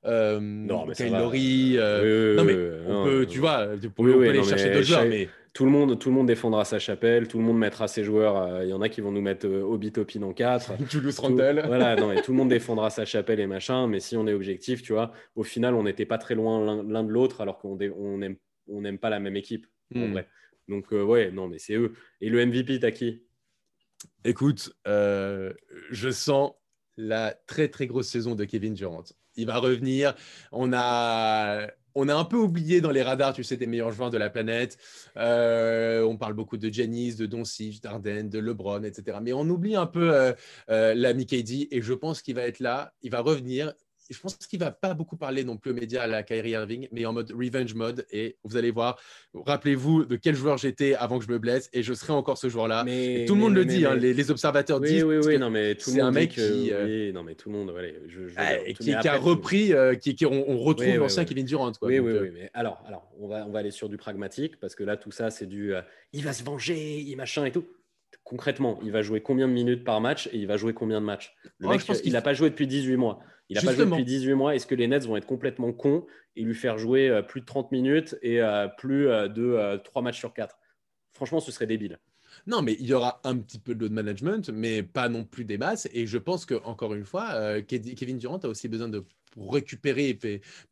Non, 0.05 0.87
mais 0.87 0.95
Kyle. 0.95 1.13
Lowry, 1.13 1.77
non 1.79 2.45
mais 2.45 2.57
on 2.89 3.05
peut, 3.05 3.27
tu 3.27 3.39
vois, 3.39 3.69
on 3.99 4.03
peut, 4.03 4.29
aller 4.29 4.43
chercher 4.43 4.71
d'autres 4.71 4.87
joueurs, 4.87 5.07
mais 5.07 5.29
Tout 5.53 5.65
le, 5.65 5.71
monde, 5.73 5.99
tout 5.99 6.11
le 6.11 6.15
monde 6.15 6.29
défendra 6.29 6.65
sa 6.65 6.79
chapelle, 6.79 7.27
tout 7.27 7.39
le 7.39 7.45
monde 7.45 7.59
mettra 7.59 7.89
ses 7.89 8.05
joueurs. 8.05 8.37
euh, 8.37 8.65
Il 8.65 8.71
y 8.71 8.73
en 8.73 8.81
a 8.83 8.89
qui 8.89 9.01
vont 9.01 9.11
nous 9.11 9.21
mettre 9.21 9.47
euh, 9.49 9.63
Obi 9.63 9.91
Topin 9.91 10.23
en 10.23 10.33
4. 10.33 10.73
Julius 10.91 11.17
Tout- 11.17 11.23
Randle. 11.23 11.65
voilà, 11.67 11.97
non, 11.97 12.13
et 12.13 12.23
tout 12.23 12.31
le 12.31 12.37
monde 12.39 12.49
défendra 12.51 12.89
sa 12.91 13.05
chapelle 13.05 13.41
et 13.41 13.47
machin, 13.49 13.89
mais 13.89 13.99
si 13.99 14.17
on 14.17 14.27
est 14.29 14.33
objectif, 14.33 14.81
tu 14.83 14.93
vois, 14.93 15.13
au 15.35 15.43
final, 15.43 15.75
on 15.75 15.83
n'était 15.83 16.07
pas 16.07 16.19
très 16.19 16.37
loin 16.37 16.83
l'un 16.85 17.03
de 17.03 17.11
l'autre 17.11 17.41
alors 17.41 17.59
qu'on 17.59 17.77
on 17.97 18.19
n'aime 18.19 18.37
on 18.69 18.81
n'aime 18.83 18.99
pas 18.99 19.11
la 19.11 19.19
même 19.19 19.35
équipe, 19.37 19.67
en 19.97 19.99
Hmm. 20.07 20.13
vrai. 20.13 20.29
Donc, 20.69 20.93
euh, 20.93 21.03
ouais, 21.03 21.33
non, 21.33 21.49
mais 21.49 21.59
c'est 21.59 21.75
eux. 21.75 21.95
Et 22.21 22.29
le 22.31 22.39
MVP, 22.47 22.79
t'as 22.79 22.93
qui? 22.93 23.25
Écoute, 24.25 24.73
je 24.87 26.11
sens 26.13 26.53
la 26.97 27.35
très 27.49 27.67
très 27.69 27.89
grosse 27.89 28.07
saison 28.09 28.37
de 28.37 28.45
Kevin 28.45 28.75
Durant. 28.75 29.03
Il 29.35 29.47
va 29.47 29.59
revenir. 29.59 30.15
On 30.53 30.73
a, 30.73 31.67
on 31.95 32.09
a 32.09 32.15
un 32.15 32.25
peu 32.25 32.37
oublié 32.37 32.81
dans 32.81 32.91
les 32.91 33.03
radars, 33.03 33.33
tu 33.33 33.45
sais, 33.45 33.57
des 33.57 33.67
meilleurs 33.67 33.93
joueurs 33.93 34.11
de 34.11 34.19
la 34.19 34.31
planète. 34.31 34.79
Euh, 35.17 36.03
on 36.05 36.17
parle 36.17 36.35
beaucoup 36.35 36.57
de 36.57 36.69
Giannis, 36.69 37.17
de 37.17 37.27
Doncic, 37.27 37.83
d'Arden, 37.83 38.29
de 38.29 38.39
LeBron, 38.39 38.83
etc. 38.83 39.19
Mais 39.23 39.33
on 39.33 39.49
oublie 39.49 39.77
un 39.77 39.87
peu 39.87 40.15
euh, 40.15 40.33
euh, 40.71 40.95
l'ami 40.95 41.27
KD 41.27 41.69
et 41.71 41.83
je 41.83 41.95
pense 41.95 42.23
qu'il 42.23 42.35
va 42.35 42.43
être 42.43 42.61
là. 42.61 42.93
Il 43.03 43.11
va 43.11 43.21
revenir. 43.21 43.73
Je 44.11 44.19
pense 44.19 44.35
qu'il 44.37 44.59
va 44.59 44.73
pas 44.73 44.93
beaucoup 44.93 45.17
parler 45.17 45.45
non 45.45 45.57
plus 45.57 45.71
aux 45.71 45.75
médias 45.75 46.03
à 46.03 46.07
la 46.09 46.23
Kyrie 46.25 46.51
Irving, 46.51 46.89
mais 46.91 47.07
en 47.07 47.13
mode 47.13 47.31
revenge 47.31 47.75
mode. 47.75 48.07
Et 48.11 48.37
vous 48.43 48.57
allez 48.57 48.73
voir, 48.73 48.99
rappelez-vous 49.35 50.05
de 50.05 50.17
quel 50.17 50.35
joueur 50.35 50.59
j'étais 50.59 50.95
avant 50.95 51.19
que 51.19 51.25
je 51.25 51.31
me 51.31 51.39
blesse 51.39 51.71
et 51.73 51.83
je 51.85 51.95
serai 51.95 52.13
encore 52.13 52.37
ce 52.37 52.49
joueur-là. 52.49 52.83
mais, 52.85 53.23
Et 53.23 53.25
tout 53.25 53.35
le 53.35 53.41
monde 53.41 53.53
mais- 53.53 53.61
le 53.61 53.65
mais- 53.67 53.75
dit, 53.77 53.87
hein, 53.87 53.95
les, 53.95 54.13
les 54.13 54.31
observateurs 54.31 54.81
Oui, 54.81 54.89
disent 54.89 55.05
oui, 55.05 55.17
oui, 55.25 55.39
non, 55.39 55.49
mais 55.51 55.75
tout 55.77 55.91
le 55.91 55.95
c'est 55.95 56.01
monde 56.03 56.09
un 56.09 56.11
mec 56.13 56.35
que- 56.35 56.53
qui, 56.53 56.73
euh, 56.73 56.85
Oui, 56.87 57.13
non, 57.13 57.23
mais 57.23 57.35
tout 57.37 57.51
le 57.51 57.57
monde, 57.59 57.71
ouais, 57.71 57.95
je, 58.09 58.27
je- 58.29 58.35
ah, 58.37 58.59
et 58.67 58.75
qui, 58.75 58.93
a 58.93 59.17
repris, 59.17 59.73
euh, 59.73 59.95
qui, 59.95 60.15
qui- 60.17 60.27
on, 60.27 60.51
on 60.51 60.59
retrouve 60.59 60.89
Oui, 60.89 60.97
l'ancien 60.97 61.23
oui. 61.23 61.29
Kevin 61.29 61.47
Durant. 61.47 61.71
Quoi, 61.73 61.89
Oui, 61.89 61.99
Donc, 61.99 62.07
oui, 62.07 62.13
euh, 62.13 62.23
oui, 62.23 62.31
mais 62.35 62.51
alors, 62.53 62.83
alors 62.89 63.09
on, 63.21 63.29
va, 63.29 63.47
on 63.47 63.51
va 63.53 63.61
aller 63.61 63.71
sur 63.71 63.89
du 63.89 63.97
pragmatique 63.97 64.59
parce 64.59 64.75
que 64.75 64.83
là, 64.83 64.97
tout 64.97 65.13
ça, 65.13 65.31
c'est 65.31 65.47
du 65.47 65.73
euh, 65.75 65.83
il 66.13 66.25
va 66.25 66.33
se 66.33 66.43
venger, 66.43 66.99
il 66.99 67.17
machin 67.17 67.45
et 67.45 67.53
tout. 67.53 67.65
Concrètement, 68.25 68.79
il 68.83 68.93
va 68.93 69.03
jouer 69.03 69.21
combien 69.23 69.49
de 69.49 69.53
minutes 69.53 69.83
par 69.85 70.01
match 70.01 70.29
et 70.33 70.37
il 70.37 70.47
va 70.47 70.57
jouer 70.57 70.73
combien 70.73 71.01
de 71.01 71.07
matchs? 71.07 71.35
Le 71.59 71.67
Oh, 71.67 71.71
mec, 71.71 71.81
je 71.81 71.87
pense 71.87 71.99
il 71.99 72.03
qu'il- 72.03 72.13
n'a 72.13 72.23
pas 72.23 72.35
joué 72.35 72.51
depuis 72.51 72.67
18 72.67 72.97
mois. 72.97 73.21
Il 73.49 73.55
n'a 73.57 73.63
pas 73.63 73.73
joué 73.75 73.85
depuis 73.87 74.05
18 74.05 74.35
mois. 74.35 74.55
Est-ce 74.55 74.67
que 74.67 74.75
les 74.77 74.87
Nets 74.87 75.05
vont 75.07 75.17
être 75.17 75.27
complètement 75.27 75.73
cons 75.73 76.07
et 76.37 76.43
lui 76.43 76.55
faire 76.55 76.79
jouer 76.79 77.09
euh, 77.09 77.23
plus 77.23 77.41
de 77.41 77.47
30 77.47 77.73
minutes 77.73 78.17
et 78.23 78.41
euh, 78.41 78.69
plus 78.69 79.09
euh, 79.09 79.27
de 79.29 79.43
euh, 79.43 79.79
3 79.79 80.03
matchs 80.03 80.19
sur 80.19 80.33
4 80.33 80.59
Franchement, 81.13 81.41
ce 81.41 81.51
serait 81.51 81.67
débile. 81.67 81.99
Non, 82.51 82.63
mais 82.63 82.77
il 82.81 82.87
y 82.87 82.93
aura 82.93 83.21
un 83.25 83.37
petit 83.39 83.59
peu 83.59 83.75
de 83.75 83.81
load 83.81 83.93
management, 83.93 84.51
mais 84.53 84.83
pas 84.83 85.09
non 85.09 85.25
plus 85.25 85.45
des 85.45 85.57
masses. 85.57 85.89
Et 85.93 86.07
je 86.07 86.19
pense 86.19 86.45
que 86.45 86.55
encore 86.65 86.95
une 86.95 87.05
fois, 87.05 87.29
euh, 87.35 87.61
Ke- 87.63 87.95
Kevin 87.95 88.19
Durant 88.19 88.39
a 88.39 88.49
aussi 88.49 88.67
besoin 88.69 88.89
de 88.89 89.05
récupérer, 89.37 90.19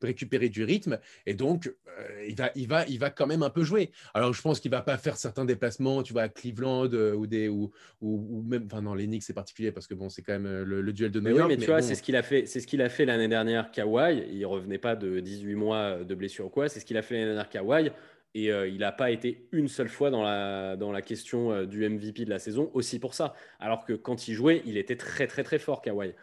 récupérer 0.03 0.49
du 0.49 0.65
rythme. 0.65 0.99
Et 1.27 1.35
donc, 1.35 1.69
euh, 1.87 2.25
il, 2.29 2.35
va, 2.35 2.51
il, 2.57 2.67
va, 2.67 2.85
il 2.89 2.99
va 2.99 3.11
quand 3.11 3.27
même 3.29 3.45
un 3.45 3.51
peu 3.51 3.63
jouer. 3.63 3.93
Alors, 4.15 4.33
je 4.33 4.43
pense 4.43 4.59
qu'il 4.59 4.71
va 4.73 4.83
pas 4.83 4.99
faire 4.99 5.17
certains 5.17 5.45
déplacements, 5.45 6.03
tu 6.03 6.13
vois, 6.13 6.23
à 6.23 6.29
Cleveland 6.29 6.93
euh, 6.93 7.15
ou, 7.15 7.27
des, 7.29 7.49
ou, 7.49 7.71
ou, 8.01 8.27
ou 8.39 8.43
même, 8.43 8.65
enfin, 8.67 8.83
non, 8.83 8.95
les 8.95 9.07
Knicks, 9.07 9.23
c'est 9.23 9.33
particulier 9.33 9.71
parce 9.71 9.87
que 9.87 9.95
bon, 9.95 10.09
c'est 10.09 10.23
quand 10.23 10.33
même 10.39 10.63
le, 10.65 10.81
le 10.81 10.93
duel 10.93 11.13
de 11.13 11.21
New 11.21 11.27
Mais 11.27 11.41
oui, 11.41 11.45
mais 11.49 11.57
tu 11.57 11.67
vois, 11.67 11.81
bon. 11.81 11.87
c'est 11.87 11.95
ce 11.95 12.03
qu'il 12.03 12.17
a 12.17 12.23
fait. 12.25 12.47
C'est 12.47 12.59
ce 12.61 12.67
qu'il 12.67 12.83
a 12.83 12.89
fait 12.89 13.05
l'année 13.05 13.29
dernière. 13.29 13.71
Kawhi, 13.71 14.25
il 14.33 14.45
revenait 14.45 14.79
pas 14.79 14.97
de 14.97 15.21
18 15.21 15.55
mois 15.55 16.03
de 16.03 16.15
blessure 16.17 16.47
ou 16.47 16.51
quoi. 16.51 16.69
C'est 16.69 16.81
ce 16.81 16.85
qu'il 16.85 16.97
a 16.97 17.03
fait 17.03 17.15
l'année 17.15 17.27
dernière. 17.27 17.49
Kawhi. 17.49 17.91
Et 18.35 18.53
euh, 18.53 18.69
il 18.69 18.79
n'a 18.79 18.93
pas 18.93 19.11
été 19.11 19.49
une 19.53 19.69
seule 19.69 19.89
fois 19.89 20.11
dans 20.11 20.23
la, 20.23 20.77
dans 20.77 20.93
la 20.93 21.03
question 21.03 21.51
euh, 21.53 21.67
du 21.67 21.89
MVP 21.89 22.25
de 22.25 22.31
la 22.31 22.39
saison, 22.39 22.71
aussi 22.75 22.99
pour 22.99 23.15
ça. 23.15 23.35
Alors 23.59 23.85
que 23.85 23.95
quand 23.95 24.29
il 24.29 24.35
jouait, 24.35 24.63
il 24.67 24.77
était 24.77 24.97
très, 24.97 25.27
très, 25.27 25.43
très 25.43 25.59
fort, 25.59 25.81
Kawhi. 25.83 26.15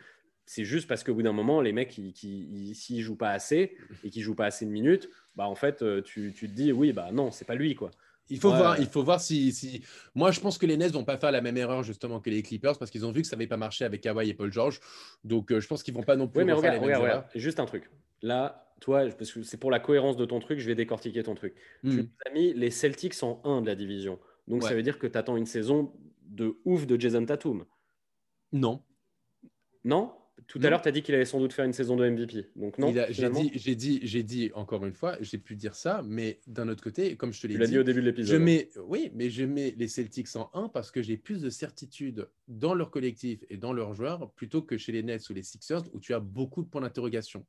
C'est 0.45 0.64
juste 0.66 0.88
parce 0.88 1.03
qu'au 1.03 1.16
bout 1.16 1.24
d'un 1.24 1.34
moment, 1.34 1.60
les 1.62 1.72
mecs, 1.74 1.89
qui, 1.89 2.14
qui, 2.14 2.76
s'ils 2.76 3.01
jouent 3.01 3.16
pas 3.18 3.32
assez 3.32 3.76
et 4.03 4.12
qu'ils 4.12 4.22
jouent 4.22 4.36
pas 4.36 4.45
assez 4.45 4.66
de 4.66 4.70
minutes, 4.70 5.10
bah 5.36 5.47
en 5.47 5.56
fait, 5.56 5.82
euh, 5.82 6.01
tu, 6.03 6.34
tu 6.36 6.47
te 6.47 6.53
dis, 6.53 6.72
oui, 6.72 6.93
bah 6.93 7.10
non, 7.12 7.32
c'est 7.32 7.45
pas 7.45 7.56
lui, 7.56 7.74
quoi. 7.74 7.89
Il 8.30 8.39
faut 8.39 8.51
Ouais. 8.51 8.58
voir, 8.58 8.80
il 8.80 8.88
faut 8.88 9.03
voir 9.03 9.20
si, 9.22 9.51
si- 9.51 9.84
Moi, 10.14 10.32
je 10.32 10.39
pense 10.39 10.58
que 10.60 10.66
les 10.68 10.78
Nets 10.78 10.91
vont 10.91 11.03
pas 11.03 11.18
faire 11.18 11.32
la 11.32 11.41
même 11.41 11.58
erreur 11.58 11.82
justement 11.84 12.20
que 12.20 12.30
les 12.30 12.41
Clippers 12.43 12.78
parce 12.78 12.89
qu'ils 12.91 13.06
ont 13.06 13.12
vu 13.12 13.22
que 13.24 13.28
ça 13.28 13.36
n'avait 13.36 13.47
pas 13.47 13.58
marché 13.58 13.86
avec 13.86 14.01
Kawhi 14.01 14.30
et 14.30 14.34
Paul 14.36 14.51
George. 14.51 14.80
Donc, 15.24 15.51
euh, 15.51 15.60
je 15.60 15.68
pense 15.68 15.82
qu'ils 15.84 15.93
vont 15.95 16.03
pas 16.03 16.16
non 16.16 16.28
plus 16.28 16.39
Oui, 16.41 16.45
mais 16.45 16.53
regarde, 16.53 16.82
regarde, 16.82 17.03
regarde. 17.03 17.26
Juste 17.36 17.60
un 17.60 17.66
truc. 17.66 17.89
Là, 18.22 18.64
toi, 18.82 19.05
parce 19.17 19.32
que 19.32 19.41
c'est 19.43 19.57
pour 19.59 19.71
la 19.71 19.80
cohérence 19.80 20.17
de 20.17 20.26
ton 20.26 20.39
truc, 20.39 20.59
je 20.59 20.67
vais 20.67 20.76
décortiquer 20.76 21.23
ton 21.23 21.36
truc. 21.36 21.55
Tu 21.84 21.89
Hmm. 21.89 21.95
nous 21.97 22.09
as 22.26 22.30
mis 22.32 22.53
les 22.53 22.71
Celtics 22.71 23.21
en 23.23 23.41
1 23.43 23.61
de 23.61 23.67
la 23.67 23.76
division. 23.76 24.19
Donc 24.47 24.61
Ouais. 24.63 24.69
ça 24.69 24.76
veut 24.76 24.84
dire 24.84 24.99
que 24.99 25.07
tu 25.07 25.17
attends 25.17 25.38
une 25.38 25.45
saison 25.45 25.93
de 26.23 26.57
ouf 26.65 26.86
de 26.86 26.99
Jason 26.99 27.26
Tatum. 27.26 27.65
Non. 28.51 28.84
Non? 29.84 30.13
Tout 30.47 30.59
à 30.63 30.69
l'heure, 30.69 30.81
tu 30.81 30.87
as 30.87 30.91
dit 30.91 31.01
qu'il 31.01 31.15
allait 31.15 31.25
sans 31.25 31.39
doute 31.39 31.53
faire 31.53 31.65
une 31.65 31.73
saison 31.73 31.95
de 31.95 32.07
MVP. 32.07 32.49
Donc 32.55 32.77
non. 32.77 32.93
J'ai 33.09 33.29
dit, 33.29 33.51
j'ai 33.55 33.75
dit, 33.75 33.99
j'ai 34.03 34.23
dit 34.23 34.51
encore 34.53 34.85
une 34.85 34.93
fois, 34.93 35.17
j'ai 35.21 35.37
pu 35.37 35.55
dire 35.55 35.75
ça, 35.75 36.01
mais 36.05 36.39
d'un 36.47 36.67
autre 36.69 36.83
côté, 36.83 37.15
comme 37.15 37.33
je 37.33 37.41
te 37.41 37.47
l'ai 37.47 37.57
dit, 37.57 37.71
dit 37.71 37.79
au 37.79 37.83
début 37.83 38.01
de 38.01 38.05
l'épisode. 38.05 38.31
Je 38.33 38.37
mets, 38.37 38.69
oui, 38.87 39.11
mais 39.13 39.29
je 39.29 39.43
mets 39.43 39.73
les 39.77 39.87
Celtics 39.87 40.35
en 40.35 40.49
1 40.53 40.69
parce 40.69 40.91
que 40.91 41.01
j'ai 41.01 41.17
plus 41.17 41.41
de 41.41 41.49
certitude 41.49 42.27
dans 42.47 42.73
leur 42.73 42.91
collectif 42.91 43.43
et 43.49 43.57
dans 43.57 43.73
leurs 43.73 43.93
joueurs 43.93 44.31
plutôt 44.31 44.61
que 44.61 44.77
chez 44.77 44.91
les 44.91 45.03
Nets 45.03 45.29
ou 45.29 45.33
les 45.33 45.43
Sixers 45.43 45.83
où 45.93 45.99
tu 45.99 46.13
as 46.13 46.19
beaucoup 46.19 46.61
de 46.61 46.67
points 46.67 46.81
d'interrogation. 46.81 47.45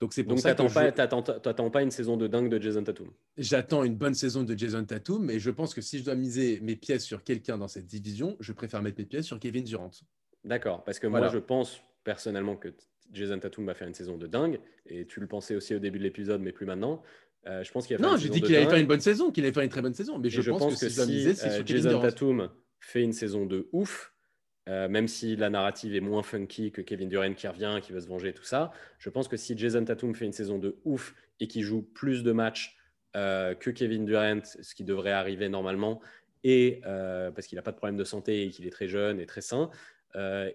Donc 0.00 0.14
c'est 0.14 0.24
pour 0.24 0.34
Donc, 0.34 0.40
ça 0.40 0.54
que 0.54 0.72
pas, 0.72 0.92
t'attends 0.92 1.70
pas 1.70 1.82
une 1.82 1.90
saison 1.90 2.16
de 2.16 2.26
dingue 2.26 2.48
de 2.48 2.60
Jason 2.60 2.82
Tatum. 2.82 3.10
J'attends 3.36 3.84
une 3.84 3.96
bonne 3.96 4.14
saison 4.14 4.42
de 4.42 4.56
Jason 4.56 4.84
Tatum, 4.84 5.24
mais 5.24 5.38
je 5.38 5.50
pense 5.50 5.74
que 5.74 5.82
si 5.82 5.98
je 5.98 6.04
dois 6.04 6.14
miser 6.14 6.60
mes 6.60 6.76
pièces 6.76 7.04
sur 7.04 7.22
quelqu'un 7.22 7.58
dans 7.58 7.68
cette 7.68 7.86
division, 7.86 8.36
je 8.40 8.52
préfère 8.52 8.82
mettre 8.82 8.98
mes 8.98 9.06
pièces 9.06 9.26
sur 9.26 9.38
Kevin 9.38 9.64
Durant. 9.64 9.90
D'accord, 10.42 10.82
parce 10.84 10.98
que 10.98 11.06
moi 11.06 11.28
je 11.28 11.38
pense 11.38 11.82
personnellement 12.04 12.56
que 12.56 12.68
Jason 13.12 13.38
Tatum 13.38 13.66
va 13.66 13.74
faire 13.74 13.88
une 13.88 13.94
saison 13.94 14.16
de 14.16 14.26
dingue, 14.26 14.60
et 14.86 15.06
tu 15.06 15.20
le 15.20 15.26
pensais 15.26 15.54
aussi 15.56 15.74
au 15.74 15.78
début 15.78 15.98
de 15.98 16.04
l'épisode, 16.04 16.40
mais 16.40 16.52
plus 16.52 16.66
maintenant. 16.66 17.02
Euh, 17.46 17.64
je 17.64 17.72
pense 17.72 17.86
qu'il 17.86 17.98
Non, 18.00 18.16
j'ai 18.16 18.28
dit 18.28 18.42
qu'il 18.42 18.54
allait 18.54 18.68
faire 18.68 18.78
une 18.78 18.86
bonne 18.86 19.00
saison, 19.00 19.30
qu'il 19.30 19.44
allait 19.44 19.52
faire 19.52 19.62
une 19.62 19.70
très 19.70 19.82
bonne 19.82 19.94
saison, 19.94 20.18
mais 20.18 20.28
je, 20.28 20.50
pense, 20.50 20.78
que, 20.78 20.88
si, 20.88 21.00
miser, 21.06 21.34
euh, 21.44 21.62
Jason 21.64 22.00
Tatum 22.00 22.50
fait 22.80 23.02
une 23.02 23.12
saison 23.12 23.46
de 23.46 23.68
ouf, 23.72 24.12
euh, 24.68 24.88
même 24.88 25.08
si 25.08 25.36
la 25.36 25.48
narrative 25.48 25.94
est 25.94 26.00
moins 26.00 26.22
funky 26.22 26.70
que 26.70 26.82
Kevin 26.82 27.08
Durant 27.08 27.32
qui 27.32 27.48
revient, 27.48 27.78
qui 27.82 27.92
veut 27.92 28.00
se 28.00 28.08
venger, 28.08 28.34
tout 28.34 28.44
ça, 28.44 28.72
je 28.98 29.08
pense 29.08 29.26
que 29.26 29.36
si 29.36 29.56
Jason 29.56 29.84
Tatum 29.84 30.14
fait 30.14 30.26
une 30.26 30.32
saison 30.32 30.58
de 30.58 30.76
ouf 30.84 31.14
et 31.40 31.48
qui 31.48 31.62
joue 31.62 31.82
plus 31.82 32.22
de 32.22 32.32
matchs 32.32 32.76
que 33.14 33.70
Kevin 33.70 34.04
Durant, 34.04 34.40
ce 34.44 34.74
qui 34.74 34.84
devrait 34.84 35.10
arriver 35.10 35.48
normalement, 35.48 36.00
et 36.44 36.80
parce 36.84 37.46
qu'il 37.46 37.56
n'a 37.56 37.62
pas 37.62 37.72
de 37.72 37.76
problème 37.76 37.96
de 37.96 38.04
santé 38.04 38.44
et 38.44 38.50
qu'il 38.50 38.66
est 38.66 38.70
très 38.70 38.86
jeune 38.86 39.18
et 39.18 39.26
très 39.26 39.40
sain, 39.40 39.70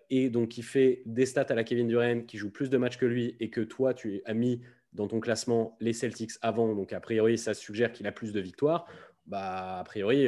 et 0.10 0.30
donc 0.30 0.50
qui 0.50 0.62
fait 0.62 1.02
des 1.06 1.26
stats 1.26 1.48
à 1.50 1.56
la 1.56 1.64
Kevin 1.64 1.88
Durant, 1.88 2.22
qui 2.22 2.38
joue 2.38 2.50
plus 2.50 2.70
de 2.70 2.78
matchs 2.78 2.98
que 2.98 3.06
lui, 3.06 3.36
et 3.40 3.50
que 3.50 3.62
toi, 3.62 3.94
tu 3.94 4.22
as 4.26 4.34
mis 4.34 4.62
dans 4.94 5.08
ton 5.08 5.20
classement 5.20 5.78
les 5.80 5.94
Celtics 5.94 6.32
avant, 6.42 6.74
donc 6.76 6.94
a 6.94 7.00
priori, 7.00 7.38
ça 7.38 7.54
suggère 7.54 7.92
qu'il 7.92 8.08
a 8.08 8.12
plus 8.12 8.34
de 8.34 8.40
victoires, 8.40 8.86
bah, 9.26 9.80
a 9.80 9.84
priori, 9.84 10.28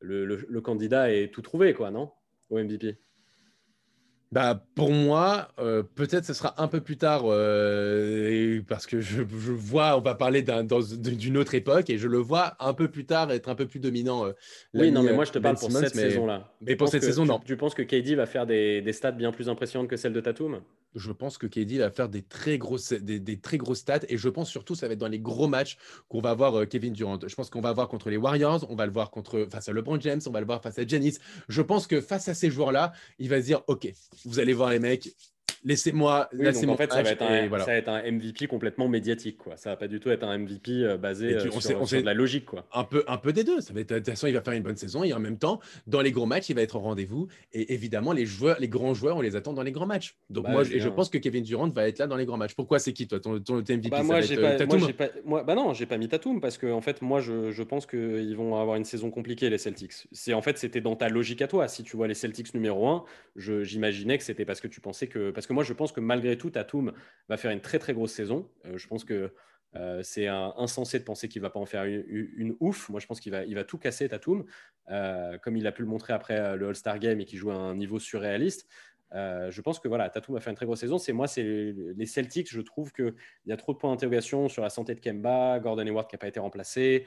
le, 0.00 0.60
candidat 0.60 1.12
est 1.12 1.32
tout 1.32 1.42
trouvé, 1.42 1.74
quoi, 1.74 1.90
non? 1.90 2.10
Au 2.50 2.58
MVP 2.58 2.98
bah, 4.32 4.64
pour 4.74 4.90
moi, 4.90 5.48
euh, 5.58 5.82
peut-être 5.82 6.24
ce 6.24 6.32
sera 6.32 6.54
un 6.56 6.66
peu 6.66 6.80
plus 6.80 6.96
tard 6.96 7.24
euh, 7.26 8.62
parce 8.66 8.86
que 8.86 8.98
je, 8.98 9.20
vois, 9.22 9.98
on 9.98 10.00
va 10.00 10.14
parler 10.14 10.42
d'une 10.42 11.36
autre 11.36 11.54
époque 11.54 11.90
et 11.90 11.98
je 11.98 12.08
le 12.08 12.16
vois 12.16 12.54
un 12.58 12.72
peu 12.72 12.88
plus 12.88 13.04
tard 13.04 13.30
être 13.30 13.50
un 13.50 13.54
peu 13.54 13.66
plus 13.66 13.78
dominant. 13.78 14.24
Euh, 14.24 14.32
oui, 14.72 14.90
non, 14.90 15.02
mais 15.02 15.12
moi 15.12 15.26
je 15.26 15.32
te 15.32 15.38
parle 15.38 15.56
pour 15.56 15.70
cette 15.70 15.94
saison-là. 15.94 16.50
Mais 16.62 16.76
pour 16.76 16.88
cette 16.88 17.02
saison, 17.02 17.26
non. 17.26 17.40
Tu, 17.44 17.58
penses 17.58 17.74
que 17.74 17.82
KD 17.82 18.14
va 18.14 18.24
faire 18.24 18.46
des, 18.46 18.80
des, 18.80 18.92
stats 18.94 19.12
bien 19.12 19.32
plus 19.32 19.50
impressionnantes 19.50 19.90
que 19.90 19.98
celles 19.98 20.14
de 20.14 20.20
Tatum? 20.20 20.62
Je 20.94 21.12
pense 21.12 21.38
que 21.38 21.46
KD 21.46 21.78
va 21.78 21.90
faire 21.90 22.08
des 22.08 22.22
très 22.22 22.58
grosses, 22.58 22.92
des, 22.92 23.40
grosses 23.54 23.78
stats 23.78 24.00
et 24.08 24.16
je 24.16 24.28
pense 24.28 24.50
surtout 24.50 24.74
ça 24.74 24.86
va 24.86 24.94
être 24.94 24.98
dans 24.98 25.08
les 25.08 25.20
gros 25.20 25.48
matchs 25.48 25.76
qu'on 26.08 26.20
va 26.20 26.34
voir 26.34 26.58
euh, 26.58 26.66
Kevin 26.66 26.92
Durant. 26.92 27.18
Je 27.26 27.34
pense 27.34 27.50
qu'on 27.50 27.60
va 27.60 27.72
voir 27.72 27.88
contre 27.88 28.10
les 28.10 28.16
Warriors, 28.16 28.66
on 28.70 28.76
va 28.76 28.86
le 28.86 28.92
voir 28.92 29.10
contre 29.10 29.46
face 29.50 29.68
à 29.68 29.72
LeBron 29.72 30.00
James, 30.00 30.20
on 30.26 30.30
va 30.30 30.40
le 30.40 30.46
voir 30.46 30.62
face 30.62 30.78
à 30.78 30.86
Janice. 30.86 31.20
Je 31.48 31.62
pense 31.62 31.86
que 31.86 32.00
face 32.00 32.28
à 32.28 32.34
ces 32.34 32.50
joueurs-là, 32.50 32.92
il 33.18 33.28
va 33.28 33.40
se 33.40 33.46
dire 33.46 33.62
OK, 33.66 33.92
vous 34.24 34.38
allez 34.38 34.52
voir 34.52 34.70
les 34.70 34.78
mecs, 34.78 35.14
laissez-moi. 35.64 36.28
en 36.32 36.76
fait, 36.76 36.92
ça 36.92 37.02
va, 37.02 37.10
être 37.10 37.22
un, 37.22 37.48
ça 37.58 37.64
va, 37.66 37.74
être 37.74 37.88
un, 37.88 38.10
MVP 38.10 38.46
complètement 38.46 38.88
médiatique. 38.88 39.38
Quoi. 39.38 39.56
Ça 39.56 39.70
va 39.70 39.76
pas 39.76 39.88
du 39.88 40.00
tout 40.00 40.10
être 40.10 40.24
un 40.24 40.38
MVP 40.38 40.70
euh, 40.70 40.96
basé 40.96 41.34
euh, 41.34 41.50
sur, 41.50 42.00
de 42.00 42.04
la 42.04 42.14
logique. 42.14 42.46
Quoi. 42.46 42.66
Un, 42.72 42.84
peu, 42.84 43.04
un 43.06 43.16
peu 43.16 43.32
des 43.32 43.44
deux. 43.44 43.60
Ça 43.60 43.72
va 43.72 43.80
être, 43.80 43.90
de 43.90 43.98
toute 43.98 44.10
façon, 44.10 44.26
il 44.26 44.34
va 44.34 44.42
faire 44.42 44.54
une 44.54 44.62
bonne 44.62 44.76
saison 44.76 45.04
et 45.04 45.12
en 45.12 45.20
même 45.20 45.38
temps, 45.38 45.60
dans 45.86 46.00
les 46.00 46.12
gros 46.12 46.26
matchs, 46.26 46.48
il 46.50 46.56
va 46.56 46.62
être 46.62 46.76
au 46.76 46.80
rendez-vous. 46.80 47.28
Et 47.52 47.72
évidemment, 47.74 48.12
les, 48.12 48.26
joueurs, 48.26 48.58
les 48.60 48.68
grands 48.68 48.94
joueurs, 48.94 49.16
on 49.16 49.20
les 49.20 49.36
attend 49.36 49.52
dans 49.52 49.62
les 49.62 49.72
grands 49.72 49.86
matchs. 49.86 50.16
Donc, 50.30 50.44
bah, 50.44 50.52
moi, 50.52 50.64
je 50.64 50.88
pense 50.88 51.08
que 51.08 51.18
Kevin 51.18 51.44
Durant 51.44 51.68
va 51.68 51.88
être 51.88 51.98
là 51.98 52.06
dans 52.06 52.16
les 52.16 52.26
grands 52.26 52.36
matchs. 52.36 52.54
Pourquoi 52.54 52.78
c'est 52.78 52.92
qui, 52.92 53.06
toi, 53.06 53.20
ton, 53.20 53.40
ton 53.40 53.56
MVP 53.58 53.88
bah, 53.88 54.02
moi, 54.02 54.20
j'ai 54.20 54.36
pas, 54.36 54.54
pas, 54.54 55.08
moi, 55.24 55.42
bah 55.42 55.54
non, 55.54 55.72
j'ai 55.72 55.86
pas 55.86 55.98
mis 55.98 56.08
Tatum 56.08 56.40
parce 56.40 56.58
que, 56.58 56.66
en 56.66 56.80
fait, 56.80 57.02
moi, 57.02 57.20
je, 57.20 57.50
je 57.50 57.62
pense 57.62 57.86
qu'ils 57.86 58.36
vont 58.36 58.60
avoir 58.60 58.76
une 58.76 58.84
saison 58.84 59.10
compliquée, 59.10 59.50
les 59.50 59.58
Celtics. 59.58 60.08
En 60.32 60.42
fait, 60.42 60.58
c'était 60.58 60.80
dans 60.80 60.96
ta 60.96 61.08
logique 61.08 61.42
à 61.42 61.48
toi. 61.48 61.68
Si 61.68 61.82
tu 61.82 61.96
vois 61.96 62.08
les 62.08 62.14
Celtics 62.14 62.54
numéro 62.54 62.86
1, 62.88 63.04
j'imaginais 63.36 64.18
que 64.18 64.24
c'était 64.24 64.44
parce 64.44 64.60
que 64.60 64.68
tu 64.68 64.80
pensais 64.80 65.06
que. 65.06 65.30
Parce 65.42 65.48
que 65.48 65.54
moi, 65.54 65.64
je 65.64 65.72
pense 65.72 65.90
que 65.90 65.98
malgré 65.98 66.38
tout, 66.38 66.50
Tatum 66.50 66.92
va 67.28 67.36
faire 67.36 67.50
une 67.50 67.60
très 67.60 67.80
très 67.80 67.94
grosse 67.94 68.12
saison. 68.12 68.48
Euh, 68.64 68.78
je 68.78 68.86
pense 68.86 69.04
que 69.04 69.34
euh, 69.74 70.00
c'est 70.04 70.28
insensé 70.28 71.00
de 71.00 71.04
penser 71.04 71.28
qu'il 71.28 71.42
va 71.42 71.50
pas 71.50 71.58
en 71.58 71.66
faire 71.66 71.82
une, 71.84 72.54
ouf. 72.60 72.88
Moi, 72.90 73.00
je 73.00 73.08
pense 73.08 73.18
qu'il 73.18 73.32
va, 73.32 73.64
tout 73.64 73.76
casser, 73.76 74.08
Tatum, 74.08 74.44
euh, 74.90 75.38
comme 75.38 75.56
il 75.56 75.66
a 75.66 75.72
pu 75.72 75.82
le 75.82 75.88
montrer 75.88 76.12
après 76.12 76.56
le 76.56 76.68
All-Star 76.68 77.00
Game 77.00 77.20
et 77.20 77.24
qui 77.24 77.36
joue 77.36 77.50
à 77.50 77.56
un 77.56 77.74
niveau 77.74 77.98
surréaliste. 77.98 78.68
Je 79.14 79.60
pense 79.60 79.78
que 79.78 79.88
voilà, 79.88 80.08
Tatum 80.10 80.34
va 80.34 80.40
faire 80.40 80.50
une 80.50 80.56
très 80.56 80.66
grosse 80.66 80.80
saison. 80.80 80.98
C'est 80.98 81.12
moi, 81.12 81.26
c'est 81.26 81.42
les 81.42 82.06
Celtics. 82.06 82.50
Je 82.50 82.60
trouve 82.60 82.92
qu'il 82.92 83.14
y 83.46 83.52
a 83.52 83.56
trop 83.56 83.72
de 83.72 83.78
points 83.78 83.90
d'interrogation 83.90 84.48
sur 84.48 84.62
la 84.62 84.70
santé 84.70 84.94
de 84.94 85.00
Kemba, 85.00 85.60
Gordon 85.60 85.86
Hayward 85.86 86.08
qui 86.08 86.14
n'a 86.14 86.18
pas 86.18 86.28
été 86.28 86.40
remplacé, 86.40 87.04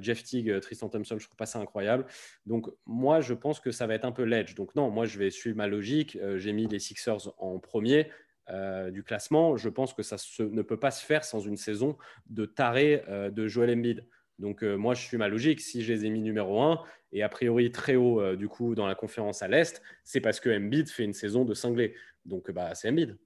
Jeff 0.00 0.22
Teague, 0.24 0.60
Tristan 0.60 0.88
Thompson. 0.88 1.16
Je 1.18 1.24
trouve 1.26 1.36
pas 1.36 1.46
ça 1.46 1.58
incroyable. 1.58 2.06
Donc 2.46 2.66
moi, 2.86 3.20
je 3.20 3.34
pense 3.34 3.60
que 3.60 3.70
ça 3.70 3.86
va 3.86 3.94
être 3.94 4.04
un 4.04 4.12
peu 4.12 4.24
l'edge. 4.24 4.54
Donc 4.54 4.74
non, 4.74 4.90
moi, 4.90 5.06
je 5.06 5.18
vais 5.18 5.30
suivre 5.30 5.56
ma 5.56 5.66
logique. 5.66 6.18
J'ai 6.36 6.52
mis 6.52 6.66
les 6.66 6.78
Sixers 6.78 7.32
en 7.38 7.58
premier. 7.58 8.10
Euh, 8.50 8.90
du 8.90 9.02
classement, 9.02 9.56
je 9.56 9.68
pense 9.68 9.94
que 9.94 10.02
ça 10.02 10.16
ne 10.40 10.62
peut 10.62 10.78
pas 10.78 10.90
se 10.90 11.04
faire 11.04 11.24
sans 11.24 11.40
une 11.40 11.56
saison 11.56 11.96
de 12.28 12.44
taré 12.44 13.02
euh, 13.08 13.30
de 13.30 13.46
Joel 13.46 13.70
Embiid. 13.70 14.06
Donc 14.38 14.62
euh, 14.62 14.76
moi, 14.76 14.94
je 14.94 15.02
suis 15.02 15.16
ma 15.16 15.28
logique. 15.28 15.60
Si 15.60 15.82
je 15.82 15.92
les 15.92 16.06
ai 16.06 16.10
mis 16.10 16.20
numéro 16.20 16.60
1 16.60 16.80
et 17.12 17.22
a 17.22 17.28
priori 17.28 17.70
très 17.70 17.96
haut 17.96 18.34
du 18.34 18.48
coup 18.48 18.74
dans 18.74 18.86
la 18.86 18.94
conférence 18.94 19.42
à 19.42 19.48
l'Est, 19.48 19.82
c'est 20.02 20.20
parce 20.20 20.40
que 20.40 20.50
Embiid 20.50 20.88
fait 20.88 21.04
une 21.04 21.12
saison 21.12 21.44
de 21.44 21.54
cinglé. 21.54 21.94
Donc 22.24 22.50
bah, 22.50 22.74
c'est 22.74 22.88
Embiid. 22.88 23.16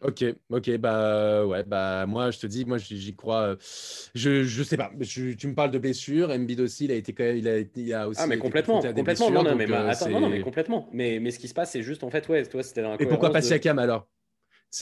Ok, 0.00 0.24
ok, 0.50 0.76
bah 0.76 1.44
ouais, 1.44 1.64
bah 1.64 2.06
moi 2.06 2.30
je 2.30 2.38
te 2.38 2.46
dis, 2.46 2.64
moi 2.64 2.78
j'y 2.78 3.16
crois. 3.16 3.56
Je, 4.14 4.44
je 4.44 4.62
sais 4.62 4.76
pas, 4.76 4.92
tu 5.04 5.36
me 5.48 5.54
parles 5.54 5.72
de 5.72 5.78
blessure, 5.78 6.30
Embiid 6.30 6.60
aussi, 6.60 6.84
il 6.84 6.92
a 6.92 6.94
été 6.94 7.12
quand 7.12 7.24
même, 7.24 7.36
il 7.36 7.48
a, 7.48 7.58
il 7.58 7.92
a 7.92 8.08
aussi. 8.08 8.20
Ah 8.22 8.28
mais 8.28 8.38
complètement, 8.38 8.80
complètement, 8.80 9.30
non, 9.30 9.42
non, 9.42 9.56
mais, 9.56 9.64
attends, 9.64 10.08
non, 10.08 10.20
non, 10.20 10.28
mais 10.28 10.40
complètement. 10.40 10.88
Mais, 10.92 11.18
mais 11.18 11.32
ce 11.32 11.40
qui 11.40 11.48
se 11.48 11.54
passe, 11.54 11.72
c'est 11.72 11.82
juste 11.82 12.04
en 12.04 12.10
fait, 12.10 12.28
ouais, 12.28 12.44
toi 12.44 12.62
c'était 12.62 12.82
dans 12.82 12.90
la 12.90 13.02
Et 13.02 13.06
pourquoi 13.06 13.32
pas 13.32 13.42
Siakam 13.42 13.78
alors? 13.80 14.08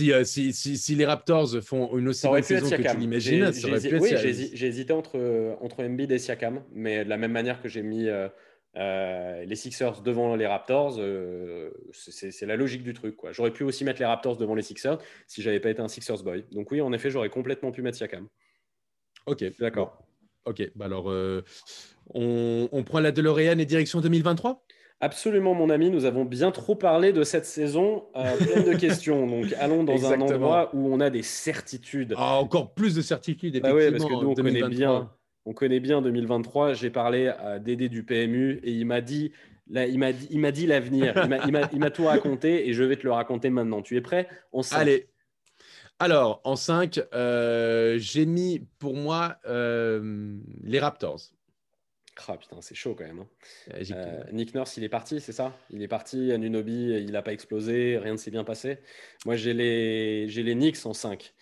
Euh, 0.01 0.24
si, 0.24 0.53
si, 0.53 0.76
si, 0.76 0.95
les 0.95 1.07
Raptors 1.07 1.62
font 1.62 1.97
une 1.97 2.09
aussi 2.09 2.26
bonne 2.26 2.43
saison 2.43 2.68
que 2.68 2.82
tu 2.82 2.97
l'imagines, 2.97 3.53
ça 3.53 3.68
aurait 3.68 3.80
pu 3.80 3.95
être 3.95 4.03
Oui, 4.03 4.14
j'ai 4.53 4.66
hésité 4.66 4.93
entre, 4.93 5.57
entre 5.61 5.84
Embiid 5.84 6.11
et 6.11 6.18
Siakam, 6.18 6.62
mais 6.72 7.05
de 7.05 7.09
la 7.09 7.16
même 7.16 7.32
manière 7.32 7.62
que 7.62 7.68
j'ai 7.68 7.82
mis 7.82 8.09
euh, 8.09 8.28
euh, 8.76 9.45
les 9.45 9.55
Sixers 9.55 10.03
devant 10.03 10.34
les 10.34 10.47
Raptors, 10.47 11.01
c'est 11.93 12.47
la 12.47 12.57
logique 12.57 12.82
du 12.82 12.95
truc. 12.95 13.16
J'aurais 13.30 13.53
pu 13.53 13.62
aussi 13.62 13.84
mettre 13.84 14.01
les 14.01 14.07
Raptors 14.07 14.37
devant 14.37 14.55
les 14.55 14.62
Sixers 14.62 14.99
si 15.26 15.43
j'avais 15.43 15.61
pas 15.61 15.70
été 15.70 15.80
un 15.80 15.89
Sixers 15.89 16.22
boy. 16.22 16.45
Donc 16.51 16.70
oui, 16.72 16.80
en 16.80 16.93
effet, 16.93 17.11
j'aurais 17.11 17.30
complètement 17.30 17.70
pu 17.70 17.82
mettre 17.82 17.97
Siakam. 17.97 18.26
Ok, 19.26 19.45
d'accord. 19.61 20.03
Ok, 20.45 20.70
bah 20.76 20.84
alors 20.84 21.12
on, 22.14 22.68
on 22.70 22.84
prend 22.84 23.01
la 23.01 23.11
DeLorean 23.11 23.59
et 23.59 23.64
direction 23.64 24.01
2023 24.01 24.64
Absolument, 25.01 25.55
mon 25.55 25.68
ami. 25.68 25.90
Nous 25.90 26.07
avons 26.07 26.24
bien 26.24 26.51
trop 26.51 26.74
parlé 26.74 27.12
de 27.12 27.22
cette 27.22 27.44
saison 27.44 28.07
euh, 28.16 28.36
pleine 28.36 28.64
de 28.64 28.72
questions. 28.78 29.26
Donc, 29.26 29.53
allons 29.59 29.84
dans 29.84 30.11
un 30.11 30.20
endroit 30.20 30.70
où 30.74 30.92
on 30.92 31.01
a 31.01 31.11
des 31.11 31.22
certitudes. 31.22 32.14
Ah, 32.16 32.36
encore 32.36 32.72
plus 32.72 32.94
de 32.94 33.03
certitudes, 33.03 33.61
bah 33.61 33.70
parce 33.70 34.05
que 34.05 34.12
nous, 34.12 34.30
on 34.30 34.34
connaît 34.34 34.68
bien. 34.68 35.11
On 35.44 35.53
connaît 35.53 35.80
bien 35.80 36.03
2023. 36.03 36.74
J'ai 36.74 36.90
parlé 36.90 37.28
à 37.28 37.59
Dédé 37.59 37.88
du 37.88 38.05
PMU 38.05 38.61
et 38.64 38.72
il 38.72 38.86
m'a 38.86 39.01
dit, 39.01 39.32
il 39.68 39.99
m'a 39.99 40.12
dit, 40.12 40.28
il 40.30 40.40
m'a 40.40 40.51
dit 40.51 40.66
l'avenir. 40.66 41.14
Il 41.72 41.78
m'a 41.78 41.90
tout 41.90 42.07
raconté 42.07 42.68
et 42.68 42.72
je 42.72 42.82
vais 42.82 42.97
te 42.97 43.05
le 43.05 43.12
raconter 43.12 43.51
maintenant. 43.51 43.82
Tu 43.82 43.97
es 43.97 44.01
prêt? 44.01 44.28
On 44.53 44.62
Allez. 44.72 45.09
Alors, 45.99 46.40
en 46.44 46.57
5, 46.57 47.01
euh, 47.14 47.97
j'ai 47.99 48.26
mis 48.26 48.66
pour 48.78 48.94
moi 48.94 49.36
euh, 49.47 50.36
les 50.62 50.78
Raptors. 50.78 51.20
Ah 52.29 52.37
putain, 52.37 52.61
c'est 52.61 52.75
chaud 52.75 52.95
quand 52.95 53.05
même. 53.05 53.21
Hein. 53.21 53.29
Euh, 53.93 54.25
Nick 54.33 54.55
Nurse, 54.55 54.77
il 54.77 54.85
est 54.85 54.89
parti, 54.89 55.21
c'est 55.21 55.33
ça? 55.33 55.57
Il 55.71 55.83
est 55.83 55.89
parti 55.89 56.33
à 56.33 56.39
Nunobi, 56.39 56.91
il 56.91 57.12
n'a 57.12 57.23
pas 57.23 57.33
explosé, 57.33 57.99
rien 57.99 58.12
ne 58.12 58.17
s'est 58.17 58.31
bien 58.31 58.45
passé. 58.45 58.79
Moi, 59.25 59.37
j'ai 59.37 59.55
les, 59.55 60.29
j'ai 60.29 60.43
les 60.43 60.55
Knicks 60.55 60.85
en 60.87 60.95
5. 60.95 61.35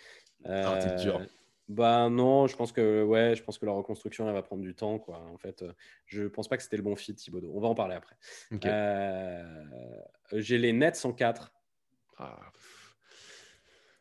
ah, 0.46 0.78
c'est 0.80 0.96
dur. 0.96 1.18
Euh, 1.18 1.24
bah 1.68 2.10
non, 2.10 2.46
je 2.46 2.56
pense 2.56 2.72
que 2.72 3.02
ouais, 3.02 3.34
je 3.34 3.42
pense 3.42 3.56
que 3.56 3.64
la 3.64 3.72
reconstruction 3.72 4.28
elle 4.28 4.34
va 4.34 4.42
prendre 4.42 4.60
du 4.60 4.74
temps 4.74 4.98
quoi. 4.98 5.24
En 5.32 5.38
fait, 5.38 5.64
je 6.04 6.24
pense 6.24 6.46
pas 6.46 6.58
que 6.58 6.62
c'était 6.62 6.76
le 6.76 6.82
bon 6.82 6.94
fit 6.94 7.14
Thibodeau. 7.14 7.50
On 7.54 7.60
va 7.60 7.68
en 7.68 7.74
parler 7.74 7.94
après. 7.94 8.16
Euh, 8.66 9.64
j'ai 10.32 10.58
les 10.58 10.74
Nets 10.74 11.02
en 11.04 11.14
4. 11.14 11.52
Ah. 12.18 12.38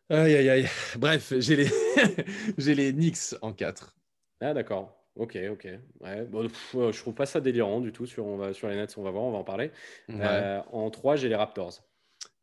Aïe 0.09 0.35
aïe 0.35 0.49
aïe. 0.49 0.67
Bref, 0.97 1.33
j'ai 1.37 1.55
les 1.55 1.69
j'ai 2.57 2.75
les 2.75 2.91
Knicks 2.91 3.35
en 3.41 3.53
4. 3.53 3.95
Ah 4.41 4.53
d'accord. 4.53 5.02
Ok, 5.15 5.37
ok. 5.51 5.67
Ouais, 6.01 6.23
bon, 6.25 6.47
je 6.73 6.97
trouve 6.99 7.13
pas 7.13 7.25
ça 7.27 7.39
délirant 7.39 7.79
du 7.81 7.91
tout 7.91 8.05
sur, 8.07 8.25
on 8.25 8.35
va, 8.37 8.53
sur 8.53 8.67
les 8.67 8.75
Nets, 8.75 8.95
on 8.97 9.03
va 9.03 9.11
voir, 9.11 9.23
on 9.23 9.31
va 9.31 9.37
en 9.37 9.43
parler. 9.43 9.71
Euh, 10.09 10.59
en 10.71 10.89
3, 10.89 11.15
j'ai 11.17 11.29
les 11.29 11.35
Raptors. 11.35 11.83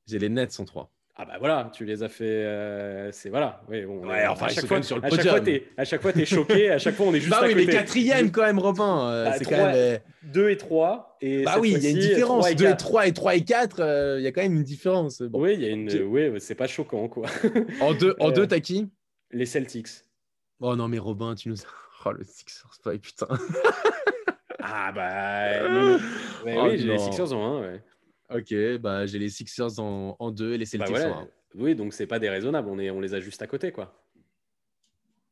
J'ai 0.06 0.18
les 0.20 0.28
Nets 0.28 0.58
en 0.60 0.64
3. 0.64 0.92
Ah 1.16 1.26
bah 1.26 1.34
voilà, 1.38 1.70
tu 1.74 1.84
les 1.84 2.02
as 2.02 2.08
fait. 2.08 2.24
euh, 2.24 3.10
c'est 3.12 3.28
voilà. 3.28 3.62
Oui, 3.68 3.84
Ouais, 3.84 4.26
enfin, 4.26 4.46
à 4.46 4.50
ils 4.50 4.54
chaque 4.54 4.62
sont 4.62 4.68
fois, 4.68 4.76
même 4.76 4.82
sur 4.84 4.96
le 4.96 5.04
à 5.04 5.10
chaque 5.10 5.20
fois, 5.26 5.38
podium. 5.40 5.44
t'es, 5.44 5.66
à 5.76 5.84
chaque 5.84 6.00
fois, 6.00 6.12
t'es 6.14 6.24
choqué. 6.24 6.70
À 6.70 6.78
chaque 6.78 6.94
fois, 6.94 7.06
on 7.06 7.12
est 7.14 7.20
juste 7.20 7.30
Bah 7.30 7.40
à 7.42 7.46
oui, 7.46 7.52
côté. 7.54 7.66
mais 7.66 7.72
quatrième 7.72 8.30
quand 8.30 8.42
même, 8.42 8.58
Robin. 8.58 9.10
euh, 9.10 9.24
Bah, 9.26 9.32
c'est 9.36 9.44
trois- 9.44 9.56
quand 9.58 9.64
même. 9.66 9.74
euh, 9.74 9.98
2 10.22 10.48
et 10.48 10.56
3. 10.56 11.18
Et 11.20 11.42
Bah 11.42 11.52
cette 11.54 11.60
oui, 11.62 11.72
il 11.76 11.82
y 11.82 11.86
a 11.86 11.90
une 11.90 11.96
fois-ci, 11.96 12.08
différence. 12.08 12.38
trois 12.38 12.50
et 12.52 12.54
2 12.54 12.64
et 12.64 12.68
quatre. 12.68 12.78
3 12.78 13.06
et 13.08 13.12
3 13.12 13.34
et 13.34 13.44
4, 13.44 14.16
il 14.18 14.22
y 14.22 14.26
a 14.28 14.32
quand 14.32 14.40
même 14.40 14.54
une 14.54 14.62
différence. 14.62 15.20
Bon. 15.20 15.42
Oui, 15.42 15.54
il 15.54 15.60
y 15.60 15.66
a 15.66 15.68
une. 15.68 15.90
Ok. 15.90 16.00
Oui, 16.06 16.40
c'est 16.40 16.54
pas 16.54 16.68
choquant 16.68 17.08
quoi. 17.08 17.26
En 17.80 17.92
2, 17.92 18.14
en 18.20 18.28
Euh, 18.30 18.32
deux, 18.32 18.46
t'as 18.46 18.60
qui? 18.60 18.88
Les 19.32 19.44
Celtics. 19.46 19.88
Oh 20.60 20.74
non, 20.76 20.88
mais 20.88 20.98
Robin, 20.98 21.34
tu 21.34 21.50
nous. 21.50 21.56
Oh, 22.04 22.12
le 22.12 22.24
Sixers, 22.24 22.70
pas 22.82 22.96
putain. 22.98 23.26
Ah 24.62 24.92
bah. 24.92 25.68
non, 25.68 25.98
Oh 26.46 26.68
oui, 26.70 26.78
j'ai 26.78 26.86
les. 26.88 26.98
Sixers 26.98 27.32
en 27.32 27.58
1. 27.58 27.60
Ouais. 27.62 27.82
Ok, 28.32 28.80
bah 28.80 29.06
j'ai 29.06 29.18
les 29.18 29.28
Sixers 29.30 29.78
en 29.80 30.30
2 30.30 30.52
et 30.54 30.58
les 30.58 30.64
Bah 30.64 30.70
Celtics 30.70 30.90
voilà. 30.90 31.12
en 31.16 31.22
1. 31.22 31.28
Oui, 31.56 31.74
donc 31.74 31.92
c'est 31.94 32.06
pas 32.06 32.18
déraisonnable. 32.18 32.68
On, 32.70 32.78
est, 32.78 32.90
on 32.90 33.00
les 33.00 33.14
a 33.14 33.20
juste 33.20 33.42
à 33.42 33.46
côté 33.46 33.72
quoi. 33.72 34.04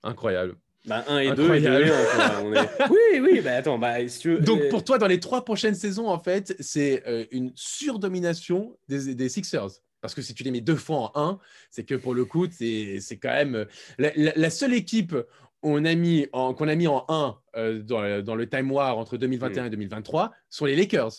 Incroyable. 0.02 0.56
Bah 0.86 1.04
1 1.08 1.18
et 1.18 1.32
2 1.34 1.54
et 1.54 1.60
2 1.60 1.68
Incroyable. 1.68 1.84
et 1.86 1.90
1. 1.90 2.04
quoi. 2.30 2.42
On 2.44 2.54
est... 2.54 2.68
Oui, 2.90 3.20
oui, 3.20 3.40
bah 3.42 3.56
attends, 3.56 3.78
bah 3.78 4.06
si 4.08 4.18
tu 4.20 4.30
veux. 4.34 4.40
Donc 4.40 4.68
pour 4.70 4.82
toi, 4.84 4.98
dans 4.98 5.06
les 5.06 5.20
trois 5.20 5.44
prochaines 5.44 5.74
saisons, 5.74 6.08
en 6.08 6.18
fait, 6.18 6.56
c'est 6.60 7.06
euh, 7.06 7.26
une 7.30 7.52
surdomination 7.54 8.76
des, 8.88 9.14
des 9.14 9.28
Sixers. 9.28 9.68
Parce 10.00 10.14
que 10.14 10.22
si 10.22 10.32
tu 10.32 10.44
les 10.44 10.52
mets 10.52 10.60
deux 10.60 10.76
fois 10.76 11.10
en 11.14 11.30
1, 11.32 11.38
c'est 11.70 11.84
que 11.84 11.96
pour 11.96 12.14
le 12.14 12.24
coup, 12.24 12.46
c'est 12.50 12.98
c'est 13.00 13.18
quand 13.18 13.30
même. 13.34 13.54
euh, 13.56 13.64
La, 13.98 14.12
la- 14.16 14.32
la 14.36 14.50
seule 14.50 14.72
équipe 14.72 15.14
on 15.62 15.84
a 15.84 15.94
mis 15.94 16.26
en- 16.32 16.54
qu'on 16.54 16.68
a 16.68 16.74
mis 16.74 16.86
en 16.86 17.04
1 17.08 17.36
euh, 17.56 17.82
dans, 17.82 18.00
le- 18.02 18.22
dans 18.22 18.34
le 18.34 18.48
Time 18.48 18.70
War 18.70 18.96
entre 18.98 19.16
2021 19.16 19.64
et 19.66 19.70
2023 19.70 20.32
sont 20.50 20.64
les 20.66 20.76
Lakers. 20.76 21.12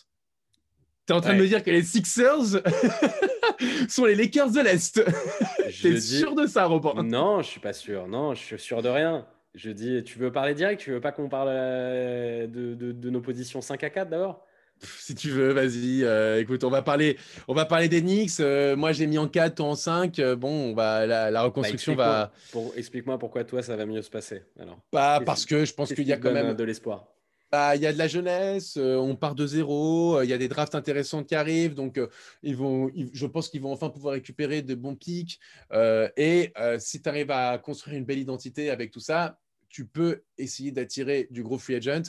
Tu 1.08 1.14
es 1.14 1.16
en 1.16 1.22
train 1.22 1.36
de 1.36 1.42
me 1.42 1.48
dire 1.48 1.64
que 1.64 1.72
les 1.72 1.82
Sixers 1.84 2.62
sont 3.90 4.06
les 4.06 4.16
Lakers 4.16 4.52
de 4.52 4.62
l'Est. 4.62 5.04
T'es 5.82 5.92
dis- 5.94 6.02
sûr 6.20 6.36
de 6.36 6.46
ça, 6.46 6.66
Robin? 6.66 7.04
Non, 7.04 7.42
je 7.42 7.48
suis 7.48 7.60
pas 7.60 7.74
sûr. 7.74 8.08
Non, 8.08 8.34
je 8.34 8.40
suis 8.44 8.60
sûr 8.60 8.82
de 8.82 8.90
rien. 8.90 9.26
Je 9.56 9.72
dis, 9.72 10.04
tu 10.04 10.20
veux 10.20 10.32
parler 10.32 10.54
direct? 10.54 10.80
Tu 10.80 10.92
veux 10.92 11.02
pas 11.02 11.12
qu'on 11.12 11.28
parle 11.28 11.50
euh, 11.52 12.48
de, 12.48 12.76
de- 12.76 12.92
de 12.92 13.10
nos 13.10 13.22
positions 13.22 13.62
5 13.62 13.84
à 13.84 13.90
4 13.90 14.10
d'abord? 14.10 14.46
Si 14.82 15.16
tu 15.16 15.30
veux, 15.30 15.52
vas-y. 15.52 16.04
Euh, 16.04 16.40
écoute, 16.40 16.64
on 16.64 16.70
va 16.70 16.82
parler, 16.82 17.18
on 17.48 17.54
va 17.54 17.66
parler 17.66 17.90
des 17.90 18.02
Knicks. 18.02 18.40
Euh, 18.40 18.76
moi, 18.76 18.92
j'ai 18.92 19.08
mis 19.08 19.18
en 19.18 19.28
4, 19.28 19.56
toi 19.56 19.68
en 19.68 19.76
5. 19.76 20.20
Euh, 20.20 20.36
bon, 20.36 20.72
on 20.72 20.74
va, 20.74 21.06
la, 21.06 21.32
la 21.32 21.40
Bah, 21.40 21.46
reconstruction 21.46 21.94
explique-moi- 21.94 22.06
va. 22.20 22.32
pour- 22.52 22.74
Explique-moi 22.78 23.18
pourquoi 23.20 23.44
toi 23.44 23.62
ça 23.62 23.76
va 23.76 23.86
mieux 23.86 24.02
se 24.02 24.10
passer. 24.10 24.44
Alors, 24.60 24.80
Pas 24.92 25.18
Qu'est-ce 25.18 25.26
parce 25.26 25.46
que 25.46 25.66
je 25.66 25.74
pense 25.74 25.94
qu'il 25.94 26.08
y 26.08 26.14
a 26.14 26.18
quand 26.18 26.32
même. 26.32 26.54
de 26.56 26.64
l'espoir? 26.64 27.08
Bah, 27.52 27.76
il 27.76 27.82
y 27.82 27.88
a 27.88 27.92
de 27.94 27.98
la 27.98 28.08
jeunesse, 28.08 28.78
on 28.78 29.16
part 29.16 29.34
de 29.34 29.48
zéro, 29.48 30.22
il 30.22 30.30
y 30.30 30.34
a 30.34 30.38
des 30.38 30.48
drafts 30.48 30.76
intéressants 30.76 31.24
qui 31.24 31.34
arrivent, 31.34 31.74
donc 31.74 32.00
ils 32.44 32.56
vont, 32.56 32.92
ils- 32.94 33.10
je 33.12 33.26
pense 33.26 33.50
qu'ils 33.50 33.62
vont 33.62 33.72
enfin 33.72 33.90
pouvoir 33.90 34.14
récupérer 34.14 34.62
de 34.62 34.76
bons 34.76 34.96
pics. 34.96 35.40
et 36.16 36.54
si 36.78 37.02
tu 37.02 37.10
arrives 37.10 37.32
à 37.32 37.58
construire 37.58 37.98
une 37.98 38.06
belle 38.06 38.20
identité 38.20 38.70
avec 38.70 38.92
tout 38.92 39.00
ça, 39.00 39.40
tu 39.68 39.86
peux 39.86 40.22
essayer 40.38 40.72
d'attirer 40.72 41.28
du 41.32 41.42
gros 41.44 41.58
free 41.58 41.76
agent. 41.76 42.04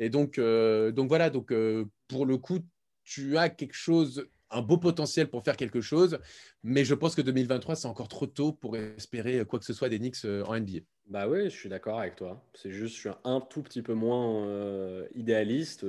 Et 0.00 0.10
donc, 0.10 0.38
euh, 0.38 0.90
donc 0.92 1.08
voilà, 1.08 1.30
donc 1.30 1.52
euh, 1.52 1.84
pour 2.08 2.26
le 2.26 2.36
coup, 2.36 2.58
tu 3.04 3.36
as 3.36 3.48
quelque 3.48 3.74
chose, 3.74 4.28
un 4.50 4.62
beau 4.62 4.76
potentiel 4.76 5.28
pour 5.28 5.44
faire 5.44 5.56
quelque 5.56 5.80
chose, 5.80 6.18
mais 6.62 6.84
je 6.84 6.94
pense 6.94 7.14
que 7.14 7.22
2023, 7.22 7.76
c'est 7.76 7.88
encore 7.88 8.08
trop 8.08 8.26
tôt 8.26 8.52
pour 8.52 8.76
espérer 8.76 9.44
quoi 9.44 9.58
que 9.58 9.64
ce 9.64 9.72
soit 9.72 9.88
des 9.88 9.98
Knicks 9.98 10.24
euh, 10.24 10.44
en 10.44 10.58
NBA. 10.58 10.80
Bah 11.06 11.28
oui, 11.28 11.44
je 11.44 11.56
suis 11.56 11.68
d'accord 11.68 12.00
avec 12.00 12.16
toi. 12.16 12.42
C'est 12.54 12.70
juste, 12.70 12.94
je 12.94 13.00
suis 13.00 13.10
un 13.24 13.40
tout 13.40 13.62
petit 13.62 13.82
peu 13.82 13.92
moins 13.92 15.04
idéaliste. 15.14 15.84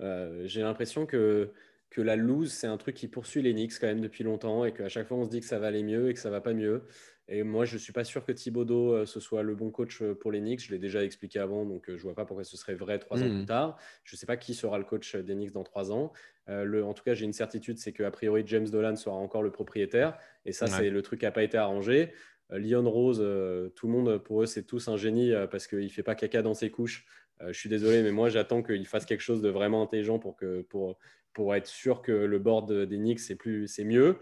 J'ai 0.00 0.60
l'impression 0.60 1.06
que, 1.06 1.52
que 1.88 2.00
la 2.00 2.16
lose, 2.16 2.52
c'est 2.52 2.66
un 2.66 2.76
truc 2.76 2.96
qui 2.96 3.06
poursuit 3.06 3.42
les 3.42 3.52
Knicks 3.52 3.78
quand 3.80 3.86
même 3.86 4.00
depuis 4.00 4.24
longtemps 4.24 4.64
et 4.64 4.74
qu'à 4.74 4.88
chaque 4.88 5.06
fois, 5.06 5.18
on 5.18 5.24
se 5.24 5.30
dit 5.30 5.38
que 5.38 5.46
ça 5.46 5.60
va 5.60 5.68
aller 5.68 5.84
mieux 5.84 6.10
et 6.10 6.14
que 6.14 6.18
ça 6.18 6.30
va 6.30 6.40
pas 6.40 6.52
mieux. 6.52 6.82
Et 7.28 7.42
moi, 7.42 7.64
je 7.64 7.78
suis 7.78 7.92
pas 7.94 8.04
sûr 8.04 8.22
que 8.24 8.32
Thibodeau, 8.32 8.92
euh, 8.92 9.06
ce 9.06 9.18
soit 9.18 9.42
le 9.42 9.54
bon 9.54 9.70
coach 9.70 10.02
euh, 10.02 10.14
pour 10.14 10.30
les 10.30 10.40
Knicks. 10.40 10.60
Je 10.66 10.70
l'ai 10.72 10.78
déjà 10.78 11.02
expliqué 11.02 11.38
avant, 11.38 11.64
donc 11.64 11.88
euh, 11.88 11.96
je 11.96 12.02
vois 12.02 12.14
pas 12.14 12.26
pourquoi 12.26 12.44
ce 12.44 12.56
serait 12.58 12.74
vrai 12.74 12.98
trois 12.98 13.22
ans 13.22 13.28
plus 13.30 13.46
tard. 13.46 13.78
Je 14.04 14.14
sais 14.14 14.26
pas 14.26 14.36
qui 14.36 14.52
sera 14.52 14.76
le 14.78 14.84
coach 14.84 15.16
des 15.16 15.34
Knicks 15.34 15.52
dans 15.52 15.64
trois 15.64 15.90
ans. 15.90 16.12
Euh, 16.50 16.64
le, 16.64 16.84
en 16.84 16.92
tout 16.92 17.02
cas, 17.02 17.14
j'ai 17.14 17.24
une 17.24 17.32
certitude, 17.32 17.78
c'est 17.78 17.92
qu'a 17.92 18.10
priori, 18.10 18.42
James 18.46 18.68
Dolan 18.68 18.96
sera 18.96 19.16
encore 19.16 19.42
le 19.42 19.50
propriétaire. 19.50 20.18
Et 20.44 20.52
ça, 20.52 20.66
Ouais. 20.66 20.70
c'est 20.72 20.90
le 20.90 21.00
truc 21.00 21.20
qui 21.20 21.24
n'a 21.24 21.32
pas 21.32 21.42
été 21.44 21.56
arrangé. 21.56 22.12
Euh, 22.52 22.58
Leon 22.58 22.90
Rose, 22.90 23.20
euh, 23.22 23.70
tout 23.70 23.86
le 23.86 23.92
monde, 23.94 24.18
pour 24.18 24.42
eux, 24.42 24.46
c'est 24.46 24.64
tous 24.64 24.88
un 24.88 24.98
génie 24.98 25.32
parce 25.50 25.66
qu'il 25.66 25.78
ne 25.84 25.88
fait 25.88 26.02
pas 26.02 26.14
caca 26.14 26.42
dans 26.42 26.54
ses 26.54 26.70
couches. 26.70 27.06
Je 27.46 27.58
suis 27.58 27.68
désolé, 27.70 28.02
mais 28.02 28.12
moi, 28.12 28.28
j'attends 28.28 28.62
qu'il 28.62 28.86
fasse 28.86 29.06
quelque 29.06 29.20
chose 29.22 29.42
de 29.42 29.48
vraiment 29.48 29.82
intelligent 29.82 30.18
pour, 30.18 30.36
que, 30.36 30.60
pour, 30.62 30.98
pour 31.32 31.54
être 31.54 31.66
sûr 31.66 32.00
que 32.00 32.12
le 32.12 32.38
board 32.38 32.70
des 32.86 32.96
Knicks, 32.96 33.18
c'est, 33.20 33.34
plus, 33.34 33.66
c'est 33.66 33.82
mieux. 33.84 34.18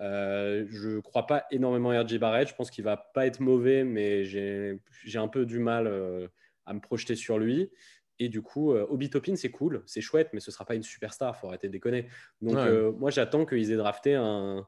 Euh, 0.00 0.66
je 0.68 0.88
ne 0.88 1.00
crois 1.00 1.26
pas 1.26 1.46
énormément 1.50 1.90
à 1.90 2.02
RJ 2.02 2.18
Barrett. 2.18 2.48
Je 2.48 2.54
pense 2.54 2.70
qu'il 2.70 2.82
ne 2.84 2.90
va 2.90 2.96
pas 2.96 3.26
être 3.26 3.40
mauvais, 3.40 3.84
mais 3.84 4.24
j'ai, 4.24 4.78
un 5.14 5.28
peu 5.28 5.46
du 5.46 5.58
mal 5.58 5.86
euh, 5.86 6.28
à 6.66 6.74
me 6.74 6.80
projeter 6.80 7.14
sur 7.14 7.38
lui. 7.38 7.70
Et 8.18 8.28
du 8.28 8.42
coup, 8.42 8.72
euh, 8.72 8.86
Obi 8.88 9.10
Toppin, 9.10 9.34
c'est 9.36 9.50
cool, 9.50 9.82
c'est 9.86 10.00
chouette, 10.00 10.30
mais 10.32 10.40
ce 10.40 10.50
ne 10.50 10.52
sera 10.52 10.64
pas 10.64 10.74
une 10.76 10.82
superstar, 10.82 11.36
faut 11.36 11.48
arrêter 11.48 11.66
de 11.66 11.72
déconner. 11.72 12.08
Donc, 12.40 12.56
Ouais. 12.56 12.92
moi, 12.92 13.10
j'attends 13.10 13.44
qu'ils 13.44 13.72
aient 13.72 13.76
drafté 13.76 14.14
un, 14.14 14.66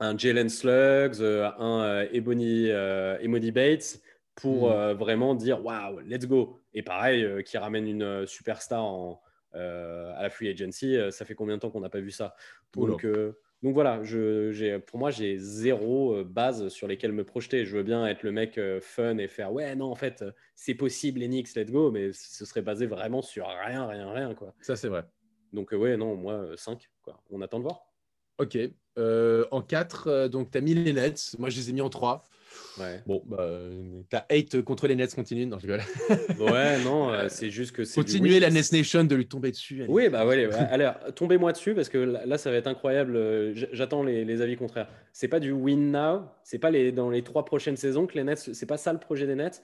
un 0.00 0.16
Jalen 0.16 0.48
Slugs, 0.48 1.20
un 1.22 2.06
Ebony, 2.12 2.68
Emoni 2.68 3.50
Bates 3.50 4.00
pour 4.36 4.68
Mm. 4.68 4.72
euh, 4.72 4.94
vraiment 4.94 5.34
dire 5.34 5.64
waouh, 5.64 5.98
let's 6.00 6.26
go. 6.26 6.60
Et 6.74 6.82
pareil, 6.82 7.42
qui 7.44 7.58
ramène 7.58 7.88
une 7.88 8.24
superstar 8.26 8.84
en, 8.84 9.20
à 9.52 10.22
la 10.22 10.30
free 10.30 10.48
agency, 10.48 10.96
ça 11.10 11.24
fait 11.24 11.34
combien 11.34 11.56
de 11.56 11.60
temps 11.60 11.70
qu'on 11.70 11.80
n'a 11.80 11.88
pas 11.88 12.00
vu 12.00 12.12
ça? 12.12 12.36
Donc, 12.74 13.04
donc 13.62 13.74
voilà, 13.74 14.04
je, 14.04 14.52
j'ai, 14.52 14.78
pour 14.78 15.00
moi, 15.00 15.10
j'ai 15.10 15.36
zéro 15.36 16.14
euh, 16.14 16.24
base 16.24 16.68
sur 16.68 16.86
lesquelles 16.86 17.12
me 17.12 17.24
projeter. 17.24 17.64
Je 17.64 17.76
veux 17.76 17.82
bien 17.82 18.06
être 18.06 18.22
le 18.22 18.30
mec 18.30 18.56
euh, 18.56 18.80
fun 18.80 19.18
et 19.18 19.26
faire 19.26 19.52
ouais, 19.52 19.74
non, 19.74 19.90
en 19.90 19.96
fait, 19.96 20.22
euh, 20.22 20.30
c'est 20.54 20.74
possible, 20.74 21.20
Knicks, 21.20 21.54
let's 21.56 21.70
go, 21.70 21.90
mais 21.90 22.12
ce 22.12 22.44
serait 22.44 22.62
basé 22.62 22.86
vraiment 22.86 23.20
sur 23.20 23.48
rien, 23.48 23.86
rien, 23.86 24.12
rien. 24.12 24.34
Quoi. 24.34 24.54
Ça, 24.60 24.76
c'est 24.76 24.88
vrai. 24.88 25.04
Donc, 25.52 25.72
ouais, 25.72 25.96
non, 25.96 26.14
moi, 26.14 26.52
5. 26.56 26.88
Quoi. 27.02 27.20
On 27.30 27.40
attend 27.40 27.58
de 27.58 27.64
voir. 27.64 27.86
Ok. 28.38 28.56
Euh, 28.96 29.44
en 29.50 29.60
4, 29.60 30.28
donc 30.28 30.52
tu 30.52 30.58
as 30.58 30.60
mis 30.60 30.74
les 30.74 30.92
Nets. 30.92 31.34
Moi, 31.38 31.48
je 31.48 31.56
les 31.56 31.70
ai 31.70 31.72
mis 31.72 31.80
en 31.80 31.90
3. 31.90 32.22
Ouais, 32.78 33.00
Bon, 33.06 33.22
bah, 33.26 33.48
tu 34.08 34.16
as 34.16 34.24
hate 34.30 34.62
contre 34.62 34.86
les 34.86 34.94
Nets, 34.94 35.14
continue. 35.14 35.46
Non, 35.46 35.58
je 35.58 35.66
rigole. 35.66 35.80
ouais 36.52 36.78
non, 36.84 37.10
euh, 37.10 37.26
c'est 37.28 37.50
juste 37.50 37.72
que 37.72 37.84
c'est. 37.84 37.94
Continuez 38.00 38.38
la 38.38 38.50
Nets 38.50 38.72
Nation 38.72 39.04
de 39.04 39.14
lui 39.16 39.26
tomber 39.26 39.50
dessus. 39.50 39.82
allez. 39.82 39.86
Oui, 39.92 40.08
bah 40.08 40.24
ouais, 40.26 40.46
ouais. 40.46 40.54
Alors, 40.54 40.94
tombez-moi 41.14 41.52
dessus 41.52 41.74
parce 41.74 41.88
que 41.88 41.98
là, 41.98 42.38
ça 42.38 42.50
va 42.50 42.56
être 42.56 42.68
incroyable. 42.68 43.16
Euh, 43.16 43.52
J'attends 43.72 44.02
les, 44.04 44.24
les 44.24 44.42
avis 44.42 44.56
contraires. 44.56 44.88
C'est 45.12 45.28
pas 45.28 45.40
du 45.40 45.50
win 45.50 45.90
now. 45.90 46.22
C'est 46.44 46.58
pas 46.58 46.70
les, 46.70 46.92
dans 46.92 47.10
les 47.10 47.22
trois 47.22 47.44
prochaines 47.44 47.76
saisons 47.76 48.06
que 48.06 48.14
les 48.14 48.24
Nets. 48.24 48.50
C'est 48.52 48.66
pas 48.66 48.76
ça 48.76 48.92
le 48.92 49.00
projet 49.00 49.26
des 49.26 49.34
Nets. 49.34 49.62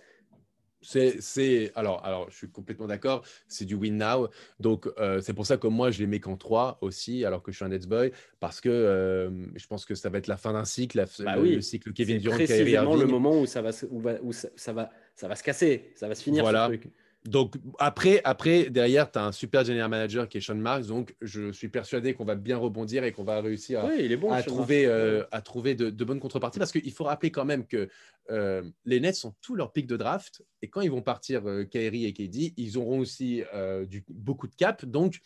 C'est, 0.85 1.20
c'est, 1.20 1.72
alors, 1.74 2.05
alors, 2.05 2.30
je 2.30 2.37
suis 2.37 2.49
complètement 2.51 2.87
d'accord. 2.87 3.24
C'est 3.49 3.64
du 3.64 3.74
win 3.74 3.97
now. 3.97 4.28
Donc, 4.61 4.87
euh, 4.99 5.20
c'est 5.20 5.32
pour 5.35 5.47
ça 5.47 5.57
que 5.57 5.66
moi, 5.66 5.91
je 5.91 5.99
les 6.01 6.07
mets 6.07 6.20
qu'en 6.20 6.37
3 6.37 6.78
aussi, 6.82 7.24
alors 7.24 7.43
que 7.43 7.51
je 7.53 7.57
suis 7.57 7.64
un 7.64 7.68
Nets 7.68 7.87
boy, 7.89 8.12
parce 8.41 8.61
que 8.61 8.68
euh, 8.68 9.30
je 9.55 9.66
pense 9.66 9.85
que 9.87 9.95
ça 9.95 10.11
va 10.11 10.18
être 10.18 10.26
la 10.26 10.37
fin 10.37 10.53
d'un 10.53 10.64
cycle, 10.64 10.99
la- 10.99 11.07
Bah 11.24 11.37
le, 11.37 11.43
oui. 11.43 11.55
le 11.57 11.61
cycle 11.61 11.93
Kevin 11.93 12.16
C'est 12.16 12.22
Durant, 12.22 12.37
Kyrie 12.37 12.47
précisément 12.61 12.97
le 12.97 13.07
moment 13.07 13.41
où 13.41 13.47
ça 13.47 13.62
va, 13.62 13.72
se- 13.72 13.87
où 13.87 13.99
va- 14.01 14.20
où 14.22 14.32
ça, 14.32 14.49
ça 14.57 14.72
va, 14.72 14.91
ça 15.14 15.26
va 15.28 15.37
se 15.37 15.43
casser. 15.43 15.93
Ça 15.95 16.07
va 16.09 16.14
se 16.14 16.22
finir. 16.22 16.43
Voilà. 16.43 16.64
ce 16.70 16.76
truc. 16.76 16.93
Donc 17.26 17.54
après, 17.78 18.20
après 18.24 18.68
derrière, 18.68 19.10
tu 19.10 19.18
as 19.18 19.24
un 19.24 19.32
super 19.32 19.64
general 19.64 19.88
manager 19.88 20.28
qui 20.28 20.38
est 20.38 20.40
Sean 20.40 20.56
Marks. 20.56 20.86
Donc 20.86 21.16
je 21.22 21.52
suis 21.52 21.68
persuadé 21.68 22.12
qu'on 22.14 22.24
va 22.24 22.34
bien 22.34 22.58
rebondir 22.58 23.04
et 23.04 23.12
qu'on 23.12 23.24
va 23.24 23.40
réussir 23.40 23.80
à, 23.80 23.86
Oui, 23.86 24.14
bon. 24.16 24.30
trouver, 24.42 24.86
euh, 24.86 25.24
à 25.32 25.40
trouver 25.40 25.74
de, 25.74 25.88
de 25.88 26.04
bonnes 26.04 26.20
contreparties. 26.20 26.58
Parce 26.58 26.72
qu'il 26.72 26.92
faut 26.92 27.04
rappeler 27.04 27.30
quand 27.30 27.46
même 27.46 27.66
que 27.66 27.88
euh, 28.30 28.62
les 28.84 29.00
Nets 29.00 29.24
ont 29.24 29.34
tous 29.40 29.54
leurs 29.54 29.72
pics 29.72 29.86
de 29.86 29.96
draft. 29.96 30.42
Et 30.60 30.68
quand 30.68 30.82
ils 30.82 30.90
vont 30.90 31.02
partir, 31.02 31.48
euh, 31.48 31.64
Kyrie 31.64 32.04
et 32.04 32.12
KD, 32.12 32.52
ils 32.56 32.76
auront 32.76 32.98
aussi 32.98 33.42
euh, 33.54 33.86
du, 33.86 34.04
beaucoup 34.08 34.46
de 34.46 34.54
cap. 34.54 34.84
Donc, 34.84 35.20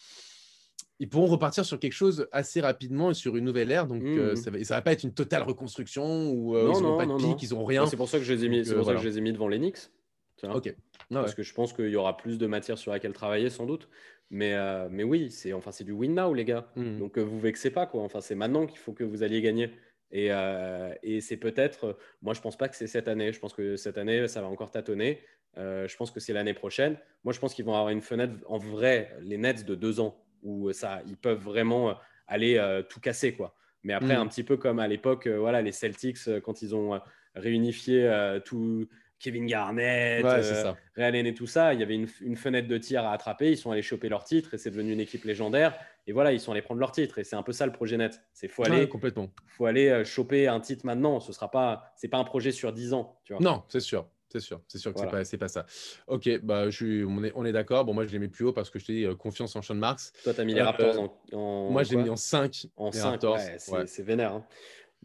ils 1.01 1.09
pourront 1.09 1.27
repartir 1.27 1.65
sur 1.65 1.79
quelque 1.79 1.93
chose 1.93 2.27
assez 2.33 2.61
rapidement 2.61 3.11
et 3.11 3.15
sur 3.15 3.37
une 3.37 3.45
nouvelle 3.45 3.71
ère. 3.71 3.87
Donc, 3.87 4.03
euh, 4.03 4.35
ça 4.35 4.51
ne 4.51 4.65
va, 4.65 4.83
pas 4.83 4.93
être 4.93 5.05
une 5.05 5.15
totale 5.15 5.43
reconstruction 5.43 6.31
où 6.31 6.57
euh, 6.57 6.65
Non, 6.65 6.79
ils 6.79 6.83
n'auront 6.83 6.97
pas 6.99 7.07
de 7.07 7.11
non. 7.11 7.37
ils 7.37 7.51
n'auront 7.51 7.65
rien. 7.65 7.87
C'est 7.87 7.97
pour 7.97 8.09
ça 8.09 8.19
que 8.19 8.25
je 8.25 8.33
les 8.33 8.45
ai 8.45 8.49
mis. 8.49 8.59
Donc, 8.63 8.69
euh, 8.69 8.75
pour 8.75 8.81
ça 8.81 8.85
voilà. 8.85 8.99
que 9.01 9.05
je 9.05 9.09
les 9.09 9.19
ai 9.19 9.21
mis 9.21 9.33
devant 9.33 9.49
les 9.49 9.59
Knicks. 9.59 9.91
Tu 10.37 10.47
vois. 10.47 10.57
Ok. 10.57 10.75
Ah 11.11 11.21
Parce 11.21 11.31
ouais. 11.31 11.37
que 11.37 11.43
je 11.43 11.55
pense 11.55 11.73
qu'il 11.73 11.89
y 11.89 11.97
aura 11.97 12.17
plus 12.17 12.39
de 12.39 12.47
matière 12.47 12.77
sur 12.79 12.93
laquelle 12.93 13.13
travailler 13.13 13.51
sans 13.51 13.67
doute. 13.67 13.89
Mais, 14.31 14.53
euh, 14.55 14.89
mais 14.91 15.05
oui, 15.05 15.31
c'est 15.31 15.53
enfin 15.55 15.73
c'est 15.73 15.85
du 15.85 15.93
win 15.93 16.15
now 16.15 16.35
les 16.35 16.45
gars. 16.45 16.71
Mhm. 16.77 16.99
Donc 16.99 17.17
euh, 17.19 17.23
vous 17.23 17.41
vexez 17.41 17.71
pas 17.71 17.87
quoi. 17.87 18.03
Enfin 18.03 18.21
c'est 18.21 18.35
maintenant 18.35 18.67
qu'il 18.67 18.79
faut 18.79 18.93
que 18.93 19.05
vous 19.05 19.23
alliez 19.23 19.41
gagner. 19.41 19.71
Et, 20.11 20.29
euh, 20.31 20.93
et 21.03 21.21
c'est 21.21 21.37
peut-être, 21.37 21.99
moi 22.23 22.33
je 22.35 22.41
pense 22.41 22.57
pas 22.57 22.69
que 22.69 22.77
c'est 22.77 22.87
cette 22.87 23.09
année. 23.09 23.33
Je 23.33 23.39
pense 23.41 23.53
que 23.55 23.77
cette 23.77 23.97
année 23.99 24.29
ça 24.29 24.41
va 24.43 24.49
encore 24.49 24.71
tâtonner. 24.71 25.21
Euh, 25.57 25.89
je 25.89 25.97
pense 25.97 26.11
que 26.11 26.21
c'est 26.21 26.33
l'année 26.35 26.55
prochaine. 26.55 26.99
Moi 27.25 27.33
je 27.33 27.41
pense 27.41 27.55
qu'ils 27.55 27.65
vont 27.65 27.73
avoir 27.75 27.89
une 27.89 28.03
fenêtre 28.03 28.35
en 28.47 28.59
vrai 28.59 29.15
les 29.21 29.39
Nets 29.39 29.65
de 29.65 29.75
deux 29.75 30.01
ans 30.01 30.23
où 30.43 30.71
ça 30.73 31.01
ils 31.07 31.17
peuvent 31.17 31.41
vraiment 31.43 31.97
aller 32.27 32.57
euh, 32.59 32.83
tout 32.83 33.01
casser 33.01 33.33
quoi. 33.35 33.55
Mais 33.83 33.95
après 33.95 34.15
Mhm. 34.15 34.21
un 34.23 34.27
petit 34.27 34.45
peu 34.45 34.59
comme 34.59 34.79
à 34.79 34.89
l'époque 34.89 35.27
voilà 35.27 35.63
les 35.63 35.73
Celtics 35.73 36.19
quand 36.43 36.61
ils 36.63 36.75
ont 36.75 37.01
réunifié 37.35 38.11
tout 38.45 38.87
Kevin 39.21 39.47
Garnett, 39.47 40.25
Ouais, 40.25 40.41
euh, 40.43 40.73
Allen 40.97 41.27
et 41.27 41.35
tout 41.35 41.47
ça. 41.47 41.75
Il 41.75 41.81
y 41.81 41.83
avait 41.83 41.95
une, 41.97 42.07
une 42.21 42.37
fenêtre 42.37 42.69
de 42.69 42.79
tir 42.79 43.05
à 43.05 43.13
attraper. 43.13 43.51
Ils 43.51 43.57
sont 43.57 43.71
allés 43.71 43.83
choper 43.83 44.09
leur 44.09 44.25
titre 44.25 44.55
et 44.55 44.59
c'est 44.59 44.71
devenu 44.71 44.93
une 44.93 45.01
équipe 45.01 45.25
légendaire. 45.25 45.79
Et 46.07 46.13
voilà, 46.13 46.33
ils 46.33 46.41
sont 46.41 46.53
allés 46.53 46.63
prendre 46.63 46.81
leur 46.81 46.93
titre. 46.93 47.19
Et 47.19 47.25
c'est 47.25 47.37
un 47.37 47.43
peu 47.43 47.53
ça 47.53 47.67
le 47.67 47.73
projet 47.73 47.97
net. 47.97 48.21
C'est 48.33 48.49
faut 48.49 48.63
Ouais, 48.63 48.71
aller, 48.71 48.89
complètement. 48.89 49.29
faut 49.47 49.67
aller 49.67 49.89
euh, 49.89 50.05
choper 50.05 50.47
un 50.49 50.61
titre 50.61 50.87
maintenant. 50.87 51.21
Ce 51.21 51.33
sera 51.33 51.51
pas, 51.51 51.93
c'est 51.97 52.09
pas 52.09 52.19
un 52.19 52.25
projet 52.25 52.53
sur 52.53 52.73
10 52.73 52.93
ans. 52.95 53.19
Tu 53.25 53.33
vois. 53.33 53.43
Non, 53.43 53.63
c'est 53.69 53.81
sûr. 53.81 54.07
C'est 54.31 54.41
sûr, 54.41 54.61
c'est 54.69 54.77
sûr 54.77 54.93
que 54.93 54.99
Voilà. 54.99 55.25
c'est 55.25 55.39
pas, 55.39 55.47
pas 55.47 55.49
ça. 55.49 55.65
Ok, 56.07 56.29
bah, 56.43 56.69
je 56.69 56.77
suis, 56.77 57.03
on 57.03 57.25
est, 57.25 57.33
on 57.35 57.47
est 57.47 57.53
d'accord. 57.53 57.87
Bon, 57.87 57.95
moi, 57.95 58.05
je 58.07 58.13
l'ai 58.13 58.19
mis 58.19 58.29
plus 58.29 58.45
haut 58.45 58.53
parce 58.53 58.69
que 58.69 58.79
je 58.79 58.85
t'ai 58.85 58.93
dit 58.93 59.05
euh, 59.07 59.15
confiance 59.15 59.57
en 59.57 59.63
Sean 59.63 59.75
Marks. 59.77 60.03
Toi, 60.23 60.35
tu 60.35 60.41
as 60.43 60.45
mis 60.45 60.53
les 60.53 60.61
Euh, 60.61 60.65
Raptors 60.67 61.01
en, 61.01 61.37
en- 61.37 61.71
moi, 61.71 61.83
je 61.83 61.93
l'ai 61.97 62.03
mis 62.03 62.11
en 62.11 62.17
5. 62.17 62.67
En 62.77 62.91
les 62.91 62.99
5, 62.99 63.09
Raptors. 63.13 63.37
ouais, 63.37 63.55
c'est 63.59 63.73
Ouais. 63.73 63.87
c'est 63.87 64.03
vénère. 64.03 64.35
hein. 64.35 64.45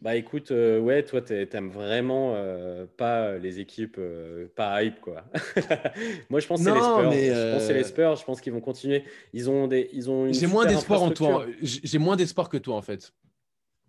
Bah 0.02 0.16
écoute, 0.16 0.50
euh, 0.50 0.80
ouais, 0.80 1.02
toi, 1.04 1.22
t'a- 1.22 1.46
t'aimes 1.46 1.70
vraiment 1.70 2.34
euh, 2.34 2.84
pas 2.84 3.38
les 3.38 3.60
équipes, 3.60 3.96
euh, 3.98 4.48
pas 4.54 4.82
hype, 4.82 5.00
quoi. 5.00 5.24
Moi, 6.30 6.40
je 6.40 6.46
pense 6.46 6.60
que 6.60 6.64
c'est 6.64 6.74
les 6.74 6.82
Spurs. 6.82 7.12
Je 7.12 7.52
pense 7.52 7.62
c'est 7.62 7.74
les 7.74 7.80
euh, 7.80 7.84
Spurs. 7.84 8.16
Je 8.16 8.24
pense 8.24 8.40
qu'ils 8.40 8.52
vont 8.52 8.60
continuer. 8.60 9.04
Ils 9.32 9.48
ont, 9.48 9.66
des, 9.66 9.88
ils 9.92 10.10
ont 10.10 10.30
J'ai 10.30 10.46
moins 10.46 10.66
d'espoir 10.66 11.02
en 11.02 11.10
toi. 11.10 11.44
infrastructure. 11.44 11.80
J'ai 11.84 11.98
moins 11.98 12.16
d'espoir 12.16 12.48
que 12.48 12.56
toi, 12.58 12.76
en 12.76 12.82
fait. 12.82 13.14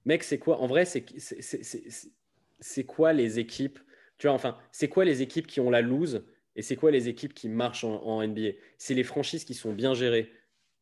Mec, 0.06 0.24
c'est 0.24 0.38
quoi? 0.38 0.62
En 0.62 0.68
vrai, 0.68 0.86
c'est 0.86 2.84
quoi 2.86 3.12
les 3.12 3.40
équipes? 3.40 3.80
Tu 4.18 4.28
vois, 4.28 4.36
enfin, 4.36 4.58
c'est 4.72 4.88
quoi 4.88 5.04
les 5.04 5.22
équipes 5.22 5.48
qui 5.48 5.60
ont 5.60 5.70
la 5.70 5.82
lose 5.82 6.24
et 6.56 6.62
c'est 6.62 6.78
quoi 6.78 6.90
les 6.92 7.10
équipes 7.10 7.34
qui 7.34 7.50
marchent 7.50 7.84
en, 7.84 8.02
en 8.06 8.22
NBA 8.22 8.52
C'est 8.78 8.94
les 8.94 9.04
franchises 9.04 9.44
qui 9.44 9.54
sont 9.54 9.74
bien 9.74 9.94
gérées. 9.94 10.32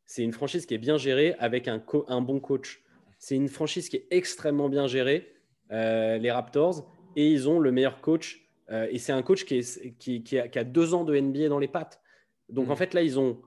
C'est 0.05 0.21
une 0.21 0.33
franchise 0.33 0.67
qui 0.67 0.75
est 0.75 0.79
bien 0.79 0.97
gérée 0.97 1.33
avec 1.39 1.67
un 1.67 1.81
bon 2.21 2.39
coach. 2.39 2.82
C'est 3.25 3.35
une 3.35 3.47
franchise 3.47 3.87
qui 3.87 3.95
est 3.95 4.07
extrêmement 4.11 4.67
bien 4.67 4.85
gérée, 4.85 5.33
euh, 5.71 6.17
les 6.17 6.29
Raptors, 6.29 6.91
et 7.15 7.25
ils 7.31 7.47
ont 7.47 7.57
le 7.59 7.71
meilleur 7.71 8.01
coach. 8.01 8.41
euh, 8.69 8.87
et 8.91 8.97
c'est 8.97 9.13
un 9.13 9.21
coach 9.21 9.45
qui, 9.45 9.55
est, 9.59 9.97
qui, 9.97 10.23
qui 10.23 10.37
a, 10.39 10.47
qui 10.49 10.57
a 10.59 10.63
deux 10.65 10.93
ans 10.93 11.03
de 11.05 11.13
NBA 11.17 11.47
dans 11.47 11.59
les 11.59 11.67
pattes. 11.69 12.01
Donc 12.49 12.65
Mhm. 12.65 12.71
en 12.71 12.75
fait, 12.75 12.93
là, 12.93 13.01
ils 13.01 13.17
ont 13.19 13.41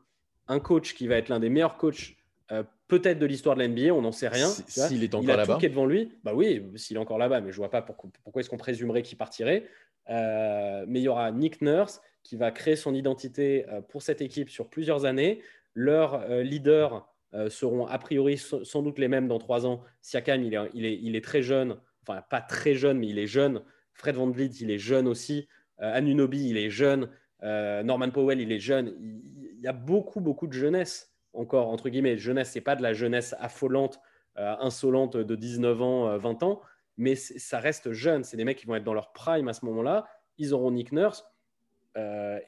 un 0.48 0.61
coach 0.61 0.94
qui 0.94 1.07
va 1.07 1.16
être 1.16 1.28
l'un 1.28 1.40
des 1.40 1.51
meilleurs 1.51 1.77
coachs, 1.77 2.16
euh, 2.53 2.62
peut-être 2.89 3.19
de 3.19 3.27
l'histoire 3.27 3.55
de 3.57 3.61
la 3.61 3.69
NBA, 3.69 3.93
on 3.93 4.01
n'en 4.03 4.12
sait 4.12 4.28
rien. 4.28 4.48
Si-. 4.48 4.62
S'il 4.69 5.03
est 5.03 5.07
Il 5.12 5.16
encore 5.16 5.31
a 5.31 5.36
là-bas. 5.36 5.55
tout 5.55 5.61
qui 5.61 5.66
est 5.66 5.70
devant 5.70 5.86
lui. 5.86 6.12
Bah 6.24 6.32
oui, 6.35 6.62
s'il 6.77 6.97
est 6.97 7.01
encore 7.01 7.19
là-bas, 7.19 7.40
mais 7.43 7.51
je 7.53 7.57
vois 7.59 7.70
pas 7.70 7.82
pourquoi, 7.82 8.09
pourquoi 8.24 8.40
est-ce 8.40 8.48
qu'on 8.48 8.57
présumerait 8.57 9.03
qu'il 9.03 9.19
partirait. 9.19 9.66
Euh, 10.09 10.85
mais 10.89 11.01
il 11.01 11.03
y 11.03 11.09
aura 11.09 11.31
Nick 11.32 11.61
Nurse 11.61 12.01
qui 12.23 12.36
va 12.36 12.51
créer 12.51 12.77
son 12.77 12.94
identité 12.94 13.66
euh, 13.69 13.81
pour 13.82 14.03
cette 14.03 14.20
équipe 14.23 14.48
sur 14.51 14.69
plusieurs 14.69 15.05
années. 15.05 15.40
Leurs 15.74 16.15
euh, 16.31 16.43
leaders 16.43 17.07
euh, 17.37 17.49
seront 17.49 17.87
a 17.87 17.99
priori 17.99 18.39
sans 18.39 18.83
doute 18.83 18.99
les 18.99 19.09
mêmes 19.09 19.29
dans 19.29 19.39
trois 19.39 19.67
ans. 19.67 19.83
Siakam, 20.01 20.43
il 20.43 21.17
est, 21.17 21.25
très 21.25 21.43
jeune, 21.43 21.77
enfin 22.03 22.23
pas 22.29 22.41
très 22.41 22.75
jeune, 22.75 22.99
mais 22.99 23.09
il 23.09 23.19
est 23.19 23.27
jeune. 23.27 23.63
Fred 23.95 24.17
Van 24.17 24.29
Vliet, 24.29 24.51
il 24.61 24.71
est 24.71 24.79
jeune 24.79 25.07
aussi. 25.07 25.47
Euh, 25.81 25.95
Anunoby, 25.95 26.49
il 26.49 26.57
est 26.57 26.71
jeune. 26.71 27.11
Euh, 27.43 27.83
Norman 27.83 28.11
Powell, 28.11 28.41
il 28.41 28.53
est 28.53 28.59
jeune. 28.59 28.95
Il, 28.99 29.21
il 29.57 29.63
y 29.63 29.69
a 29.69 29.73
beaucoup, 29.73 30.21
beaucoup 30.21 30.47
de 30.47 30.53
jeunesse 30.53 31.13
encore, 31.33 31.69
entre 31.69 31.89
guillemets. 31.89 32.19
Jeunesse, 32.19 32.51
c'est 32.53 32.61
pas 32.61 32.77
de 32.77 32.83
la 32.83 32.93
jeunesse 32.93 33.35
affolante, 33.39 34.01
euh, 34.39 34.55
insolente 34.61 35.17
de 35.17 35.35
19 35.35 35.83
ans, 35.83 36.09
euh, 36.09 36.19
20 36.19 36.43
ans, 36.43 36.61
mais 36.97 37.15
ça 37.15 37.59
reste 37.59 37.93
jeune. 37.93 38.25
C'est 38.25 38.37
des 38.37 38.45
mecs 38.45 38.59
qui 38.59 38.67
vont 38.67 38.77
être 38.77 38.85
dans 38.85 38.95
leur 38.95 39.13
prime 39.13 39.49
à 39.49 39.53
ce 39.53 39.65
moment-là. 39.67 40.07
Ils 40.39 40.55
auront 40.55 40.71
Nick 40.71 40.93
Nurse 40.93 41.25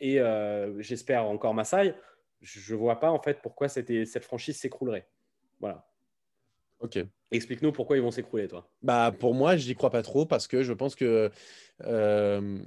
et 0.01 0.21
j'espère 0.81 1.25
encore 1.25 1.55
Masai. 1.55 1.95
Je 2.41 2.73
ne 2.75 2.79
vois 2.79 3.01
pas 3.01 3.11
en 3.11 3.21
fait 3.21 3.41
pourquoi 3.43 3.69
cette, 3.69 4.07
cette 4.07 4.25
franchise 4.25 4.57
s'écroulerait. 4.59 5.09
Voilà. 5.61 5.87
Ok. 6.81 6.99
Explique-nous 7.31 7.73
pourquoi 7.73 7.97
ils 7.97 8.03
vont 8.03 8.11
s'écrouler, 8.13 8.47
toi. 8.49 8.71
Bah, 8.83 9.13
pour 9.19 9.35
moi, 9.35 9.57
je 9.57 9.67
n'y 9.67 9.75
crois 9.75 9.91
pas 9.91 10.03
trop 10.03 10.25
parce 10.25 10.47
que 10.47 10.63
je 10.63 10.73
pense 10.73 10.95
que 10.95 11.31
euh, 11.83 12.59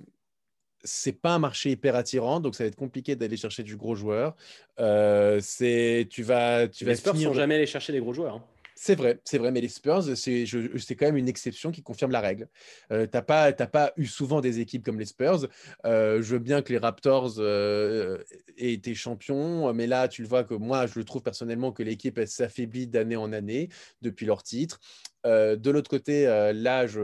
c'est 0.83 1.13
pas 1.13 1.35
un 1.35 1.39
marché 1.39 1.71
hyper 1.71 1.95
attirant, 1.95 2.39
donc 2.41 2.55
ça 2.55 2.63
va 2.63 2.67
être 2.67 2.75
compliqué 2.75 3.15
d'aller 3.15 3.37
chercher 3.37 3.63
du 3.63 3.77
gros 3.77 3.95
joueur. 3.95 4.35
Euh, 4.79 5.39
c'est 5.41 6.07
tu 6.09 6.21
vas 6.23 6.67
tu 6.67 6.83
vas 6.85 6.91
Les 6.91 6.97
Spurs 6.97 7.13
finir- 7.13 7.29
sont 7.29 7.33
jamais 7.33 7.55
allés 7.55 7.65
chercher 7.65 7.93
des 7.93 7.99
gros 8.01 8.13
joueurs. 8.13 8.35
hein. 8.35 8.43
C'est 8.83 8.95
vrai, 8.95 9.21
c'est 9.25 9.37
vrai, 9.37 9.51
mais 9.51 9.61
les 9.61 9.67
Spurs, 9.67 10.17
c'est 10.17 10.47
je- 10.47 10.75
c'est 10.79 10.95
quand 10.95 11.05
même 11.05 11.15
une 11.17 11.27
exception 11.29 11.69
qui 11.71 11.83
confirme 11.83 12.09
la 12.09 12.19
règle. 12.19 12.47
Euh, 12.91 13.05
pas, 13.05 13.53
t'as 13.53 13.67
pas 13.67 13.93
eu 13.95 14.07
souvent 14.07 14.41
des 14.41 14.59
équipes 14.59 14.83
comme 14.83 14.97
les 14.97 15.05
Spurs. 15.05 15.47
Euh, 15.85 16.19
je 16.23 16.33
veux 16.33 16.39
bien 16.39 16.63
que 16.63 16.73
les 16.73 16.79
Raptors 16.79 17.35
euh, 17.37 18.17
aient 18.57 18.73
été 18.73 18.95
champions, 18.95 19.71
mais 19.71 19.85
là, 19.85 20.07
tu 20.07 20.23
le 20.23 20.27
vois 20.27 20.43
que 20.43 20.55
moi, 20.55 20.87
je 20.87 20.97
le 20.97 21.05
trouve 21.05 21.21
personnellement 21.21 21.71
que 21.71 21.83
l'équipe 21.83 22.19
s'affaiblit 22.25 22.87
d'année 22.87 23.15
en 23.17 23.31
année 23.33 23.69
depuis 24.01 24.25
leur 24.25 24.41
titre. 24.41 24.79
Euh, 25.27 25.55
de 25.55 25.69
l'autre 25.69 25.91
côté, 25.91 26.25
euh, 26.27 26.51
là, 26.51 26.87
je, 26.87 27.01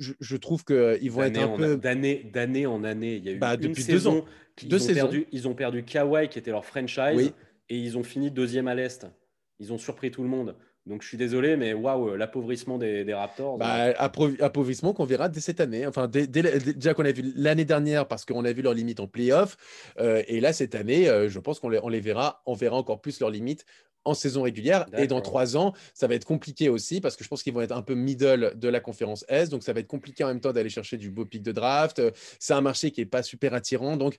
je, 0.00 0.14
je 0.18 0.36
trouve 0.36 0.64
qu'ils 0.64 1.12
vont 1.12 1.22
être 1.22 1.38
un 1.40 1.56
peu. 1.56 1.76
D'année 1.76 2.28
d'année 2.32 2.66
en 2.66 2.82
année. 2.82 3.14
Il 3.18 3.24
y 3.24 3.28
a 3.28 3.32
eu 3.34 3.38
Bah, 3.38 3.54
une 3.54 3.60
depuis 3.68 3.84
deux 3.84 4.08
ans. 4.08 4.24
Deux 4.64 4.76
ont 4.76 4.78
saisons. 4.80 4.94
perdu. 4.94 5.26
Ils 5.30 5.46
ont 5.46 5.54
perdu 5.54 5.84
Kawhi, 5.84 6.28
qui 6.28 6.40
était 6.40 6.50
leur 6.50 6.64
franchise, 6.64 7.14
Oui. 7.14 7.30
et 7.68 7.78
ils 7.78 7.96
ont 7.96 8.02
fini 8.02 8.32
deuxième 8.32 8.66
à 8.66 8.74
l'Est. 8.74 9.06
Ils 9.60 9.72
ont 9.72 9.78
surpris 9.78 10.10
tout 10.10 10.24
le 10.24 10.28
monde. 10.28 10.56
Donc 10.84 11.02
je 11.02 11.08
suis 11.08 11.16
désolé, 11.16 11.56
mais 11.56 11.74
waouh, 11.74 12.16
l'appauvrissement 12.16 12.76
des, 12.76 13.04
des 13.04 13.14
Raptors. 13.14 13.56
Bah, 13.56 13.92
appro- 13.92 14.40
appauvrissement 14.42 14.92
qu'on 14.92 15.04
verra 15.04 15.28
dès 15.28 15.38
cette 15.40 15.60
année. 15.60 15.86
Enfin, 15.86 16.08
dès- 16.08 16.26
dès- 16.26 16.58
déjà 16.74 16.92
qu'on 16.92 17.04
a 17.04 17.12
vu 17.12 17.32
l'année 17.36 17.64
dernière 17.64 18.08
parce 18.08 18.24
qu'on 18.24 18.44
a 18.44 18.52
vu 18.52 18.62
leurs 18.62 18.74
limites 18.74 18.98
en 18.98 19.06
playoff. 19.06 19.56
euh, 20.00 20.22
et 20.26 20.40
là, 20.40 20.52
cette 20.52 20.74
année, 20.74 21.08
euh, 21.08 21.28
je 21.28 21.38
pense 21.38 21.60
qu'on 21.60 21.68
les, 21.68 21.78
on 21.82 21.88
les 21.88 22.00
verra, 22.00 22.42
on 22.46 22.54
verra 22.54 22.76
encore 22.76 23.00
plus 23.00 23.20
leurs 23.20 23.30
limites 23.30 23.64
en 24.04 24.14
saison 24.14 24.42
régulière. 24.42 24.86
Et 25.02 25.06
dans 25.06 25.20
trois 25.22 25.56
ans, 25.56 25.72
ça 25.94 26.06
va 26.06 26.14
être 26.14 26.24
compliqué 26.24 26.68
aussi 26.68 27.00
parce 27.00 27.16
que 27.16 27.24
je 27.24 27.28
pense 27.28 27.42
qu'ils 27.42 27.52
vont 27.52 27.60
être 27.60 27.72
un 27.72 27.82
peu 27.82 27.94
middle 27.94 28.52
de 28.56 28.68
la 28.68 28.80
conférence 28.80 29.24
S. 29.28 29.48
Donc, 29.48 29.62
ça 29.62 29.72
va 29.72 29.80
être 29.80 29.86
compliqué 29.86 30.24
en 30.24 30.28
même 30.28 30.40
temps 30.40 30.52
d'aller 30.52 30.68
chercher 30.70 30.96
du 30.96 31.10
beau 31.10 31.24
pic 31.24 31.42
de 31.42 31.52
draft. 31.52 31.98
Euh, 31.98 32.10
C'est 32.38 32.54
un 32.54 32.60
marché 32.60 32.90
qui 32.90 33.00
n'est 33.00 33.06
pas 33.06 33.22
super 33.22 33.54
attirant. 33.54 33.96
Donc, 33.96 34.16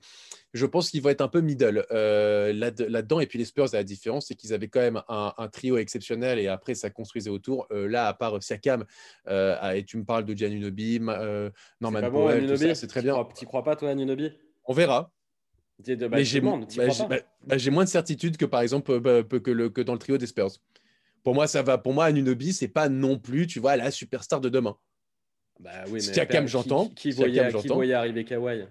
je 0.53 0.65
pense 0.65 0.89
qu'ils 0.89 1.01
vont 1.01 1.09
être 1.09 1.21
un 1.21 1.27
peu 1.27 1.41
middle 1.41 1.85
euh, 1.91 2.53
là- 2.53 2.71
là-dedans. 2.87 3.19
et 3.19 3.27
puis, 3.27 3.39
les 3.39 3.45
Spurs, 3.45 3.67
la 3.73 3.83
différence, 3.83 4.27
c'est 4.27 4.35
qu'ils 4.35 4.53
avaient 4.53 4.67
quand 4.67 4.79
même 4.81 5.01
un, 5.09 5.33
un 5.37 5.47
trio 5.47 5.77
exceptionnel 5.77 6.39
et 6.39 6.47
après, 6.47 6.75
ça 6.75 6.89
construisait 6.89 7.29
autour. 7.29 7.67
Euh, 7.71 7.87
là, 7.87 8.07
à 8.07 8.13
part 8.13 8.41
Siakam, 8.43 8.85
euh, 9.27 9.71
et 9.71 9.83
tu 9.85 9.97
me 9.97 10.03
parles 10.05 10.25
de 10.25 10.33
Giannunobi, 10.33 10.99
Ma- 10.99 11.49
Norman 11.81 12.01
bon, 12.01 12.09
Powell, 12.11 12.57
ça, 12.57 12.75
c'est 12.75 12.87
très 12.87 13.01
bien. 13.01 13.13
crois- 13.13 13.29
T'y 13.33 13.45
crois 13.45 13.63
pas, 13.63 13.75
toi, 13.75 13.89
Anunoby 13.89 14.31
On 14.65 14.73
verra. 14.73 15.11
Mais 16.11 16.23
j'ai 16.23 16.39
bah, 16.39 16.59
bah, 17.09 17.17
bah, 17.45 17.57
j'ai 17.57 17.71
moins 17.71 17.83
de 17.83 17.89
certitude 17.89 18.37
que 18.37 18.45
par 18.45 18.61
exemple 18.61 18.91
euh, 18.91 18.99
bah, 18.99 19.39
que, 19.39 19.51
le, 19.51 19.69
que 19.69 19.81
dans 19.81 19.93
le 19.93 19.99
trio 19.99 20.17
des 20.17 20.27
Spurs. 20.27 20.51
Pour 21.23 21.33
moi, 21.33 21.47
ça 21.47 21.61
va. 21.63 21.77
Pour 21.77 21.93
moi, 21.93 22.05
Anunobi, 22.05 22.53
c'est 22.53 22.67
pas 22.67 22.89
non 22.89 23.17
plus, 23.17 23.47
tu 23.47 23.59
vois, 23.59 23.75
la 23.75 23.91
superstar 23.91 24.41
de 24.41 24.49
demain. 24.49 24.77
Bah 25.59 25.71
oui, 25.87 25.93
mais 25.93 25.99
Siakam, 25.99 26.47
j'entends. 26.47 26.89
Qui, 26.89 26.95
qui 26.95 27.13
Siakam, 27.13 27.31
voyait, 27.33 27.45
qui 27.47 27.51
j'entends. 27.51 27.75
voyait 27.75 27.93
arriver 27.93 28.25
Kawhi? 28.25 28.65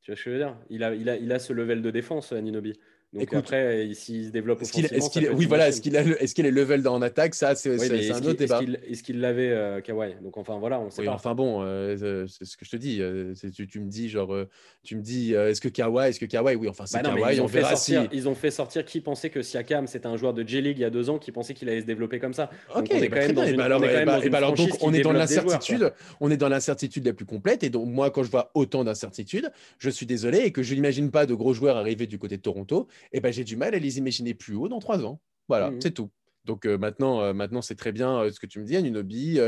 Tu 0.00 0.10
vois 0.10 0.16
ce 0.16 0.24
que 0.24 0.30
je 0.30 0.30
veux 0.30 0.38
dire? 0.38 0.56
Il 0.70 0.82
a, 0.82 0.94
il, 0.94 1.08
a, 1.08 1.16
il 1.16 1.30
a 1.32 1.38
ce 1.38 1.52
level 1.52 1.82
de 1.82 1.90
défense, 1.90 2.32
Anunobi. 2.32 2.78
Donc 3.14 3.22
Écoute, 3.22 3.38
après, 3.38 3.88
s'il 3.94 4.26
se 4.26 4.30
développe 4.30 4.60
Est-ce 4.60 4.70
qu'il, 4.70 4.84
est-ce 4.84 5.08
qu'il- 5.08 5.30
oui, 5.30 5.46
voilà, 5.46 5.68
est-ce 5.68 5.80
qu'il 5.80 5.96
a, 5.96 6.02
le- 6.02 6.22
est-ce 6.22 6.34
qu'il 6.34 6.44
est 6.44 6.50
level 6.50 6.86
en 6.88 7.00
attaque 7.00 7.34
Ça, 7.34 7.54
c'est, 7.54 7.70
Oui, 7.70 7.78
c'est- 7.78 7.88
mais 7.88 8.02
c'est 8.02 8.08
est-ce 8.08 8.12
un 8.22 8.26
autre 8.26 8.38
débat. 8.38 8.60
est-ce 8.86 9.02
qu'il 9.02 9.20
l'avait 9.20 9.48
euh, 9.48 9.80
Kawhi? 9.80 10.16
Donc 10.22 10.36
enfin 10.36 10.58
voilà, 10.58 10.78
on 10.78 10.90
sait 10.90 11.00
Oui, 11.00 11.06
pas. 11.06 11.14
enfin 11.14 11.34
bon, 11.34 11.62
euh, 11.62 12.26
c'est 12.28 12.44
ce 12.44 12.58
que 12.58 12.66
je 12.66 12.70
te 12.70 12.76
dis. 12.76 13.00
euh, 13.00 13.32
c'est- 13.34 13.50
tu, 13.50 13.66
tu 13.66 13.80
me 13.80 13.88
dis 13.88 14.10
genre, 14.10 14.36
tu 14.82 14.94
me 14.94 15.00
dis, 15.00 15.34
euh, 15.34 15.48
est-ce 15.48 15.62
que 15.62 15.68
Kawhi, 15.68 16.10
est-ce 16.10 16.20
que 16.20 16.26
Kawhi, 16.26 16.54
oui, 16.56 16.68
enfin 16.68 16.84
c'est 16.84 17.02
Bah 17.02 17.08
non, 17.08 17.16
Kawhi, 17.16 17.36
ils, 17.36 17.40
on 17.40 17.44
ont 17.44 17.48
fait 17.48 17.60
verra 17.60 17.76
sortir, 17.76 18.02
si. 18.12 18.16
ils 18.18 18.28
ont 18.28 18.34
fait 18.34 18.50
sortir 18.50 18.84
qui 18.84 19.00
pensait 19.00 19.30
que 19.30 19.40
Siakam 19.40 19.86
c'était 19.86 20.06
un 20.06 20.18
joueur 20.18 20.34
de 20.34 20.46
J-League 20.46 20.76
il 20.76 20.82
y 20.82 20.84
a 20.84 20.90
deux 20.90 21.08
ans 21.08 21.18
qui 21.18 21.32
pensait 21.32 21.54
qu'il 21.54 21.70
allait 21.70 21.80
se 21.80 21.86
développer 21.86 22.18
comme 22.18 22.34
ça. 22.34 22.50
Donc, 22.74 22.82
Ok, 22.84 22.88
on 22.92 22.96
est 22.96 23.00
bah, 23.00 23.06
quand 23.08 23.10
très 23.16 23.26
même 23.28 23.36
dans 23.36 23.46
une- 23.46 23.60
alors, 23.62 23.80
on 23.80 23.84
est 23.84 24.04
dans 24.28 24.54
donc, 24.54 24.68
on 24.82 24.92
est 24.92 25.02
l'incertitude. 25.02 25.92
On 26.20 26.30
est 26.30 26.36
dans 26.36 26.50
l'incertitude 26.50 27.06
la 27.06 27.14
plus 27.14 27.24
complète. 27.24 27.62
Et 27.64 27.70
donc, 27.70 27.88
moi, 27.88 28.10
quand 28.10 28.22
je 28.22 28.30
vois 28.30 28.50
autant 28.54 28.84
d'incertitudes, 28.84 29.50
je 29.78 29.88
suis 29.88 30.04
désolé 30.04 30.40
et 30.40 30.52
que 30.52 30.62
je 30.62 30.74
n'imagine 30.74 31.10
pas 31.10 31.24
de 31.24 31.32
gros 31.34 31.54
joueurs 31.54 31.78
arriver 31.78 32.06
du 32.06 32.18
côté 32.18 32.36
de 32.36 32.42
Toronto. 32.42 32.86
Et 33.12 33.20
ben, 33.20 33.32
j'ai 33.32 33.44
du 33.44 33.56
mal 33.56 33.74
à 33.74 33.78
les 33.78 33.98
imaginer 33.98 34.34
plus 34.34 34.54
haut 34.54 34.68
dans 34.68 34.78
trois 34.80 35.04
ans. 35.04 35.20
Voilà, 35.48 35.70
Mhm. 35.70 35.80
c'est 35.80 35.92
tout. 35.92 36.10
Donc 36.44 36.64
euh, 36.64 36.78
maintenant, 36.78 37.20
euh, 37.20 37.34
maintenant 37.34 37.60
c'est 37.60 37.74
très 37.74 37.92
bien 37.92 38.20
euh, 38.20 38.30
ce 38.32 38.40
que 38.40 38.46
tu 38.46 38.58
me 38.58 38.64
dis, 38.64 38.74
Anunobi, 38.76 39.38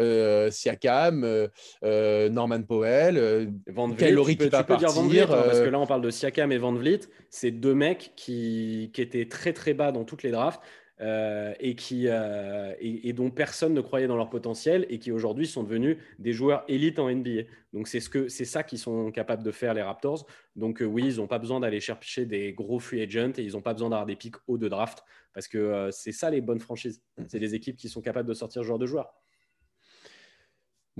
euh, 0.00 0.50
Siakam, 0.50 1.48
Norman 1.82 2.62
Powell. 2.62 3.52
Van 3.68 3.88
Vliet, 3.88 4.08
tu 4.10 4.36
peux, 4.36 4.44
qui 4.44 4.50
va 4.50 4.58
tu 4.62 4.64
peux 4.66 4.76
dire 4.76 4.88
Van 4.88 5.02
partir, 5.02 5.08
Vliet, 5.08 5.22
hein, 5.22 5.42
parce 5.44 5.60
que 5.60 5.68
là 5.68 5.78
on 5.78 5.86
parle 5.86 6.02
de 6.02 6.10
Siakam 6.10 6.50
et 6.52 6.58
Van 6.58 6.72
Vliet, 6.72 7.00
c'est 7.30 7.52
deux 7.52 7.74
mecs 7.74 8.12
qui, 8.16 8.90
qui 8.92 9.00
étaient 9.02 9.26
très 9.28 9.52
très 9.52 9.72
bas 9.74 9.92
dans 9.92 10.04
toutes 10.04 10.22
les 10.24 10.30
drafts 10.30 10.60
euh, 11.00 11.54
et, 11.60 11.76
qui, 11.76 12.08
euh, 12.08 12.74
et, 12.80 13.08
et 13.08 13.12
dont 13.12 13.30
personne 13.30 13.72
ne 13.72 13.80
croyait 13.80 14.08
dans 14.08 14.16
leur 14.16 14.30
potentiel 14.30 14.84
et 14.88 14.98
qui 14.98 15.12
aujourd'hui 15.12 15.46
sont 15.46 15.62
devenus 15.62 15.96
des 16.18 16.32
joueurs 16.32 16.64
élites 16.66 16.98
en 16.98 17.08
NBA. 17.08 17.42
Donc 17.72 17.86
c'est 17.86 18.00
ce 18.00 18.10
que 18.10 18.28
c'est 18.28 18.44
ça 18.44 18.64
qu'ils 18.64 18.80
sont 18.80 19.12
capables 19.12 19.44
de 19.44 19.52
faire 19.52 19.74
les 19.74 19.82
Raptors. 19.82 20.26
Donc 20.56 20.82
euh, 20.82 20.84
oui, 20.84 21.04
ils 21.06 21.16
n'ont 21.18 21.28
pas 21.28 21.38
besoin 21.38 21.60
d'aller 21.60 21.78
chercher 21.78 22.26
des 22.26 22.52
gros 22.52 22.80
free 22.80 23.00
agents 23.00 23.32
et 23.38 23.42
ils 23.42 23.52
n'ont 23.52 23.62
pas 23.62 23.74
besoin 23.74 23.90
d'avoir 23.90 24.06
des 24.06 24.16
pics 24.16 24.34
hauts 24.48 24.58
de 24.58 24.68
draft 24.68 25.04
parce 25.32 25.46
que 25.46 25.88
c'est 25.92 26.10
ça 26.10 26.30
les 26.30 26.40
bonnes 26.40 26.58
franchises. 26.58 27.00
C'est 27.28 27.38
des 27.38 27.54
équipes 27.54 27.76
qui 27.76 27.88
sont 27.88 28.00
capables 28.00 28.28
de 28.28 28.34
sortir 28.34 28.64
genre 28.64 28.78
de 28.78 28.86
joueurs. 28.86 29.14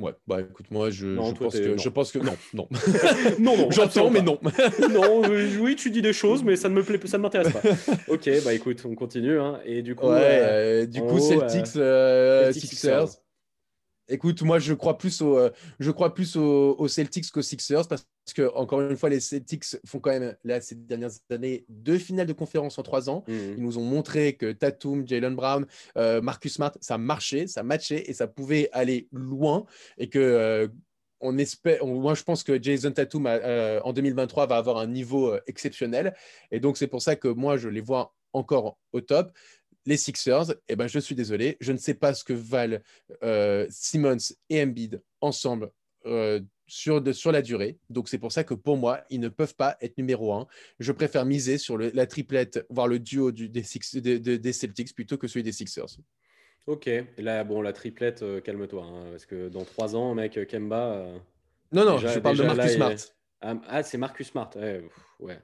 Ouais, 0.00 0.12
bah 0.28 0.40
écoute, 0.40 0.66
moi 0.70 0.90
je, 0.90 1.06
Non, 1.06 1.30
je 1.30 1.34
pense 1.34 1.54
que, 1.58 1.68
non. 1.68 1.76
je 1.78 1.88
pense 1.88 2.12
que 2.12 2.18
non, 2.20 2.36
non. 2.54 2.68
Non, 3.40 3.56
non, 3.56 3.70
J'entends, 3.70 4.10
mais 4.10 4.22
non. 4.22 4.38
non, 4.90 5.24
euh, 5.24 5.48
oui, 5.60 5.74
tu 5.74 5.90
dis 5.90 6.02
des 6.02 6.12
choses, 6.12 6.44
mais 6.44 6.54
ça 6.56 6.68
ne 6.68 6.74
me 6.74 6.82
plaît, 6.84 7.00
ça 7.06 7.18
ne 7.18 7.22
m'intéresse 7.24 7.52
pas. 7.52 7.60
Ok, 8.08 8.30
bah 8.44 8.54
écoute, 8.54 8.82
on 8.88 8.94
continue. 8.94 9.38
hein. 9.40 9.58
Et 9.64 9.82
du 9.82 9.94
coup, 9.96 10.06
Ouais, 10.06 10.14
euh, 10.20 10.82
euh, 10.82 10.86
du 10.86 11.00
coup, 11.00 11.16
haut, 11.16 11.18
Celtics, 11.18 11.66
Celtics, 11.66 12.62
Sixers. 12.70 13.08
Écoute, 14.10 14.40
moi, 14.42 14.58
je 14.58 14.72
crois 14.72 14.96
plus, 14.96 15.20
au, 15.20 15.36
euh, 15.36 15.50
je 15.80 15.90
crois 15.90 16.14
plus 16.14 16.36
aux, 16.36 16.88
Celtics 16.88 17.30
qu'aux 17.30 17.42
Sixers 17.42 17.86
parce 17.86 18.06
que, 18.34 18.50
encore 18.54 18.80
une 18.80 18.96
fois, 18.96 19.10
les 19.10 19.20
Celtics 19.20 19.64
font 19.86 20.00
quand 20.00 20.10
même, 20.10 20.34
là, 20.44 20.60
ces 20.60 20.76
dernières 20.76 21.10
années, 21.30 21.66
deux 21.68 21.98
finales 21.98 22.26
de 22.26 22.32
conférence 22.32 22.78
en 22.78 22.82
trois 22.82 23.10
ans. 23.10 23.24
Mhm. 23.28 23.54
Ils 23.58 23.62
nous 23.62 23.78
ont 23.78 23.84
montré 23.84 24.34
que 24.34 24.52
Tatum, 24.52 25.06
Jalen 25.06 25.34
Brown, 25.34 25.66
euh, 25.98 26.22
Marcus 26.22 26.54
Smart, 26.54 26.72
ça 26.80 26.96
marchait, 26.96 27.46
ça 27.46 27.62
matchait 27.62 28.04
et 28.08 28.14
ça 28.14 28.26
pouvait 28.26 28.70
aller 28.72 29.08
loin. 29.12 29.66
Et 29.98 30.08
que, 30.08 30.18
euh, 30.18 30.68
on 31.20 31.36
espère, 31.36 31.84
moi, 31.84 32.14
je 32.14 32.22
pense 32.22 32.44
que 32.44 32.62
Jason 32.62 32.92
Tatum, 32.92 33.26
en 33.26 33.92
2023, 33.92 34.46
va 34.46 34.56
avoir 34.56 34.78
un 34.78 34.86
niveau 34.86 35.34
exceptionnel. 35.48 36.14
Et 36.52 36.60
donc, 36.60 36.78
c'est 36.78 36.86
pour 36.86 37.02
ça 37.02 37.16
que 37.16 37.26
moi, 37.26 37.56
je 37.56 37.68
les 37.68 37.80
vois 37.80 38.14
encore 38.32 38.78
au 38.92 39.00
top 39.00 39.32
les 39.88 39.96
Sixers, 39.96 40.54
eh 40.68 40.76
ben, 40.76 40.86
je 40.86 40.98
suis 40.98 41.14
désolé, 41.14 41.56
je 41.60 41.72
ne 41.72 41.78
sais 41.78 41.94
pas 41.94 42.12
ce 42.12 42.22
que 42.22 42.34
valent 42.34 42.78
euh, 43.22 43.66
Simmons 43.70 44.18
et 44.50 44.62
Embiid 44.62 45.02
ensemble 45.22 45.70
euh, 46.04 46.40
sur, 46.66 47.02
sur 47.14 47.32
la 47.32 47.40
durée. 47.40 47.78
Donc, 47.88 48.10
c'est 48.10 48.18
pour 48.18 48.30
ça 48.30 48.44
que 48.44 48.52
pour 48.52 48.76
moi, 48.76 49.00
ils 49.08 49.18
ne 49.18 49.30
peuvent 49.30 49.54
pas 49.54 49.78
être 49.80 49.96
numéro 49.96 50.34
un. 50.34 50.46
Je 50.78 50.92
préfère 50.92 51.24
miser 51.24 51.56
sur 51.56 51.78
la 51.78 52.06
triplette, 52.06 52.66
voire 52.68 52.86
le 52.86 52.98
duo 52.98 53.32
du, 53.32 53.48
des, 53.48 53.62
des, 54.38 54.52
Celtics 54.52 54.94
plutôt 54.94 55.16
que 55.16 55.26
celui 55.26 55.42
des 55.42 55.52
Sixers. 55.52 55.96
Ok, 56.66 56.90
là, 57.16 57.42
bon, 57.44 57.62
la 57.62 57.72
triplette, 57.72 58.22
euh, 58.22 58.42
calme-toi, 58.42 58.84
hein, 58.84 59.06
parce 59.10 59.24
que 59.24 59.48
dans 59.48 59.64
trois 59.64 59.96
ans, 59.96 60.14
mec, 60.14 60.38
Kemba. 60.48 61.06
non, 61.72 61.86
non, 61.86 61.96
je 61.96 62.18
parle 62.18 62.36
de 62.36 62.42
Marcus 62.42 62.72
Smart. 62.74 62.96
Ah, 63.40 63.54
ah, 63.68 63.82
c'est 63.82 63.96
Marcus 63.96 64.28
Smart, 64.28 64.50
ouais. 65.20 65.38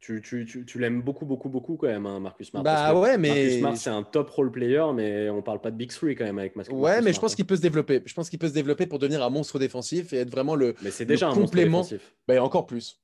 Tu, 0.00 0.22
tu, 0.22 0.46
tu, 0.46 0.64
tu 0.64 0.78
l'aimes 0.78 1.02
beaucoup, 1.02 1.26
beaucoup, 1.26 1.48
beaucoup 1.48 1.76
quand 1.76 1.88
même, 1.88 2.06
hein, 2.06 2.20
Marcus 2.20 2.48
Smart. 2.48 2.62
Bah 2.62 2.94
ouais, 2.94 3.18
mais. 3.18 3.28
Marcus 3.28 3.58
Smart, 3.58 3.76
c'est 3.76 3.90
un 3.90 4.02
top 4.04 4.30
role 4.30 4.52
player, 4.52 4.84
mais 4.94 5.28
on 5.28 5.42
parle 5.42 5.60
pas 5.60 5.70
de 5.70 5.76
Big 5.76 5.90
Three 5.90 6.14
quand 6.14 6.24
même 6.24 6.38
avec 6.38 6.54
Marcus 6.54 6.72
Ouais, 6.72 7.02
mais 7.02 7.12
je 7.12 7.20
pense 7.20 7.34
qu'il 7.34 7.46
peut 7.46 7.56
se 7.56 7.62
développer. 7.62 8.02
Je 8.06 8.14
pense 8.14 8.30
qu'il 8.30 8.38
peut 8.38 8.48
se 8.48 8.54
développer 8.54 8.86
pour 8.86 8.98
devenir 8.98 9.22
un 9.24 9.30
monstre 9.30 9.58
défensif 9.58 10.12
et 10.12 10.18
être 10.18 10.30
vraiment 10.30 10.54
le. 10.54 10.74
Mais 10.82 10.90
c'est 10.90 11.04
déjà 11.04 11.28
un 11.28 11.34
complément. 11.34 11.78
Monstre 11.78 11.94
défensif. 11.94 12.14
Bah, 12.28 12.42
encore 12.42 12.66
plus. 12.66 13.00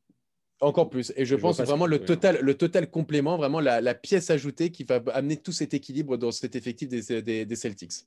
Encore 0.61 0.89
plus. 0.89 1.13
Et 1.17 1.25
je, 1.25 1.35
pense 1.35 1.61
vraiment 1.61 1.87
le 1.87 1.99
total, 1.99 2.39
le 2.41 2.55
total 2.55 2.89
complément, 2.89 3.37
vraiment 3.37 3.61
la, 3.61 3.81
la, 3.81 3.95
pièce 3.95 4.31
ajoutée 4.31 4.71
qui 4.71 4.85
va 4.85 5.03
amener 5.13 5.37
tout 5.37 5.53
cet 5.53 5.75
équilibre 5.75 6.17
dans 6.17 6.31
cet 6.31 6.55
effectif 6.55 6.89
des, 6.89 7.23
des, 7.23 7.45
des 7.45 7.57
Celtics. 7.57 8.07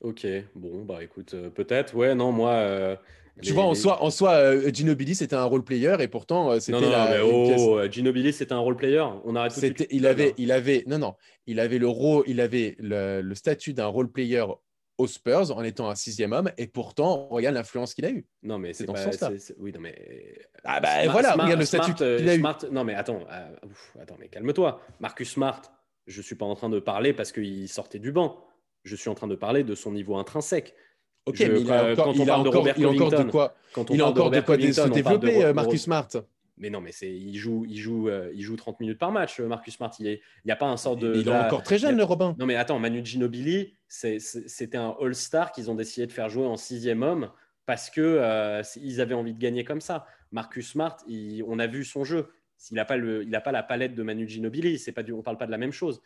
Ok, 0.00 0.26
bon, 0.54 0.84
bah 0.84 1.02
écoute, 1.02 1.34
euh, 1.34 1.50
peut-être. 1.50 1.94
Ouais, 1.94 2.14
non, 2.14 2.32
moi. 2.32 2.52
Euh, 2.52 2.96
tu 3.42 3.52
vois, 3.52 3.64
en 3.64 3.74
soi, 3.74 4.02
en 4.02 4.10
soi 4.10 4.32
euh, 4.32 4.70
Ginobili, 4.72 5.14
c'était 5.14 5.36
un 5.36 5.44
role 5.44 5.64
player 5.64 5.96
et 6.00 6.08
pourtant, 6.08 6.52
euh, 6.52 6.60
c'était 6.60 6.80
la. 6.80 7.10
Mais 7.10 7.20
oh, 7.20 7.78
euh, 7.78 7.90
Ginobili, 7.90 8.32
c'était 8.32 8.52
un 8.52 8.58
role 8.58 8.76
player. 8.76 9.04
On 9.24 9.36
arrête 9.36 9.54
tout 9.54 9.60
de 9.60 9.86
Il 9.90 10.06
avait, 10.06 10.34
il 10.38 10.52
avait, 10.52 10.84
non, 10.86 10.98
non, 10.98 11.14
il 11.46 11.60
avait 11.60 11.78
le 11.78 11.88
rôle, 11.88 12.24
il 12.26 12.40
avait 12.40 12.76
le, 12.78 13.34
statut 13.34 13.72
d'un 13.72 13.86
role 13.86 14.10
player 14.10 14.44
aux 14.98 15.06
Spurs 15.06 15.56
en 15.56 15.62
étant 15.62 15.88
un 15.88 15.94
sixième 15.94 16.32
homme 16.32 16.50
et 16.58 16.66
pourtant, 16.66 17.28
regarde 17.28 17.54
l'influence 17.54 17.94
qu'il 17.94 18.04
a 18.04 18.10
eu. 18.10 18.26
Non, 18.42 18.58
mais 18.58 18.72
c'est 18.72 18.84
dans 18.84 18.96
ce 18.96 19.04
sens-là. 19.04 19.30
Oui, 19.58 19.72
non, 19.72 19.80
mais. 19.80 20.38
Ah, 20.64 20.80
bah 20.80 21.08
voilà, 21.08 21.32
regarde 21.32 21.58
le 21.58 21.64
statut 21.64 21.94
qu'il 21.94 22.28
a 22.28 22.34
eu. 22.34 22.42
Non, 22.70 22.84
mais 22.84 22.94
attends, 22.94 23.24
attends, 24.00 24.16
mais 24.18 24.28
calme-toi. 24.28 24.80
Marcus 25.00 25.30
Smart, 25.30 25.62
je 26.06 26.22
suis 26.22 26.34
pas 26.34 26.46
en 26.46 26.54
train 26.54 26.68
de 26.68 26.80
parler 26.80 27.12
parce 27.12 27.32
qu'il 27.32 27.68
sortait 27.68 27.98
du 27.98 28.12
banc. 28.12 28.44
Je 28.82 28.96
suis 28.96 29.10
en 29.10 29.14
train 29.14 29.28
de 29.28 29.34
parler 29.34 29.62
de 29.62 29.74
son 29.74 29.92
niveau 29.92 30.16
intrinsèque. 30.16 30.74
Ok, 31.26 31.40
mais 31.40 31.60
il 31.60 31.70
a 31.70 31.92
encore, 31.92 32.14
il 32.14 32.30
a 32.30 32.38
encore, 32.38 32.68
il 32.76 32.84
a 32.84 32.88
encore 32.88 33.10
de 33.10 33.30
quoi, 33.30 33.54
il 33.90 34.00
a 34.00 34.06
encore 34.06 34.30
de, 34.30 34.40
quoi 34.40 34.56
se 34.56 34.88
développer, 34.88 35.44
euh, 35.44 35.52
Marcus 35.52 35.82
Smart. 35.82 36.08
Mais 36.56 36.70
non, 36.70 36.80
mais 36.80 36.92
c'est, 36.92 37.10
il 37.10 37.36
joue, 37.36 37.64
il 37.68 37.78
joue, 37.78 38.08
euh, 38.08 38.30
il 38.34 38.42
joue 38.42 38.56
30 38.56 38.80
minutes 38.80 38.98
par 38.98 39.12
match, 39.12 39.40
euh, 39.40 39.46
Marcus 39.46 39.74
Smart. 39.74 39.90
Il 39.98 40.18
n'y 40.44 40.52
a 40.52 40.56
pas 40.56 40.66
un 40.66 40.76
sort 40.76 40.96
de. 40.96 41.14
Il 41.16 41.28
est 41.28 41.36
encore 41.36 41.62
très 41.62 41.78
jeune, 41.78 41.96
le 41.96 42.04
Robin. 42.04 42.34
Non, 42.38 42.46
mais 42.46 42.56
attends, 42.56 42.78
Manu 42.78 43.04
Ginobili, 43.04 43.74
c'était 43.88 44.76
un 44.76 44.94
All-Star 45.00 45.52
qu'ils 45.52 45.70
ont 45.70 45.74
décidé 45.74 46.06
de 46.06 46.12
faire 46.12 46.28
jouer 46.28 46.46
en 46.46 46.56
sixième 46.56 47.02
homme 47.02 47.30
parce 47.66 47.90
que 47.90 48.62
ils 48.76 49.00
avaient 49.00 49.14
envie 49.14 49.34
de 49.34 49.40
gagner 49.40 49.64
comme 49.64 49.80
ça. 49.80 50.06
Marcus 50.32 50.70
Smart, 50.70 50.96
on 51.46 51.58
a 51.58 51.66
vu 51.66 51.84
son 51.84 52.04
jeu. 52.04 52.28
Il 52.70 52.74
n'a 52.74 52.84
pas, 52.84 52.98
le, 52.98 53.24
il 53.24 53.34
a 53.34 53.40
pas 53.40 53.52
la 53.52 53.62
palette 53.62 53.94
de 53.94 54.02
Manu 54.02 54.28
Ginobili. 54.28 54.78
C'est 54.78 54.92
pas 54.92 55.02
du, 55.02 55.12
on 55.12 55.22
parle 55.22 55.38
pas 55.38 55.46
de 55.46 55.50
la 55.50 55.58
même 55.58 55.72
chose. 55.72 56.02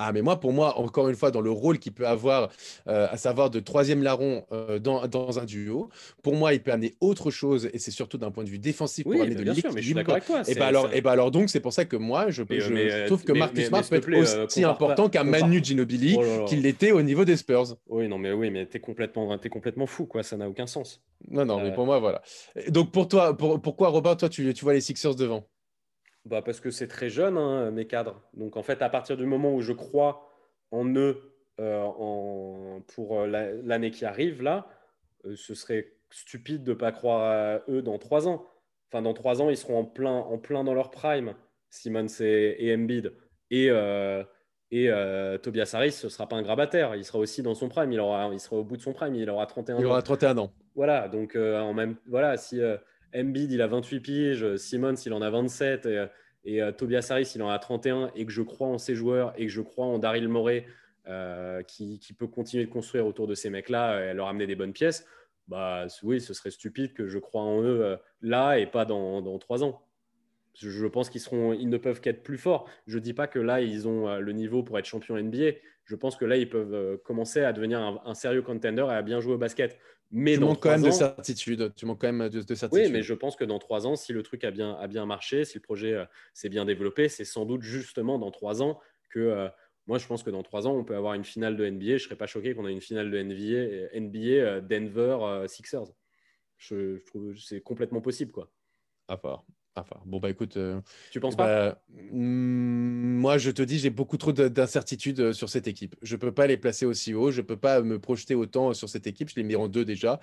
Ah, 0.00 0.12
mais 0.12 0.22
moi, 0.22 0.38
pour 0.38 0.52
moi, 0.52 0.78
encore 0.78 1.08
une 1.08 1.16
fois, 1.16 1.32
dans 1.32 1.40
le 1.40 1.50
rôle 1.50 1.80
qu'il 1.80 1.90
peut 1.92 2.06
avoir, 2.06 2.50
euh, 2.86 3.08
à 3.10 3.16
savoir 3.16 3.50
de 3.50 3.58
troisième 3.58 4.04
larron 4.04 4.44
euh, 4.52 4.78
dans, 4.78 5.08
dans, 5.08 5.40
un 5.40 5.44
duo, 5.44 5.88
pour 6.22 6.36
moi, 6.36 6.54
il 6.54 6.62
peut 6.62 6.70
amener 6.70 6.94
autre 7.00 7.32
chose, 7.32 7.68
et 7.72 7.80
c'est 7.80 7.90
surtout 7.90 8.16
d'un 8.16 8.30
point 8.30 8.44
de 8.44 8.48
vue 8.48 8.60
défensif 8.60 9.02
pour 9.02 9.14
amener 9.14 9.34
de 9.34 9.42
l'équilibre. 9.42 10.16
Et 10.46 10.54
bah 10.54 10.66
alors, 10.66 10.88
et 10.94 11.00
bah 11.00 11.10
alors, 11.10 11.32
donc, 11.32 11.50
c'est 11.50 11.58
pour 11.58 11.72
ça 11.72 11.84
que 11.84 11.96
moi, 11.96 12.30
je, 12.30 12.44
je 12.48 12.72
euh, 12.72 13.06
trouve 13.06 13.24
que 13.24 13.32
Marcus 13.32 13.66
Smart 13.66 13.82
peut 13.82 13.96
être 13.96 14.44
aussi 14.44 14.62
important 14.62 15.08
qu'un 15.08 15.24
Manu 15.24 15.60
Ginobili 15.64 16.16
oh 16.16 16.44
qu'il 16.44 16.62
l'était 16.62 16.92
au 16.92 17.02
niveau 17.02 17.24
des 17.24 17.36
Spurs. 17.36 17.76
Oui, 17.88 18.06
non, 18.06 18.18
mais 18.18 18.30
oui, 18.30 18.50
mais 18.52 18.66
t'es 18.66 18.78
complètement, 18.78 19.36
es 19.36 19.48
complètement 19.48 19.86
fou, 19.86 20.06
quoi. 20.06 20.22
Ça 20.22 20.36
n'a 20.36 20.48
aucun 20.48 20.68
sens. 20.68 21.02
Non, 21.28 21.44
non, 21.44 21.60
mais 21.60 21.74
pour 21.74 21.86
moi, 21.86 21.98
voilà. 21.98 22.22
Donc, 22.68 22.92
pour 22.92 23.08
toi, 23.08 23.36
pour, 23.36 23.60
pourquoi, 23.60 23.88
Robin, 23.88 24.14
toi, 24.14 24.28
tu, 24.28 24.54
tu 24.54 24.64
vois 24.64 24.74
les 24.74 24.80
Sixers 24.80 25.16
devant? 25.16 25.44
Bah 26.24 26.42
Parce 26.42 26.60
que 26.60 26.70
c'est 26.70 26.88
très 26.88 27.08
jeune, 27.08 27.36
hein, 27.36 27.70
mes 27.70 27.86
cadres. 27.86 28.22
Donc, 28.34 28.56
en 28.56 28.62
fait, 28.62 28.82
à 28.82 28.88
partir 28.88 29.16
du 29.16 29.26
moment 29.26 29.54
où 29.54 29.60
je 29.60 29.72
crois 29.72 30.30
en 30.70 30.86
eux 30.94 31.34
euh, 31.60 31.82
en, 31.82 32.82
pour 32.94 33.20
euh, 33.20 33.60
l'année 33.64 33.90
qui 33.90 34.04
arrive, 34.04 34.42
là, 34.42 34.68
euh, 35.24 35.34
ce 35.34 35.54
serait 35.54 35.92
stupide 36.10 36.62
de 36.62 36.70
ne 36.70 36.76
pas 36.76 36.92
croire 36.92 37.22
à 37.22 37.62
eux 37.68 37.82
dans 37.82 37.98
trois 37.98 38.28
ans. 38.28 38.46
Enfin, 38.90 39.02
dans 39.02 39.14
trois 39.14 39.42
ans, 39.42 39.50
ils 39.50 39.56
seront 39.56 39.80
en 39.80 39.84
plein, 39.84 40.12
en 40.12 40.38
plein 40.38 40.64
dans 40.64 40.74
leur 40.74 40.90
prime, 40.90 41.34
Simmons 41.70 42.06
et, 42.20 42.56
et 42.58 42.74
Embiid. 42.74 43.12
Et, 43.50 43.70
et 44.70 44.90
Tobias 45.42 45.70
Harris, 45.74 45.92
ce 45.92 46.06
ne 46.06 46.10
sera 46.10 46.28
pas 46.28 46.36
un 46.36 46.42
grabataire. 46.42 46.94
Il 46.94 47.04
sera 47.04 47.18
aussi 47.18 47.42
dans 47.42 47.54
son 47.54 47.68
prime. 47.68 47.92
Il, 47.92 48.00
aura, 48.00 48.30
il 48.32 48.40
sera 48.40 48.56
au 48.56 48.64
bout 48.64 48.76
de 48.76 48.82
son 48.82 48.92
prime. 48.92 49.14
Il 49.14 49.28
aura 49.28 49.46
31 49.46 49.76
ans. 49.76 49.78
Il 49.80 49.86
aura 49.86 50.00
31 50.00 50.38
ans. 50.38 50.52
Voilà. 50.74 51.08
Donc, 51.08 51.36
en 51.36 51.74
même, 51.74 51.96
voilà, 52.06 52.38
si 52.38 52.60
Embiid, 53.14 53.52
il 53.52 53.62
a 53.62 53.66
28 53.66 54.00
piges, 54.00 54.56
Simmons, 54.56 54.94
il 54.94 55.12
en 55.12 55.22
a 55.22 55.30
27, 55.30 55.86
et, 55.86 56.06
et 56.44 56.62
euh, 56.62 56.72
Tobias 56.72 57.06
Harris, 57.10 57.32
il 57.34 57.42
en 57.42 57.50
a 57.50 57.58
31, 57.58 58.10
et 58.14 58.24
que 58.24 58.32
je 58.32 58.42
crois 58.42 58.68
en 58.68 58.78
ces 58.78 58.94
joueurs, 58.94 59.32
et 59.36 59.46
que 59.46 59.52
je 59.52 59.60
crois 59.60 59.84
en 59.84 59.98
Daryl 59.98 60.28
Morey, 60.28 60.66
euh, 61.06 61.62
qui, 61.62 62.00
peut 62.18 62.26
continuer 62.26 62.64
de 62.64 62.70
construire 62.70 63.06
autour 63.06 63.26
de 63.26 63.34
ces 63.34 63.50
mecs-là 63.50 64.10
et 64.10 64.14
leur 64.14 64.28
amener 64.28 64.46
des 64.46 64.56
bonnes 64.56 64.72
pièces, 64.72 65.06
bah 65.46 65.86
oui, 66.02 66.20
ce 66.20 66.34
serait 66.34 66.50
stupide 66.50 66.92
que 66.92 67.06
je 67.06 67.18
crois 67.18 67.42
en 67.42 67.62
eux 67.62 67.82
euh, 67.82 67.96
là 68.20 68.58
et 68.58 68.66
pas 68.66 68.84
dans, 68.84 69.38
trois 69.38 69.62
ans. 69.62 69.82
Je, 70.54 70.86
pense 70.86 71.08
qu'ils 71.08 71.22
ils 71.60 71.68
ne 71.68 71.76
peuvent 71.76 72.00
qu'être 72.00 72.22
plus 72.22 72.36
forts. 72.36 72.68
Je 72.86 72.98
dis 72.98 73.14
pas 73.14 73.26
que 73.26 73.38
là, 73.38 73.60
ils 73.60 73.86
ont 73.86 74.18
le 74.18 74.32
niveau 74.32 74.62
pour 74.62 74.78
être 74.78 74.86
champion 74.86 75.16
NBA. 75.16 75.52
Je 75.84 75.94
pense 75.94 76.16
que 76.16 76.24
là, 76.24 76.36
ils 76.36 76.48
peuvent 76.48 76.98
commencer 77.04 77.42
à 77.42 77.52
devenir 77.52 78.02
un 78.04 78.14
sérieux 78.14 78.42
contender 78.42 78.84
et 78.90 78.94
à 78.94 79.02
bien 79.02 79.20
jouer 79.20 79.34
au 79.34 79.38
basket. 79.38 79.78
Mais 80.10 80.34
tu 80.34 80.40
manques 80.40 80.62
quand 80.62 80.70
même 80.70 80.82
de 80.82 80.90
certitude. 80.90 81.72
Tu 81.76 81.86
manques 81.86 82.00
quand 82.00 82.12
même 82.12 82.28
de, 82.28 82.54
certitude. 82.54 82.86
Oui, 82.86 82.92
mais 82.92 83.02
je 83.02 83.14
pense 83.14 83.36
que 83.36 83.44
dans 83.44 83.58
trois 83.58 83.86
ans, 83.86 83.96
si 83.96 84.12
le 84.12 84.22
truc 84.22 84.44
a 84.44 84.50
bien, 84.50 84.74
a 84.74 84.86
bien 84.86 85.04
marché, 85.04 85.44
si 85.44 85.58
le 85.58 85.62
projet 85.62 85.92
euh, 85.92 86.04
s'est 86.32 86.48
bien 86.48 86.64
développé, 86.64 87.08
c'est 87.08 87.24
sans 87.24 87.44
doute 87.44 87.62
justement 87.62 88.18
dans 88.18 88.30
trois 88.30 88.62
ans 88.62 88.80
que 89.10 89.18
euh, 89.18 89.48
moi, 89.86 89.98
je 89.98 90.06
pense 90.06 90.22
que 90.22 90.30
dans 90.30 90.42
trois 90.42 90.66
ans, 90.66 90.74
on 90.74 90.84
peut 90.84 90.96
avoir 90.96 91.14
une 91.14 91.24
finale 91.24 91.56
de 91.56 91.68
NBA. 91.68 91.86
Je 91.86 91.92
ne 91.92 91.98
serais 91.98 92.16
pas 92.16 92.26
choqué 92.26 92.54
qu'on 92.54 92.66
ait 92.66 92.72
une 92.72 92.80
finale 92.80 93.10
de 93.10 93.22
NBA, 93.22 93.98
NBA 93.98 94.18
euh, 94.18 94.60
Denver 94.60 95.46
Sixers. 95.46 95.92
Je, 96.56 96.96
je 96.96 97.04
trouve 97.04 97.36
c'est 97.36 97.60
complètement 97.60 98.00
possible, 98.00 98.32
quoi. 98.32 98.50
À 99.08 99.16
part. 99.16 99.44
Bon, 100.04 100.18
bah 100.18 100.30
écoute. 100.30 100.56
Euh, 100.56 100.80
tu 101.10 101.20
penses 101.20 101.36
pas 101.36 101.70
bah, 101.70 101.82
mm, 102.12 103.18
Moi, 103.18 103.38
je 103.38 103.50
te 103.50 103.62
dis, 103.62 103.78
j'ai 103.78 103.90
beaucoup 103.90 104.16
trop 104.16 104.32
d'incertitudes 104.32 105.20
euh, 105.20 105.32
sur 105.32 105.48
cette 105.48 105.68
équipe. 105.68 105.96
Je 106.02 106.14
ne 106.14 106.20
peux 106.20 106.32
pas 106.32 106.46
les 106.46 106.56
placer 106.56 106.86
aussi 106.86 107.14
haut. 107.14 107.30
Je 107.30 107.40
ne 107.40 107.46
peux 107.46 107.56
pas 107.56 107.82
me 107.82 107.98
projeter 107.98 108.34
autant 108.34 108.74
sur 108.74 108.88
cette 108.88 109.06
équipe. 109.06 109.28
Je 109.28 109.36
les 109.36 109.42
mets 109.42 109.56
en 109.56 109.68
deux 109.68 109.84
déjà. 109.84 110.14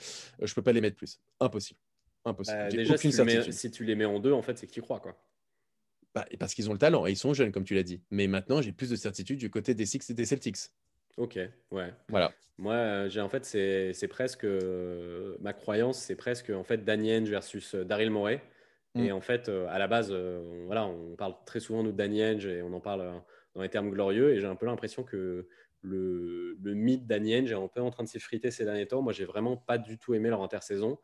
Euh, 0.42 0.46
je 0.46 0.52
ne 0.52 0.56
peux 0.56 0.62
pas 0.62 0.74
les 0.74 0.82
mettre 0.82 0.98
plus. 0.98 1.20
Impossible. 1.40 1.80
Impossible. 2.26 2.58
Bah, 2.58 2.70
déjà, 2.70 2.98
si 2.98 3.10
tu, 3.10 3.52
si 3.52 3.72
tu, 3.72 3.84
les 3.84 3.96
mets 3.96 4.06
en 4.06 4.20
deux, 4.20 4.34
en 4.34 4.42
fait, 4.42 4.58
c'est 4.58 4.68
que 4.68 4.72
tu 4.72 4.82
crois, 4.82 5.00
quoi. 5.00 5.16
Bah, 6.14 6.26
parce 6.40 6.54
qu'ils 6.54 6.70
ont 6.70 6.74
le 6.74 6.80
talent 6.80 7.06
et 7.06 7.12
ils 7.12 7.18
sont 7.18 7.34
jeunes, 7.34 7.52
comme 7.52 7.66
tu 7.66 7.76
l'as 7.76 7.84
dit. 7.84 8.02
Mais 8.10 8.28
maintenant, 8.28 8.62
j'ai 8.62 8.72
plus 8.72 8.90
de 8.90 8.96
certitude 8.96 9.38
du 9.38 9.50
côté 9.50 9.74
des 9.74 9.86
Six 9.86 10.10
et 10.10 10.14
des 10.14 10.26
Celtics. 10.26 10.58
Ok, 11.18 11.40
ouais. 11.72 11.94
Voilà. 12.10 12.34
Moi, 12.58 13.08
j'ai 13.10 13.22
en 13.22 13.30
fait, 13.30 13.46
c'est 13.46 14.08
presque 14.08 14.46
ma 15.40 15.54
croyance, 15.54 16.00
c'est 16.00 16.16
presque 16.16 16.50
en 16.50 16.64
fait 16.64 16.84
Daniel 16.84 17.26
versus 17.30 17.76
Daryl 17.76 18.12
Morey. 18.12 18.42
Et 18.96 19.12
mm. 19.12 19.16
en 19.16 19.22
fait, 19.22 19.50
euh, 19.50 19.68
à 19.70 19.80
la 19.80 19.88
base, 19.88 20.10
euh, 20.12 20.40
on, 20.40 20.66
voilà, 20.66 20.86
on 20.86 21.16
parle 21.16 21.36
très 21.46 21.60
souvent 21.60 21.84
de 21.84 21.92
Danny 21.92 22.24
Henge 22.24 22.46
et 22.46 22.62
on 22.62 22.74
en 22.74 22.80
parle 22.80 23.02
euh, 23.02 23.14
dans 23.54 23.62
les 23.62 23.70
termes 23.70 23.90
glorieux. 23.90 24.34
Et 24.34 24.40
j'ai 24.40 24.48
un 24.48 24.56
peu 24.56 24.66
l'impression 24.66 25.04
que 25.04 25.48
le, 25.82 26.58
le 26.62 26.74
mythe 26.74 27.06
Danny 27.06 27.36
Henge 27.36 27.52
est 27.52 27.56
un 27.56 27.68
peu 27.68 27.82
en 27.82 27.92
train 27.92 28.04
de 28.04 28.10
s'effriter 28.10 28.52
ces 28.52 28.66
derniers 28.66 28.88
temps. 28.88 29.02
Moi, 29.02 29.14
j'ai 29.14 29.26
vraiment 29.26 29.58
pas 29.58 29.78
du 29.78 29.98
tout 29.98 30.14
aimé 30.14 30.30
leur 30.30 30.42
intersaison 30.42 30.98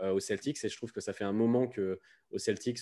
aux 0.00 0.20
Celtics 0.20 0.62
et 0.62 0.68
je 0.68 0.76
trouve 0.76 0.92
que 0.92 1.00
ça 1.00 1.12
fait 1.12 1.24
un 1.24 1.32
moment 1.32 1.66
que 1.66 1.98
aux 2.30 2.38
Celtics, 2.38 2.78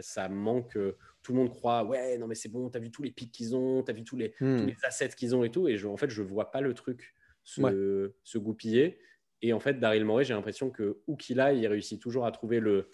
ça 0.00 0.28
manque. 0.28 0.76
tout 1.22 1.32
le 1.32 1.38
monde 1.38 1.50
croit, 1.50 1.84
ouais, 1.84 2.18
non 2.18 2.26
mais 2.26 2.34
c'est 2.34 2.48
bon, 2.48 2.68
tu 2.68 2.76
as 2.78 2.80
vu 2.80 2.90
tous 2.90 3.02
les 3.02 3.12
pics 3.12 3.30
qu'ils 3.30 3.54
ont, 3.54 3.84
tu 3.84 3.90
as 3.92 3.94
vu 3.94 4.02
tous 4.02 4.16
les, 4.16 4.34
mm. 4.40 4.58
tous 4.58 4.66
les 4.66 4.76
assets 4.82 5.10
qu'ils 5.10 5.36
ont 5.36 5.44
et 5.44 5.50
tout. 5.50 5.68
Et 5.68 5.76
je, 5.76 5.86
en 5.86 5.96
fait, 5.96 6.10
je 6.10 6.22
vois 6.22 6.50
pas 6.50 6.60
le 6.60 6.74
truc 6.74 7.14
se, 7.44 8.12
se 8.24 8.38
goupiller. 8.38 8.98
Et 9.42 9.52
en 9.52 9.60
fait, 9.60 9.78
Daryl 9.78 10.04
Morey, 10.04 10.24
j'ai 10.24 10.34
l'impression 10.34 10.70
que 10.70 11.00
où 11.06 11.16
qu'il 11.16 11.40
aille, 11.40 11.60
il 11.60 11.66
réussit 11.66 12.00
toujours 12.00 12.26
à 12.26 12.32
trouver 12.32 12.60
le 12.60 12.88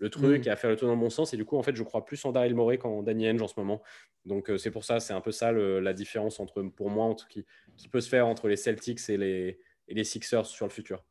le 0.00 0.10
truc 0.10 0.44
mm. 0.44 0.48
et 0.48 0.50
à 0.50 0.56
faire 0.56 0.70
le 0.70 0.76
tour 0.76 0.88
dans 0.88 0.94
le 0.94 1.00
bon 1.00 1.10
sens. 1.10 1.32
Et 1.32 1.36
du 1.36 1.44
coup, 1.44 1.56
en 1.56 1.62
fait, 1.62 1.76
je 1.76 1.82
crois 1.82 2.04
plus 2.04 2.24
en 2.24 2.32
Daryl 2.32 2.54
Morey 2.54 2.78
qu'en 2.78 3.02
Danny 3.02 3.30
Henge 3.30 3.42
en 3.42 3.48
ce 3.48 3.54
moment. 3.56 3.82
Donc, 4.26 4.50
euh, 4.50 4.58
c'est 4.58 4.70
pour 4.70 4.84
ça, 4.84 4.98
c'est 4.98 5.12
un 5.12 5.20
peu 5.20 5.30
ça 5.30 5.52
la 5.52 5.92
différence 5.92 6.40
entre, 6.40 6.62
pour 6.62 6.90
moi, 6.90 7.04
entre, 7.04 7.28
qui, 7.28 7.44
qui 7.76 7.88
peut 7.88 8.00
se 8.00 8.08
faire 8.08 8.26
entre 8.26 8.48
les 8.48 8.56
Celtics 8.56 9.08
et 9.08 9.16
les, 9.16 9.60
et 9.88 9.94
les 9.94 10.04
Sixers 10.04 10.46
sur 10.46 10.66
le 10.66 10.72
futur. 10.72 11.04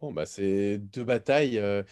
Bon, 0.00 0.12
bah, 0.12 0.26
c'est 0.26 0.78
deux 0.78 1.04
batailles. 1.04 1.58
Euh, 1.58 1.82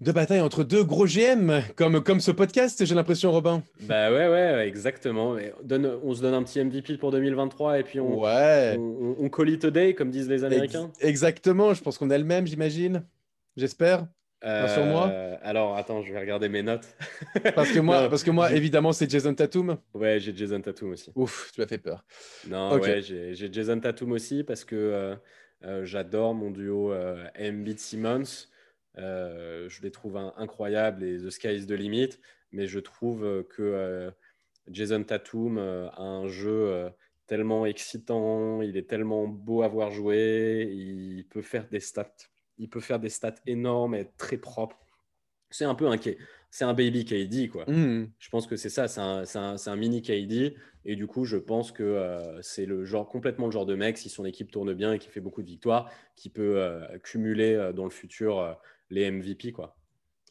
deux 0.00 0.12
batailles 0.12 0.40
entre 0.40 0.64
deux 0.64 0.82
gros 0.82 1.06
GM, 1.06 1.62
comme, 1.76 2.02
comme 2.02 2.20
ce 2.20 2.32
podcast, 2.32 2.84
j'ai 2.84 2.94
l'impression, 2.94 3.30
Robin. 3.30 3.62
Bah 3.82 4.10
ouais, 4.10 4.28
ouais, 4.28 4.66
exactement. 4.66 5.36
donne, 5.62 5.86
on 6.02 6.12
se 6.12 6.22
donne 6.22 6.34
un 6.34 6.42
petit 6.42 6.64
MVP 6.64 6.96
pour 6.96 7.12
2023 7.12 7.78
et 7.78 7.82
puis 7.84 8.00
on, 8.00 8.20
ouais. 8.20 8.76
on, 8.76 9.14
on, 9.20 9.28
call 9.28 9.50
it 9.50 9.64
a 9.64 9.70
day, 9.70 9.94
comme 9.94 10.10
disent 10.10 10.28
les 10.28 10.42
Américains. 10.42 10.90
exactement, 11.00 11.72
je 11.72 11.82
pense 11.82 11.98
qu'on 11.98 12.10
est 12.10 12.18
le 12.18 12.24
même, 12.24 12.48
j'imagine. 12.48 13.04
J'espère. 13.56 14.08
Sur 14.42 14.84
moi 14.84 15.08
euh, 15.10 15.36
Alors, 15.42 15.76
attends, 15.76 16.02
je 16.02 16.12
vais 16.12 16.18
regarder 16.18 16.48
mes 16.48 16.62
notes. 16.62 16.86
parce 17.54 17.70
que 17.70 17.78
moi, 17.78 18.08
parce 18.08 18.24
que 18.24 18.30
moi 18.30 18.52
évidemment, 18.52 18.92
c'est 18.92 19.08
Jason 19.08 19.34
Tatum. 19.34 19.78
Ouais, 19.94 20.18
j'ai 20.20 20.34
Jason 20.34 20.60
Tatum 20.60 20.90
aussi. 20.90 21.12
Ouf, 21.14 21.50
tu 21.52 21.60
m'as 21.60 21.66
fait 21.66 21.78
peur. 21.78 22.04
Non, 22.48 22.78
ouais, 22.78 23.02
j'ai 23.02 23.52
Jason 23.52 23.78
Tatum 23.80 24.12
aussi 24.12 24.44
parce 24.44 24.64
que 24.64 24.76
euh, 24.76 25.14
euh, 25.64 25.84
j'adore 25.84 26.34
mon 26.34 26.50
duo 26.50 26.92
Embiid 27.38 27.78
Simmons. 27.78 28.48
Euh, 28.98 29.68
je 29.68 29.82
les 29.82 29.90
trouve 29.90 30.16
incroyables 30.36 31.04
et 31.04 31.18
The 31.18 31.30
Sky 31.30 31.54
is 31.54 31.66
the 31.66 31.72
limit, 31.72 32.10
mais 32.50 32.66
je 32.66 32.78
trouve 32.78 33.44
que 33.48 34.12
Jason 34.68 35.02
Tatum 35.04 35.58
a 35.58 36.02
un 36.02 36.26
jeu 36.28 36.90
tellement 37.26 37.64
excitant, 37.64 38.60
il 38.60 38.76
est 38.76 38.88
tellement 38.88 39.26
beau 39.26 39.62
à 39.62 39.68
voir 39.68 39.90
jouer, 39.90 40.68
il 40.70 41.24
peut 41.30 41.40
faire 41.40 41.66
des 41.68 41.80
stats, 41.80 42.12
il 42.62 42.68
peut 42.68 42.80
faire 42.80 42.98
des 42.98 43.08
stats 43.08 43.34
énormes 43.46 43.94
et 43.94 44.00
être 44.00 44.16
très 44.16 44.38
propre. 44.38 44.78
C'est 45.50 45.64
un 45.66 45.74
peu 45.74 45.86
un, 45.86 45.98
c'est 46.50 46.64
un 46.64 46.72
baby 46.72 47.04
KD 47.04 47.50
quoi. 47.50 47.64
Mmh. 47.66 48.08
Je 48.18 48.28
pense 48.30 48.46
que 48.46 48.56
c'est 48.56 48.70
ça, 48.70 48.88
c'est 48.88 49.00
un, 49.00 49.56
un, 49.66 49.76
mini 49.76 50.00
KD 50.00 50.54
et 50.84 50.96
du 50.96 51.06
coup 51.06 51.26
je 51.26 51.36
pense 51.36 51.72
que 51.72 52.22
c'est 52.40 52.64
le 52.64 52.86
genre 52.86 53.06
complètement 53.06 53.46
le 53.46 53.52
genre 53.52 53.66
de 53.66 53.74
mec 53.74 53.98
si 53.98 54.08
son 54.08 54.24
équipe 54.24 54.50
tourne 54.50 54.72
bien 54.72 54.94
et 54.94 54.98
qui 54.98 55.10
fait 55.10 55.20
beaucoup 55.20 55.42
de 55.42 55.48
victoires, 55.48 55.90
qui 56.16 56.30
peut 56.30 56.80
cumuler 57.02 57.72
dans 57.74 57.84
le 57.84 57.90
futur 57.90 58.56
les 58.88 59.10
MVP, 59.10 59.52
quoi. 59.52 59.76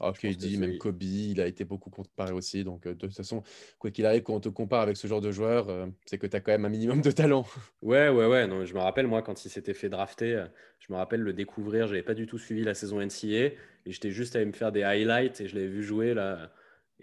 Ah, 0.03 0.11
dit 0.23 0.57
même 0.57 0.79
Kobe, 0.79 1.03
il 1.03 1.39
a 1.39 1.45
été 1.45 1.63
beaucoup 1.63 1.91
comparé 1.91 2.31
aussi. 2.31 2.63
Donc, 2.63 2.87
euh, 2.87 2.95
de 2.95 2.99
toute 2.99 3.15
façon, 3.15 3.43
quoi 3.77 3.91
qu'il 3.91 4.05
arrive, 4.07 4.23
quand 4.23 4.33
on 4.33 4.39
te 4.39 4.49
compare 4.49 4.81
avec 4.81 4.97
ce 4.97 5.05
genre 5.05 5.21
de 5.21 5.31
joueur, 5.31 5.69
euh, 5.69 5.85
c'est 6.05 6.17
que 6.17 6.25
tu 6.25 6.35
as 6.35 6.39
quand 6.39 6.51
même 6.51 6.65
un 6.65 6.69
minimum 6.69 7.01
de 7.01 7.11
talent. 7.11 7.45
Ouais, 7.83 8.09
ouais, 8.09 8.25
ouais. 8.25 8.47
Non, 8.47 8.65
je 8.65 8.73
me 8.73 8.79
rappelle, 8.79 9.07
moi, 9.07 9.21
quand 9.21 9.45
il 9.45 9.49
s'était 9.49 9.73
fait 9.73 9.89
drafter, 9.89 10.35
euh, 10.35 10.45
je 10.79 10.91
me 10.91 10.97
rappelle 10.97 11.21
le 11.21 11.33
découvrir. 11.33 11.87
Je 11.87 11.93
n'avais 11.93 12.03
pas 12.03 12.13
du 12.15 12.25
tout 12.25 12.37
suivi 12.39 12.63
la 12.63 12.73
saison 12.73 12.99
NCA 12.99 13.25
et 13.25 13.57
j'étais 13.85 14.11
juste 14.11 14.35
allé 14.35 14.45
me 14.45 14.53
faire 14.53 14.71
des 14.71 14.83
highlights 14.83 15.41
et 15.41 15.47
je 15.47 15.55
l'avais 15.55 15.67
vu 15.67 15.83
jouer 15.83 16.13
là 16.13 16.51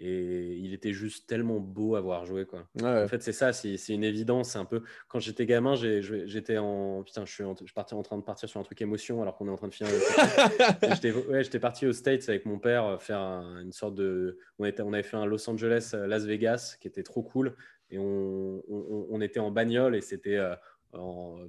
et 0.01 0.55
il 0.55 0.73
était 0.73 0.93
juste 0.93 1.27
tellement 1.27 1.59
beau 1.59 1.95
à 1.95 2.01
voir 2.01 2.25
jouer. 2.25 2.45
Quoi. 2.45 2.67
En 2.81 3.07
fait, 3.07 3.21
c'est 3.21 3.33
ça, 3.33 3.51
c'est 3.51 3.77
une 3.89 4.03
évidence. 4.03 4.55
Un 4.55 4.65
peu. 4.65 4.83
Quand 5.09 5.19
j'étais 5.19 5.45
gamin, 5.45 5.75
j'étais 5.75 6.57
en. 6.57 7.03
Putain, 7.03 7.25
je 7.25 7.33
suis, 7.33 7.43
en... 7.43 7.55
je 7.63 7.73
partais 7.73 7.95
en 7.95 8.01
train 8.01 8.17
de 8.17 8.23
partir 8.23 8.47
sur 8.47 8.59
un 8.59 8.63
truc 8.63 8.81
émotion 8.81 9.21
alors 9.21 9.35
qu'on 9.37 9.47
est 9.47 9.51
en 9.51 9.57
train 9.57 9.67
de 9.67 9.73
finir. 9.73 9.91
j'étais 10.93 11.11
ouais, 11.11 11.43
parti 11.59 11.85
aux 11.85 11.93
States 11.93 12.29
avec 12.29 12.45
mon 12.45 12.59
père 12.59 12.85
euh, 12.85 12.97
faire 12.97 13.19
une 13.19 13.73
sorte 13.73 13.95
de. 13.95 14.39
On, 14.57 14.65
était... 14.65 14.81
on 14.83 14.93
avait 14.93 15.03
fait 15.03 15.17
un 15.17 15.25
Los 15.25 15.49
Angeles, 15.49 15.91
euh, 15.93 16.07
Las 16.07 16.23
Vegas 16.25 16.77
qui 16.79 16.87
était 16.87 17.03
trop 17.03 17.21
cool. 17.21 17.55
Et 17.91 17.97
on, 17.99 18.63
on, 18.69 19.19
était 19.19 19.39
en 19.39 19.51
bagnole 19.51 19.95
et 19.95 20.01
c'était 20.01 20.37
euh, 20.37 20.55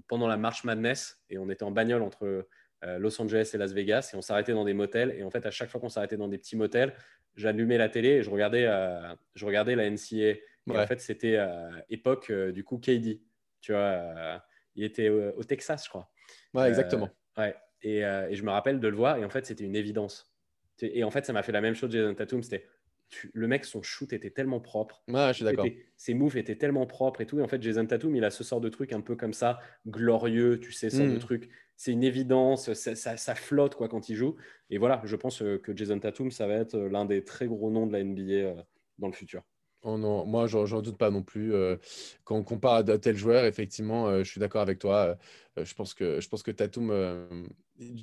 pendant 0.09 0.27
la 0.27 0.39
March 0.39 0.64
Madness. 0.64 1.22
Et 1.28 1.39
on 1.39 1.51
était 1.51 1.64
en 1.64 1.70
bagnole 1.70 2.02
entre. 2.02 2.47
Los 2.82 3.20
Angeles 3.20 3.51
et 3.52 3.59
Las 3.59 3.73
Vegas 3.73 4.11
et 4.15 4.16
on 4.16 4.23
s'arrêtait 4.23 4.52
dans 4.52 4.65
des 4.65 4.73
motels 4.73 5.15
et 5.16 5.23
en 5.23 5.31
fait 5.31 5.44
à 5.44 5.51
chaque 5.51 5.69
fois 5.69 5.81
qu'on 5.81 5.90
s'arrêtait 5.90 6.16
dans 6.16 6.28
des 6.28 6.39
petits 6.39 6.57
motels 6.57 6.94
j'allumais 7.36 7.78
la 7.78 7.89
télé 7.89 8.09
et 8.09 8.23
je 8.23 8.31
regardais, 8.31 8.66
euh, 8.66 9.15
je 9.35 9.47
regardais 9.47 9.74
la 9.74 9.89
NCA. 9.90 10.39
en 10.69 10.86
fait, 10.86 11.01
c'était 11.01 11.36
euh, 11.36 11.70
époque 11.89 12.31
euh, 12.31 12.52
du 12.52 12.65
coup 12.65 12.78
KD. 12.78 13.20
Tu 13.61 13.73
vois, 13.73 14.43
il 14.74 14.85
était 14.85 15.11
au, 15.11 15.44
Texas, 15.44 15.85
je 15.85 15.90
crois. 15.90 16.11
Ouais, 16.55 16.66
exactement. 16.69 17.11
ouais. 17.36 17.55
Et, 17.82 17.98
et, 17.98 18.35
je 18.35 18.43
me 18.43 18.51
rappelle 18.51 18.81
de 18.81 18.89
le 18.89 18.97
voir 18.97 19.19
et 19.19 19.24
en 19.24 19.28
fait, 19.28 19.44
c'était 19.44 19.65
une 19.65 19.77
évidence. 19.77 20.35
Et 20.81 21.05
en 21.05 21.11
fait, 21.11 21.27
ça 21.27 21.35
m'a 21.35 21.43
fait 21.43 21.52
la 21.52 21.61
même 21.61 21.74
chose 21.74 21.90
Jason 21.90 22.15
Tatum. 22.15 22.43
C'était 22.43 22.66
le 23.32 23.47
mec, 23.49 23.65
son 23.65 23.82
shoot 23.82 24.12
était 24.12 24.31
tellement 24.31 24.61
propre. 24.61 25.03
Ouais, 25.09 25.28
je 25.28 25.32
suis 25.35 25.45
d'accord. 25.45 25.66
Ses 25.97 26.15
moves 26.15 26.37
étaient 26.37 26.57
tellement 26.57 26.87
propres 26.87 27.20
et 27.20 27.27
tout. 27.27 27.39
Et 27.39 27.43
en 27.43 27.49
fait, 27.49 27.62
Jason 27.62 27.87
Tatum, 27.87 28.15
il 28.16 28.24
a 28.24 28.31
ce 28.31 28.45
sort 28.45 28.61
de 28.61 28.69
truc 28.69 28.93
un 28.93 29.01
peu 29.01 29.16
comme 29.16 29.32
ça, 29.32 29.59
glorieux, 29.87 30.61
tu 30.61 30.73
sais, 30.73 30.91
ce 30.91 30.99
sort 30.99 31.07
de 31.07 31.16
hmm. 31.16 31.19
truc 31.19 31.51
c'est 31.81 31.93
une 31.93 32.05
évidence, 32.05 32.70
ça, 32.74 33.35
flotte 33.35 33.74
quoi 33.74 33.89
quand 33.89 34.11
il 34.11 34.15
joue. 34.15 34.37
Et 34.69 34.77
voilà, 34.77 35.01
je 35.07 35.16
pense 35.16 35.41
euh, 35.41 35.57
que 35.57 35.74
Jason 35.74 35.99
Tatum, 35.99 36.31
ça 36.31 36.47
va 36.47 36.57
être 36.57 36.74
euh, 36.74 36.91
l'un 36.91 37.07
des 37.07 37.24
très 37.24 37.47
gros 37.47 37.70
noms 37.70 37.87
de 37.87 37.93
la 37.95 38.05
NBA 38.05 38.32
euh, 38.32 38.55
dans 38.99 39.07
le 39.07 39.15
futur. 39.15 39.41
Oh 39.82 39.97
non, 39.97 40.27
moi, 40.27 40.47
j'en 40.47 40.82
doute 40.82 40.98
pas 40.98 41.11
non 41.11 41.23
plus. 41.23 41.55
quand 42.24 42.36
on 42.36 42.43
compare 42.43 42.74
à 42.74 42.98
tel 42.98 43.16
joueur, 43.16 43.44
effectivement, 43.47 44.19
je 44.19 44.28
suis 44.28 44.39
d'accord 44.40 44.61
avec 44.61 44.78
toi. 44.78 45.16
je, 45.57 45.74
pense 45.74 45.94
que, 45.94 46.20
je 46.20 46.28
pense 46.28 46.43
que 46.43 46.51
Tatum, 46.51 46.93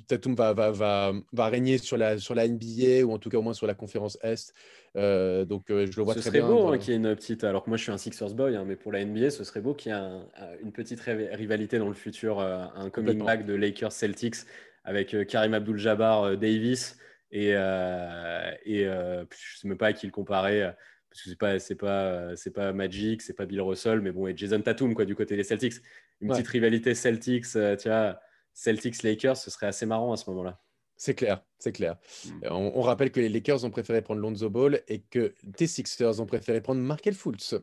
Tatum 0.08 0.34
va, 0.34 0.52
va, 0.52 0.72
va, 0.72 1.12
va, 1.32 1.48
régner 1.48 1.78
sur 1.78 1.96
la, 1.96 2.18
sur 2.18 2.34
la 2.34 2.48
NBA 2.48 3.04
ou 3.04 3.12
en 3.12 3.18
tout 3.18 3.28
cas 3.28 3.38
au 3.38 3.42
moins 3.42 3.52
sur 3.52 3.68
la 3.68 3.74
conférence 3.74 4.18
Est. 4.22 4.52
donc, 4.96 5.66
je 5.68 5.96
le 5.96 6.02
vois 6.02 6.14
ce 6.14 6.20
très 6.20 6.30
serait 6.30 6.40
beau 6.40 6.68
hein, 6.68 6.78
qu'il 6.78 6.90
y 6.90 6.96
ait 6.96 6.98
une 6.98 7.14
petite. 7.14 7.44
Alors 7.44 7.62
que 7.62 7.70
moi, 7.70 7.76
je 7.76 7.84
suis 7.84 7.92
un 7.92 7.98
Sixers 7.98 8.34
boy, 8.34 8.56
hein, 8.56 8.64
mais 8.66 8.74
pour 8.74 8.90
la 8.90 9.04
NBA, 9.04 9.30
ce 9.30 9.44
serait 9.44 9.60
beau 9.60 9.74
qu'il 9.74 9.92
y 9.92 9.94
ait 9.94 10.60
une 10.60 10.72
petite 10.72 11.00
rivalité 11.00 11.78
dans 11.78 11.88
le 11.88 11.94
futur, 11.94 12.40
un 12.40 12.90
coming 12.90 13.24
back 13.24 13.46
de 13.46 13.54
Lakers 13.54 13.92
Celtics 13.92 14.38
avec 14.82 15.16
Karim 15.28 15.54
Abdul-Jabbar 15.54 16.36
Davis. 16.36 16.98
Et, 17.30 17.50
et 17.50 17.54
je 17.54 19.20
ne 19.20 19.26
sais 19.30 19.68
même 19.68 19.78
pas 19.78 19.88
à 19.88 19.92
qui 19.92 20.06
le 20.06 20.12
comparer 20.12 20.72
parce 21.10 21.22
que 21.22 21.30
c'est 21.30 21.38
pas 21.38 21.58
c'est 21.58 21.74
pas 21.74 22.36
c'est 22.36 22.50
pas 22.50 22.72
Magic, 22.72 23.22
c'est 23.22 23.34
pas 23.34 23.46
Bill 23.46 23.60
Russell, 23.60 24.00
mais 24.00 24.12
bon 24.12 24.26
et 24.26 24.36
Jason 24.36 24.60
Tatum 24.60 24.94
quoi 24.94 25.04
du 25.04 25.14
côté 25.14 25.36
des 25.36 25.44
Celtics. 25.44 25.74
Une 26.20 26.28
petite 26.28 26.48
rivalité 26.48 26.94
Celtics, 26.94 27.46
euh, 27.56 27.76
tu 27.76 27.88
vois, 27.88 28.18
Celtics 28.52 29.02
Lakers, 29.02 29.36
ce 29.36 29.50
serait 29.50 29.66
assez 29.66 29.86
marrant 29.86 30.12
à 30.12 30.16
ce 30.16 30.28
moment-là. 30.30 30.60
C'est 31.00 31.14
clair, 31.14 31.44
c'est 31.60 31.70
clair. 31.70 31.96
Mm. 32.24 32.46
On, 32.50 32.80
rappelle 32.80 33.12
que 33.12 33.20
les 33.20 33.28
Lakers 33.28 33.64
ont 33.64 33.70
préféré 33.70 34.02
prendre 34.02 34.20
Lonzo 34.20 34.50
Ball 34.50 34.82
et 34.88 35.00
que 35.00 35.32
tes 35.56 35.68
Sixers 35.68 36.20
ont 36.20 36.26
préféré 36.26 36.60
prendre 36.60 36.80
Markel 36.80 37.14
Fultz. 37.14 37.54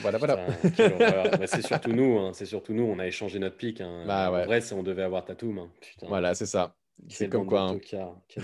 Voilà, 0.00 0.18
voilà. 0.18 0.36
Bah, 0.36 1.46
c'est 1.48 1.66
surtout 1.66 1.92
nous, 1.92 2.18
hein, 2.20 2.30
c'est 2.32 2.46
surtout 2.46 2.72
nous. 2.72 2.84
On 2.84 3.00
a 3.00 3.06
échangé 3.06 3.40
notre 3.40 3.56
pic. 3.56 3.80
Hein. 3.80 4.04
Bah, 4.06 4.30
en 4.30 4.44
vrai, 4.44 4.72
on 4.72 4.84
devait 4.84 5.02
avoir 5.02 5.24
Tatum. 5.24 5.58
Hein. 5.58 5.70
Voilà, 6.02 6.36
c'est 6.36 6.46
ça. 6.46 6.76
C'est 7.08 7.28
comme 7.28 7.46
quoi. 7.46 7.62
Hein. 7.62 7.78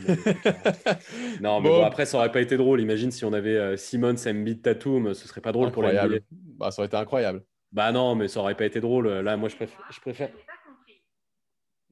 non, 1.40 1.60
mais 1.60 1.68
bon. 1.68 1.82
après, 1.82 2.04
ça 2.04 2.18
aurait 2.18 2.32
pas 2.32 2.40
été 2.40 2.56
drôle. 2.56 2.80
Imagine 2.80 3.10
si 3.10 3.24
on 3.24 3.32
avait 3.32 3.56
euh, 3.56 3.76
Simmons, 3.76 4.16
Embiid, 4.26 4.62
Tatum, 4.62 5.14
ce 5.14 5.26
serait 5.26 5.40
pas 5.40 5.52
drôle 5.52 5.72
pour 5.72 5.82
la 5.82 6.06
Bah, 6.32 6.70
ça 6.70 6.80
aurait 6.80 6.86
été 6.86 6.96
incroyable. 6.96 7.42
Bah 7.72 7.92
non, 7.92 8.14
mais 8.14 8.28
ça 8.28 8.40
aurait 8.40 8.56
pas 8.56 8.66
été 8.66 8.80
drôle. 8.80 9.08
Là, 9.08 9.36
moi, 9.36 9.48
je 9.48 9.56
préfère. 9.56 9.86
Je 9.90 10.00
préfère... 10.00 10.30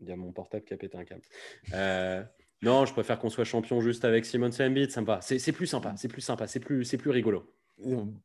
Il 0.00 0.08
y 0.08 0.12
a 0.12 0.16
mon 0.16 0.32
portable 0.32 0.64
qui 0.64 0.74
a 0.74 0.76
pété 0.76 0.96
un 0.96 1.04
câble. 1.04 1.22
Euh, 1.74 2.22
non, 2.62 2.84
je 2.84 2.92
préfère 2.92 3.18
qu'on 3.18 3.30
soit 3.30 3.44
champion 3.44 3.80
juste 3.80 4.04
avec 4.04 4.24
Simmons 4.24 4.50
et 4.50 4.64
Embiid. 4.64 4.90
Ça 4.90 5.00
me 5.00 5.06
va. 5.06 5.20
C'est 5.20 5.52
plus 5.52 5.66
sympa. 5.66 5.94
C'est 5.96 6.08
plus 6.08 6.22
sympa. 6.22 6.46
C'est 6.46 6.60
plus, 6.60 6.84
plus 6.96 7.10
rigolo. 7.10 7.52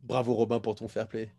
Bravo 0.01 0.33
Robin 0.33 0.59
pour 0.59 0.75
ton 0.75 0.87
fair 0.87 1.07
play. 1.07 1.31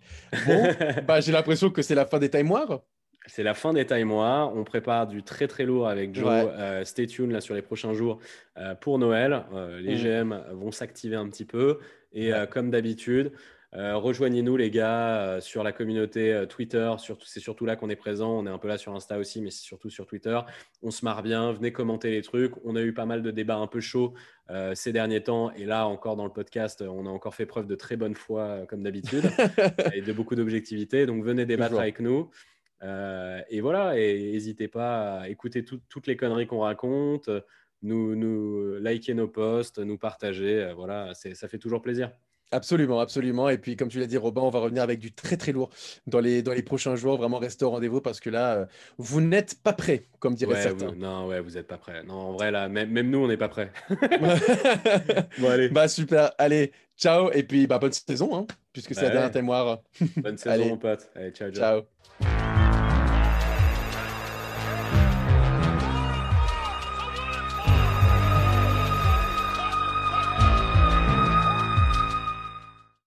Bon, 0.46 0.68
bah, 1.06 1.20
j'ai 1.20 1.32
l'impression 1.32 1.70
que 1.70 1.82
c'est 1.82 1.94
la 1.94 2.06
fin 2.06 2.18
des 2.18 2.30
taimoirs. 2.30 2.82
C'est 3.26 3.42
la 3.42 3.54
fin 3.54 3.72
des 3.72 3.86
taimoirs. 3.86 4.54
On 4.54 4.64
prépare 4.64 5.06
du 5.06 5.22
très 5.22 5.48
très 5.48 5.64
lourd 5.64 5.88
avec 5.88 6.14
Joe. 6.14 6.28
Euh, 6.28 6.84
stay 6.84 7.06
tuned 7.06 7.30
là 7.30 7.40
sur 7.40 7.54
les 7.54 7.62
prochains 7.62 7.94
jours 7.94 8.18
euh, 8.58 8.74
pour 8.74 8.98
Noël. 8.98 9.44
Euh, 9.54 9.80
les 9.80 9.96
GM 9.96 10.28
mm. 10.28 10.52
vont 10.52 10.70
s'activer 10.70 11.16
un 11.16 11.28
petit 11.28 11.46
peu. 11.46 11.78
Et 12.12 12.30
comme 12.52 12.70
d'habitude, 12.70 13.32
rejoignez-nous 13.72 14.56
les 14.56 14.70
gars 14.70 15.38
sur 15.40 15.64
la 15.64 15.72
communauté 15.72 16.44
Twitter. 16.48 16.92
C'est 17.24 17.40
surtout 17.40 17.66
là 17.66 17.74
qu'on 17.74 17.90
est 17.90 17.96
présent. 17.96 18.38
On 18.38 18.46
est 18.46 18.50
un 18.50 18.58
peu 18.58 18.68
là 18.68 18.78
sur 18.78 18.94
Insta 18.94 19.18
aussi, 19.18 19.42
mais 19.42 19.50
c'est 19.50 19.64
surtout 19.64 19.90
sur 19.90 20.06
Twitter. 20.06 20.38
On 20.84 20.92
se 20.92 21.04
marre 21.04 21.24
bien. 21.24 21.50
Venez 21.50 21.72
commenter 21.72 22.12
les 22.12 22.22
trucs. 22.22 22.52
On 22.64 22.76
a 22.76 22.82
eu 22.82 22.94
pas 22.94 23.04
mal 23.04 23.20
de 23.20 23.32
débats 23.32 23.56
un 23.56 23.66
peu 23.66 23.80
chauds 23.80 24.14
ces 24.74 24.92
derniers 24.92 25.24
temps. 25.24 25.50
Et 25.54 25.64
là 25.64 25.88
encore 25.88 26.14
dans 26.14 26.22
le 26.24 26.32
podcast, 26.32 26.84
on 26.86 27.04
a 27.04 27.10
encore 27.10 27.34
fait 27.34 27.46
preuve 27.46 27.66
de 27.66 27.74
très 27.74 27.96
bonne 27.96 28.14
foi 28.14 28.60
comme 28.68 28.84
d'habitude 28.84 29.24
et 29.92 30.02
de 30.02 30.12
beaucoup 30.12 30.36
d'objectivité. 30.36 31.04
Donc 31.04 31.24
venez 31.24 31.44
débattre 31.44 31.80
avec 31.80 31.98
nous. 31.98 32.30
Euh, 32.82 33.40
et 33.48 33.60
voilà, 33.60 33.98
et 33.98 34.32
n'hésitez 34.32 34.68
pas 34.68 35.20
à 35.20 35.28
écouter 35.28 35.64
toutes 35.64 36.06
les 36.06 36.16
conneries 36.16 36.46
qu'on 36.46 36.60
raconte, 36.60 37.30
nous, 37.82 38.16
nous 38.16 38.78
liker 38.78 39.14
nos 39.14 39.28
posts, 39.28 39.78
nous 39.78 39.98
partager. 39.98 40.62
Euh, 40.62 40.74
voilà, 40.74 41.12
ça 41.14 41.48
fait 41.48 41.58
toujours 41.58 41.82
plaisir. 41.82 42.10
Absolument, 42.54 43.00
absolument. 43.00 43.48
Et 43.48 43.58
puis, 43.58 43.76
comme 43.76 43.88
tu 43.88 43.98
l'as 43.98 44.06
dit, 44.06 44.16
Robin, 44.16 44.42
on 44.42 44.50
va 44.50 44.60
revenir 44.60 44.82
avec 44.82 45.00
du 45.00 45.12
très, 45.12 45.36
très 45.36 45.50
lourd 45.50 45.70
dans 46.06 46.20
les, 46.20 46.42
dans 46.42 46.52
les 46.52 46.62
prochains 46.62 46.94
jours. 46.94 47.16
Vraiment, 47.16 47.38
restez 47.38 47.64
au 47.64 47.70
rendez-vous 47.70 48.00
parce 48.00 48.20
que 48.20 48.30
là, 48.30 48.54
euh, 48.54 48.66
vous 48.96 49.20
n'êtes 49.20 49.60
pas 49.60 49.72
prêts, 49.72 50.04
comme 50.20 50.34
dirait 50.34 50.62
certains. 50.62 50.92
non, 50.94 51.26
ouais, 51.26 51.40
vous 51.40 51.52
n'êtes 51.52 51.66
pas 51.66 51.78
prêts. 51.78 52.04
Non, 52.04 52.14
en 52.14 52.32
vrai, 52.32 52.52
là, 52.52 52.68
même, 52.68 52.90
même 52.90 53.10
nous, 53.10 53.18
on 53.18 53.28
n'est 53.28 53.36
pas 53.36 53.48
prêts. 53.48 53.72
bon, 55.40 55.48
allez. 55.48 55.68
Bah, 55.68 55.88
super. 55.88 56.32
Allez, 56.38 56.70
ciao. 56.96 57.30
Et 57.32 57.42
puis, 57.42 57.66
bah, 57.66 57.78
bonne 57.78 57.92
saison, 57.92 58.36
hein, 58.36 58.46
puisque 58.72 58.94
c'est 58.94 59.02
la 59.02 59.10
dernière 59.10 59.32
témoire. 59.32 59.80
Bonne 60.16 60.38
saison, 60.38 60.68
mon 60.68 60.78
pote. 60.78 61.10
Allez, 61.16 61.32
ciao, 61.32 61.50
ciao. 61.50 61.82
ciao. 62.20 62.33